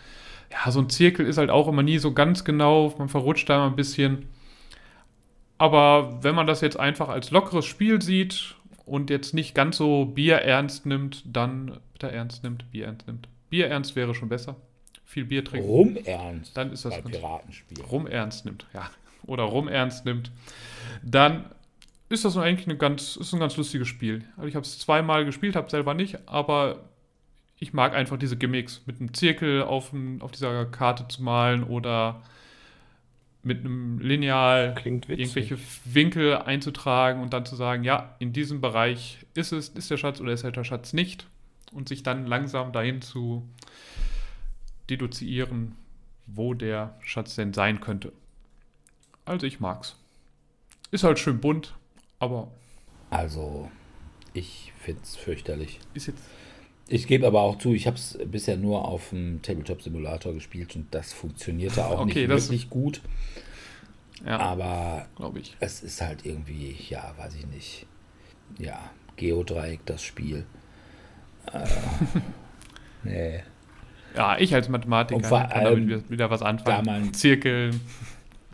ja, 0.51 0.69
so 0.69 0.81
ein 0.81 0.89
Zirkel 0.89 1.25
ist 1.25 1.37
halt 1.37 1.49
auch 1.49 1.67
immer 1.67 1.83
nie 1.83 1.97
so 1.97 2.13
ganz 2.13 2.43
genau. 2.43 2.93
Man 2.97 3.07
verrutscht 3.07 3.49
da 3.49 3.55
immer 3.55 3.67
ein 3.67 3.77
bisschen. 3.77 4.27
Aber 5.57 6.21
wenn 6.23 6.35
man 6.35 6.47
das 6.47 6.61
jetzt 6.61 6.79
einfach 6.79 7.07
als 7.07 7.31
lockeres 7.31 7.65
Spiel 7.65 8.01
sieht 8.01 8.55
und 8.85 9.09
jetzt 9.09 9.33
nicht 9.33 9.55
ganz 9.55 9.77
so 9.77 10.05
Bier 10.05 10.37
ernst 10.37 10.85
nimmt, 10.85 11.23
dann 11.25 11.77
bitte 12.01 12.15
ernst 12.15 12.43
nimmt, 12.43 12.69
Bier 12.71 12.85
ernst 12.85 13.07
nimmt. 13.07 13.27
Bier 13.49 13.67
ernst 13.67 13.95
wäre 13.95 14.15
schon 14.15 14.29
besser. 14.29 14.55
Viel 15.05 15.25
Bier 15.25 15.43
trinken. 15.43 15.67
Rum 15.67 15.97
ernst. 15.97 16.55
Dann 16.55 16.71
ist 16.71 16.85
das 16.85 17.01
bei 17.01 17.09
Piratenspiel. 17.09 17.81
Rum 17.83 18.07
ernst 18.07 18.45
nimmt, 18.45 18.65
ja. 18.73 18.89
Oder 19.25 19.43
rum 19.43 19.67
ernst 19.67 20.05
nimmt. 20.05 20.31
Dann 21.03 21.45
ist 22.09 22.25
das 22.25 22.37
eigentlich 22.37 22.67
eine 22.67 22.77
ganz, 22.77 23.17
ist 23.17 23.33
ein 23.33 23.39
ganz 23.39 23.55
lustiges 23.57 23.87
Spiel. 23.87 24.23
Also 24.35 24.47
ich 24.47 24.55
habe 24.55 24.65
es 24.65 24.79
zweimal 24.79 25.25
gespielt, 25.25 25.55
habe 25.55 25.69
selber 25.69 25.93
nicht, 25.93 26.17
aber 26.27 26.79
ich 27.59 27.73
mag 27.73 27.93
einfach 27.93 28.17
diese 28.17 28.37
Gimmicks, 28.37 28.81
mit 28.85 28.99
einem 28.99 29.13
Zirkel 29.13 29.61
auf, 29.63 29.93
auf 30.19 30.31
dieser 30.31 30.65
Karte 30.65 31.07
zu 31.07 31.21
malen 31.21 31.63
oder 31.63 32.23
mit 33.43 33.59
einem 33.59 33.99
Lineal 33.99 34.75
irgendwelche 34.85 35.57
Winkel 35.85 36.37
einzutragen 36.37 37.21
und 37.21 37.33
dann 37.33 37.45
zu 37.45 37.55
sagen, 37.55 37.83
ja, 37.83 38.15
in 38.19 38.33
diesem 38.33 38.61
Bereich 38.61 39.19
ist 39.33 39.51
es, 39.51 39.69
ist 39.69 39.91
der 39.91 39.97
Schatz 39.97 40.19
oder 40.19 40.31
ist 40.31 40.43
der 40.43 40.63
Schatz 40.63 40.93
nicht 40.93 41.27
und 41.71 41.89
sich 41.89 42.03
dann 42.03 42.25
langsam 42.25 42.71
dahin 42.71 43.01
zu 43.01 43.47
deduzieren, 44.89 45.75
wo 46.27 46.53
der 46.53 46.97
Schatz 47.01 47.35
denn 47.35 47.53
sein 47.53 47.81
könnte. 47.81 48.11
Also 49.25 49.45
ich 49.45 49.59
mag's. 49.59 49.95
Ist 50.91 51.03
halt 51.03 51.19
schön 51.19 51.39
bunt, 51.39 51.73
aber. 52.19 52.51
Also, 53.09 53.71
ich 54.33 54.73
find's 54.79 55.15
fürchterlich. 55.15 55.79
Ist 55.93 56.07
jetzt. 56.07 56.23
Ich 56.87 57.07
gebe 57.07 57.25
aber 57.25 57.41
auch 57.41 57.57
zu, 57.57 57.73
ich 57.73 57.87
habe 57.87 57.95
es 57.95 58.19
bisher 58.25 58.57
nur 58.57 58.85
auf 58.85 59.11
dem 59.11 59.41
Tabletop-Simulator 59.41 60.33
gespielt 60.33 60.75
und 60.75 60.93
das 60.93 61.13
funktionierte 61.13 61.85
auch 61.85 62.01
okay, 62.01 62.27
nicht 62.27 62.29
wirklich 62.29 62.69
gut. 62.69 63.01
Ja, 64.25 64.39
aber 64.39 65.07
ich. 65.35 65.55
es 65.61 65.83
ist 65.83 66.01
halt 66.01 66.25
irgendwie, 66.25 66.75
ja, 66.89 67.13
weiß 67.17 67.35
ich 67.35 67.47
nicht. 67.47 67.85
Ja, 68.59 68.91
Geodreieck, 69.15 69.85
das 69.85 70.03
Spiel. 70.03 70.45
Äh, 71.51 71.67
nee. 73.03 73.43
Ja, 74.15 74.37
ich 74.37 74.53
als 74.53 74.69
Mathematiker 74.69 75.21
kann 75.21 75.51
allem, 75.51 75.87
damit 75.87 76.09
wieder 76.09 76.29
was 76.29 76.41
anfangen. 76.41 76.85
Da 76.85 76.91
man, 76.91 77.13
Zirkeln. 77.13 77.79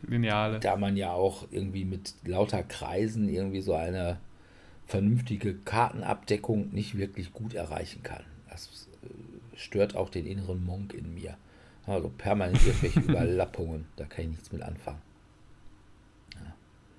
Lineale. 0.07 0.59
Da 0.59 0.75
man 0.75 0.95
ja 0.95 1.11
auch 1.11 1.47
irgendwie 1.51 1.83
mit 1.83 2.13
lauter 2.23 2.63
Kreisen 2.63 3.27
irgendwie 3.29 3.61
so 3.61 3.73
eine 3.73 4.19
vernünftige 4.85 5.55
Kartenabdeckung 5.55 6.69
nicht 6.71 6.97
wirklich 6.97 7.33
gut 7.33 7.55
erreichen 7.55 8.03
kann. 8.03 8.23
Das 8.49 8.87
äh, 9.03 9.57
stört 9.57 9.95
auch 9.95 10.09
den 10.09 10.25
inneren 10.25 10.63
Monk 10.63 10.93
in 10.93 11.13
mir. 11.13 11.35
Also 11.85 12.09
permanent 12.09 12.65
irgendwelche 12.65 12.99
Überlappungen, 13.11 13.85
da 13.95 14.05
kann 14.05 14.25
ich 14.25 14.31
nichts 14.31 14.51
mit 14.51 14.61
anfangen. 14.61 15.01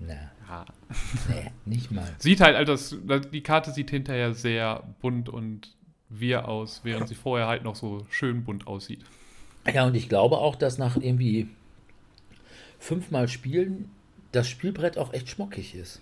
Na. 0.00 0.14
Ja. 0.48 0.64
Nee, 1.28 1.50
nicht 1.64 1.90
mal. 1.90 2.08
Sieht 2.18 2.40
halt, 2.40 2.56
also 2.56 2.96
das, 2.96 3.30
die 3.30 3.42
Karte 3.42 3.72
sieht 3.72 3.90
hinterher 3.90 4.32
sehr 4.32 4.84
bunt 5.00 5.28
und 5.28 5.74
wir 6.08 6.48
aus, 6.48 6.80
während 6.84 7.08
sie 7.08 7.14
vorher 7.14 7.46
halt 7.46 7.64
noch 7.64 7.76
so 7.76 8.06
schön 8.10 8.44
bunt 8.44 8.66
aussieht. 8.66 9.00
Ja, 9.72 9.86
und 9.86 9.94
ich 9.94 10.08
glaube 10.08 10.38
auch, 10.38 10.56
dass 10.56 10.78
nach 10.78 10.96
irgendwie 10.96 11.48
fünfmal 12.78 13.28
Spielen 13.28 13.90
das 14.32 14.48
Spielbrett 14.48 14.98
auch 14.98 15.12
echt 15.12 15.28
schmockig 15.28 15.74
ist. 15.74 16.00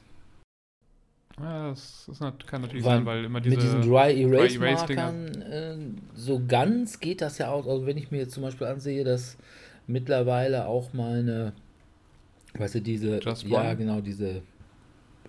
Ja, 1.38 1.68
das, 1.68 2.04
das 2.06 2.18
kann 2.46 2.62
natürlich 2.62 2.84
weil, 2.84 2.98
sein, 2.98 3.06
weil 3.06 3.24
immer 3.24 3.40
diese 3.40 3.56
mit 3.56 3.64
diesen 3.64 3.82
Dry 3.82 4.22
Erase, 4.22 4.58
Dry 4.58 4.68
-Erase 4.68 4.96
Markern 4.96 5.42
äh, 5.42 5.76
so 6.14 6.40
ganz 6.46 6.98
geht 6.98 7.20
das 7.20 7.38
ja 7.38 7.50
aus. 7.50 7.68
Also 7.68 7.86
wenn 7.86 7.98
ich 7.98 8.10
mir 8.10 8.18
jetzt 8.18 8.32
zum 8.32 8.42
Beispiel 8.42 8.66
ansehe, 8.66 9.04
dass 9.04 9.36
mittlerweile 9.86 10.66
auch 10.66 10.92
meine, 10.94 11.52
weißt 12.54 12.76
du, 12.76 12.80
diese, 12.80 13.20
Just 13.20 13.44
ja 13.44 13.60
one. 13.60 13.76
genau 13.76 14.00
diese, 14.00 14.42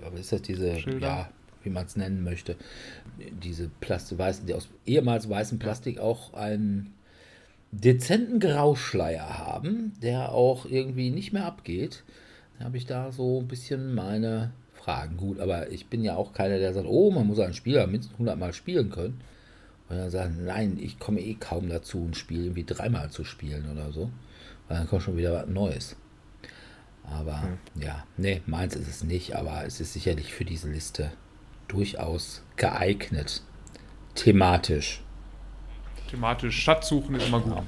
aber 0.01 0.17
ist 0.17 0.31
das 0.31 0.41
diese, 0.43 0.79
Schilder? 0.79 1.07
ja, 1.07 1.29
wie 1.67 1.73
man 1.73 1.85
es 1.85 1.95
nennen 1.95 2.23
möchte, 2.23 2.55
diese 3.43 3.69
Plastik, 3.81 4.17
weiß, 4.17 4.45
die 4.45 4.53
aus 4.53 4.69
ehemals 4.85 5.29
weißem 5.29 5.59
Plastik 5.59 5.99
auch 5.99 6.33
einen 6.33 6.93
dezenten 7.71 8.39
Grauschleier 8.39 9.37
haben, 9.37 9.93
der 10.01 10.31
auch 10.31 10.65
irgendwie 10.65 11.09
nicht 11.09 11.33
mehr 11.33 11.45
abgeht, 11.45 12.03
habe 12.63 12.77
ich 12.77 12.85
da 12.85 13.11
so 13.11 13.41
ein 13.41 13.47
bisschen 13.47 13.93
meine 13.93 14.51
Fragen. 14.73 15.17
Gut, 15.17 15.39
aber 15.39 15.69
ich 15.71 15.87
bin 15.87 16.03
ja 16.03 16.15
auch 16.15 16.33
keiner, 16.33 16.57
der 16.57 16.73
sagt, 16.73 16.87
oh, 16.89 17.11
man 17.11 17.27
muss 17.27 17.39
einen 17.39 17.53
Spieler 17.53 17.85
mindestens 17.85 18.13
100 18.13 18.39
Mal 18.39 18.53
spielen 18.53 18.89
können. 18.89 19.19
Und 19.89 19.97
dann 19.97 20.09
sagen, 20.09 20.45
nein, 20.45 20.77
ich 20.81 20.99
komme 20.99 21.21
eh 21.21 21.35
kaum 21.35 21.69
dazu, 21.69 22.05
ein 22.05 22.13
Spiel 22.13 22.43
irgendwie 22.43 22.65
dreimal 22.65 23.09
zu 23.09 23.23
spielen 23.23 23.69
oder 23.71 23.91
so. 23.91 24.09
Weil 24.67 24.77
dann 24.77 24.87
kommt 24.87 25.03
schon 25.03 25.17
wieder 25.17 25.33
was 25.33 25.47
Neues. 25.47 25.95
Aber 27.03 27.41
hm. 27.41 27.57
ja, 27.81 28.05
nee, 28.17 28.41
meins 28.47 28.75
ist 28.75 28.87
es 28.87 29.03
nicht, 29.03 29.35
aber 29.35 29.65
es 29.65 29.79
ist 29.79 29.93
sicherlich 29.93 30.33
für 30.33 30.45
diese 30.45 30.69
Liste 30.69 31.11
durchaus 31.67 32.43
geeignet. 32.55 33.41
Thematisch. 34.15 35.01
Thematisch 36.09 36.59
Schatzsuchen 36.59 37.15
ist 37.15 37.27
immer 37.27 37.41
gut. 37.41 37.53
Genau. 37.53 37.65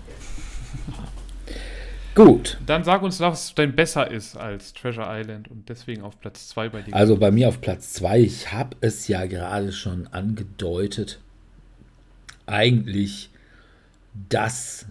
Gut. 2.16 2.58
Dann 2.66 2.84
sag 2.84 3.02
uns, 3.02 3.20
was 3.20 3.54
denn 3.56 3.76
besser 3.76 4.10
ist 4.12 4.36
als 4.36 4.74
Treasure 4.74 5.08
Island 5.08 5.50
und 5.50 5.70
deswegen 5.70 6.02
auf 6.02 6.20
Platz 6.20 6.50
2 6.50 6.70
bei 6.70 6.82
dir. 6.82 6.94
Also 6.94 7.16
bei 7.16 7.32
mir 7.32 7.48
auf 7.48 7.62
Platz 7.62 7.94
2, 7.94 8.20
ich 8.20 8.52
habe 8.52 8.76
es 8.82 9.08
ja 9.08 9.26
gerade 9.26 9.72
schon 9.72 10.08
angedeutet, 10.08 11.20
eigentlich 12.46 13.30
das, 14.30 14.88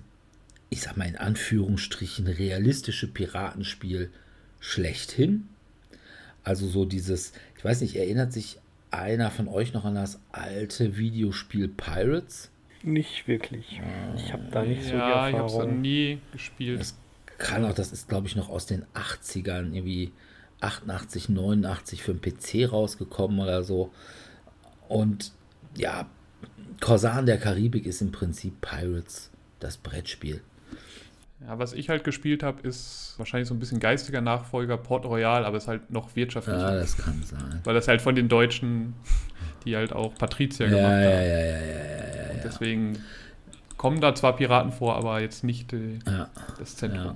ich 0.70 0.80
sag 0.80 0.97
mal 0.97 1.09
in 1.09 1.16
Anführungsstrichen, 1.16 2.28
realistische 2.28 3.09
Piratenspiel 3.09 4.10
schlechthin. 4.60 5.48
Also 6.44 6.66
so 6.66 6.85
dieses, 6.85 7.32
ich 7.59 7.64
weiß 7.64 7.80
nicht, 7.82 7.97
erinnert 7.97 8.32
sich 8.32 8.59
einer 8.90 9.31
von 9.31 9.48
euch 9.48 9.73
noch 9.73 9.85
an 9.85 9.94
das 9.94 10.20
alte 10.32 10.97
Videospiel 10.97 11.69
Pirates? 11.69 12.51
Nicht 12.82 13.27
wirklich. 13.27 13.81
Ich 14.16 14.32
habe 14.32 14.44
da 14.51 14.62
nicht 14.62 14.85
so 14.85 14.94
ja, 14.94 15.28
die 15.28 15.35
Erfahrung. 15.35 15.35
Ja, 15.35 15.47
ich 15.47 15.55
habe 15.55 15.70
es 15.70 15.77
nie 15.77 16.20
gespielt. 16.32 16.81
Es 16.81 16.98
kann 17.39 17.65
auch, 17.65 17.74
das 17.74 17.93
ist 17.93 18.09
glaube 18.09 18.27
ich 18.27 18.36
noch 18.36 18.48
aus 18.48 18.66
den 18.66 18.85
80ern, 18.94 19.73
irgendwie 19.73 20.12
88, 20.60 21.28
89 21.28 22.02
für 22.02 22.15
den 22.15 22.20
PC 22.20 22.73
rausgekommen 22.73 23.40
oder 23.40 23.62
so. 23.62 23.93
Und 24.89 25.32
ja, 25.77 26.09
Korsan 26.81 27.27
der 27.27 27.39
Karibik 27.39 27.86
ist 27.86 28.01
im 28.01 28.12
Prinzip 28.12 28.60
Pirates, 28.60 29.31
das 29.60 29.77
Brettspiel. 29.77 30.40
Ja, 31.40 31.59
was 31.59 31.73
ich 31.73 31.89
halt 31.89 32.02
gespielt 32.02 32.43
habe, 32.43 32.66
ist 32.66 33.15
wahrscheinlich 33.16 33.48
so 33.48 33.55
ein 33.55 33.60
bisschen 33.60 33.78
geistiger 33.78 34.20
Nachfolger 34.20 34.77
Port 34.77 35.05
Royal, 35.06 35.44
aber 35.44 35.56
ist 35.56 35.69
halt 35.69 35.90
noch 35.90 36.16
wirtschaftlicher. 36.16 36.74
Ja, 36.74 36.81
das 36.81 36.97
kann 36.97 37.23
sein. 37.23 37.60
Weil 37.65 37.74
das 37.74 37.86
halt 37.86 38.02
von 38.02 38.16
den 38.16 38.28
Deutschen, 38.28 38.94
die 39.65 39.77
halt 39.77 39.93
auch 39.93 40.15
Patrizier 40.15 40.66
ja, 40.66 40.73
gemacht 40.73 40.90
ja, 40.90 40.97
haben. 40.97 41.05
Ja, 41.05 41.20
ja, 41.20 41.39
ja, 41.39 41.59
ja, 41.59 42.24
ja, 42.24 42.31
Und 42.35 42.44
deswegen 42.44 42.98
kommen 43.77 44.01
da 44.01 44.15
zwar 44.15 44.35
Piraten 44.35 44.73
vor, 44.73 44.97
aber 44.97 45.20
jetzt 45.20 45.44
nicht 45.44 45.73
äh, 45.73 45.98
ja, 46.06 46.28
das 46.59 46.77
Zentrum. 46.77 47.05
Ja. 47.05 47.15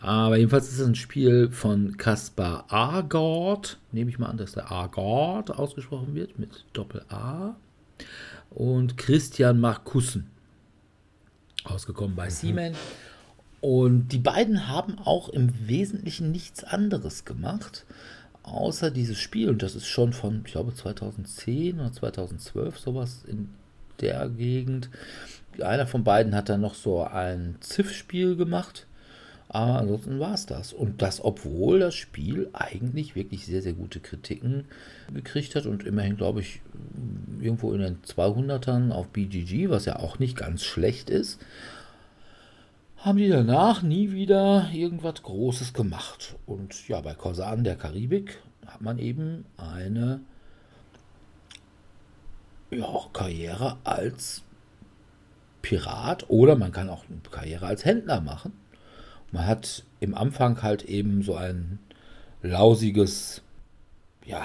Aber 0.00 0.36
jedenfalls 0.36 0.68
ist 0.68 0.78
es 0.78 0.86
ein 0.86 0.94
Spiel 0.94 1.50
von 1.50 1.96
Kaspar 1.96 2.64
Agard. 2.68 3.78
Nehme 3.90 4.10
ich 4.10 4.18
mal 4.20 4.28
an, 4.28 4.36
dass 4.36 4.52
der 4.52 4.70
Agard 4.70 5.50
ausgesprochen 5.50 6.14
wird 6.14 6.38
mit 6.38 6.64
Doppel-A. 6.72 7.56
Und 8.50 8.96
Christian 8.96 9.58
Markussen. 9.58 10.30
Ausgekommen 11.64 12.14
bei 12.14 12.26
mhm. 12.26 12.30
Siemens. 12.30 12.78
Und 13.60 14.08
die 14.08 14.18
beiden 14.18 14.68
haben 14.68 14.98
auch 14.98 15.28
im 15.28 15.68
Wesentlichen 15.68 16.30
nichts 16.30 16.62
anderes 16.62 17.24
gemacht, 17.24 17.86
außer 18.44 18.90
dieses 18.90 19.18
Spiel. 19.18 19.48
Und 19.48 19.62
das 19.62 19.74
ist 19.74 19.86
schon 19.86 20.12
von, 20.12 20.42
ich 20.44 20.52
glaube, 20.52 20.74
2010 20.74 21.80
oder 21.80 21.92
2012, 21.92 22.78
sowas 22.78 23.24
in 23.26 23.50
der 24.00 24.28
Gegend. 24.28 24.90
Einer 25.60 25.86
von 25.86 26.04
beiden 26.04 26.34
hat 26.34 26.48
dann 26.48 26.60
noch 26.60 26.74
so 26.74 27.02
ein 27.02 27.56
Ziff-Spiel 27.60 28.36
gemacht. 28.36 28.86
Aber 29.48 29.78
ansonsten 29.78 30.20
war 30.20 30.34
es 30.34 30.44
das. 30.44 30.72
Und 30.74 31.00
das, 31.00 31.24
obwohl 31.24 31.80
das 31.80 31.94
Spiel 31.94 32.50
eigentlich 32.52 33.16
wirklich 33.16 33.46
sehr, 33.46 33.62
sehr 33.62 33.72
gute 33.72 33.98
Kritiken 33.98 34.66
gekriegt 35.12 35.54
hat 35.54 35.64
und 35.64 35.84
immerhin, 35.84 36.18
glaube 36.18 36.40
ich, 36.40 36.60
irgendwo 37.40 37.72
in 37.72 37.80
den 37.80 38.02
200ern 38.02 38.90
auf 38.90 39.08
BGG, 39.08 39.70
was 39.70 39.86
ja 39.86 39.96
auch 39.96 40.18
nicht 40.18 40.36
ganz 40.36 40.64
schlecht 40.64 41.08
ist, 41.08 41.40
haben 42.98 43.18
die 43.18 43.28
danach 43.28 43.82
nie 43.82 44.10
wieder 44.12 44.70
irgendwas 44.72 45.22
Großes 45.22 45.72
gemacht. 45.72 46.36
Und 46.46 46.88
ja, 46.88 47.00
bei 47.00 47.14
Korsan 47.14 47.64
der 47.64 47.76
Karibik 47.76 48.40
hat 48.66 48.80
man 48.80 48.98
eben 48.98 49.44
eine 49.56 50.20
ja, 52.70 53.00
Karriere 53.12 53.76
als 53.84 54.42
Pirat 55.62 56.28
oder 56.28 56.56
man 56.56 56.72
kann 56.72 56.88
auch 56.88 57.04
eine 57.08 57.20
Karriere 57.30 57.66
als 57.66 57.84
Händler 57.84 58.20
machen. 58.20 58.52
Man 59.30 59.46
hat 59.46 59.84
im 60.00 60.14
Anfang 60.14 60.62
halt 60.62 60.84
eben 60.84 61.22
so 61.22 61.34
ein 61.34 61.78
lausiges, 62.42 63.42
ja, 64.24 64.42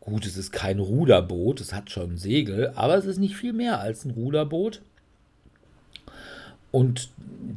gut, 0.00 0.26
es 0.26 0.36
ist 0.36 0.52
kein 0.52 0.78
Ruderboot, 0.78 1.60
es 1.60 1.72
hat 1.72 1.90
schon 1.90 2.16
Segel, 2.16 2.72
aber 2.74 2.96
es 2.96 3.04
ist 3.04 3.18
nicht 3.18 3.36
viel 3.36 3.52
mehr 3.52 3.80
als 3.80 4.04
ein 4.04 4.12
Ruderboot. 4.12 4.82
Und 6.74 7.10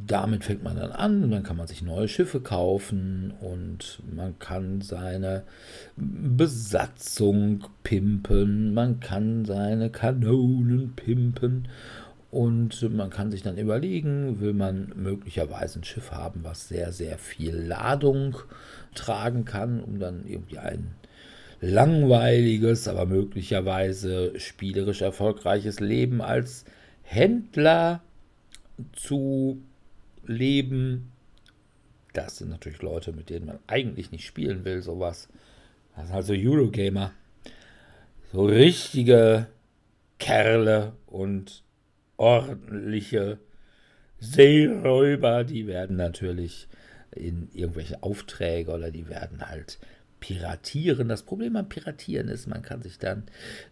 damit 0.06 0.44
fängt 0.44 0.62
man 0.62 0.76
dann 0.76 0.92
an. 0.92 1.24
Und 1.24 1.32
dann 1.32 1.42
kann 1.42 1.56
man 1.56 1.66
sich 1.66 1.82
neue 1.82 2.06
Schiffe 2.06 2.38
kaufen 2.38 3.32
und 3.40 4.00
man 4.14 4.38
kann 4.38 4.80
seine 4.80 5.42
Besatzung 5.96 7.64
pimpen, 7.82 8.74
man 8.74 9.00
kann 9.00 9.44
seine 9.44 9.90
Kanonen 9.90 10.92
pimpen. 10.94 11.66
Und 12.30 12.88
man 12.94 13.10
kann 13.10 13.32
sich 13.32 13.42
dann 13.42 13.58
überlegen, 13.58 14.38
will 14.38 14.52
man 14.52 14.92
möglicherweise 14.94 15.80
ein 15.80 15.84
Schiff 15.84 16.12
haben, 16.12 16.44
was 16.44 16.68
sehr, 16.68 16.92
sehr 16.92 17.18
viel 17.18 17.56
Ladung 17.56 18.36
tragen 18.94 19.44
kann, 19.44 19.80
um 19.80 19.98
dann 19.98 20.28
irgendwie 20.28 20.58
ein 20.58 20.94
langweiliges, 21.60 22.86
aber 22.86 23.04
möglicherweise 23.04 24.38
spielerisch 24.38 25.02
erfolgreiches 25.02 25.80
Leben 25.80 26.22
als 26.22 26.64
Händler 27.02 28.00
zu 28.92 29.62
leben. 30.24 31.12
Das 32.12 32.38
sind 32.38 32.50
natürlich 32.50 32.82
Leute, 32.82 33.12
mit 33.12 33.30
denen 33.30 33.46
man 33.46 33.58
eigentlich 33.66 34.10
nicht 34.10 34.26
spielen 34.26 34.64
will, 34.64 34.82
sowas. 34.82 35.28
Das 35.94 36.06
sind 36.06 36.16
also 36.16 36.34
Eurogamer. 36.34 37.12
So 38.32 38.44
richtige 38.44 39.46
Kerle 40.18 40.92
und 41.06 41.62
ordentliche 42.16 43.38
Seeräuber, 44.20 45.44
die 45.44 45.66
werden 45.66 45.96
natürlich 45.96 46.68
in 47.12 47.48
irgendwelche 47.52 48.02
Aufträge 48.02 48.72
oder 48.72 48.90
die 48.90 49.08
werden 49.08 49.48
halt 49.48 49.78
piratieren. 50.20 51.08
Das 51.08 51.22
Problem 51.22 51.56
am 51.56 51.68
Piratieren 51.68 52.28
ist, 52.28 52.46
man 52.46 52.62
kann 52.62 52.82
sich 52.82 52.98
dann 52.98 53.24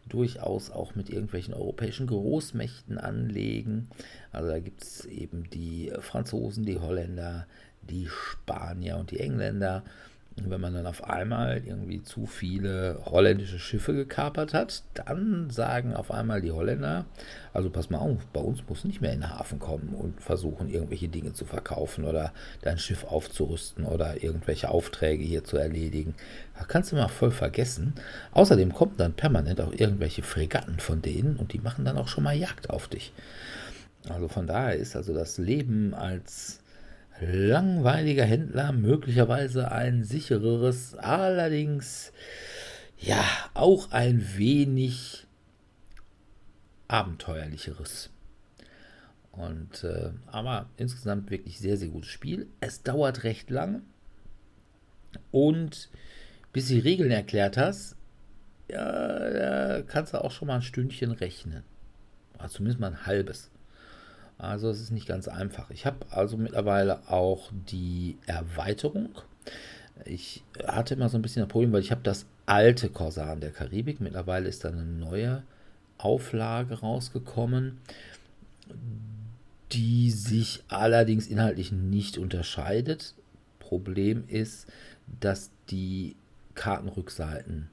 durchaus 0.09 0.71
auch 0.71 0.95
mit 0.95 1.11
irgendwelchen 1.11 1.55
europäischen 1.55 2.07
Großmächten 2.07 2.99
anlegen. 2.99 3.89
Also 4.33 4.51
da 4.51 4.59
gibt 4.59 4.83
es 4.83 5.05
eben 5.05 5.49
die 5.51 5.93
Franzosen, 6.01 6.65
die 6.65 6.79
Holländer, 6.79 7.47
die 7.83 8.09
Spanier 8.09 8.97
und 8.97 9.11
die 9.11 9.21
Engländer. 9.21 9.85
Und 10.39 10.51
wenn 10.51 10.61
man 10.61 10.75
dann 10.75 10.87
auf 10.87 11.03
einmal 11.03 11.63
irgendwie 11.65 12.03
zu 12.03 12.27
viele 12.27 13.01
holländische 13.07 13.59
Schiffe 13.59 13.95
gekapert 13.95 14.53
hat, 14.53 14.83
dann 14.93 15.49
sagen 15.49 15.95
auf 15.95 16.11
einmal 16.11 16.43
die 16.43 16.53
Holländer, 16.53 17.07
also 17.55 17.71
pass 17.71 17.89
mal 17.89 17.99
auf, 17.99 18.27
bei 18.35 18.41
uns 18.41 18.63
muss 18.69 18.85
nicht 18.85 19.01
mehr 19.01 19.15
in 19.15 19.21
den 19.21 19.31
Hafen 19.31 19.59
kommen 19.59 19.95
und 19.95 20.21
versuchen, 20.21 20.69
irgendwelche 20.69 21.09
Dinge 21.09 21.33
zu 21.33 21.47
verkaufen 21.47 22.05
oder 22.05 22.35
dein 22.61 22.79
Schiff 22.79 23.05
aufzurüsten 23.05 23.87
oder 23.87 24.23
irgendwelche 24.23 24.69
Aufträge 24.69 25.25
hier 25.25 25.43
zu 25.43 25.57
erledigen. 25.57 26.15
Da 26.59 26.65
kannst 26.65 26.93
du 26.93 26.97
mal 26.97 27.09
voll 27.09 27.31
vergessen. 27.31 27.95
Außerdem 28.33 28.75
kommen 28.75 28.97
dann 28.99 29.15
permanent 29.15 29.63
auch 29.63 29.73
irgendwelche 29.73 30.23
Fregatten 30.23 30.81
von 30.81 31.01
denen 31.01 31.37
und 31.37 31.55
die 31.55 31.61
machen 31.61 31.87
dann 31.87 31.97
auch 31.97 32.09
schon 32.09 32.25
mal 32.25 32.37
Jagd 32.37 32.69
auf 32.69 32.89
dich. 32.89 33.15
Also 34.11 34.29
von 34.29 34.47
daher 34.47 34.77
ist 34.77 34.97
also 34.97 35.15
das 35.15 35.39
Leben 35.39 35.95
als 35.95 36.61
langweiliger 37.21 38.25
Händler, 38.25 38.73
möglicherweise 38.73 39.73
ein 39.73 40.05
sichereres, 40.05 40.95
allerdings 40.95 42.13
ja 42.99 43.25
auch 43.55 43.91
ein 43.93 44.37
wenig 44.37 45.27
abenteuerlicheres. 46.89 48.11
Und 49.33 49.85
äh, 49.85 50.13
aber 50.27 50.71
insgesamt 50.77 51.31
wirklich 51.31 51.59
sehr, 51.59 51.77
sehr 51.77 51.89
gutes 51.89 52.11
Spiel. 52.11 52.47
Es 52.61 52.83
dauert 52.83 53.25
recht 53.25 53.51
lang. 53.51 53.83
Und 55.31 55.91
bis 56.53 56.69
die 56.69 56.79
Regeln 56.79 57.11
erklärt 57.11 57.57
hast, 57.59 57.97
ja, 58.71 59.83
kannst 59.83 60.15
du 60.15 60.25
auch 60.25 60.31
schon 60.31 60.49
mal 60.49 60.57
ein 60.57 60.63
Stündchen 60.63 61.11
rechnen. 61.11 61.63
Oder 62.35 62.49
zumindest 62.49 62.81
mal 62.81 62.93
ein 62.93 63.07
halbes. 63.07 63.51
Also 64.39 64.69
es 64.69 64.81
ist 64.81 64.91
nicht 64.91 65.07
ganz 65.09 65.29
einfach. 65.29 65.71
Ich 65.71 65.87
habe 65.87 65.99
also 66.11 66.37
mittlerweile 66.37 67.09
auch 67.09 67.51
die 67.71 68.19
Erweiterung. 68.27 69.11
Ich 70.05 70.43
hatte 70.67 70.95
immer 70.95 71.09
so 71.09 71.17
ein 71.17 71.23
bisschen 71.23 71.43
ein 71.43 71.49
Problem, 71.49 71.73
weil 71.73 71.81
ich 71.81 71.91
habe 71.91 72.03
das 72.03 72.27
alte 72.45 72.91
Korsan 72.91 73.41
der 73.41 73.51
Karibik. 73.51 74.01
Mittlerweile 74.01 74.49
ist 74.49 74.65
da 74.65 74.69
eine 74.69 74.85
neue 74.85 75.43
Auflage 75.99 76.81
rausgekommen, 76.81 77.79
die 79.73 80.11
sich 80.11 80.63
allerdings 80.69 81.27
inhaltlich 81.27 81.73
nicht 81.73 82.19
unterscheidet. 82.19 83.15
Problem 83.59 84.25
ist, 84.29 84.67
dass 85.21 85.51
die 85.71 86.15
Kartenrückseiten 86.55 87.71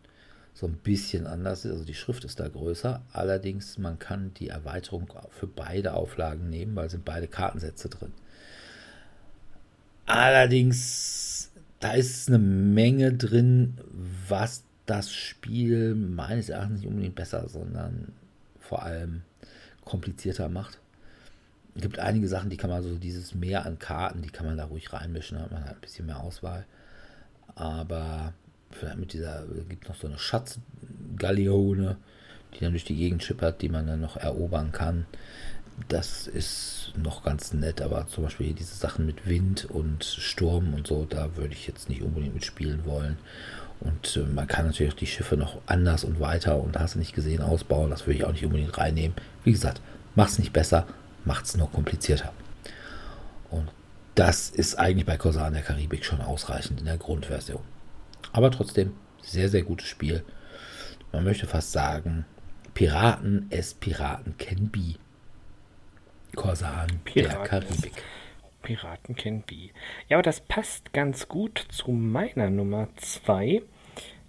so 0.53 0.67
ein 0.67 0.73
bisschen 0.73 1.25
anders 1.27 1.65
ist. 1.65 1.71
Also 1.71 1.83
die 1.83 1.95
Schrift 1.95 2.23
ist 2.25 2.39
da 2.39 2.47
größer. 2.47 3.01
Allerdings, 3.11 3.77
man 3.77 3.99
kann 3.99 4.33
die 4.35 4.49
Erweiterung 4.49 5.11
für 5.31 5.47
beide 5.47 5.93
Auflagen 5.93 6.49
nehmen, 6.49 6.75
weil 6.75 6.89
sind 6.89 7.05
beide 7.05 7.27
Kartensätze 7.27 7.89
drin. 7.89 8.13
Allerdings, 10.05 11.51
da 11.79 11.93
ist 11.93 12.27
eine 12.27 12.39
Menge 12.39 13.13
drin, 13.13 13.77
was 14.27 14.63
das 14.85 15.11
Spiel 15.11 15.95
meines 15.95 16.49
Erachtens 16.49 16.81
nicht 16.81 16.89
unbedingt 16.89 17.15
besser, 17.15 17.47
sondern 17.47 18.11
vor 18.59 18.83
allem 18.83 19.23
komplizierter 19.85 20.49
macht. 20.49 20.79
Es 21.75 21.81
gibt 21.81 21.97
einige 21.99 22.27
Sachen, 22.27 22.49
die 22.49 22.57
kann 22.57 22.69
man 22.69 22.83
so 22.83 22.95
dieses 22.95 23.33
Mehr 23.33 23.65
an 23.65 23.79
Karten, 23.79 24.21
die 24.21 24.29
kann 24.29 24.45
man 24.45 24.57
da 24.57 24.65
ruhig 24.65 24.93
reinmischen, 24.93 25.39
hat 25.39 25.51
man 25.51 25.65
halt 25.65 25.77
ein 25.77 25.81
bisschen 25.81 26.05
mehr 26.05 26.19
Auswahl. 26.19 26.65
Aber 27.55 28.33
mit 28.97 29.13
dieser, 29.13 29.43
gibt 29.69 29.87
noch 29.87 29.95
so 29.95 30.07
eine 30.07 30.17
Schatzgaleone, 30.17 31.97
die 32.53 32.59
dann 32.59 32.73
durch 32.73 32.85
die 32.85 32.95
Gegend 32.95 33.23
schippert, 33.23 33.61
die 33.61 33.69
man 33.69 33.87
dann 33.87 34.01
noch 34.01 34.17
erobern 34.17 34.71
kann. 34.71 35.05
Das 35.87 36.27
ist 36.27 36.93
noch 36.95 37.23
ganz 37.23 37.53
nett, 37.53 37.81
aber 37.81 38.07
zum 38.07 38.25
Beispiel 38.25 38.47
hier 38.47 38.55
diese 38.55 38.75
Sachen 38.75 39.05
mit 39.05 39.27
Wind 39.27 39.65
und 39.65 40.03
Sturm 40.03 40.73
und 40.73 40.85
so, 40.85 41.05
da 41.05 41.35
würde 41.35 41.53
ich 41.53 41.67
jetzt 41.67 41.89
nicht 41.89 42.03
unbedingt 42.03 42.35
mitspielen 42.35 42.85
wollen. 42.85 43.17
Und 43.79 44.17
äh, 44.17 44.19
man 44.21 44.47
kann 44.47 44.67
natürlich 44.67 44.93
auch 44.93 44.97
die 44.97 45.07
Schiffe 45.07 45.35
noch 45.35 45.61
anders 45.65 46.03
und 46.03 46.19
weiter 46.19 46.61
und 46.61 46.77
hast 46.77 46.95
du 46.95 46.99
nicht 46.99 47.15
gesehen 47.15 47.41
ausbauen, 47.41 47.89
das 47.89 48.05
würde 48.05 48.17
ich 48.19 48.25
auch 48.25 48.31
nicht 48.31 48.45
unbedingt 48.45 48.77
reinnehmen. 48.77 49.17
Wie 49.43 49.51
gesagt, 49.51 49.81
macht 50.15 50.31
es 50.31 50.39
nicht 50.39 50.53
besser, 50.53 50.85
macht 51.25 51.45
es 51.45 51.57
nur 51.57 51.71
komplizierter. 51.71 52.31
Und 53.49 53.69
das 54.15 54.49
ist 54.49 54.75
eigentlich 54.75 55.05
bei 55.05 55.17
Corsan 55.17 55.53
der 55.53 55.63
Karibik 55.63 56.05
schon 56.05 56.21
ausreichend 56.21 56.79
in 56.79 56.85
der 56.85 56.97
Grundversion. 56.97 57.61
Aber 58.33 58.51
trotzdem, 58.51 58.93
sehr, 59.21 59.47
sehr 59.47 59.63
gutes 59.63 59.87
Spiel. 59.87 60.23
Man 61.11 61.23
möchte 61.23 61.47
fast 61.47 61.71
sagen, 61.71 62.25
Piraten 62.73 63.47
es 63.51 63.75
Piraten 63.75 64.35
can 64.37 64.69
be. 64.69 64.95
Corsan 66.35 66.87
Piraten 67.05 67.39
der 67.39 67.47
Karibik. 67.47 68.03
Piraten 68.63 69.15
can 69.15 69.43
be. 69.43 69.69
Ja, 70.09 70.17
aber 70.17 70.23
das 70.23 70.41
passt 70.41 70.93
ganz 70.93 71.27
gut 71.27 71.63
zu 71.69 71.91
meiner 71.91 72.49
Nummer 72.49 72.87
2. 72.95 73.61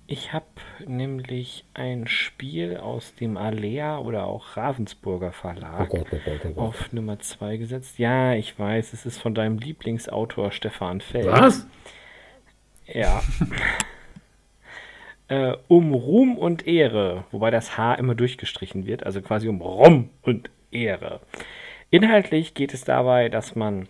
Ich 0.07 0.35
habe 0.35 0.45
nämlich 0.85 1.65
ein 1.73 2.07
Spiel 2.07 2.77
aus 2.77 3.15
dem 3.15 3.39
Alea 3.39 3.99
oder 3.99 4.27
auch 4.27 4.59
Ravensburger 4.59 5.33
Verlag 5.33 5.89
oh 5.91 5.97
Gott, 5.97 6.07
oh 6.13 6.19
Gott, 6.23 6.41
oh 6.45 6.49
Gott. 6.49 6.59
auf 6.59 6.93
Nummer 6.93 7.19
2 7.19 7.57
gesetzt. 7.57 7.99
Ja, 7.99 8.35
ich 8.35 8.59
weiß, 8.59 8.93
es 8.93 9.07
ist 9.07 9.19
von 9.19 9.35
deinem 9.35 9.57
Lieblingsautor 9.57 10.53
Stefan 10.53 11.01
Feld. 11.01 11.27
Was? 11.27 11.67
Ja. 12.87 13.23
äh, 15.29 15.57
um 15.69 15.95
Ruhm 15.95 16.37
und 16.37 16.67
Ehre, 16.67 17.25
wobei 17.31 17.51
das 17.51 17.77
H 17.77 17.95
immer 17.95 18.15
durchgestrichen 18.15 18.87
wird, 18.87 19.05
also 19.05 19.23
quasi 19.23 19.49
um 19.49 19.61
Ruhm 19.61 20.11
und 20.23 20.51
Ehre. 20.71 21.21
Inhaltlich 21.91 22.55
geht 22.55 22.75
es 22.75 22.85
dabei, 22.85 23.29
dass 23.29 23.55
man 23.55 23.89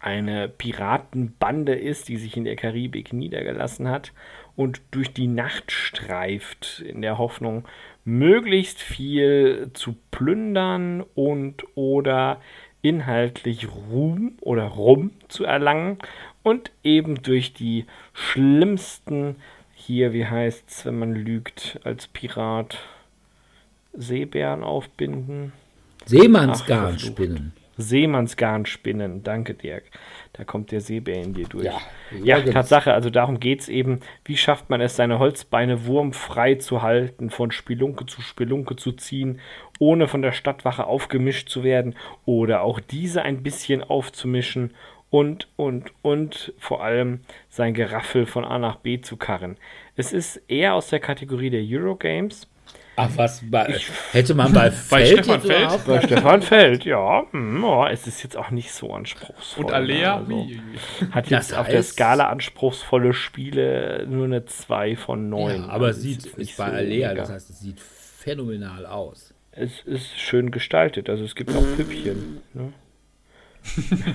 eine 0.00 0.48
Piratenbande 0.48 1.74
ist, 1.74 2.08
die 2.08 2.16
sich 2.16 2.36
in 2.36 2.44
der 2.44 2.56
Karibik 2.56 3.12
niedergelassen 3.12 3.88
hat 3.88 4.12
und 4.56 4.82
durch 4.90 5.12
die 5.12 5.28
Nacht 5.28 5.70
streift, 5.70 6.82
in 6.86 7.02
der 7.02 7.18
Hoffnung, 7.18 7.64
möglichst 8.04 8.80
viel 8.80 9.70
zu 9.74 9.94
plündern 10.10 11.04
und 11.14 11.64
oder 11.76 12.40
inhaltlich 12.82 13.68
Ruhm 13.68 14.36
oder 14.40 14.64
Rum 14.64 15.12
zu 15.28 15.44
erlangen 15.44 15.98
und 16.42 16.70
eben 16.82 17.22
durch 17.22 17.54
die 17.54 17.86
schlimmsten, 18.12 19.36
hier, 19.74 20.12
wie 20.12 20.26
heißt 20.26 20.64
es, 20.68 20.86
wenn 20.86 20.98
man 20.98 21.14
lügt, 21.14 21.80
als 21.84 22.06
Pirat 22.06 22.78
Seebären 23.92 24.62
aufbinden. 24.62 25.52
Seemannsgarn 26.06 26.98
spinnen. 26.98 27.52
Seemannsgarn 27.76 28.66
spinnen. 28.66 29.22
Danke, 29.22 29.54
Dirk. 29.54 29.84
Da 30.34 30.44
kommt 30.44 30.72
der 30.72 30.80
Seebär 30.80 31.22
in 31.22 31.34
dir 31.34 31.46
durch. 31.46 31.64
Ja, 31.64 31.80
ja 32.22 32.40
Tatsache. 32.40 32.92
Also 32.92 33.10
darum 33.10 33.40
geht 33.40 33.60
es 33.60 33.68
eben. 33.68 34.00
Wie 34.24 34.36
schafft 34.36 34.70
man 34.70 34.80
es, 34.80 34.96
seine 34.96 35.18
Holzbeine 35.18 35.86
wurmfrei 35.86 36.56
zu 36.56 36.82
halten, 36.82 37.30
von 37.30 37.50
Spelunke 37.50 38.06
zu 38.06 38.20
Spelunke 38.20 38.76
zu 38.76 38.92
ziehen, 38.92 39.40
ohne 39.78 40.08
von 40.08 40.22
der 40.22 40.32
Stadtwache 40.32 40.86
aufgemischt 40.86 41.48
zu 41.48 41.64
werden 41.64 41.94
oder 42.24 42.62
auch 42.62 42.80
diese 42.80 43.22
ein 43.22 43.42
bisschen 43.42 43.82
aufzumischen 43.82 44.72
und, 45.12 45.46
und, 45.56 45.92
und 46.00 46.54
vor 46.58 46.82
allem 46.82 47.20
sein 47.50 47.74
Geraffel 47.74 48.24
von 48.24 48.46
A 48.46 48.58
nach 48.58 48.76
B 48.76 49.00
zu 49.02 49.18
karren. 49.18 49.58
Es 49.94 50.12
ist 50.12 50.40
eher 50.48 50.72
aus 50.72 50.88
der 50.88 51.00
Kategorie 51.00 51.50
der 51.50 51.62
Eurogames 51.62 52.48
Ach 52.96 53.10
was, 53.16 53.42
bei, 53.50 53.68
ich, 53.68 53.90
hätte 54.12 54.34
man 54.34 54.52
bei, 54.52 54.70
bei 54.90 55.06
Stefan 55.06 55.40
Feld? 55.40 55.86
Bei 55.86 56.00
Stefan 56.00 56.42
Feld, 56.42 56.84
ja. 56.84 57.24
Hm, 57.30 57.64
oh, 57.64 57.86
es 57.86 58.06
ist 58.06 58.22
jetzt 58.22 58.36
auch 58.36 58.50
nicht 58.50 58.72
so 58.72 58.92
anspruchsvoll. 58.92 59.64
Und 59.64 59.72
Alea? 59.72 60.18
Also, 60.18 60.46
hat 61.10 61.30
jetzt 61.30 61.52
das 61.52 61.58
auf 61.58 61.68
der 61.68 61.82
Skala 61.82 62.28
anspruchsvolle 62.28 63.14
Spiele 63.14 64.06
nur 64.08 64.26
eine 64.26 64.44
2 64.44 64.96
von 64.96 65.30
9. 65.30 65.56
Ja, 65.56 65.68
aber 65.68 65.86
also 65.86 66.00
sieht 66.00 66.26
ist 66.26 66.56
bei 66.56 66.66
so 66.66 66.72
Alea, 66.72 67.08
mega. 67.08 67.20
das 67.20 67.30
heißt, 67.30 67.50
es 67.50 67.60
sieht 67.60 67.80
phänomenal 67.80 68.84
aus. 68.84 69.32
Es 69.52 69.80
ist 69.80 70.18
schön 70.18 70.50
gestaltet, 70.50 71.08
also 71.08 71.24
es 71.24 71.34
gibt 71.34 71.50
auch 71.54 71.76
Püppchen. 71.76 72.42
Ne? 72.52 72.72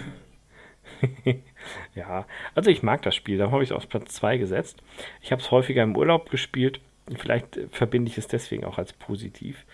ja, 1.95 2.26
also 2.56 2.69
ich 2.69 2.84
mag 2.84 3.02
das 3.02 3.15
Spiel, 3.15 3.38
da 3.38 3.52
habe 3.52 3.64
ich 3.64 3.69
es 3.69 3.76
auf 3.76 3.90
Platz 3.90 4.14
2 4.15 4.38
gesetzt. 4.38 4.82
Ich 5.22 5.32
habe 5.32 5.41
es 5.41 5.52
häufiger 5.52 5.84
im 5.84 5.95
Urlaub 5.95 6.30
gespielt 6.30 6.80
Vielleicht 7.15 7.60
verbinde 7.72 8.11
ich 8.11 8.18
es 8.18 8.28
deswegen 8.28 8.65
auch 8.65 8.78
als 8.78 8.94
positiv. 8.94 9.65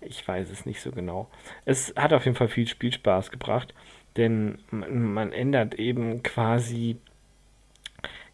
Ich 0.00 0.26
weiß 0.26 0.50
es 0.50 0.66
nicht 0.66 0.80
so 0.80 0.92
genau. 0.92 1.28
Es 1.64 1.92
hat 1.96 2.12
auf 2.12 2.24
jeden 2.24 2.36
Fall 2.36 2.48
viel 2.48 2.68
Spielspaß 2.68 3.30
gebracht, 3.30 3.74
denn 4.16 4.58
man, 4.70 5.12
man 5.12 5.32
ändert 5.32 5.74
eben 5.74 6.22
quasi 6.22 6.98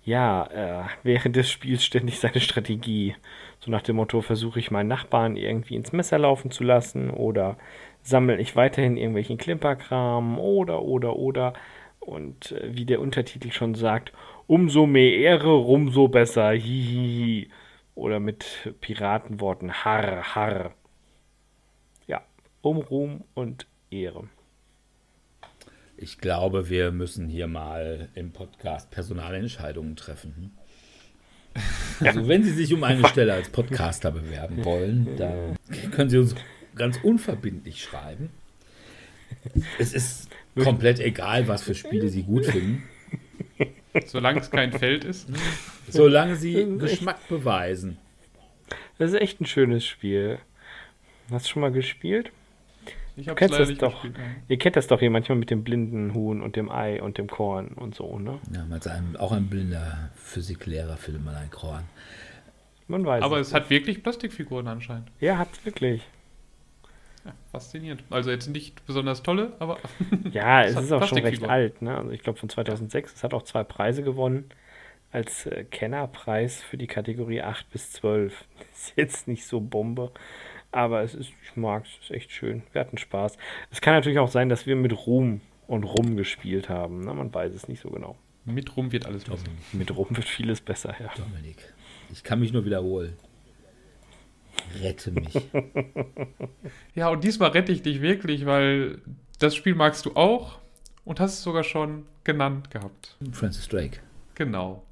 ja, 0.05 0.47
äh, 0.47 0.89
während 1.05 1.37
des 1.37 1.49
Spiels 1.51 1.85
ständig 1.85 2.19
seine 2.19 2.41
Strategie. 2.41 3.15
So 3.61 3.71
nach 3.71 3.83
dem 3.83 3.97
Motto, 3.97 4.21
versuche 4.21 4.59
ich 4.59 4.73
meinen 4.73 4.89
Nachbarn 4.89 5.37
irgendwie 5.37 5.77
ins 5.77 5.93
Messer 5.93 6.19
laufen 6.19 6.51
zu 6.51 6.65
lassen 6.65 7.09
oder 7.11 7.57
sammle 8.03 8.39
ich 8.39 8.57
weiterhin 8.57 8.97
irgendwelchen 8.97 9.39
Klimperkram 9.39 10.41
oder, 10.41 10.83
oder, 10.83 11.17
oder. 11.17 11.55
Und 12.03 12.53
äh, 12.53 12.75
wie 12.75 12.85
der 12.85 13.01
Untertitel 13.01 13.53
schon 13.53 13.75
sagt, 13.75 14.13
umso 14.47 14.87
mehr 14.87 15.17
Ehre, 15.17 15.57
umso 15.57 16.09
besser. 16.09 16.51
Hihihi. 16.51 17.49
Oder 17.95 18.21
mit 18.21 18.75
Piratenworten 18.81 19.85
Har, 19.85 20.35
Har. 20.35 20.75
Ja, 22.07 22.23
um 22.63 22.79
Ruhm 22.79 23.25
und 23.35 23.67
Ehre. 23.91 24.29
Ich 25.97 26.19
glaube, 26.19 26.69
wir 26.69 26.91
müssen 26.91 27.29
hier 27.29 27.47
mal 27.47 28.09
im 28.15 28.33
Podcast 28.33 28.91
Personalentscheidungen 28.91 29.97
treffen. 29.97 30.57
Also, 32.01 32.27
wenn 32.27 32.43
Sie 32.43 32.51
sich 32.51 32.73
um 32.75 32.83
eine 32.83 33.07
Stelle 33.07 33.35
als 33.35 33.51
Podcaster 33.51 34.11
bewerben 34.11 34.65
wollen, 34.65 35.17
dann 35.19 35.57
können 35.93 36.11
Sie 36.11 36.19
uns 36.19 36.35
ganz 36.75 36.99
unverbindlich 37.05 37.81
schreiben. 37.81 38.31
Es 39.79 39.93
ist 39.93 40.29
komplett 40.57 41.01
egal, 41.01 41.49
was 41.49 41.63
für 41.63 41.75
Spiele 41.75 42.09
Sie 42.09 42.23
gut 42.23 42.47
finden. 42.47 42.83
Solange 44.07 44.41
es 44.41 44.51
kein 44.51 44.73
Feld 44.73 45.05
ist. 45.05 45.29
Solange 45.89 46.37
sie 46.37 46.79
Geschmack 46.79 47.29
beweisen. 47.29 47.99
Das 48.99 49.13
ist 49.13 49.21
echt 49.21 49.41
ein 49.41 49.47
schönes 49.47 49.85
Spiel. 49.85 50.39
Hast 51.31 51.47
du 51.47 51.51
schon 51.51 51.63
mal 51.63 51.73
gespielt? 51.73 52.31
Ich 53.17 53.29
hab's 53.29 53.41
leider 53.41 53.67
nicht 53.67 53.83
doch, 53.83 54.03
gespielt, 54.03 54.17
Ihr 54.49 54.59
kennt 54.59 54.77
das 54.77 54.87
doch 54.87 55.01
hier 55.01 55.11
manchmal 55.11 55.37
mit 55.37 55.51
dem 55.51 55.65
blinden 55.65 56.15
Huhn 56.15 56.41
und 56.41 56.57
dem 56.57 56.71
Ei 56.71 57.03
und 57.03 57.19
dem 57.19 57.29
Korn 57.29 57.69
und 57.69 57.95
so, 57.95 58.19
ne? 58.19 58.39
Ja, 58.55 58.65
mal 58.65 58.81
ein, 58.89 59.17
auch 59.19 59.33
ein 59.33 59.49
blinder 59.49 60.11
Physiklehrer 60.15 60.97
findet 60.97 61.23
mal 61.25 61.35
ein 61.37 61.51
Korn. 61.51 61.85
Man 62.89 63.05
weiß 63.05 63.23
Aber 63.23 63.39
es, 63.39 63.49
es 63.49 63.55
hat 63.55 63.69
wirklich 63.69 64.03
Plastikfiguren 64.03 64.67
anscheinend. 64.67 65.09
Ja, 65.21 65.37
hat's 65.37 65.65
wirklich. 65.65 66.03
Ja, 67.25 67.33
faszinierend. 67.53 68.05
Also 68.11 68.31
jetzt 68.31 68.49
nicht 68.49 68.85
besonders 68.87 69.23
tolle, 69.23 69.53
aber. 69.59 69.79
ja, 70.33 70.65
es, 70.65 70.77
ist 70.77 70.93
auch 70.93 71.07
schon 71.07 71.19
recht 71.19 71.45
alt. 71.45 71.83
Ne? 71.83 71.97
Also 71.97 72.11
ich 72.11 72.23
glaube 72.23 72.39
von 72.39 72.49
2006. 72.49 73.15
Es 73.15 73.25
hat 73.25 73.35
auch 73.35 73.43
zwei 73.43 73.65
Preise 73.65 74.03
gewonnen 74.03 74.51
als 75.13 75.47
äh, 75.47 75.65
Kennerpreis 75.65 76.63
für 76.63 76.79
die 76.79 76.87
Kategorie 76.87 77.43
8 77.43 77.71
bis 77.71 77.93
12. 77.93 78.45
Ist 78.73 78.93
jetzt 78.97 79.29
nicht 79.29 79.47
so 79.47 79.61
Bombe, 79.61 80.11
aber 80.73 81.03
es 81.03 81.15
ist, 81.15 81.33
ich 81.45 81.57
mag 81.57 81.85
es, 81.85 82.03
ist 82.03 82.11
echt 82.11 82.33
schön. 82.33 82.63
Wir 82.73 82.81
hatten 82.81 82.97
Spaß. 82.97 83.37
Es 83.71 83.81
kann 83.81 83.95
natürlich 83.95 84.19
auch 84.19 84.29
sein, 84.29 84.49
dass 84.49 84.67
wir 84.67 84.75
mit 84.75 85.07
Ruhm 85.07 85.43
und 85.67 85.85
Rum 85.85 86.17
gespielt 86.17 86.69
haben. 86.69 87.05
Ne? 87.05 87.13
Man 87.13 87.33
weiß 87.33 87.55
es 87.55 87.69
nicht 87.69 87.81
so 87.81 87.91
genau. 87.91 88.17
Mit 88.45 88.77
Rum 88.77 88.91
wird 88.91 89.07
alles 89.07 89.25
besser. 89.25 89.45
Mit 89.73 89.95
Rum 89.95 90.09
wird 90.11 90.27
vieles 90.27 90.61
besser, 90.61 90.97
ja. 90.99 91.11
Dominik, 91.17 91.73
ich 92.11 92.25
kann 92.25 92.41
mich 92.41 92.53
nur 92.53 92.65
wiederholen. 92.65 93.17
Rette 94.81 95.11
mich. 95.11 95.35
ja, 96.95 97.09
und 97.09 97.25
diesmal 97.25 97.51
rette 97.51 97.73
ich 97.73 97.83
dich 97.83 98.01
wirklich, 98.01 98.47
weil 98.47 99.01
das 99.39 99.55
Spiel 99.55 99.75
magst 99.75 100.07
du 100.07 100.15
auch 100.15 100.59
und 101.05 101.21
hast 101.21 101.35
es 101.35 101.43
sogar 101.43 101.65
schon 101.65 102.07
genannt 102.25 102.71
gehabt. 102.71 103.17
Francis 103.33 103.69
Drake. 103.69 104.01
Genau. 104.35 104.85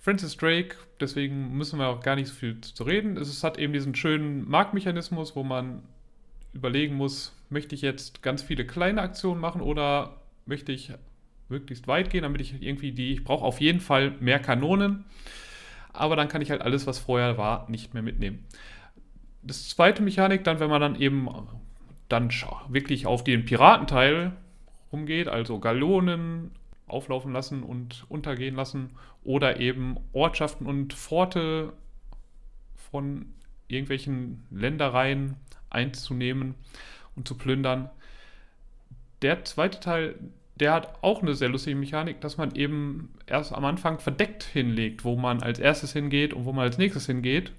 Francis 0.00 0.36
Drake, 0.36 0.76
deswegen 1.00 1.56
müssen 1.56 1.78
wir 1.78 1.88
auch 1.88 2.00
gar 2.00 2.14
nicht 2.14 2.28
so 2.28 2.34
viel 2.34 2.60
zu 2.60 2.84
reden. 2.84 3.16
Es 3.16 3.42
hat 3.42 3.58
eben 3.58 3.72
diesen 3.72 3.94
schönen 3.94 4.48
Marktmechanismus, 4.48 5.34
wo 5.34 5.42
man 5.42 5.82
überlegen 6.52 6.94
muss, 6.94 7.32
möchte 7.50 7.74
ich 7.74 7.82
jetzt 7.82 8.22
ganz 8.22 8.42
viele 8.42 8.66
kleine 8.66 9.02
Aktionen 9.02 9.40
machen 9.40 9.60
oder 9.60 10.20
möchte 10.46 10.72
ich 10.72 10.92
möglichst 11.48 11.86
weit 11.86 12.10
gehen, 12.10 12.22
damit 12.22 12.40
ich 12.40 12.62
irgendwie 12.62 12.92
die, 12.92 13.12
ich 13.12 13.24
brauche 13.24 13.44
auf 13.44 13.60
jeden 13.60 13.80
Fall 13.80 14.12
mehr 14.20 14.38
Kanonen 14.38 15.04
aber 15.96 16.16
dann 16.16 16.28
kann 16.28 16.42
ich 16.42 16.50
halt 16.50 16.62
alles, 16.62 16.86
was 16.86 16.98
vorher 16.98 17.38
war, 17.38 17.68
nicht 17.70 17.94
mehr 17.94 18.02
mitnehmen. 18.02 18.44
Das 19.42 19.68
zweite 19.68 20.02
Mechanik 20.02 20.44
dann, 20.44 20.60
wenn 20.60 20.70
man 20.70 20.80
dann 20.80 21.00
eben 21.00 21.28
dann 22.08 22.30
wirklich 22.68 23.06
auf 23.06 23.24
den 23.24 23.44
Piratenteil 23.44 24.32
rumgeht, 24.92 25.28
also 25.28 25.58
Gallonen 25.58 26.52
auflaufen 26.86 27.32
lassen 27.32 27.62
und 27.62 28.06
untergehen 28.08 28.54
lassen 28.54 28.90
oder 29.24 29.58
eben 29.60 29.96
Ortschaften 30.12 30.66
und 30.66 30.94
Forte 30.94 31.72
von 32.90 33.26
irgendwelchen 33.68 34.46
Ländereien 34.50 35.36
einzunehmen 35.70 36.54
und 37.16 37.26
zu 37.26 37.36
plündern. 37.36 37.90
Der 39.22 39.44
zweite 39.44 39.80
Teil, 39.80 40.14
der 40.56 40.72
hat 40.72 41.02
auch 41.02 41.22
eine 41.22 41.34
sehr 41.34 41.48
lustige 41.48 41.76
Mechanik, 41.76 42.20
dass 42.20 42.38
man 42.38 42.54
eben 42.54 43.10
erst 43.26 43.52
am 43.52 43.64
Anfang 43.64 43.98
verdeckt 43.98 44.42
hinlegt, 44.42 45.04
wo 45.04 45.16
man 45.16 45.42
als 45.42 45.58
erstes 45.58 45.92
hingeht 45.92 46.32
und 46.32 46.46
wo 46.46 46.52
man 46.52 46.64
als 46.64 46.78
nächstes 46.78 47.06
hingeht. 47.06 47.52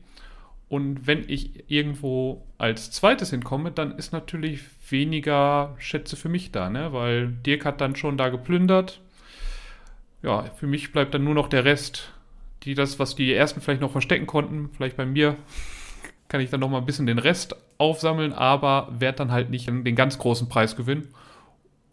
Und 0.70 1.08
wenn 1.08 1.30
ich 1.30 1.70
irgendwo 1.72 2.44
als 2.58 2.92
zweites 2.92 3.30
hinkomme, 3.30 3.72
dann 3.72 3.98
ist 3.98 4.12
natürlich 4.12 4.62
weniger 4.90 5.76
Schätze 5.78 6.16
für 6.16 6.28
mich 6.28 6.52
da, 6.52 6.70
ne? 6.70 6.92
Weil 6.92 7.30
Dirk 7.30 7.66
hat 7.66 7.80
dann 7.80 7.96
schon 7.96 8.18
da 8.18 8.30
geplündert. 8.30 9.00
Ja, 10.24 10.44
für 10.56 10.68
mich 10.68 10.92
bleibt 10.92 11.14
dann 11.14 11.24
nur 11.24 11.36
noch 11.36 11.48
der 11.48 11.64
Rest. 11.64 12.12
Die 12.64 12.74
das, 12.74 13.00
was 13.00 13.16
die 13.16 13.32
ersten 13.32 13.62
vielleicht 13.62 13.82
noch 13.82 13.92
verstecken 13.92 14.28
konnten, 14.28 14.70
vielleicht 14.76 14.98
bei 14.98 15.06
mir, 15.06 15.38
kann 16.28 16.42
ich 16.42 16.50
dann 16.50 16.60
noch 16.60 16.70
mal 16.70 16.80
ein 16.80 16.86
bisschen 16.86 17.06
den 17.06 17.20
Rest 17.20 17.56
aufsammeln, 17.78 18.34
aber 18.34 18.90
werde 18.98 19.20
dann 19.20 19.32
halt 19.32 19.52
nicht 19.52 19.68
den 19.68 19.96
ganz 19.96 20.18
großen 20.18 20.50
Preis 20.50 20.76
gewinnen. 20.76 21.08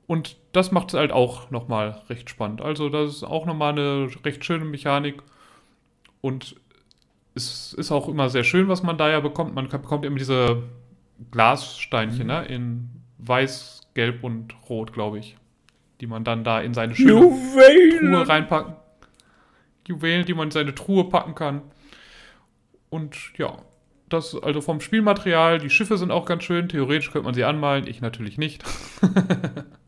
Und 0.06 0.36
das 0.52 0.70
macht 0.70 0.88
es 0.88 0.94
halt 0.94 1.12
auch 1.12 1.50
nochmal 1.50 2.02
recht 2.08 2.28
spannend. 2.28 2.60
Also 2.60 2.88
das 2.88 3.16
ist 3.16 3.24
auch 3.24 3.46
nochmal 3.46 3.72
eine 3.72 4.08
recht 4.24 4.44
schöne 4.44 4.64
Mechanik. 4.64 5.22
Und 6.20 6.56
es 7.34 7.72
ist 7.72 7.90
auch 7.90 8.08
immer 8.08 8.28
sehr 8.28 8.44
schön, 8.44 8.68
was 8.68 8.82
man 8.82 8.98
da 8.98 9.10
ja 9.10 9.20
bekommt. 9.20 9.54
Man 9.54 9.68
bekommt 9.68 10.04
immer 10.04 10.18
diese 10.18 10.62
Glassteinchen, 11.30 12.22
mhm. 12.22 12.32
ne? 12.32 12.44
In 12.46 12.90
weiß, 13.18 13.88
gelb 13.94 14.22
und 14.24 14.54
rot, 14.68 14.92
glaube 14.92 15.18
ich. 15.18 15.36
Die 16.00 16.06
man 16.06 16.24
dann 16.24 16.44
da 16.44 16.60
in 16.60 16.74
seine 16.74 16.94
schöne 16.94 17.12
Juwelen. 17.12 18.12
Truhe 18.12 18.28
reinpacken. 18.28 18.74
Juwelen, 19.86 20.26
die 20.26 20.34
man 20.34 20.48
in 20.48 20.50
seine 20.50 20.74
Truhe 20.74 21.04
packen 21.04 21.34
kann. 21.34 21.62
Und 22.90 23.16
ja, 23.38 23.56
das 24.08 24.40
also 24.40 24.60
vom 24.60 24.80
Spielmaterial, 24.80 25.58
die 25.58 25.70
Schiffe 25.70 25.96
sind 25.96 26.10
auch 26.10 26.26
ganz 26.26 26.44
schön. 26.44 26.68
Theoretisch 26.68 27.10
könnte 27.10 27.24
man 27.24 27.34
sie 27.34 27.44
anmalen, 27.44 27.86
ich 27.86 28.00
natürlich 28.00 28.38
nicht. 28.38 28.62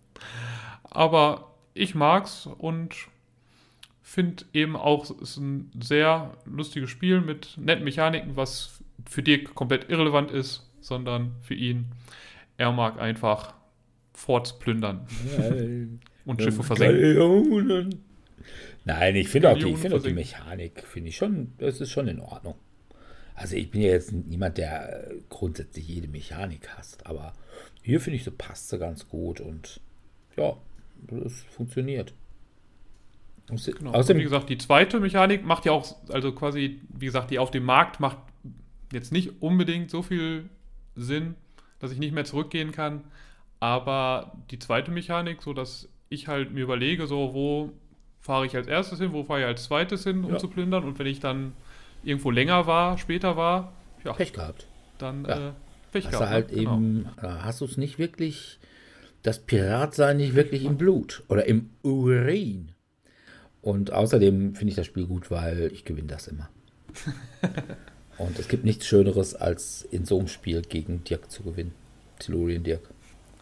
Aber 0.97 1.53
ich 1.75 1.95
mag's 1.95 2.47
und 2.47 2.95
finde 4.01 4.47
eben 4.55 4.77
auch, 4.77 5.05
es 5.05 5.11
ist 5.11 5.37
ein 5.37 5.71
sehr 5.79 6.39
lustiges 6.47 6.89
Spiel 6.89 7.21
mit 7.21 7.59
netten 7.59 7.85
Mechaniken, 7.85 8.35
was 8.35 8.83
für 9.05 9.23
Dirk 9.23 9.55
komplett 9.55 9.91
irrelevant 9.91 10.31
ist, 10.31 10.71
sondern 10.81 11.33
für 11.43 11.53
ihn. 11.53 11.89
Er 12.57 12.73
mag 12.73 12.99
einfach 12.99 13.53
Forts 14.15 14.59
plündern 14.59 15.07
und 16.25 16.41
Schiffe 16.41 16.63
versenken. 16.63 17.61
Nein, 18.87 19.17
ich 19.17 19.29
finde 19.29 19.51
auch, 19.51 19.59
die, 19.59 19.77
find 19.77 19.93
auch 19.93 20.03
die 20.03 20.15
Mechanik, 20.15 20.83
finde 20.83 21.11
ich 21.11 21.17
schon, 21.19 21.53
das 21.59 21.83
ist 21.83 21.91
schon 21.91 22.09
in 22.09 22.21
Ordnung. 22.21 22.55
Also 23.35 23.55
ich 23.57 23.71
bin 23.71 23.83
ja 23.83 23.91
jetzt 23.91 24.13
niemand, 24.13 24.57
der 24.57 25.11
grundsätzlich 25.29 25.87
jede 25.87 26.09
Mechanik 26.09 26.71
hasst, 26.71 27.05
aber 27.05 27.35
hier 27.83 28.01
finde 28.01 28.17
ich, 28.17 28.25
so 28.25 28.31
passt 28.31 28.71
sie 28.71 28.79
ganz 28.79 29.07
gut 29.11 29.41
und 29.43 29.81
ja, 30.39 30.57
es 31.25 31.43
funktioniert. 31.51 32.15
Genau. 33.49 33.93
Außerdem, 33.93 34.19
wie 34.19 34.25
gesagt, 34.25 34.49
die 34.49 34.59
zweite 34.59 34.99
Mechanik 34.99 35.45
macht 35.45 35.67
ja 35.67 35.73
auch, 35.73 35.95
also 36.09 36.33
quasi, 36.33 36.81
wie 36.89 37.07
gesagt, 37.07 37.31
die 37.31 37.39
auf 37.39 37.53
dem 37.53 37.65
Markt 37.65 38.01
macht 38.01 38.19
jetzt 38.93 39.13
nicht 39.13 39.41
unbedingt 39.41 39.91
so 39.91 40.03
viel 40.03 40.49
Sinn, 40.97 41.37
dass 41.79 41.93
ich 41.93 41.99
nicht 41.99 42.13
mehr 42.13 42.25
zurückgehen 42.25 42.73
kann. 42.73 43.05
Aber 43.61 44.33
die 44.51 44.59
zweite 44.59 44.91
Mechanik, 44.91 45.43
so 45.43 45.53
dass 45.53 45.89
ich 46.09 46.29
halt 46.29 46.53
mir 46.53 46.63
überlege, 46.65 47.07
so 47.07 47.35
wo 47.35 47.73
fahre 48.21 48.47
ich 48.47 48.57
als 48.57 48.67
erstes 48.67 48.99
hin, 48.99 49.13
wo 49.13 49.23
fahre 49.23 49.41
ich 49.41 49.47
als 49.47 49.65
zweites 49.65 50.03
hin, 50.03 50.25
um 50.25 50.33
ja. 50.33 50.39
zu 50.39 50.49
plündern. 50.49 50.85
Und 50.85 50.99
wenn 50.99 51.07
ich 51.07 51.21
dann 51.21 51.53
irgendwo 52.03 52.31
länger 52.31 52.67
war, 52.67 52.99
später 52.99 53.37
war, 53.37 53.73
ja, 54.05 54.13
Pech 54.13 54.33
gehabt. 54.33 54.67
Dann 54.99 55.25
ja. 55.25 55.49
äh, 55.49 55.53
Pech 55.93 56.07
hast 56.07 56.13
gehabt. 56.13 56.27
Du 56.27 56.31
halt 56.31 56.51
ne? 56.51 56.57
genau. 56.59 56.77
eben, 56.77 57.09
äh, 57.23 57.27
hast 57.27 57.61
du 57.61 57.65
es 57.65 57.77
nicht 57.77 57.99
wirklich, 57.99 58.59
das 59.23 59.39
Piratsein 59.41 60.19
nicht 60.19 60.35
wirklich 60.35 60.65
im 60.65 60.77
Blut 60.77 61.25
oder 61.29 61.47
im 61.47 61.71
Urin. 61.83 62.73
Und 63.63 63.93
außerdem 63.93 64.55
finde 64.55 64.71
ich 64.71 64.77
das 64.77 64.87
Spiel 64.87 65.07
gut, 65.07 65.31
weil 65.31 65.71
ich 65.73 65.85
gewinne 65.85 66.09
das 66.09 66.29
immer. 66.29 66.49
Und 68.19 68.39
es 68.39 68.49
gibt 68.49 68.65
nichts 68.65 68.87
Schöneres, 68.87 69.35
als 69.35 69.83
in 69.91 70.05
so 70.05 70.19
einem 70.19 70.29
Spiel 70.29 70.63
gegen 70.63 71.05
Dirk 71.05 71.31
zu 71.31 71.43
gewinnen. 71.43 71.73
Tellurian 72.19 72.63
Dirk. 72.63 72.89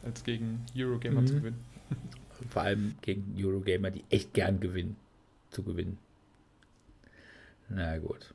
Als 0.02 0.24
gegen 0.24 0.64
Eurogamer 0.76 1.20
mhm. 1.20 1.26
zu 1.26 1.34
gewinnen. 1.34 1.60
Vor 2.48 2.62
allem 2.62 2.94
gegen 3.02 3.34
Eurogamer, 3.38 3.90
die 3.90 4.04
echt 4.10 4.34
gern 4.34 4.60
gewinnen, 4.60 4.96
zu 5.50 5.62
gewinnen. 5.62 5.98
Na 7.68 7.98
gut. 7.98 8.34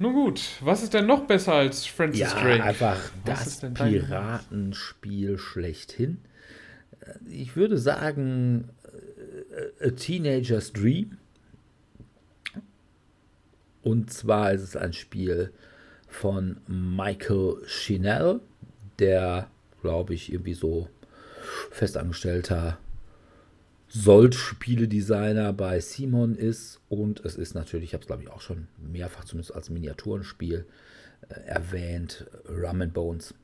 Nun 0.00 0.12
gut, 0.12 0.40
was 0.60 0.82
ist 0.82 0.94
denn 0.94 1.06
noch 1.06 1.26
besser 1.26 1.54
als 1.54 1.84
Francis 1.86 2.20
ja, 2.20 2.40
Drake? 2.40 2.62
Einfach 2.62 3.00
was 3.24 3.58
das 3.60 3.74
Piratenspiel 3.74 5.38
schlechthin. 5.38 6.18
Ich 7.28 7.56
würde 7.56 7.78
sagen, 7.78 8.70
A 9.80 9.90
Teenager's 9.90 10.72
Dream. 10.72 11.18
Und 13.82 14.12
zwar 14.12 14.52
ist 14.52 14.62
es 14.62 14.76
ein 14.76 14.92
Spiel 14.92 15.52
von 16.08 16.60
Michael 16.68 17.56
Chinell, 17.66 18.40
der, 18.98 19.48
glaube 19.82 20.14
ich, 20.14 20.32
irgendwie 20.32 20.54
so 20.54 20.88
festangestellter 21.70 22.78
Sold-Spieledesigner 23.88 25.52
bei 25.52 25.80
Simon 25.80 26.34
ist. 26.34 26.80
Und 26.88 27.24
es 27.24 27.36
ist 27.36 27.54
natürlich, 27.54 27.86
ich 27.86 27.94
habe 27.94 28.02
es 28.02 28.06
glaube 28.06 28.22
ich 28.22 28.30
auch 28.30 28.40
schon 28.40 28.68
mehrfach 28.76 29.24
zumindest 29.24 29.54
als 29.54 29.70
Miniaturenspiel 29.70 30.66
äh, 31.28 31.40
erwähnt, 31.46 32.26
Rum 32.48 32.82
and 32.82 32.94
Bones. 32.94 33.34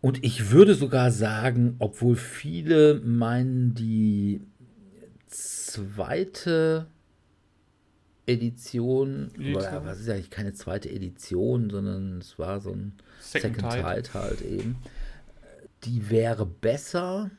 Und 0.00 0.22
ich 0.22 0.50
würde 0.50 0.74
sogar 0.74 1.10
sagen, 1.10 1.76
obwohl 1.78 2.16
viele 2.16 3.00
meinen, 3.00 3.74
die 3.74 4.40
zweite 5.26 6.86
Edition, 8.26 9.30
oder 9.38 9.84
was 9.84 10.00
ist 10.00 10.08
eigentlich 10.08 10.30
keine 10.30 10.52
zweite 10.52 10.90
Edition, 10.90 11.70
sondern 11.70 12.18
es 12.18 12.38
war 12.38 12.60
so 12.60 12.70
ein 12.70 12.92
Second, 13.20 13.56
Second 13.56 13.72
Tide 13.72 14.14
halt 14.14 14.42
eben, 14.42 14.76
die 15.84 16.10
wäre 16.10 16.46
besser. 16.46 17.30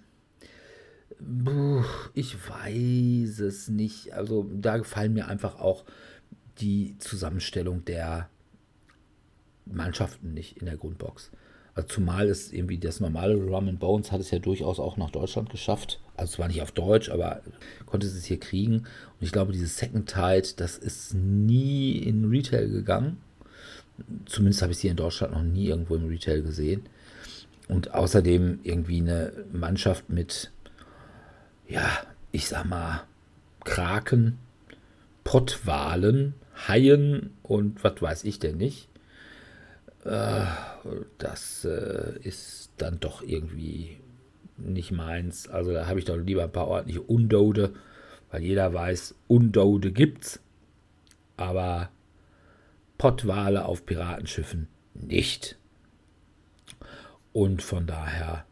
Ich 2.14 2.36
weiß 2.48 3.40
es 3.40 3.70
nicht. 3.70 4.14
Also 4.14 4.50
da 4.54 4.78
gefallen 4.78 5.14
mir 5.14 5.28
einfach 5.28 5.60
auch 5.60 5.84
die 6.60 6.96
Zusammenstellung 7.00 7.86
der 7.86 8.30
Mannschaften 9.66 10.34
nicht 10.34 10.58
in 10.58 10.66
der 10.66 10.78
Grundbox. 10.78 11.32
Also 11.78 11.90
zumal 11.90 12.28
es 12.28 12.52
irgendwie 12.52 12.80
das 12.80 13.00
normale 13.00 13.36
Rum 13.36 13.68
and 13.68 13.80
Bones 13.80 14.12
hat 14.12 14.20
es 14.20 14.32
ja 14.32 14.40
durchaus 14.40 14.80
auch 14.80 14.98
nach 14.98 15.12
Deutschland 15.12 15.52
geschafft. 15.52 16.00
Also 16.16 16.38
zwar 16.38 16.48
nicht 16.48 16.64
auf 16.64 16.72
Deutsch, 16.72 17.10
aber 17.10 17.42
konnte 17.86 18.08
es 18.08 18.26
hier 18.26 18.40
kriegen. 18.40 18.78
Und 18.78 19.22
ich 19.22 19.32
glaube, 19.32 19.52
dieses 19.54 19.78
Second 19.78 20.10
Tide, 20.12 20.48
das 20.56 20.78
ist 20.78 21.14
nie 21.14 21.98
in 21.98 22.26
Retail 22.26 22.70
gegangen. 22.70 23.18
Zumindest 24.26 24.64
habe 24.64 24.72
ich 24.72 24.80
es 24.80 24.82
hier 24.82 24.92
in 24.92 24.98
Deutschland 24.98 25.34
noch 25.34 25.44
nie 25.44 25.68
irgendwo 25.68 25.96
im 25.96 26.08
Retail 26.08 26.42
gesehen. 26.42 26.82
Und 27.68 27.94
außerdem 27.94 28.60
irgendwie 28.64 29.02
eine 29.02 29.34
Mannschaft 29.52 30.10
mit, 30.10 30.52
ja, 31.68 31.90
ich 32.32 32.48
sag 32.48 32.66
mal, 32.66 33.04
Kraken, 33.64 34.40
Pottwalen, 35.24 36.34
Haien 36.68 37.32
und 37.44 37.84
was 37.84 38.02
weiß 38.02 38.24
ich 38.24 38.40
denn 38.40 38.58
nicht. 38.58 38.90
Äh, 40.06 40.46
das 41.18 41.66
äh, 41.66 42.18
ist 42.22 42.72
dann 42.78 43.00
doch 43.00 43.22
irgendwie 43.22 44.00
nicht 44.58 44.92
meins. 44.92 45.48
Also 45.48 45.74
da 45.74 45.88
habe 45.88 46.00
ich 46.00 46.06
doch 46.06 46.16
lieber 46.16 46.44
ein 46.44 46.52
paar 46.52 46.68
ordentliche 46.68 47.02
Undode, 47.02 47.74
weil 48.32 48.42
jeder 48.44 48.74
weiß, 48.74 49.16
Undode 49.28 49.92
gibt's. 49.92 50.40
Aber 51.36 51.90
Pottwale 52.98 53.66
auf 53.66 53.86
Piratenschiffen 53.86 54.68
nicht. 54.94 55.58
Und 57.34 57.62
von 57.62 57.86
daher 57.86 58.46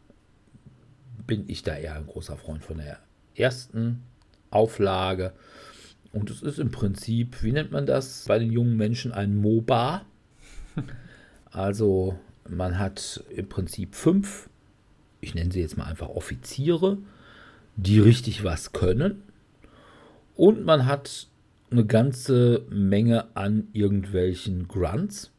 bin 1.26 1.48
ich 1.48 1.62
da 1.62 1.74
eher 1.74 1.96
ein 1.96 2.06
großer 2.06 2.36
Freund 2.36 2.62
von 2.64 2.78
der 2.78 3.00
ersten 3.36 4.02
Auflage. 4.50 5.32
Und 6.12 6.30
es 6.30 6.42
ist 6.42 6.58
im 6.58 6.70
Prinzip, 6.70 7.42
wie 7.42 7.52
nennt 7.52 7.72
man 7.72 7.86
das 7.86 8.24
bei 8.26 8.38
den 8.38 8.50
jungen 8.50 8.76
Menschen, 8.76 9.12
ein 9.12 9.36
MOBA. 9.36 10.04
Also 11.52 12.18
man 12.46 12.78
hat 12.78 13.24
im 13.34 13.48
Prinzip 13.48 13.94
fünf, 13.94 14.50
ich 15.22 15.34
nenne 15.34 15.50
sie 15.50 15.60
jetzt 15.60 15.78
mal 15.78 15.84
einfach 15.84 16.10
Offiziere, 16.10 16.98
die 17.76 17.98
richtig 17.98 18.44
was 18.44 18.72
können. 18.72 19.22
Und 20.34 20.66
man 20.66 20.84
hat 20.84 21.28
eine 21.70 21.86
ganze 21.86 22.66
Menge 22.68 23.34
an 23.34 23.68
irgendwelchen 23.72 24.68
Grunts, 24.68 25.32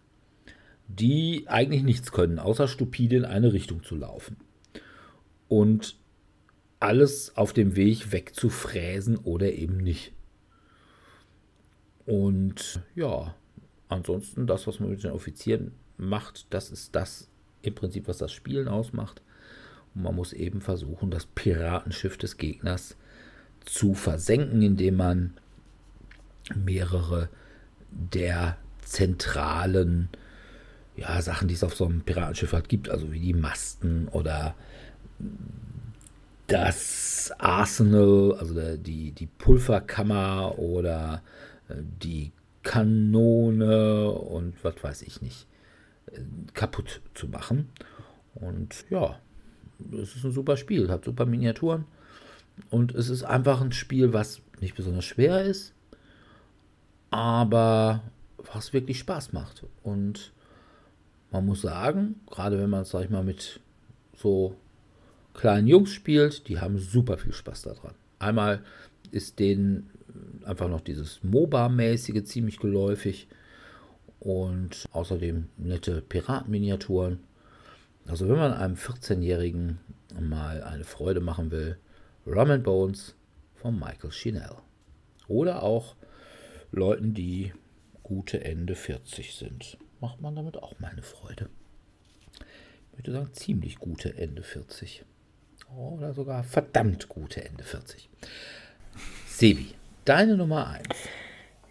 die 0.88 1.45
eigentlich 1.48 1.84
nichts 1.84 2.11
können, 2.11 2.40
außer 2.40 2.68
stupide 2.68 3.18
in 3.18 3.26
eine 3.26 3.53
Richtung 3.53 3.84
zu 3.84 3.95
laufen. 3.95 4.38
Und 5.48 5.95
alles 6.80 7.36
auf 7.36 7.54
dem 7.54 7.76
Weg 7.76 8.12
wegzufräsen 8.12 9.18
oder 9.18 9.52
eben 9.54 9.78
nicht. 9.78 10.14
Und 12.06 12.82
ja, 12.95 13.36
ansonsten 13.90 14.48
das, 14.48 14.68
was 14.68 14.80
man 14.80 14.90
mit 14.90 15.04
den 15.04 15.12
Offizieren 15.12 15.74
macht, 15.98 16.48
das 16.52 16.70
ist 16.72 16.95
das 16.95 17.30
im 17.62 17.76
Prinzip, 17.76 18.08
was 18.08 18.18
das 18.18 18.32
Spielen 18.32 18.68
ausmacht. 18.68 19.22
Und 19.95 20.04
man 20.04 20.16
muss 20.16 20.34
eben 20.34 20.62
versuchen, 20.62 21.12
das 21.12 21.26
Piratenschiff 21.26 22.18
des 22.18 22.38
Gegners 22.38 22.95
zu 23.66 23.94
versenken, 23.94 24.62
indem 24.62 24.95
man 24.95 25.34
mehrere 26.56 27.30
der 27.91 28.58
zentralen 28.82 30.10
ja, 30.95 31.22
Sachen, 31.22 31.48
die 31.48 31.54
es 31.56 31.64
auf 31.64 31.76
so 31.76 31.86
einem 31.86 32.02
Piratenschiff 32.02 32.54
halt 32.54 32.70
gibt, 32.70 32.90
also 32.90 33.12
wie 33.12 33.20
die 33.20 33.34
Masten 33.34 34.08
oder 34.08 34.56
das 36.48 37.34
Arsenal, 37.38 38.36
also 38.40 38.78
die, 38.78 39.11
die 39.11 39.28
Pulverkammer 39.28 40.57
oder 40.57 41.22
äh, 41.69 41.76
die 42.02 42.32
Kanone 42.64 44.10
und 44.11 44.64
was 44.64 44.82
weiß 44.82 45.02
ich 45.03 45.22
nicht, 45.22 45.48
äh, 46.07 46.22
kaputt 46.53 47.02
zu 47.14 47.28
machen. 47.28 47.69
Und 48.36 48.86
ja, 48.90 49.19
es 49.91 50.15
ist 50.15 50.26
ein 50.26 50.32
super 50.32 50.57
Spiel, 50.57 50.90
hat 50.90 51.06
super 51.06 51.26
Miniaturen. 51.26 51.86
Und 52.69 52.95
es 52.95 53.10
ist 53.10 53.24
einfach 53.24 53.61
ein 53.61 53.72
Spiel, 53.72 54.14
was 54.14 54.41
nicht 54.60 54.76
besonders 54.76 55.06
schwer 55.06 55.44
ist, 55.44 55.74
aber 57.11 58.03
was 58.53 58.74
wirklich 58.74 58.99
Spaß 58.99 59.34
macht. 59.34 59.65
Und 59.84 60.32
man 61.32 61.45
muss 61.45 61.61
sagen, 61.61 62.22
gerade 62.30 62.57
wenn 62.57 62.69
man 62.69 62.82
es, 62.82 62.90
sag 62.90 63.03
ich 63.03 63.10
mal, 63.10 63.24
mit 63.24 63.60
so 64.15 64.56
kleinen 65.38 65.68
Jungs 65.68 65.92
spielt, 65.92 66.50
die 66.50 66.60
haben 66.60 66.78
super 66.78 67.18
viel 67.18 67.32
Spaß 67.32 67.62
daran. 67.62 67.94
Einmal 68.20 68.64
ist 69.12 69.40
denen 69.40 69.90
einfach 70.44 70.68
noch 70.68 70.82
dieses 70.82 71.24
MOBA-mäßige 71.24 72.24
ziemlich 72.24 72.60
geläufig 72.60 73.28
und 74.20 74.86
außerdem 74.92 75.48
nette 75.58 76.02
Piratenminiaturen. 76.02 77.20
Also 78.08 78.28
wenn 78.28 78.38
man 78.38 78.54
einem 78.54 78.76
14-Jährigen 78.76 79.80
mal 80.20 80.64
eine 80.64 80.84
Freude 80.84 81.20
machen 81.20 81.52
will, 81.52 81.78
Rum 82.26 82.64
Bones 82.64 83.16
von 83.56 83.80
Michael 83.80 84.10
Chinell. 84.10 84.56
Oder 85.28 85.64
auch 85.64 85.96
Leuten, 86.72 87.14
die 87.14 87.54
gute 88.04 88.44
Ende 88.44 88.76
40 88.76 89.36
sind. 89.36 89.78
Macht 90.00 90.22
man 90.22 90.36
damit 90.36 90.58
auch 90.58 90.80
mal 90.80 90.90
eine 90.90 91.04
Freude. 91.04 91.50
Ich 92.92 93.00
würde 93.00 93.12
sagen, 93.12 93.34
ziemlich 93.34 93.78
gute 93.78 94.16
Ende 94.18 94.44
40. 94.44 95.06
Oder 95.76 96.14
sogar 96.14 96.44
verdammt 96.44 97.10
gute 97.10 97.44
Ende 97.44 97.64
40. 97.64 98.10
Sebi, 99.26 99.73
deine 100.06 100.38
Nummer 100.38 100.68
1. 100.68 100.88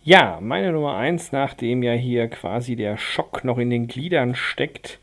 Ja, 0.03 0.39
meine 0.41 0.71
Nummer 0.73 0.97
1, 0.97 1.33
nachdem 1.33 1.83
ja 1.83 1.93
hier 1.93 2.29
quasi 2.29 2.77
der 2.77 2.97
Schock 2.97 3.43
noch 3.43 3.59
in 3.59 3.71
den 3.71 3.89
Gliedern 3.89 4.35
steckt 4.35 5.01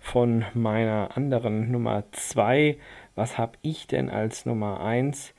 von 0.00 0.44
meiner 0.54 1.16
anderen 1.16 1.70
Nummer 1.70 2.04
2. 2.10 2.76
Was 3.14 3.38
habe 3.38 3.52
ich 3.62 3.86
denn 3.86 4.08
als 4.10 4.46
Nummer 4.46 4.80
1? 4.80 5.34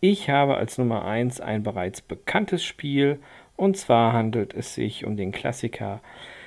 Ich 0.00 0.28
habe 0.28 0.56
als 0.56 0.78
Nummer 0.78 1.04
1 1.04 1.40
ein 1.40 1.62
bereits 1.62 2.02
bekanntes 2.02 2.62
Spiel 2.62 3.20
und 3.56 3.76
zwar 3.76 4.12
handelt 4.12 4.54
es 4.54 4.74
sich 4.74 5.04
um 5.04 5.16
den 5.16 5.32
Klassiker 5.32 6.00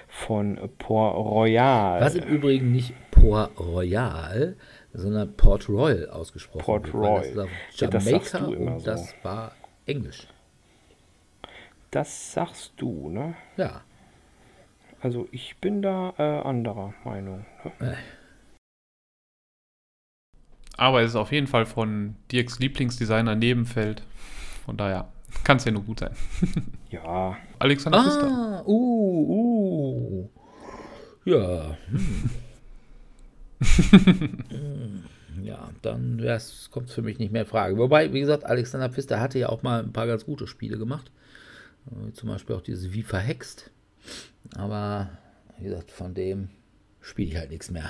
von 0.08 0.58
Port 0.78 1.18
Royal. 1.18 2.02
Was 2.02 2.16
im 2.16 2.24
Übrigen 2.24 2.72
nicht 2.72 2.94
Port 3.12 3.60
Royal, 3.60 4.56
sondern 4.98 5.36
Port 5.36 5.70
Royal 5.70 6.10
ausgesprochen 6.10 6.64
Port 6.64 6.94
Royal. 6.94 7.34
Das, 7.34 7.48
ja, 7.80 7.90
Jamaika 7.90 8.40
das 8.40 8.48
und 8.48 8.80
so. 8.80 8.86
das 8.86 9.14
war 9.24 9.52
Englisch. 9.86 10.28
Das 11.92 12.34
sagst 12.34 12.74
du, 12.78 13.10
ne? 13.10 13.36
Ja. 13.58 13.82
Also 15.02 15.28
ich 15.32 15.58
bin 15.58 15.82
da 15.82 16.14
äh, 16.18 16.48
anderer 16.48 16.94
Meinung. 17.04 17.46
Ne? 17.80 17.92
Äh. 17.92 17.96
Aber 20.78 21.02
es 21.02 21.12
ist 21.12 21.16
auf 21.16 21.32
jeden 21.32 21.48
Fall 21.48 21.66
von 21.66 22.16
Dirks 22.32 22.60
Lieblingsdesigner 22.60 23.36
Nebenfeld. 23.36 24.04
Von 24.66 24.78
daher 24.78 25.08
kann 25.44 25.58
es 25.58 25.66
ja 25.66 25.72
nur 25.72 25.84
gut 25.84 26.00
sein. 26.00 26.16
ja. 26.90 27.38
Alexander 27.60 28.00
ah, 28.00 28.64
uh, 28.66 30.26
uh. 30.26 30.30
Ja. 31.26 31.78
Ja, 35.44 35.70
dann 35.82 36.26
kommt 36.72 36.90
es 36.90 36.96
für 36.96 37.02
mich 37.02 37.20
nicht 37.20 37.32
mehr 37.32 37.44
in 37.44 37.48
Frage. 37.48 37.78
Wobei, 37.78 38.14
wie 38.14 38.20
gesagt, 38.20 38.46
Alexander 38.46 38.90
Pfister 38.90 39.20
hatte 39.20 39.40
ja 39.40 39.50
auch 39.50 39.64
mal 39.64 39.84
ein 39.84 39.94
paar 39.94 40.08
ganz 40.08 40.26
gute 40.26 40.48
Spiele 40.48 40.78
gemacht. 40.78 41.12
Äh, 41.92 42.14
zum 42.14 42.30
Beispiel 42.30 42.56
auch 42.56 42.62
dieses 42.62 42.94
Wie 42.94 43.04
verhext. 43.04 43.72
Aber, 44.56 45.18
wie 45.58 45.66
gesagt, 45.66 45.92
von 45.92 46.14
dem 46.14 46.50
spiele 47.02 47.30
ich 47.30 47.38
halt 47.38 47.50
nichts 47.50 47.70
mehr. 47.70 47.90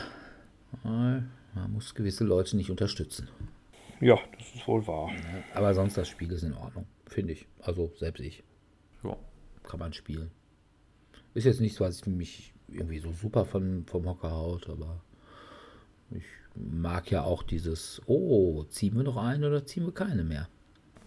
Man 0.83 1.71
muss 1.71 1.95
gewisse 1.95 2.23
Leute 2.23 2.57
nicht 2.57 2.69
unterstützen. 2.69 3.29
Ja, 4.01 4.19
das 4.37 4.55
ist 4.55 4.67
wohl 4.67 4.85
wahr. 4.87 5.09
Aber 5.53 5.73
sonst 5.73 5.97
das 5.97 6.09
Spiel 6.09 6.31
ist 6.31 6.43
in 6.43 6.53
Ordnung, 6.53 6.85
finde 7.05 7.33
ich. 7.33 7.47
Also 7.61 7.93
selbst 7.97 8.19
ich. 8.19 8.43
Ja. 9.03 9.15
Kann 9.63 9.79
man 9.79 9.93
spielen. 9.93 10.31
Ist 11.33 11.45
jetzt 11.45 11.61
nichts, 11.61 11.79
was 11.79 12.05
mich 12.05 12.53
irgendwie 12.67 12.99
so 12.99 13.11
super 13.11 13.45
von, 13.45 13.85
vom 13.85 14.05
Hocker 14.05 14.31
haut, 14.31 14.69
aber 14.69 15.01
ich 16.11 16.23
mag 16.55 17.11
ja 17.11 17.23
auch 17.23 17.43
dieses, 17.43 18.01
oh, 18.05 18.63
ziehen 18.65 18.95
wir 18.95 19.03
noch 19.03 19.17
eine 19.17 19.47
oder 19.47 19.65
ziehen 19.65 19.85
wir 19.85 19.93
keine 19.93 20.23
mehr. 20.23 20.47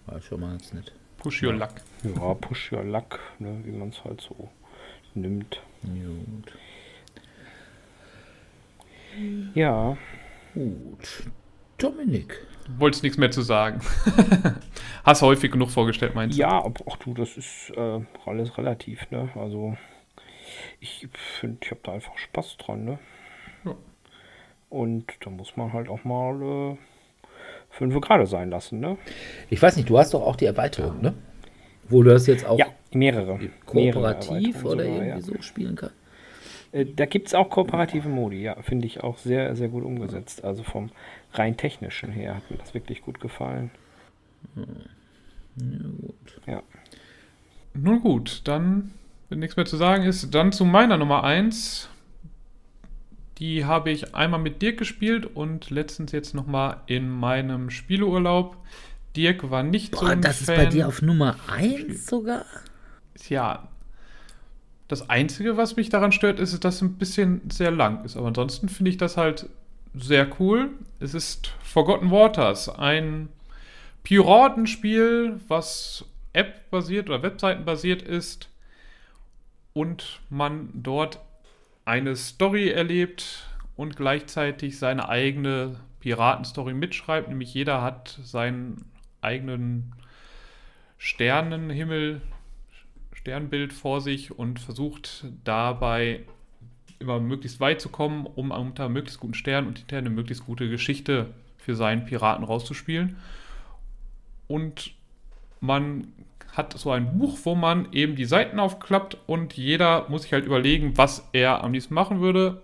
War 0.06 0.20
schon 0.20 0.40
mal 0.40 0.50
ganz 0.50 0.72
nett. 0.72 0.92
Push 1.18 1.42
your 1.42 1.54
luck. 1.54 1.74
Ja, 2.04 2.34
push 2.34 2.72
your 2.72 2.84
luck, 2.84 3.18
ne, 3.38 3.60
wie 3.64 3.72
man 3.72 3.88
es 3.88 4.04
halt 4.04 4.20
so 4.20 4.48
nimmt. 5.14 5.60
Gut. 5.82 6.52
Ja. 9.54 9.96
Gut. 10.54 11.30
Dominik. 11.78 12.46
Du 12.66 12.80
wolltest 12.80 13.02
nichts 13.02 13.18
mehr 13.18 13.30
zu 13.30 13.42
sagen. 13.42 13.80
Hast 15.04 15.22
häufig 15.22 15.50
genug 15.50 15.70
vorgestellt, 15.70 16.14
meinst 16.14 16.36
du? 16.36 16.40
Ja, 16.42 16.64
ach 16.64 16.96
du, 16.96 17.14
das 17.14 17.36
ist 17.36 17.72
äh, 17.76 18.00
alles 18.26 18.58
relativ, 18.58 19.10
ne? 19.10 19.30
Also 19.34 19.76
ich 20.80 21.08
finde, 21.12 21.58
ich 21.62 21.70
habe 21.70 21.80
da 21.82 21.92
einfach 21.92 22.16
Spaß 22.18 22.56
dran, 22.58 22.84
ne? 22.84 22.98
Ja. 23.64 23.74
Und 24.70 25.06
da 25.20 25.30
muss 25.30 25.56
man 25.56 25.72
halt 25.72 25.88
auch 25.88 26.04
mal 26.04 26.42
äh, 26.42 26.76
fünf 27.70 27.98
gerade 28.00 28.26
sein 28.26 28.50
lassen, 28.50 28.80
ne? 28.80 28.98
Ich 29.50 29.60
weiß 29.62 29.76
nicht, 29.76 29.88
du 29.88 29.98
hast 29.98 30.14
doch 30.14 30.22
auch 30.22 30.36
die 30.36 30.46
Erweiterung, 30.46 31.00
ne? 31.00 31.14
Wo 31.88 32.02
du 32.02 32.10
das 32.10 32.26
jetzt 32.26 32.44
auch 32.44 32.58
ja, 32.58 32.66
mehrere. 32.92 33.38
kooperativ 33.64 34.62
mehrere 34.62 34.72
oder 34.72 34.84
sogar, 34.84 34.84
irgendwie 34.84 35.08
ja. 35.08 35.20
so 35.20 35.40
spielen 35.40 35.76
kannst. 35.76 35.94
Äh, 36.72 36.84
da 36.84 37.06
gibt 37.06 37.28
es 37.28 37.34
auch 37.34 37.48
kooperative 37.48 38.08
Modi, 38.08 38.42
ja, 38.42 38.60
finde 38.62 38.86
ich 38.86 39.02
auch 39.02 39.18
sehr, 39.18 39.56
sehr 39.56 39.68
gut 39.68 39.84
umgesetzt. 39.84 40.44
Also 40.44 40.62
vom 40.62 40.90
rein 41.32 41.56
technischen 41.56 42.10
her 42.10 42.36
hat 42.36 42.50
mir 42.50 42.58
das 42.58 42.74
wirklich 42.74 43.02
gut 43.02 43.20
gefallen. 43.20 43.70
Hm. 44.54 44.66
Ja, 45.56 45.88
gut. 46.00 46.40
Ja. 46.46 46.62
Nun 47.74 48.00
gut, 48.00 48.42
dann, 48.44 48.92
wenn 49.28 49.38
nichts 49.38 49.56
mehr 49.56 49.66
zu 49.66 49.76
sagen 49.76 50.04
ist, 50.04 50.34
dann 50.34 50.52
zu 50.52 50.64
meiner 50.64 50.96
Nummer 50.96 51.24
1. 51.24 51.88
Die 53.38 53.64
habe 53.64 53.90
ich 53.90 54.14
einmal 54.14 54.40
mit 54.40 54.62
Dirk 54.62 54.78
gespielt 54.78 55.24
und 55.26 55.70
letztens 55.70 56.12
jetzt 56.12 56.34
nochmal 56.34 56.78
in 56.86 57.08
meinem 57.08 57.70
Spieleurlaub. 57.70 58.56
Dirk 59.16 59.50
war 59.50 59.62
nicht 59.62 59.92
Boah, 59.92 60.00
so 60.00 60.06
ein 60.06 60.22
das 60.22 60.44
Fan. 60.44 60.54
ist 60.54 60.64
bei 60.64 60.66
dir 60.66 60.88
auf 60.88 61.02
Nummer 61.02 61.36
1 61.48 62.06
sogar? 62.06 62.44
Ja. 63.28 63.68
Das 64.88 65.10
Einzige, 65.10 65.56
was 65.56 65.76
mich 65.76 65.90
daran 65.90 66.12
stört, 66.12 66.40
ist, 66.40 66.64
dass 66.64 66.76
es 66.76 66.82
ein 66.82 66.94
bisschen 66.94 67.42
sehr 67.50 67.70
lang 67.70 68.04
ist. 68.04 68.16
Aber 68.16 68.28
ansonsten 68.28 68.68
finde 68.68 68.90
ich 68.90 68.96
das 68.96 69.16
halt 69.16 69.48
sehr 69.94 70.28
cool. 70.40 70.70
Es 70.98 71.14
ist 71.14 71.52
Forgotten 71.62 72.10
Waters, 72.10 72.68
ein 72.68 73.28
Piratenspiel, 74.02 75.40
was 75.48 76.04
App-basiert 76.32 77.08
oder 77.08 77.22
Webseiten-basiert 77.22 78.02
ist 78.02 78.48
und 79.74 80.20
man 80.30 80.70
dort 80.72 81.20
eine 81.88 82.16
Story 82.16 82.68
erlebt 82.68 83.48
und 83.74 83.96
gleichzeitig 83.96 84.78
seine 84.78 85.08
eigene 85.08 85.80
Piratenstory 86.00 86.74
mitschreibt. 86.74 87.30
Nämlich 87.30 87.54
jeder 87.54 87.80
hat 87.80 88.18
seinen 88.22 88.84
eigenen 89.22 89.94
Sternenhimmel, 90.98 92.20
Sternbild 93.14 93.72
vor 93.72 94.02
sich 94.02 94.38
und 94.38 94.60
versucht 94.60 95.24
dabei 95.44 96.24
immer 96.98 97.20
möglichst 97.20 97.58
weit 97.58 97.80
zu 97.80 97.88
kommen, 97.88 98.26
um 98.26 98.50
unter 98.50 98.90
möglichst 98.90 99.20
guten 99.20 99.32
Sternen 99.32 99.68
und 99.68 99.78
hinterher 99.78 100.00
eine 100.00 100.10
möglichst 100.10 100.44
gute 100.44 100.68
Geschichte 100.68 101.32
für 101.56 101.74
seinen 101.74 102.04
Piraten 102.04 102.44
rauszuspielen. 102.44 103.16
Und 104.46 104.92
man 105.60 106.12
hat 106.58 106.76
so 106.76 106.90
ein 106.90 107.16
Buch, 107.16 107.38
wo 107.44 107.54
man 107.54 107.90
eben 107.92 108.16
die 108.16 108.24
Seiten 108.24 108.58
aufklappt 108.58 109.16
und 109.26 109.54
jeder 109.54 110.06
muss 110.08 110.22
sich 110.22 110.32
halt 110.32 110.44
überlegen, 110.44 110.98
was 110.98 111.26
er 111.32 111.64
am 111.64 111.72
liebsten 111.72 111.94
machen 111.94 112.20
würde. 112.20 112.60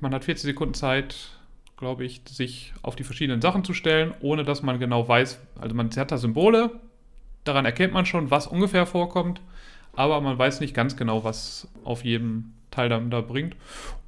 Man 0.00 0.14
hat 0.14 0.24
40 0.24 0.44
Sekunden 0.44 0.74
Zeit, 0.74 1.30
glaube 1.76 2.04
ich, 2.04 2.20
sich 2.28 2.74
auf 2.82 2.94
die 2.94 3.02
verschiedenen 3.02 3.40
Sachen 3.40 3.64
zu 3.64 3.72
stellen, 3.72 4.14
ohne 4.20 4.44
dass 4.44 4.62
man 4.62 4.78
genau 4.78 5.08
weiß, 5.08 5.40
also 5.60 5.74
man 5.74 5.90
hat 5.90 6.12
da 6.12 6.18
Symbole, 6.18 6.70
daran 7.44 7.64
erkennt 7.64 7.94
man 7.94 8.06
schon, 8.06 8.30
was 8.30 8.46
ungefähr 8.46 8.86
vorkommt, 8.86 9.40
aber 9.96 10.20
man 10.20 10.38
weiß 10.38 10.60
nicht 10.60 10.74
ganz 10.74 10.96
genau, 10.96 11.24
was 11.24 11.68
auf 11.82 12.04
jedem 12.04 12.52
Teil 12.70 12.90
dann 12.90 13.10
da 13.10 13.22
bringt. 13.22 13.56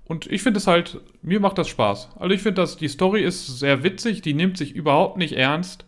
Und 0.04 0.26
ich 0.26 0.42
finde 0.42 0.58
es 0.58 0.66
halt, 0.66 1.00
mir 1.22 1.40
macht 1.40 1.58
das 1.58 1.68
Spaß. 1.68 2.10
Also 2.16 2.34
ich 2.34 2.42
finde, 2.42 2.60
dass 2.60 2.76
die 2.76 2.88
Story 2.88 3.22
ist 3.22 3.58
sehr 3.58 3.82
witzig, 3.82 4.22
die 4.22 4.34
nimmt 4.34 4.58
sich 4.58 4.74
überhaupt 4.74 5.16
nicht 5.16 5.32
ernst. 5.32 5.84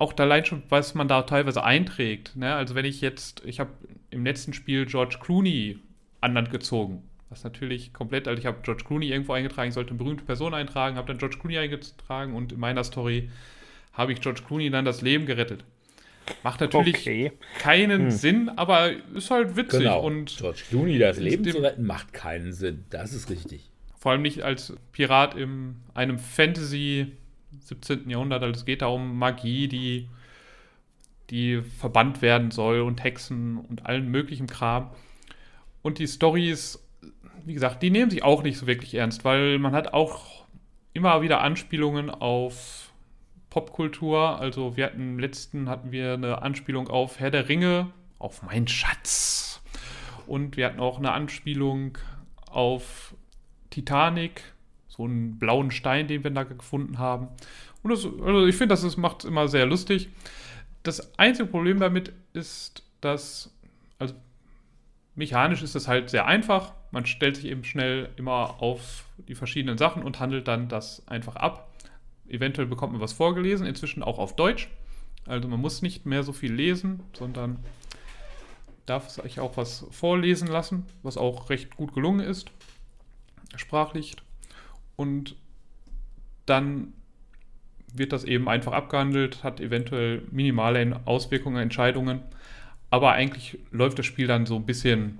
Auch 0.00 0.16
allein 0.16 0.46
schon, 0.46 0.62
was 0.70 0.94
man 0.94 1.08
da 1.08 1.22
teilweise 1.22 1.62
einträgt. 1.62 2.34
Ne? 2.34 2.54
Also 2.54 2.74
wenn 2.74 2.86
ich 2.86 3.02
jetzt, 3.02 3.42
ich 3.44 3.60
habe 3.60 3.70
im 4.10 4.24
letzten 4.24 4.54
Spiel 4.54 4.86
George 4.86 5.18
Clooney 5.20 5.78
an 6.22 6.32
Land 6.32 6.50
gezogen. 6.50 7.02
Was 7.28 7.44
natürlich 7.44 7.92
komplett, 7.92 8.26
also 8.26 8.40
ich 8.40 8.46
habe 8.46 8.60
George 8.62 8.82
Clooney 8.84 9.10
irgendwo 9.10 9.34
eingetragen, 9.34 9.68
ich 9.68 9.74
sollte 9.74 9.90
eine 9.90 9.98
berühmte 9.98 10.24
Person 10.24 10.54
eintragen, 10.54 10.96
habe 10.96 11.06
dann 11.06 11.18
George 11.18 11.36
Clooney 11.38 11.58
eingetragen 11.58 12.34
und 12.34 12.50
in 12.52 12.58
meiner 12.58 12.82
Story 12.82 13.28
habe 13.92 14.14
ich 14.14 14.22
George 14.22 14.40
Clooney 14.46 14.70
dann 14.70 14.86
das 14.86 15.02
Leben 15.02 15.26
gerettet. 15.26 15.64
Macht 16.42 16.62
natürlich 16.62 16.96
okay. 16.96 17.32
keinen 17.58 18.04
hm. 18.04 18.10
Sinn, 18.10 18.48
aber 18.56 18.92
ist 19.14 19.30
halt 19.30 19.54
witzig. 19.54 19.80
Genau. 19.80 20.00
Und 20.00 20.34
George 20.38 20.62
Clooney 20.70 20.98
das 20.98 21.18
Leben 21.18 21.44
zu 21.44 21.58
retten 21.58 21.84
macht 21.84 22.14
keinen 22.14 22.54
Sinn. 22.54 22.86
Das 22.88 23.12
ist 23.12 23.28
richtig. 23.28 23.70
Vor 23.98 24.12
allem 24.12 24.22
nicht 24.22 24.40
als 24.42 24.72
Pirat 24.92 25.34
in 25.34 25.76
einem 25.92 26.18
Fantasy 26.18 27.12
17. 27.70 28.10
Jahrhundert. 28.10 28.42
Also 28.42 28.60
es 28.60 28.66
geht 28.66 28.82
da 28.82 28.86
um 28.88 29.18
Magie, 29.18 29.68
die, 29.68 30.08
die 31.30 31.62
verbannt 31.62 32.20
werden 32.20 32.50
soll 32.50 32.80
und 32.80 33.02
Hexen 33.02 33.56
und 33.56 33.86
allen 33.86 34.10
möglichen 34.10 34.46
Kram. 34.46 34.90
Und 35.82 35.98
die 35.98 36.06
Stories, 36.06 36.86
wie 37.46 37.54
gesagt, 37.54 37.82
die 37.82 37.90
nehmen 37.90 38.10
sich 38.10 38.22
auch 38.22 38.42
nicht 38.42 38.58
so 38.58 38.66
wirklich 38.66 38.94
ernst, 38.94 39.24
weil 39.24 39.58
man 39.58 39.72
hat 39.72 39.94
auch 39.94 40.44
immer 40.92 41.22
wieder 41.22 41.40
Anspielungen 41.40 42.10
auf 42.10 42.92
Popkultur. 43.48 44.38
Also 44.38 44.76
wir 44.76 44.86
hatten 44.86 45.00
im 45.00 45.18
letzten 45.18 45.68
hatten 45.68 45.92
wir 45.92 46.14
eine 46.14 46.42
Anspielung 46.42 46.88
auf 46.88 47.18
Herr 47.18 47.30
der 47.30 47.48
Ringe, 47.48 47.92
auf 48.18 48.42
mein 48.42 48.68
Schatz. 48.68 49.62
Und 50.26 50.56
wir 50.56 50.66
hatten 50.66 50.80
auch 50.80 50.98
eine 50.98 51.12
Anspielung 51.12 51.96
auf 52.50 53.14
Titanic, 53.70 54.42
so 54.90 55.04
einen 55.04 55.38
blauen 55.38 55.70
Stein, 55.70 56.08
den 56.08 56.24
wir 56.24 56.30
da 56.30 56.42
gefunden 56.42 56.98
haben. 56.98 57.28
Und 57.82 57.90
das, 57.90 58.04
also 58.04 58.46
ich 58.46 58.56
finde, 58.56 58.74
das 58.74 58.96
macht 58.96 59.24
immer 59.24 59.48
sehr 59.48 59.64
lustig. 59.64 60.08
Das 60.82 61.18
einzige 61.18 61.48
Problem 61.48 61.78
damit 61.78 62.12
ist, 62.32 62.82
dass, 63.00 63.54
also 63.98 64.14
mechanisch 65.14 65.62
ist 65.62 65.74
das 65.74 65.88
halt 65.88 66.10
sehr 66.10 66.26
einfach. 66.26 66.74
Man 66.90 67.06
stellt 67.06 67.36
sich 67.36 67.46
eben 67.46 67.64
schnell 67.64 68.10
immer 68.16 68.60
auf 68.60 69.04
die 69.28 69.34
verschiedenen 69.34 69.78
Sachen 69.78 70.02
und 70.02 70.20
handelt 70.20 70.48
dann 70.48 70.68
das 70.68 71.06
einfach 71.06 71.36
ab. 71.36 71.72
Eventuell 72.28 72.66
bekommt 72.66 72.92
man 72.92 73.00
was 73.00 73.12
vorgelesen, 73.12 73.66
inzwischen 73.66 74.02
auch 74.02 74.18
auf 74.18 74.36
Deutsch. 74.36 74.68
Also 75.26 75.48
man 75.48 75.60
muss 75.60 75.82
nicht 75.82 76.04
mehr 76.06 76.24
so 76.24 76.32
viel 76.32 76.52
lesen, 76.52 77.02
sondern 77.12 77.60
darf 78.86 79.08
sich 79.08 79.38
auch 79.38 79.56
was 79.56 79.86
vorlesen 79.90 80.48
lassen, 80.48 80.86
was 81.02 81.16
auch 81.16 81.48
recht 81.50 81.76
gut 81.76 81.94
gelungen 81.94 82.20
ist, 82.20 82.50
sprachlich. 83.56 84.16
Und 85.00 85.34
dann 86.44 86.92
wird 87.94 88.12
das 88.12 88.24
eben 88.24 88.50
einfach 88.50 88.72
abgehandelt, 88.72 89.42
hat 89.42 89.58
eventuell 89.58 90.26
minimale 90.30 91.00
Auswirkungen, 91.06 91.56
Entscheidungen, 91.56 92.20
aber 92.90 93.12
eigentlich 93.12 93.58
läuft 93.70 93.98
das 93.98 94.04
Spiel 94.04 94.26
dann 94.26 94.44
so 94.44 94.56
ein 94.56 94.66
bisschen 94.66 95.18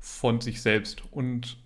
von 0.00 0.40
sich 0.40 0.62
selbst. 0.62 1.02
Und 1.10 1.58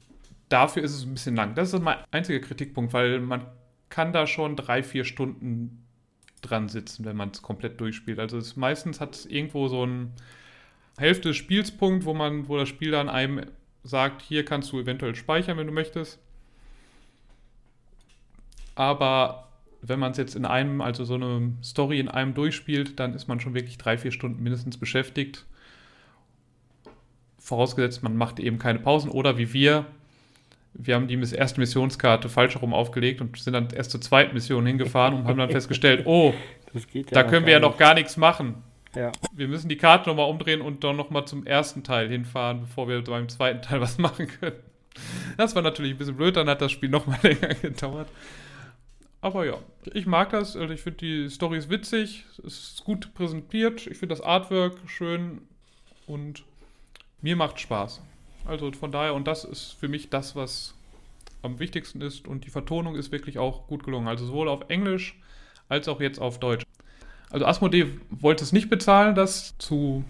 dafür 0.48 0.82
ist 0.82 0.96
es 0.96 1.04
ein 1.04 1.12
bisschen 1.12 1.36
lang. 1.36 1.54
Das 1.54 1.72
ist 1.72 1.80
mein 1.80 1.98
einziger 2.10 2.40
Kritikpunkt, 2.40 2.92
weil 2.92 3.20
man 3.20 3.46
kann 3.88 4.12
da 4.12 4.26
schon 4.26 4.56
drei, 4.56 4.82
vier 4.82 5.04
Stunden 5.04 5.86
dran 6.42 6.68
sitzen, 6.68 7.04
wenn 7.04 7.16
man 7.16 7.30
es 7.30 7.40
komplett 7.40 7.80
durchspielt. 7.80 8.18
Also 8.18 8.36
es, 8.36 8.56
meistens 8.56 9.00
hat 9.00 9.14
es 9.14 9.26
irgendwo 9.26 9.68
so 9.68 9.86
ein 9.86 10.12
Hälfte 10.98 11.28
des 11.28 11.36
Spielspunkt, 11.36 12.04
wo 12.04 12.14
man, 12.14 12.48
wo 12.48 12.56
das 12.56 12.68
Spiel 12.68 12.90
dann 12.90 13.08
einem 13.08 13.42
sagt, 13.84 14.22
hier 14.22 14.44
kannst 14.44 14.72
du 14.72 14.80
eventuell 14.80 15.14
speichern, 15.14 15.56
wenn 15.56 15.68
du 15.68 15.72
möchtest. 15.72 16.18
Aber 18.76 19.48
wenn 19.82 19.98
man 19.98 20.12
es 20.12 20.18
jetzt 20.18 20.36
in 20.36 20.44
einem, 20.44 20.80
also 20.80 21.04
so 21.04 21.14
eine 21.14 21.52
Story 21.62 21.98
in 21.98 22.08
einem 22.08 22.34
durchspielt, 22.34 23.00
dann 23.00 23.14
ist 23.14 23.26
man 23.26 23.40
schon 23.40 23.54
wirklich 23.54 23.78
drei, 23.78 23.98
vier 23.98 24.12
Stunden 24.12 24.42
mindestens 24.42 24.78
beschäftigt. 24.78 25.44
Vorausgesetzt, 27.38 28.02
man 28.02 28.16
macht 28.16 28.38
eben 28.38 28.58
keine 28.58 28.78
Pausen 28.78 29.10
oder 29.10 29.38
wie 29.38 29.52
wir, 29.52 29.86
wir 30.78 30.94
haben 30.94 31.08
die 31.08 31.18
erste 31.34 31.60
Missionskarte 31.60 32.28
falsch 32.28 32.54
herum 32.54 32.74
aufgelegt 32.74 33.20
und 33.20 33.38
sind 33.38 33.54
dann 33.54 33.68
erst 33.70 33.90
zur 33.90 34.00
zweiten 34.00 34.34
Mission 34.34 34.66
hingefahren 34.66 35.14
und 35.14 35.24
haben 35.24 35.38
dann 35.38 35.50
festgestellt, 35.50 36.02
oh, 36.06 36.34
ja 36.92 37.02
da 37.10 37.22
können 37.24 37.46
wir 37.46 37.54
ja 37.54 37.60
noch 37.60 37.78
gar 37.78 37.94
nichts 37.94 38.16
machen. 38.16 38.62
Ja. 38.94 39.12
Wir 39.32 39.48
müssen 39.48 39.68
die 39.68 39.76
Karte 39.76 40.08
nochmal 40.08 40.28
umdrehen 40.28 40.60
und 40.60 40.82
dann 40.84 40.96
nochmal 40.96 41.26
zum 41.26 41.46
ersten 41.46 41.84
Teil 41.84 42.08
hinfahren, 42.08 42.60
bevor 42.62 42.88
wir 42.88 43.02
beim 43.02 43.28
zweiten 43.28 43.62
Teil 43.62 43.80
was 43.80 43.98
machen 43.98 44.26
können. 44.26 44.56
Das 45.36 45.54
war 45.54 45.62
natürlich 45.62 45.92
ein 45.92 45.98
bisschen 45.98 46.16
blöd, 46.16 46.36
dann 46.36 46.48
hat 46.48 46.60
das 46.60 46.72
Spiel 46.72 46.88
nochmal 46.88 47.18
länger 47.22 47.54
gedauert. 47.54 48.08
Aber 49.26 49.44
ja, 49.44 49.58
ich 49.92 50.06
mag 50.06 50.30
das. 50.30 50.54
Also 50.54 50.72
ich 50.72 50.82
finde 50.82 50.98
die 50.98 51.28
Story 51.28 51.58
ist 51.58 51.68
witzig, 51.68 52.24
es 52.46 52.74
ist 52.74 52.84
gut 52.84 53.12
präsentiert. 53.12 53.88
Ich 53.88 53.98
finde 53.98 54.14
das 54.14 54.20
Artwork 54.20 54.74
schön 54.86 55.40
und 56.06 56.44
mir 57.22 57.34
macht 57.34 57.58
Spaß. 57.58 58.02
Also 58.44 58.70
von 58.70 58.92
daher, 58.92 59.14
und 59.14 59.26
das 59.26 59.42
ist 59.42 59.72
für 59.80 59.88
mich 59.88 60.10
das, 60.10 60.36
was 60.36 60.74
am 61.42 61.58
wichtigsten 61.58 62.02
ist. 62.02 62.28
Und 62.28 62.44
die 62.44 62.50
Vertonung 62.50 62.94
ist 62.94 63.10
wirklich 63.10 63.36
auch 63.40 63.66
gut 63.66 63.82
gelungen. 63.82 64.06
Also 64.06 64.26
sowohl 64.26 64.48
auf 64.48 64.66
Englisch 64.68 65.18
als 65.68 65.88
auch 65.88 66.00
jetzt 66.00 66.20
auf 66.20 66.38
Deutsch. 66.38 66.64
Also 67.30 67.46
Asmodee 67.46 67.98
wollte 68.10 68.44
es 68.44 68.52
nicht 68.52 68.70
bezahlen, 68.70 69.16
das 69.16 69.58
zu 69.58 70.04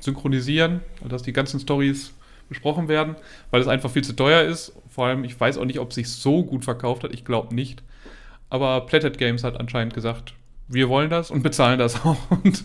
synchronisieren, 0.00 0.80
dass 1.08 1.22
die 1.22 1.32
ganzen 1.32 1.60
Stories 1.60 2.12
besprochen 2.48 2.88
werden, 2.88 3.14
weil 3.52 3.60
es 3.60 3.68
einfach 3.68 3.92
viel 3.92 4.02
zu 4.02 4.16
teuer 4.16 4.42
ist. 4.42 4.72
Vor 4.88 5.06
allem, 5.06 5.22
ich 5.22 5.38
weiß 5.38 5.56
auch 5.56 5.66
nicht, 5.66 5.78
ob 5.78 5.90
es 5.90 5.94
sich 5.94 6.08
so 6.08 6.42
gut 6.42 6.64
verkauft 6.64 7.04
hat. 7.04 7.14
Ich 7.14 7.24
glaube 7.24 7.54
nicht. 7.54 7.84
Aber 8.50 8.84
Plated 8.86 9.16
Games 9.16 9.44
hat 9.44 9.58
anscheinend 9.58 9.94
gesagt, 9.94 10.34
wir 10.68 10.88
wollen 10.88 11.10
das 11.10 11.30
und 11.30 11.42
bezahlen 11.42 11.78
das 11.78 11.96
auch. 12.04 12.30
Und 12.30 12.64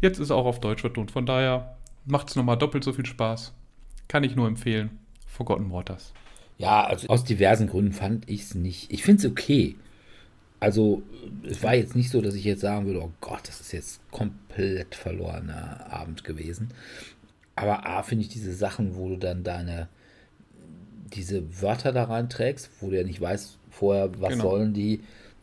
jetzt 0.00 0.18
ist 0.18 0.30
auch 0.30 0.46
auf 0.46 0.60
Deutsch 0.60 0.80
vertont. 0.80 1.10
Von 1.10 1.26
daher 1.26 1.76
macht 2.06 2.28
es 2.28 2.36
nochmal 2.36 2.56
doppelt 2.56 2.84
so 2.84 2.92
viel 2.92 3.06
Spaß. 3.06 3.52
Kann 4.08 4.24
ich 4.24 4.36
nur 4.36 4.46
empfehlen. 4.48 4.98
Forgotten 5.26 5.70
Waters. 5.70 6.12
Ja, 6.58 6.84
also 6.84 7.08
aus 7.08 7.24
diversen 7.24 7.68
Gründen 7.68 7.92
fand 7.92 8.28
ich 8.30 8.42
es 8.42 8.54
nicht. 8.54 8.92
Ich 8.92 9.02
finde 9.02 9.26
es 9.26 9.30
okay. 9.30 9.76
Also, 10.60 11.02
es 11.42 11.62
war 11.62 11.74
jetzt 11.74 11.96
nicht 11.96 12.10
so, 12.10 12.20
dass 12.22 12.34
ich 12.34 12.44
jetzt 12.44 12.60
sagen 12.60 12.86
würde, 12.86 13.02
oh 13.02 13.12
Gott, 13.20 13.46
das 13.48 13.60
ist 13.60 13.72
jetzt 13.72 14.00
komplett 14.10 14.94
verlorener 14.94 15.92
Abend 15.92 16.24
gewesen. 16.24 16.70
Aber 17.56 17.86
A, 17.86 18.02
finde 18.02 18.22
ich 18.22 18.30
diese 18.30 18.54
Sachen, 18.54 18.96
wo 18.96 19.08
du 19.08 19.16
dann 19.16 19.44
deine, 19.44 19.88
diese 21.12 21.60
Wörter 21.60 21.92
da 21.92 22.04
reinträgst, 22.04 22.70
wo 22.80 22.90
du 22.90 22.96
ja 22.96 23.04
nicht 23.04 23.20
weißt, 23.20 23.58
vorher, 23.74 24.10
was 24.20 24.30
genau. 24.30 24.50
sollen 24.50 24.72
die? 24.72 25.00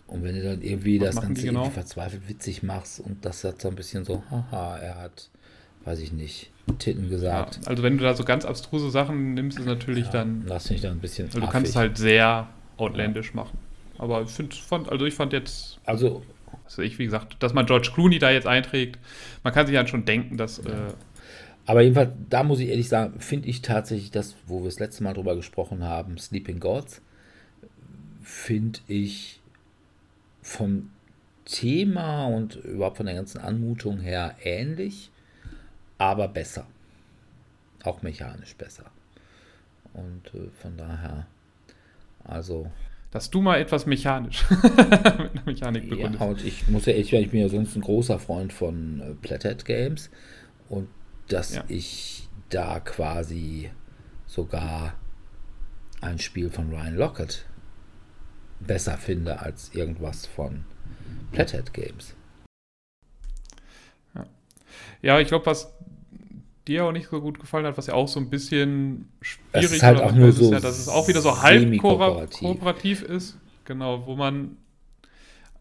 Und 0.08 0.24
wenn 0.24 0.36
du 0.36 0.44
dann 0.44 0.62
irgendwie 0.62 1.00
was 1.00 1.16
das 1.16 1.24
Ganze 1.24 1.46
genau? 1.46 1.62
irgendwie 1.62 1.74
verzweifelt 1.76 2.28
witzig 2.28 2.64
machst 2.64 3.00
und 3.00 3.24
das 3.24 3.44
hat 3.44 3.62
so 3.62 3.70
ein 3.70 3.76
bisschen 3.76 4.04
so, 4.04 4.24
haha, 4.30 4.78
er 4.78 4.96
hat, 5.02 5.30
weiß 5.86 6.00
ich 6.00 6.12
nicht, 6.12 6.52
Titten 6.80 7.10
gesagt. 7.10 7.60
Ja, 7.64 7.70
also 7.70 7.84
wenn 7.84 7.98
du 7.98 8.04
da 8.04 8.14
so 8.14 8.24
ganz 8.24 8.46
abstruse 8.46 8.92
Sachen 8.92 9.34
nimmst, 9.34 9.60
ist 9.60 9.66
natürlich 9.66 10.06
ja, 10.06 10.12
dann. 10.12 10.44
Lass 10.48 10.70
mich 10.70 10.82
dann 10.82 10.94
ein 10.94 11.00
bisschen. 11.00 11.28
Also 11.28 11.40
du 11.40 11.48
kannst 11.48 11.72
es 11.72 11.76
halt 11.76 11.98
sehr 11.98 12.48
outlandish 12.78 13.30
ja. 13.30 13.36
machen. 13.36 13.58
Aber 13.98 14.22
ich 14.22 14.30
find, 14.30 14.54
fand, 14.54 14.90
also 14.90 15.06
ich 15.06 15.14
fand 15.14 15.34
jetzt. 15.34 15.80
Also. 15.86 16.24
Also 16.66 16.82
ich, 16.82 17.00
wie 17.00 17.06
gesagt, 17.06 17.42
dass 17.44 17.54
man 17.54 17.66
George 17.66 17.92
Clooney 17.94 18.20
da 18.20 18.32
jetzt 18.32 18.48
einträgt, 18.48 18.98
man 19.44 19.54
kann 19.54 19.68
sich 19.68 19.76
dann 19.76 19.88
schon 19.88 20.06
denken, 20.06 20.38
dass. 20.38 20.60
Äh, 20.60 20.72
aber 21.66 21.82
jedenfalls, 21.82 22.12
da 22.30 22.44
muss 22.44 22.60
ich 22.60 22.70
ehrlich 22.70 22.90
sagen, 22.90 23.20
finde 23.20 23.50
ich 23.50 23.62
tatsächlich 23.62 24.12
das, 24.12 24.36
wo 24.48 24.60
wir 24.60 24.66
das 24.66 24.80
letzte 24.80 25.04
Mal 25.04 25.14
drüber 25.14 25.36
gesprochen 25.36 25.84
haben, 25.84 26.18
Sleeping 26.18 26.60
Gods, 26.60 27.02
finde 28.22 28.80
ich 28.88 29.40
vom 30.42 30.90
Thema 31.46 32.28
und 32.28 32.56
überhaupt 32.56 32.98
von 32.98 33.06
der 33.06 33.16
ganzen 33.16 33.40
Anmutung 33.40 34.00
her 34.00 34.36
ähnlich, 34.44 35.12
aber 35.98 36.28
besser. 36.28 36.68
Auch 37.84 38.02
mechanisch 38.02 38.56
besser. 38.56 38.86
Und 39.94 40.28
äh, 40.34 40.50
von 40.62 40.78
daher, 40.78 41.28
also. 42.24 42.72
Dass 43.12 43.30
du 43.30 43.42
mal 43.42 43.60
etwas 43.60 43.86
mechanisch 43.86 44.46
mit 44.62 44.72
einer 44.72 45.44
Mechanik 45.46 45.90
begründest. 45.90 46.22
Ja, 46.22 46.28
und 46.28 46.46
ich 46.46 46.68
muss 46.70 46.86
ja 46.86 46.94
echt, 46.94 47.12
ich 47.12 47.30
bin 47.30 47.42
ja 47.42 47.50
sonst 47.50 47.76
ein 47.76 47.82
großer 47.82 48.20
Freund 48.20 48.54
von 48.54 49.02
äh, 49.02 49.14
Plathead 49.16 49.66
Games 49.66 50.10
und 50.70 50.88
dass 51.28 51.56
ja. 51.56 51.64
ich 51.68 52.30
da 52.50 52.80
quasi 52.80 53.70
sogar 54.28 54.94
ein 56.00 56.20
Spiel 56.20 56.50
von 56.50 56.70
Ryan 56.70 56.96
Lockett 56.96 57.46
besser 58.68 58.98
finde 58.98 59.40
als 59.40 59.74
irgendwas 59.74 60.26
von 60.26 60.66
Plathead 61.32 61.74
Games. 61.74 62.16
Ja, 64.16 64.26
ja 65.02 65.20
ich 65.20 65.28
glaube, 65.28 65.46
was 65.46 65.74
dir 66.68 66.86
auch 66.86 66.92
nicht 66.92 67.10
so 67.10 67.22
gut 67.22 67.40
gefallen 67.40 67.66
hat, 67.66 67.78
was 67.78 67.88
ja 67.88 67.94
auch 67.94 68.08
so 68.08 68.20
ein 68.20 68.30
bisschen 68.30 69.10
schwierig 69.22 69.72
ist, 69.72 69.84
halt 69.84 70.02
auch 70.02 70.14
nur 70.14 70.32
so 70.32 70.46
ist, 70.46 70.52
ja, 70.52 70.60
dass 70.60 70.80
es 70.80 70.88
auch 70.88 71.08
wieder 71.08 71.22
so 71.22 71.42
halb 71.42 71.78
kooperativ 71.80 73.02
ist. 73.02 73.38
Genau, 73.66 74.06
wo 74.06 74.16
man, 74.16 74.58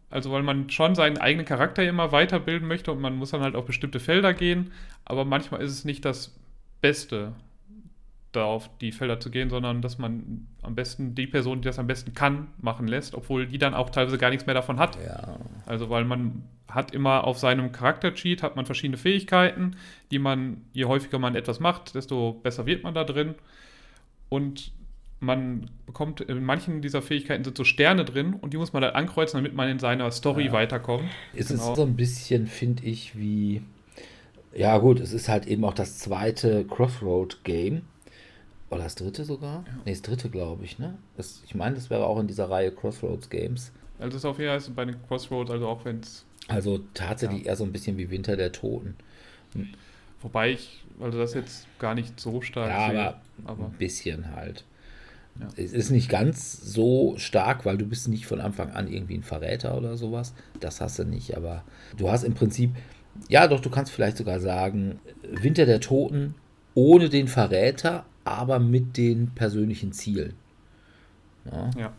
also 0.09 0.31
weil 0.31 0.43
man 0.43 0.69
schon 0.69 0.95
seinen 0.95 1.17
eigenen 1.17 1.45
Charakter 1.45 1.83
immer 1.83 2.11
weiterbilden 2.11 2.67
möchte 2.67 2.91
und 2.91 3.01
man 3.01 3.15
muss 3.15 3.31
dann 3.31 3.41
halt 3.41 3.55
auf 3.55 3.65
bestimmte 3.65 3.99
Felder 3.99 4.33
gehen, 4.33 4.71
aber 5.05 5.25
manchmal 5.25 5.61
ist 5.61 5.71
es 5.71 5.85
nicht 5.85 6.05
das 6.05 6.33
Beste 6.81 7.33
da 8.31 8.45
auf 8.45 8.69
die 8.79 8.91
Felder 8.91 9.19
zu 9.19 9.29
gehen, 9.29 9.49
sondern 9.49 9.81
dass 9.81 9.97
man 9.97 10.47
am 10.61 10.75
besten 10.75 11.15
die 11.15 11.27
Person, 11.27 11.61
die 11.61 11.65
das 11.65 11.79
am 11.79 11.87
besten 11.87 12.13
kann, 12.13 12.47
machen 12.59 12.87
lässt, 12.87 13.13
obwohl 13.13 13.47
die 13.47 13.57
dann 13.57 13.73
auch 13.73 13.89
teilweise 13.89 14.17
gar 14.17 14.29
nichts 14.29 14.45
mehr 14.45 14.55
davon 14.55 14.79
hat. 14.79 14.97
Ja. 15.03 15.37
Also 15.65 15.89
weil 15.89 16.05
man 16.05 16.43
hat 16.67 16.93
immer 16.93 17.25
auf 17.25 17.37
seinem 17.37 17.71
Charakter-Cheat 17.71 18.43
hat 18.43 18.55
man 18.55 18.65
verschiedene 18.65 18.97
Fähigkeiten, 18.97 19.75
die 20.09 20.19
man, 20.19 20.61
je 20.71 20.85
häufiger 20.85 21.19
man 21.19 21.35
etwas 21.35 21.59
macht, 21.59 21.95
desto 21.95 22.33
besser 22.33 22.65
wird 22.65 22.83
man 22.83 22.93
da 22.93 23.03
drin. 23.03 23.35
Und 24.29 24.71
man 25.19 25.69
bekommt, 25.85 26.21
in 26.21 26.43
manchen 26.43 26.81
dieser 26.81 27.01
Fähigkeiten 27.01 27.43
sind 27.43 27.57
so 27.57 27.63
Sterne 27.63 28.05
drin 28.05 28.33
und 28.33 28.53
die 28.53 28.57
muss 28.57 28.73
man 28.73 28.81
dann 28.81 28.93
ankreuzen, 28.93 29.37
damit 29.37 29.53
man 29.53 29.69
in 29.69 29.79
seiner 29.79 30.09
Story 30.11 30.45
ja. 30.45 30.51
weiterkommt. 30.51 31.03
Es 31.35 31.49
genau. 31.49 31.69
ist 31.69 31.75
so 31.75 31.83
ein 31.83 31.95
bisschen, 31.95 32.47
finde 32.47 32.83
ich, 32.83 33.17
wie. 33.17 33.61
Ja, 34.53 34.77
gut, 34.79 34.99
es 34.99 35.13
ist 35.13 35.29
halt 35.29 35.45
eben 35.47 35.63
auch 35.63 35.73
das 35.73 35.99
zweite 35.99 36.65
Crossroad-Game. 36.65 37.83
Oder 38.71 38.83
das 38.83 38.95
dritte 38.95 39.25
sogar? 39.25 39.65
Ja. 39.67 39.73
Nee, 39.85 39.91
das 39.91 40.01
dritte, 40.01 40.29
glaube 40.29 40.63
ich, 40.63 40.79
ne? 40.79 40.97
Das, 41.17 41.43
ich 41.45 41.55
meine, 41.55 41.75
das 41.75 41.89
wäre 41.89 42.05
auch 42.05 42.19
in 42.19 42.27
dieser 42.27 42.49
Reihe 42.49 42.71
Crossroads 42.71 43.29
Games. 43.29 43.71
Also 43.99 44.17
es 44.17 44.23
ist 44.23 44.25
auf 44.25 44.39
jeden 44.39 44.59
Fall 44.59 44.73
bei 44.73 44.85
den 44.85 44.95
Crossroads, 45.07 45.51
also 45.51 45.67
auch 45.67 45.83
wenn 45.85 45.99
es. 45.99 46.25
Also 46.47 46.79
tatsächlich 46.93 47.41
ja. 47.41 47.47
eher 47.49 47.55
so 47.57 47.65
ein 47.65 47.71
bisschen 47.71 47.97
wie 47.97 48.09
Winter 48.09 48.37
der 48.37 48.51
Toten. 48.51 48.95
Hm. 49.53 49.69
Wobei 50.21 50.51
ich, 50.51 50.83
also 50.99 51.19
das 51.19 51.33
jetzt 51.33 51.67
gar 51.79 51.95
nicht 51.95 52.19
so 52.19 52.41
stark 52.41 52.69
ja, 52.69 52.89
sehe. 52.89 52.99
Aber, 52.99 53.21
aber 53.45 53.65
ein 53.65 53.77
bisschen 53.77 54.33
halt. 54.33 54.63
Ja. 55.39 55.47
Es 55.57 55.73
ist 55.73 55.91
nicht 55.91 56.09
ganz 56.09 56.61
so 56.61 57.15
stark, 57.17 57.65
weil 57.65 57.77
du 57.77 57.85
bist 57.85 58.07
nicht 58.07 58.25
von 58.25 58.39
Anfang 58.39 58.71
an 58.71 58.87
irgendwie 58.87 59.15
ein 59.15 59.23
Verräter 59.23 59.77
oder 59.77 59.97
sowas. 59.97 60.33
Das 60.59 60.79
hast 60.79 60.97
du 60.99 61.03
nicht, 61.03 61.35
aber 61.35 61.63
du 61.97 62.09
hast 62.09 62.23
im 62.23 62.33
Prinzip, 62.33 62.71
ja 63.27 63.47
doch, 63.47 63.59
du 63.59 63.69
kannst 63.69 63.91
vielleicht 63.91 64.17
sogar 64.17 64.39
sagen, 64.39 64.99
Winter 65.23 65.65
der 65.65 65.81
Toten 65.81 66.35
ohne 66.73 67.09
den 67.09 67.27
Verräter, 67.27 68.05
aber 68.23 68.59
mit 68.59 68.97
den 68.97 69.31
persönlichen 69.35 69.91
Zielen. 69.91 70.33
Ja. 71.51 71.69
ja. 71.77 71.93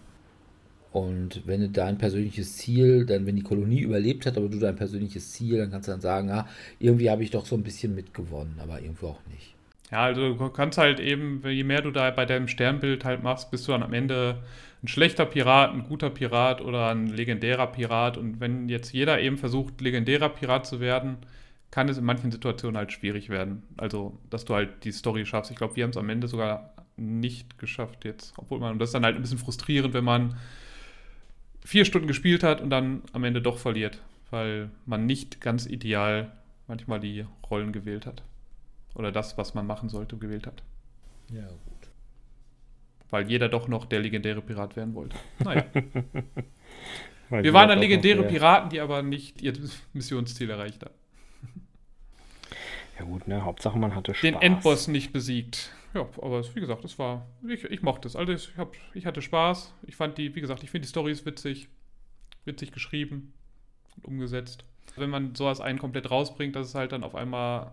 Und 0.92 1.46
wenn 1.46 1.62
du 1.62 1.70
dein 1.70 1.96
persönliches 1.96 2.58
Ziel, 2.58 3.06
dann 3.06 3.24
wenn 3.24 3.36
die 3.36 3.42
Kolonie 3.42 3.80
überlebt 3.80 4.26
hat, 4.26 4.36
aber 4.36 4.48
du 4.48 4.58
dein 4.58 4.76
persönliches 4.76 5.32
Ziel, 5.32 5.58
dann 5.58 5.70
kannst 5.70 5.88
du 5.88 5.92
dann 5.92 6.02
sagen, 6.02 6.30
ah, 6.30 6.46
irgendwie 6.78 7.10
habe 7.10 7.22
ich 7.22 7.30
doch 7.30 7.46
so 7.46 7.56
ein 7.56 7.62
bisschen 7.62 7.94
mitgewonnen, 7.94 8.56
aber 8.60 8.80
irgendwo 8.80 9.08
auch 9.08 9.20
nicht. 9.30 9.54
Ja, 9.90 10.04
also 10.04 10.34
du 10.34 10.48
kannst 10.50 10.78
halt 10.78 11.00
eben, 11.00 11.42
je 11.46 11.64
mehr 11.64 11.80
du 11.80 11.90
da 11.90 12.10
bei 12.10 12.26
deinem 12.26 12.48
Sternbild 12.48 13.04
halt 13.04 13.22
machst, 13.22 13.50
bist 13.50 13.66
du 13.66 13.72
dann 13.72 13.82
am 13.82 13.94
Ende 13.94 14.38
ein 14.82 14.88
schlechter 14.88 15.26
Pirat, 15.26 15.72
ein 15.72 15.84
guter 15.84 16.10
Pirat 16.10 16.60
oder 16.60 16.88
ein 16.88 17.06
legendärer 17.06 17.68
Pirat. 17.68 18.18
Und 18.18 18.40
wenn 18.40 18.68
jetzt 18.68 18.92
jeder 18.92 19.20
eben 19.20 19.38
versucht, 19.38 19.80
legendärer 19.80 20.28
Pirat 20.28 20.66
zu 20.66 20.80
werden, 20.80 21.18
kann 21.72 21.88
es 21.88 21.98
in 21.98 22.04
manchen 22.04 22.30
Situationen 22.30 22.76
halt 22.76 22.92
schwierig 22.92 23.30
werden. 23.30 23.62
Also, 23.78 24.18
dass 24.30 24.44
du 24.44 24.54
halt 24.54 24.84
die 24.84 24.92
Story 24.92 25.24
schaffst. 25.24 25.50
Ich 25.50 25.56
glaube, 25.56 25.74
wir 25.74 25.82
haben 25.82 25.90
es 25.90 25.96
am 25.96 26.08
Ende 26.10 26.28
sogar 26.28 26.74
nicht 26.96 27.58
geschafft 27.58 28.04
jetzt. 28.04 28.34
Obwohl 28.36 28.60
man, 28.60 28.72
und 28.72 28.78
das 28.78 28.90
ist 28.90 28.92
dann 28.92 29.04
halt 29.04 29.16
ein 29.16 29.22
bisschen 29.22 29.38
frustrierend, 29.38 29.94
wenn 29.94 30.04
man 30.04 30.36
vier 31.64 31.86
Stunden 31.86 32.06
gespielt 32.06 32.42
hat 32.42 32.60
und 32.60 32.68
dann 32.68 33.02
am 33.14 33.24
Ende 33.24 33.40
doch 33.40 33.56
verliert, 33.56 34.02
weil 34.30 34.68
man 34.84 35.06
nicht 35.06 35.40
ganz 35.40 35.64
ideal 35.64 36.30
manchmal 36.68 37.00
die 37.00 37.24
Rollen 37.50 37.72
gewählt 37.72 38.04
hat. 38.04 38.22
Oder 38.94 39.10
das, 39.10 39.38
was 39.38 39.54
man 39.54 39.66
machen 39.66 39.88
sollte, 39.88 40.18
gewählt 40.18 40.46
hat. 40.46 40.62
Ja, 41.32 41.46
gut. 41.46 41.88
Weil 43.08 43.30
jeder 43.30 43.48
doch 43.48 43.66
noch 43.66 43.86
der 43.86 44.00
legendäre 44.00 44.42
Pirat 44.42 44.76
werden 44.76 44.94
wollte. 44.94 45.16
Naja. 45.42 45.64
Wir 47.30 47.54
waren 47.54 47.70
dann 47.70 47.78
legendäre 47.78 48.24
Piraten, 48.24 48.68
die 48.68 48.80
aber 48.80 49.02
nicht 49.02 49.40
ihr 49.40 49.54
Missionsziel 49.94 50.50
erreicht 50.50 50.84
haben. 50.84 50.92
Ja 53.02 53.08
gut, 53.08 53.26
ne? 53.26 53.44
Hauptsache 53.44 53.76
man 53.78 53.96
hatte 53.96 54.14
Spaß. 54.14 54.22
Den 54.22 54.40
Endboss 54.40 54.86
nicht 54.86 55.12
besiegt. 55.12 55.72
Ja, 55.92 56.02
aber 56.18 56.42
wie 56.54 56.60
gesagt, 56.60 56.84
es 56.84 57.00
war, 57.00 57.26
ich, 57.46 57.64
ich 57.64 57.82
mochte 57.82 58.06
es. 58.06 58.14
Also 58.14 58.32
ich, 58.32 58.56
hab, 58.56 58.76
ich 58.94 59.06
hatte 59.06 59.20
Spaß. 59.20 59.74
Ich 59.82 59.96
fand 59.96 60.18
die, 60.18 60.32
wie 60.36 60.40
gesagt, 60.40 60.62
ich 60.62 60.70
finde 60.70 60.86
die 60.86 60.90
Stories 60.90 61.26
witzig, 61.26 61.68
witzig 62.44 62.70
geschrieben 62.70 63.34
und 63.96 64.04
umgesetzt. 64.04 64.64
Wenn 64.94 65.10
man 65.10 65.34
sowas 65.34 65.60
einen 65.60 65.80
komplett 65.80 66.12
rausbringt, 66.12 66.54
dass 66.54 66.68
es 66.68 66.74
halt 66.76 66.92
dann 66.92 67.02
auf 67.02 67.16
einmal 67.16 67.72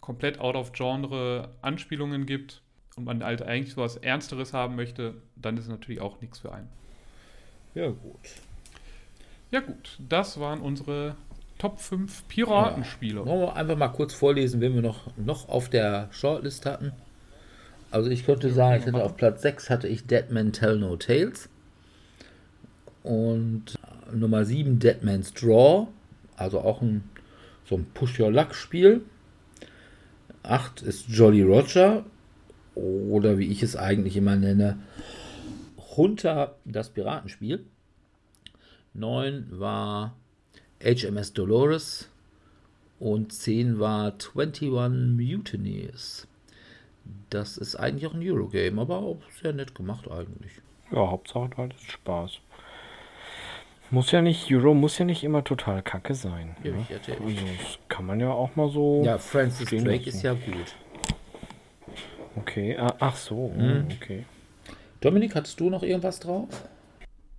komplett 0.00 0.38
out 0.38 0.54
of 0.54 0.70
Genre 0.70 1.56
Anspielungen 1.60 2.24
gibt 2.24 2.62
und 2.94 3.02
man 3.02 3.24
halt 3.24 3.42
eigentlich 3.42 3.74
sowas 3.74 3.96
Ernsteres 3.96 4.52
haben 4.52 4.76
möchte, 4.76 5.20
dann 5.34 5.56
ist 5.56 5.64
es 5.64 5.70
natürlich 5.70 6.00
auch 6.00 6.20
nichts 6.20 6.38
für 6.38 6.52
einen. 6.52 6.68
Ja, 7.74 7.88
gut. 7.88 8.20
Ja, 9.50 9.58
gut. 9.58 9.98
Das 9.98 10.38
waren 10.38 10.60
unsere 10.60 11.16
Top 11.58 11.80
5 11.80 12.28
Piratenspiele. 12.28 13.20
Ja. 13.20 13.26
Wollen 13.26 13.40
wir 13.40 13.56
einfach 13.56 13.76
mal 13.76 13.88
kurz 13.88 14.14
vorlesen, 14.14 14.60
wen 14.60 14.74
wir 14.74 14.82
noch, 14.82 15.10
noch 15.16 15.48
auf 15.48 15.68
der 15.68 16.08
Shortlist 16.12 16.66
hatten. 16.66 16.92
Also 17.90 18.10
ich 18.10 18.24
könnte 18.24 18.50
sagen, 18.52 18.80
ich 18.80 18.86
hatte 18.86 19.04
auf 19.04 19.16
Platz 19.16 19.42
6 19.42 19.70
hatte 19.70 19.88
ich 19.88 20.06
Deadman 20.06 20.52
Tell 20.52 20.78
No 20.78 20.96
Tales. 20.96 21.48
Und 23.02 23.78
Nummer 24.12 24.44
7 24.44 24.78
Deadman's 24.78 25.34
Draw. 25.34 25.88
Also 26.36 26.60
auch 26.60 26.80
ein 26.82 27.02
so 27.68 27.76
ein 27.76 27.86
Push 27.92 28.18
Your 28.18 28.30
Luck 28.30 28.54
Spiel. 28.54 29.02
8 30.42 30.82
ist 30.82 31.08
Jolly 31.08 31.42
Roger. 31.42 32.04
Oder 32.74 33.38
wie 33.38 33.50
ich 33.50 33.62
es 33.62 33.76
eigentlich 33.76 34.16
immer 34.16 34.36
nenne, 34.36 34.78
Hunter 35.96 36.54
das 36.64 36.90
Piratenspiel. 36.90 37.64
9 38.94 39.48
war 39.50 40.16
HMS 40.82 41.32
Dolores 41.32 42.08
und 42.98 43.32
10 43.32 43.78
war 43.78 44.12
21 44.12 44.70
Mutinies. 44.70 46.26
Das 47.30 47.56
ist 47.56 47.76
eigentlich 47.76 48.06
auch 48.06 48.14
ein 48.14 48.22
Eurogame, 48.22 48.80
aber 48.80 48.98
auch 48.98 49.18
sehr 49.40 49.52
nett 49.52 49.74
gemacht 49.74 50.10
eigentlich. 50.10 50.52
Ja, 50.90 51.08
Hauptsache 51.10 51.50
halt 51.56 51.74
ist 51.74 51.90
Spaß. 51.90 52.40
Muss 53.90 54.10
ja 54.10 54.20
nicht, 54.20 54.52
Euro 54.52 54.74
muss 54.74 54.98
ja 54.98 55.06
nicht 55.06 55.24
immer 55.24 55.42
total 55.42 55.82
kacke 55.82 56.14
sein. 56.14 56.54
Ja, 56.62 56.72
ne? 56.72 56.86
also, 56.90 57.12
das 57.12 57.78
kann 57.88 58.04
man 58.04 58.20
ja 58.20 58.30
auch 58.30 58.54
mal 58.54 58.68
so. 58.68 59.02
Ja, 59.04 59.16
Francis 59.16 59.70
Drake 59.70 59.86
lassen. 59.86 60.08
ist 60.08 60.22
ja 60.22 60.34
gut. 60.34 60.74
Okay, 62.36 62.76
ah, 62.76 62.94
ach 63.00 63.16
so, 63.16 63.48
mhm. 63.56 63.88
okay. 63.90 64.26
Dominik, 65.00 65.34
hattest 65.34 65.58
du 65.58 65.70
noch 65.70 65.82
irgendwas 65.82 66.20
drauf? 66.20 66.48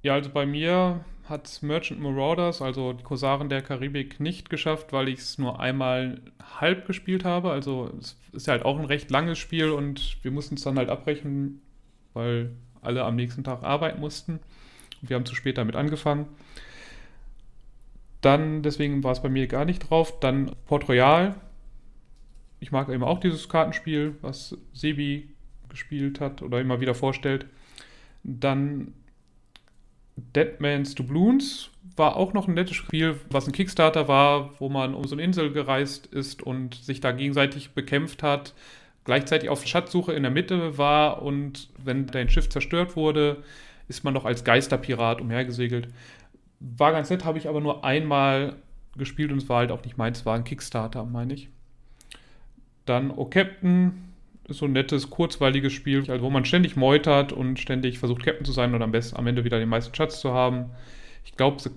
Ja, 0.01 0.13
also 0.13 0.29
bei 0.31 0.45
mir 0.45 1.01
hat 1.29 1.61
Merchant 1.61 2.01
Marauders, 2.01 2.61
also 2.61 2.93
die 2.93 3.03
Korsaren 3.03 3.49
der 3.49 3.61
Karibik, 3.61 4.19
nicht 4.19 4.49
geschafft, 4.49 4.91
weil 4.93 5.09
ich 5.09 5.19
es 5.19 5.37
nur 5.37 5.59
einmal 5.59 6.21
halb 6.59 6.85
gespielt 6.87 7.25
habe. 7.25 7.51
Also 7.51 7.91
es 7.99 8.17
ist 8.33 8.47
ja 8.47 8.53
halt 8.53 8.65
auch 8.65 8.77
ein 8.79 8.85
recht 8.85 9.11
langes 9.11 9.37
Spiel 9.37 9.69
und 9.69 10.17
wir 10.23 10.31
mussten 10.31 10.55
es 10.55 10.63
dann 10.63 10.77
halt 10.77 10.89
abbrechen, 10.89 11.61
weil 12.13 12.51
alle 12.81 13.03
am 13.03 13.15
nächsten 13.15 13.43
Tag 13.43 13.63
arbeiten 13.63 13.99
mussten. 13.99 14.39
Und 15.01 15.09
wir 15.09 15.15
haben 15.15 15.25
zu 15.25 15.35
spät 15.35 15.57
damit 15.57 15.75
angefangen. 15.75 16.27
Dann, 18.21 18.63
deswegen 18.63 19.03
war 19.03 19.11
es 19.11 19.21
bei 19.21 19.29
mir 19.29 19.47
gar 19.47 19.65
nicht 19.65 19.89
drauf. 19.89 20.19
Dann 20.19 20.51
Port 20.65 20.89
Royal. 20.89 21.35
Ich 22.59 22.71
mag 22.71 22.89
eben 22.89 23.03
auch 23.03 23.19
dieses 23.19 23.47
Kartenspiel, 23.47 24.15
was 24.21 24.57
Sebi 24.73 25.29
gespielt 25.69 26.19
hat 26.19 26.41
oder 26.41 26.59
immer 26.59 26.81
wieder 26.81 26.95
vorstellt. 26.95 27.45
Dann 28.23 28.93
Deadman's 30.35 30.95
Doubloons 30.95 31.69
war 31.95 32.15
auch 32.15 32.33
noch 32.33 32.47
ein 32.47 32.53
nettes 32.53 32.75
Spiel, 32.75 33.19
was 33.29 33.47
ein 33.47 33.51
Kickstarter 33.51 34.07
war, 34.07 34.51
wo 34.59 34.69
man 34.69 34.93
um 34.93 35.05
so 35.05 35.15
eine 35.15 35.23
Insel 35.23 35.51
gereist 35.51 36.07
ist 36.07 36.41
und 36.41 36.75
sich 36.75 37.01
da 37.01 37.11
gegenseitig 37.11 37.71
bekämpft 37.71 38.23
hat, 38.23 38.53
gleichzeitig 39.03 39.49
auf 39.49 39.65
Schatzsuche 39.65 40.13
in 40.13 40.23
der 40.23 40.31
Mitte 40.31 40.77
war 40.77 41.21
und 41.21 41.69
wenn 41.83 42.07
dein 42.07 42.29
Schiff 42.29 42.49
zerstört 42.49 42.95
wurde, 42.95 43.43
ist 43.87 44.03
man 44.03 44.13
noch 44.13 44.25
als 44.25 44.43
Geisterpirat 44.43 45.19
umhergesegelt. 45.19 45.89
War 46.59 46.91
ganz 46.91 47.09
nett, 47.09 47.25
habe 47.25 47.37
ich 47.37 47.49
aber 47.49 47.61
nur 47.61 47.83
einmal 47.83 48.55
gespielt 48.97 49.31
und 49.31 49.39
es 49.39 49.49
war 49.49 49.59
halt 49.59 49.71
auch 49.71 49.83
nicht 49.83 49.97
meins, 49.97 50.25
war 50.25 50.35
ein 50.35 50.43
Kickstarter, 50.43 51.03
meine 51.03 51.33
ich. 51.33 51.49
Dann 52.85 53.11
O 53.11 53.25
Captain 53.25 54.08
ist 54.49 54.57
so 54.57 54.65
ein 54.65 54.73
nettes, 54.73 55.09
kurzweiliges 55.09 55.73
Spiel, 55.73 56.09
also 56.09 56.23
wo 56.23 56.29
man 56.29 56.45
ständig 56.45 56.75
meutert 56.75 57.31
und 57.31 57.59
ständig 57.59 57.99
versucht, 57.99 58.23
Captain 58.23 58.45
zu 58.45 58.51
sein 58.51 58.73
und 58.73 58.81
am 58.81 58.91
besten 58.91 59.17
am 59.17 59.27
Ende 59.27 59.43
wieder 59.43 59.59
den 59.59 59.69
meisten 59.69 59.93
Schatz 59.93 60.19
zu 60.21 60.33
haben. 60.33 60.71
Ich 61.25 61.35
glaube, 61.35 61.61
The 61.61 61.71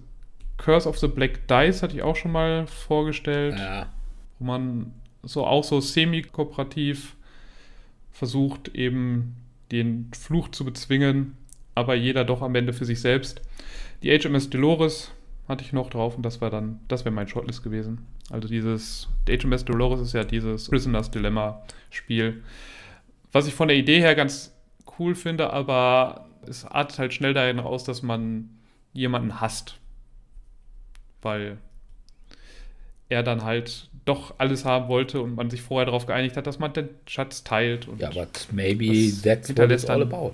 Curse 0.59 0.89
of 0.89 0.99
the 0.99 1.09
Black 1.09 1.49
Dice 1.49 1.83
hatte 1.83 1.97
ich 1.97 2.03
auch 2.03 2.17
schon 2.17 2.33
mal 2.33 2.67
vorgestellt. 2.67 3.59
Ja. 3.59 3.93
Wo 4.39 4.45
man 4.45 4.93
so 5.23 5.47
auch 5.47 5.65
so 5.65 5.81
semi-kooperativ 5.81 7.17
versucht, 8.11 8.75
eben 8.75 9.37
den 9.71 10.11
Fluch 10.13 10.49
zu 10.51 10.65
bezwingen, 10.65 11.37
aber 11.75 11.95
jeder 11.95 12.25
doch 12.25 12.43
am 12.43 12.55
Ende 12.55 12.73
für 12.73 12.85
sich 12.85 13.01
selbst. 13.01 13.41
Die 14.03 14.17
HMS 14.17 14.51
Dolores 14.51 15.13
hatte 15.49 15.65
ich 15.65 15.73
noch 15.73 15.91
drauf 15.91 16.17
und 16.17 16.23
das 16.23 16.41
war 16.41 16.51
dann, 16.51 16.81
das 16.89 17.05
wäre 17.05 17.15
mein 17.15 17.29
Shortlist 17.29 17.63
gewesen. 17.63 18.07
Also 18.31 18.49
dieses, 18.49 19.09
HMS 19.29 19.65
Dolores 19.65 20.01
ist 20.01 20.13
ja 20.15 20.25
dieses 20.25 20.69
Prisoner's 20.69 21.11
Dilemma 21.11 21.63
Spiel, 21.91 22.43
was 23.33 23.47
ich 23.47 23.55
von 23.55 23.69
der 23.69 23.77
Idee 23.77 24.01
her 24.01 24.15
ganz 24.15 24.55
cool 24.99 25.15
finde, 25.15 25.53
aber 25.53 26.29
es 26.47 26.65
artet 26.65 26.99
halt 26.99 27.15
schnell 27.15 27.35
dahin 27.35 27.59
raus, 27.59 27.85
dass 27.85 28.03
man 28.03 28.51
jemanden 28.93 29.41
hasst. 29.41 29.79
Weil 31.21 31.59
er 33.09 33.23
dann 33.23 33.45
halt 33.45 33.89
doch 34.05 34.35
alles 34.39 34.65
haben 34.65 34.89
wollte 34.89 35.21
und 35.21 35.37
man 35.37 35.51
sich 35.51 35.63
vorher 35.63 35.87
darauf 35.87 36.07
geeinigt 36.07 36.37
hat, 36.37 36.47
dass 36.47 36.59
man 36.59 36.73
den 36.73 36.89
Schatz 37.07 37.45
teilt. 37.45 37.87
ja, 37.99 38.11
but 38.11 38.49
maybe 38.51 39.13
that's 39.23 39.57
what 39.57 39.71
it's 39.71 39.85
all 39.85 40.03
about. 40.03 40.33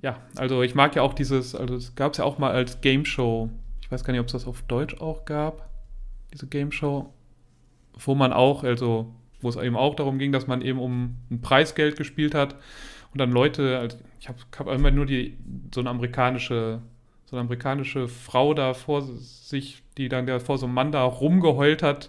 Ja, 0.00 0.22
also 0.36 0.62
ich 0.62 0.74
mag 0.74 0.94
ja 0.96 1.02
auch 1.02 1.12
dieses, 1.12 1.54
also 1.54 1.74
es 1.74 1.94
gab 1.94 2.12
es 2.12 2.18
ja 2.18 2.24
auch 2.24 2.38
mal 2.38 2.52
als 2.52 2.80
Game 2.80 3.04
Show 3.04 3.50
ich 3.88 3.92
weiß 3.92 4.04
gar 4.04 4.12
nicht, 4.12 4.20
ob 4.20 4.26
es 4.26 4.32
das 4.32 4.46
auf 4.46 4.60
Deutsch 4.68 5.00
auch 5.00 5.24
gab, 5.24 5.66
diese 6.32 6.46
Game 6.46 6.72
Show, 6.72 7.12
wo 7.94 8.14
man 8.14 8.32
auch, 8.32 8.64
also 8.64 9.14
wo 9.40 9.48
es 9.48 9.56
eben 9.56 9.76
auch 9.76 9.94
darum 9.94 10.18
ging, 10.18 10.32
dass 10.32 10.46
man 10.46 10.62
eben 10.62 10.78
um 10.78 11.16
ein 11.30 11.40
Preisgeld 11.40 11.96
gespielt 11.96 12.34
hat 12.34 12.56
und 13.12 13.20
dann 13.20 13.32
Leute, 13.32 13.78
also 13.78 13.98
ich 14.20 14.28
habe 14.28 14.38
hab 14.58 14.66
immer 14.68 14.90
nur 14.90 15.06
die 15.06 15.36
so 15.74 15.80
eine 15.80 15.90
amerikanische 15.90 16.80
so 17.28 17.36
eine 17.36 17.42
amerikanische 17.42 18.08
Frau 18.08 18.54
da 18.54 18.72
vor 18.72 19.02
sich, 19.02 19.82
die 19.98 20.08
dann 20.08 20.24
der 20.24 20.40
vor 20.40 20.56
so 20.56 20.64
einem 20.64 20.74
Mann 20.74 20.92
da 20.92 21.04
rumgeheult 21.04 21.82
hat, 21.82 22.08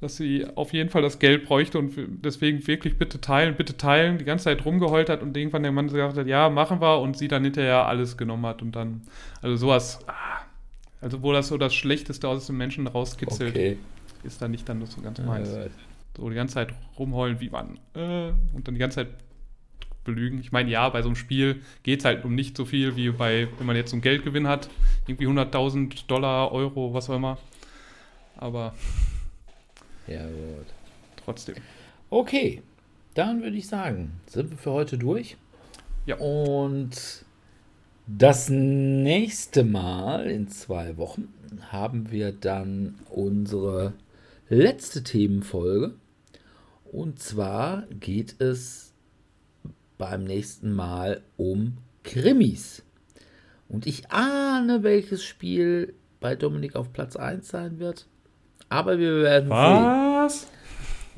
dass 0.00 0.16
sie 0.16 0.46
auf 0.54 0.72
jeden 0.72 0.90
Fall 0.90 1.02
das 1.02 1.18
Geld 1.18 1.46
bräuchte 1.46 1.78
und 1.78 1.92
deswegen 2.24 2.64
wirklich 2.64 2.96
bitte 2.96 3.20
teilen, 3.20 3.56
bitte 3.56 3.76
teilen, 3.76 4.18
die 4.18 4.24
ganze 4.24 4.44
Zeit 4.44 4.64
rumgeheult 4.64 5.08
hat 5.08 5.22
und 5.22 5.36
irgendwann 5.36 5.64
der 5.64 5.72
Mann 5.72 5.88
gesagt 5.88 6.16
hat, 6.16 6.26
ja, 6.28 6.50
machen 6.50 6.80
wir 6.80 7.00
und 7.00 7.16
sie 7.18 7.26
dann 7.26 7.42
hinterher 7.42 7.86
alles 7.86 8.16
genommen 8.16 8.46
hat 8.46 8.62
und 8.62 8.76
dann, 8.76 9.02
also 9.42 9.56
sowas, 9.56 9.98
ah, 10.06 10.33
also 11.04 11.22
wo 11.22 11.32
das 11.32 11.48
so 11.48 11.58
das 11.58 11.74
Schlechteste 11.74 12.26
aus 12.26 12.46
dem 12.46 12.56
Menschen 12.56 12.86
rauskitzelt, 12.86 13.50
okay. 13.50 13.76
ist 14.22 14.40
dann 14.40 14.52
nicht 14.52 14.66
dann 14.66 14.84
so 14.86 15.02
ganz 15.02 15.18
meins. 15.20 15.52
Ja, 15.52 15.66
so 16.16 16.30
die 16.30 16.34
ganze 16.34 16.54
Zeit 16.54 16.72
rumheulen, 16.98 17.40
wie 17.40 17.50
man, 17.50 17.78
äh, 17.94 18.30
und 18.54 18.66
dann 18.66 18.74
die 18.74 18.80
ganze 18.80 18.96
Zeit 18.96 19.08
belügen. 20.04 20.40
Ich 20.40 20.50
meine, 20.50 20.70
ja, 20.70 20.88
bei 20.88 21.02
so 21.02 21.08
einem 21.08 21.16
Spiel 21.16 21.60
geht 21.82 21.98
es 22.00 22.04
halt 22.06 22.24
um 22.24 22.34
nicht 22.34 22.56
so 22.56 22.64
viel, 22.64 22.96
wie 22.96 23.10
bei, 23.10 23.48
wenn 23.58 23.66
man 23.66 23.76
jetzt 23.76 23.90
so 23.90 23.96
einen 23.96 24.02
Geldgewinn 24.02 24.48
hat, 24.48 24.70
irgendwie 25.06 25.26
100.000 25.26 26.06
Dollar, 26.06 26.52
Euro, 26.52 26.94
was 26.94 27.10
auch 27.10 27.16
immer. 27.16 27.36
Aber 28.36 28.74
ja, 30.06 30.24
gut. 30.24 30.66
Trotzdem. 31.22 31.56
Okay, 32.08 32.62
dann 33.12 33.42
würde 33.42 33.58
ich 33.58 33.66
sagen, 33.66 34.20
sind 34.26 34.50
wir 34.50 34.56
für 34.56 34.72
heute 34.72 34.96
durch. 34.96 35.36
Ja. 36.06 36.16
Und 36.16 37.24
das 38.06 38.48
nächste 38.50 39.64
Mal 39.64 40.26
in 40.30 40.48
zwei 40.48 40.96
Wochen 40.96 41.28
haben 41.70 42.10
wir 42.10 42.32
dann 42.32 42.96
unsere 43.10 43.92
letzte 44.48 45.02
Themenfolge. 45.02 45.94
Und 46.84 47.18
zwar 47.18 47.84
geht 48.00 48.40
es 48.40 48.92
beim 49.98 50.24
nächsten 50.24 50.72
Mal 50.72 51.22
um 51.36 51.78
Krimis. 52.02 52.82
Und 53.68 53.86
ich 53.86 54.10
ahne, 54.10 54.82
welches 54.82 55.24
Spiel 55.24 55.94
bei 56.20 56.36
Dominik 56.36 56.76
auf 56.76 56.92
Platz 56.92 57.16
1 57.16 57.48
sein 57.48 57.78
wird. 57.78 58.06
Aber 58.68 58.98
wir 58.98 59.22
werden 59.22 59.48
Was? 59.50 60.42
sehen. 60.42 60.48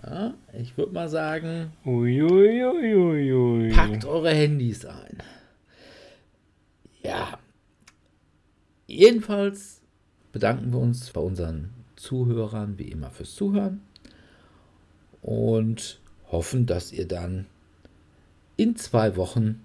Ja, 0.05 0.35
ich 0.59 0.77
würde 0.79 0.93
mal 0.93 1.09
sagen, 1.09 1.73
Uiuiuiui. 1.85 3.73
packt 3.73 4.05
eure 4.05 4.31
Handys 4.31 4.85
ein. 4.85 5.19
Ja. 7.07 7.39
Jedenfalls 8.89 9.81
bedanken 10.33 10.73
wir 10.73 10.81
uns 10.81 11.11
bei 11.11 11.21
unseren 11.21 11.73
Zuhörern 11.95 12.79
wie 12.79 12.91
immer 12.91 13.13
fürs 13.13 13.37
Zuhören 13.37 13.81
und 15.23 16.01
hoffen, 16.33 16.67
dass 16.67 16.91
ihr 16.91 17.07
dann 17.07 17.47
in 18.57 18.75
zwei 18.75 19.17
Wochen 19.17 19.65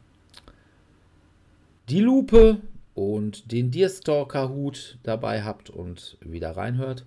die 1.90 2.00
Lupe 2.00 2.62
und 2.94 3.52
den 3.52 3.72
Deerstalker-Hut 3.72 5.00
dabei 5.02 5.42
habt 5.44 5.72
und 5.72 6.18
wieder 6.22 6.56
reinhört. 6.56 7.06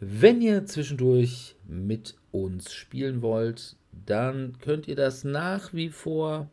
Wenn 0.00 0.40
ihr 0.40 0.64
zwischendurch 0.64 1.54
mit 1.66 2.16
uns 2.32 2.72
spielen 2.72 3.20
wollt, 3.20 3.76
dann 4.06 4.56
könnt 4.60 4.88
ihr 4.88 4.96
das 4.96 5.22
nach 5.22 5.74
wie 5.74 5.90
vor 5.90 6.48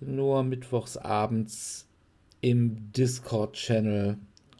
nur 0.00 0.42
mittwochs 0.42 0.96
abends 0.96 1.86
im 2.40 2.92
Discord-Channel 2.92 4.16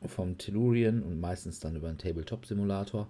vom 0.07 0.39
Tellurian 0.39 1.03
und 1.03 1.21
meistens 1.21 1.61
dann 1.61 1.77
über 1.77 1.89
einen 1.89 1.99
Tabletop-Simulator, 1.99 3.09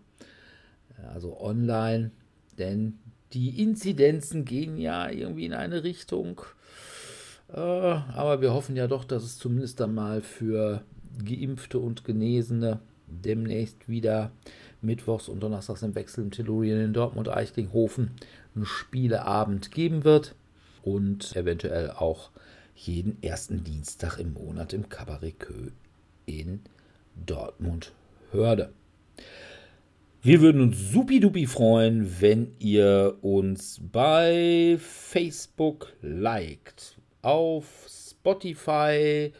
also 1.13 1.41
online, 1.41 2.11
denn 2.59 2.99
die 3.33 3.63
Inzidenzen 3.63 4.45
gehen 4.45 4.77
ja 4.77 5.09
irgendwie 5.09 5.47
in 5.47 5.55
eine 5.55 5.85
Richtung, 5.85 6.41
äh, 7.53 7.59
aber 7.59 8.41
wir 8.41 8.53
hoffen 8.53 8.77
ja 8.77 8.87
doch, 8.87 9.05
dass 9.05 9.23
es 9.23 9.39
zumindest 9.39 9.81
dann 9.81 9.95
mal 9.95 10.21
für 10.21 10.83
Geimpfte 11.25 11.79
und 11.79 12.05
Genesene 12.05 12.81
demnächst 13.07 13.89
wieder 13.89 14.31
mittwochs 14.83 15.29
und 15.29 15.41
donnerstags 15.41 15.83
im 15.83 15.95
Wechsel 15.95 16.25
im 16.25 16.31
Tellurien 16.31 16.81
in 16.81 16.93
Dortmund 16.93 17.29
Eichlinghofen 17.29 18.13
einen 18.55 18.67
Spieleabend 18.67 19.71
geben 19.73 20.05
wird 20.05 20.35
und 20.83 21.35
eventuell 21.37 21.91
auch 21.91 22.31
jeden 22.75 23.23
ersten 23.23 23.65
Dienstag 23.65 24.19
im 24.19 24.33
Monat 24.33 24.73
im 24.73 24.89
Cabaret 24.89 25.39
Kö 25.39 25.71
in 26.27 26.61
Dortmund 27.15 27.93
Hörde. 28.33 28.73
Wir 30.23 30.43
würden 30.43 30.61
uns 30.61 30.93
supidupi 30.93 31.47
freuen, 31.47 32.21
wenn 32.21 32.53
ihr 32.59 33.17
uns 33.23 33.81
bei 33.81 34.77
Facebook 34.79 35.95
liked, 36.03 36.99
auf 37.23 37.87
Spotify, 37.89 39.33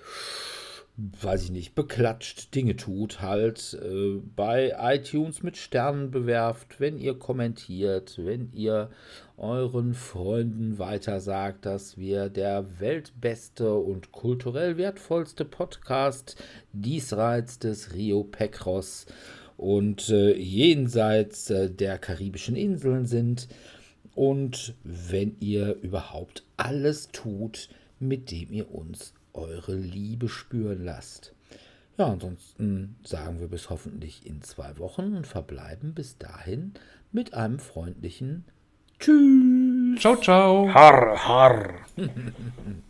weiß 0.97 1.45
ich 1.45 1.51
nicht, 1.51 1.75
beklatscht, 1.75 2.55
Dinge 2.55 2.77
tut, 2.77 3.21
halt 3.21 3.79
äh, 3.83 4.21
bei 4.35 4.75
iTunes 4.81 5.43
mit 5.43 5.59
Sternen 5.59 6.11
bewerft, 6.11 6.81
wenn 6.81 6.99
ihr 6.99 7.19
kommentiert, 7.19 8.19
wenn 8.19 8.51
ihr 8.55 8.91
euren 9.41 9.95
Freunden 9.95 10.79
weiter 10.79 11.21
sagt, 11.21 11.65
dass 11.67 11.97
wir 11.97 12.29
der 12.29 12.79
weltbeste 12.79 13.75
und 13.75 14.13
kulturell 14.13 14.77
wertvollste 14.77 15.45
Podcast 15.45 16.37
diesseits 16.73 17.59
des 17.59 17.95
Rio 17.95 18.23
Pecros 18.23 19.07
und 19.57 20.11
äh, 20.11 20.37
jenseits 20.37 21.51
äh, 21.51 21.71
der 21.71 21.99
karibischen 21.99 22.55
Inseln 22.55 23.07
sind 23.07 23.49
und 24.15 24.75
wenn 24.85 25.37
ihr 25.41 25.77
überhaupt 25.83 26.45
alles 26.57 27.09
tut, 27.09 27.71
mit 27.99 28.31
dem 28.31 28.53
ihr 28.53 28.75
uns 28.75 29.15
eure 29.33 29.75
Liebe 29.75 30.29
spüren 30.29 30.85
lasst. 30.85 31.35
Ja, 31.97 32.07
ansonsten 32.07 32.97
sagen 33.05 33.41
wir 33.41 33.49
bis 33.49 33.71
hoffentlich 33.71 34.27
in 34.27 34.43
zwei 34.43 34.79
Wochen 34.79 35.15
und 35.15 35.27
verbleiben 35.27 35.95
bis 35.95 36.19
dahin 36.19 36.73
mit 37.13 37.35
einem 37.35 37.59
freundlichen 37.59 38.45
Tschüss. 39.01 40.01
Ciao, 40.01 40.17
ciao. 40.17 40.73
Har, 40.73 41.17
har. 41.17 41.75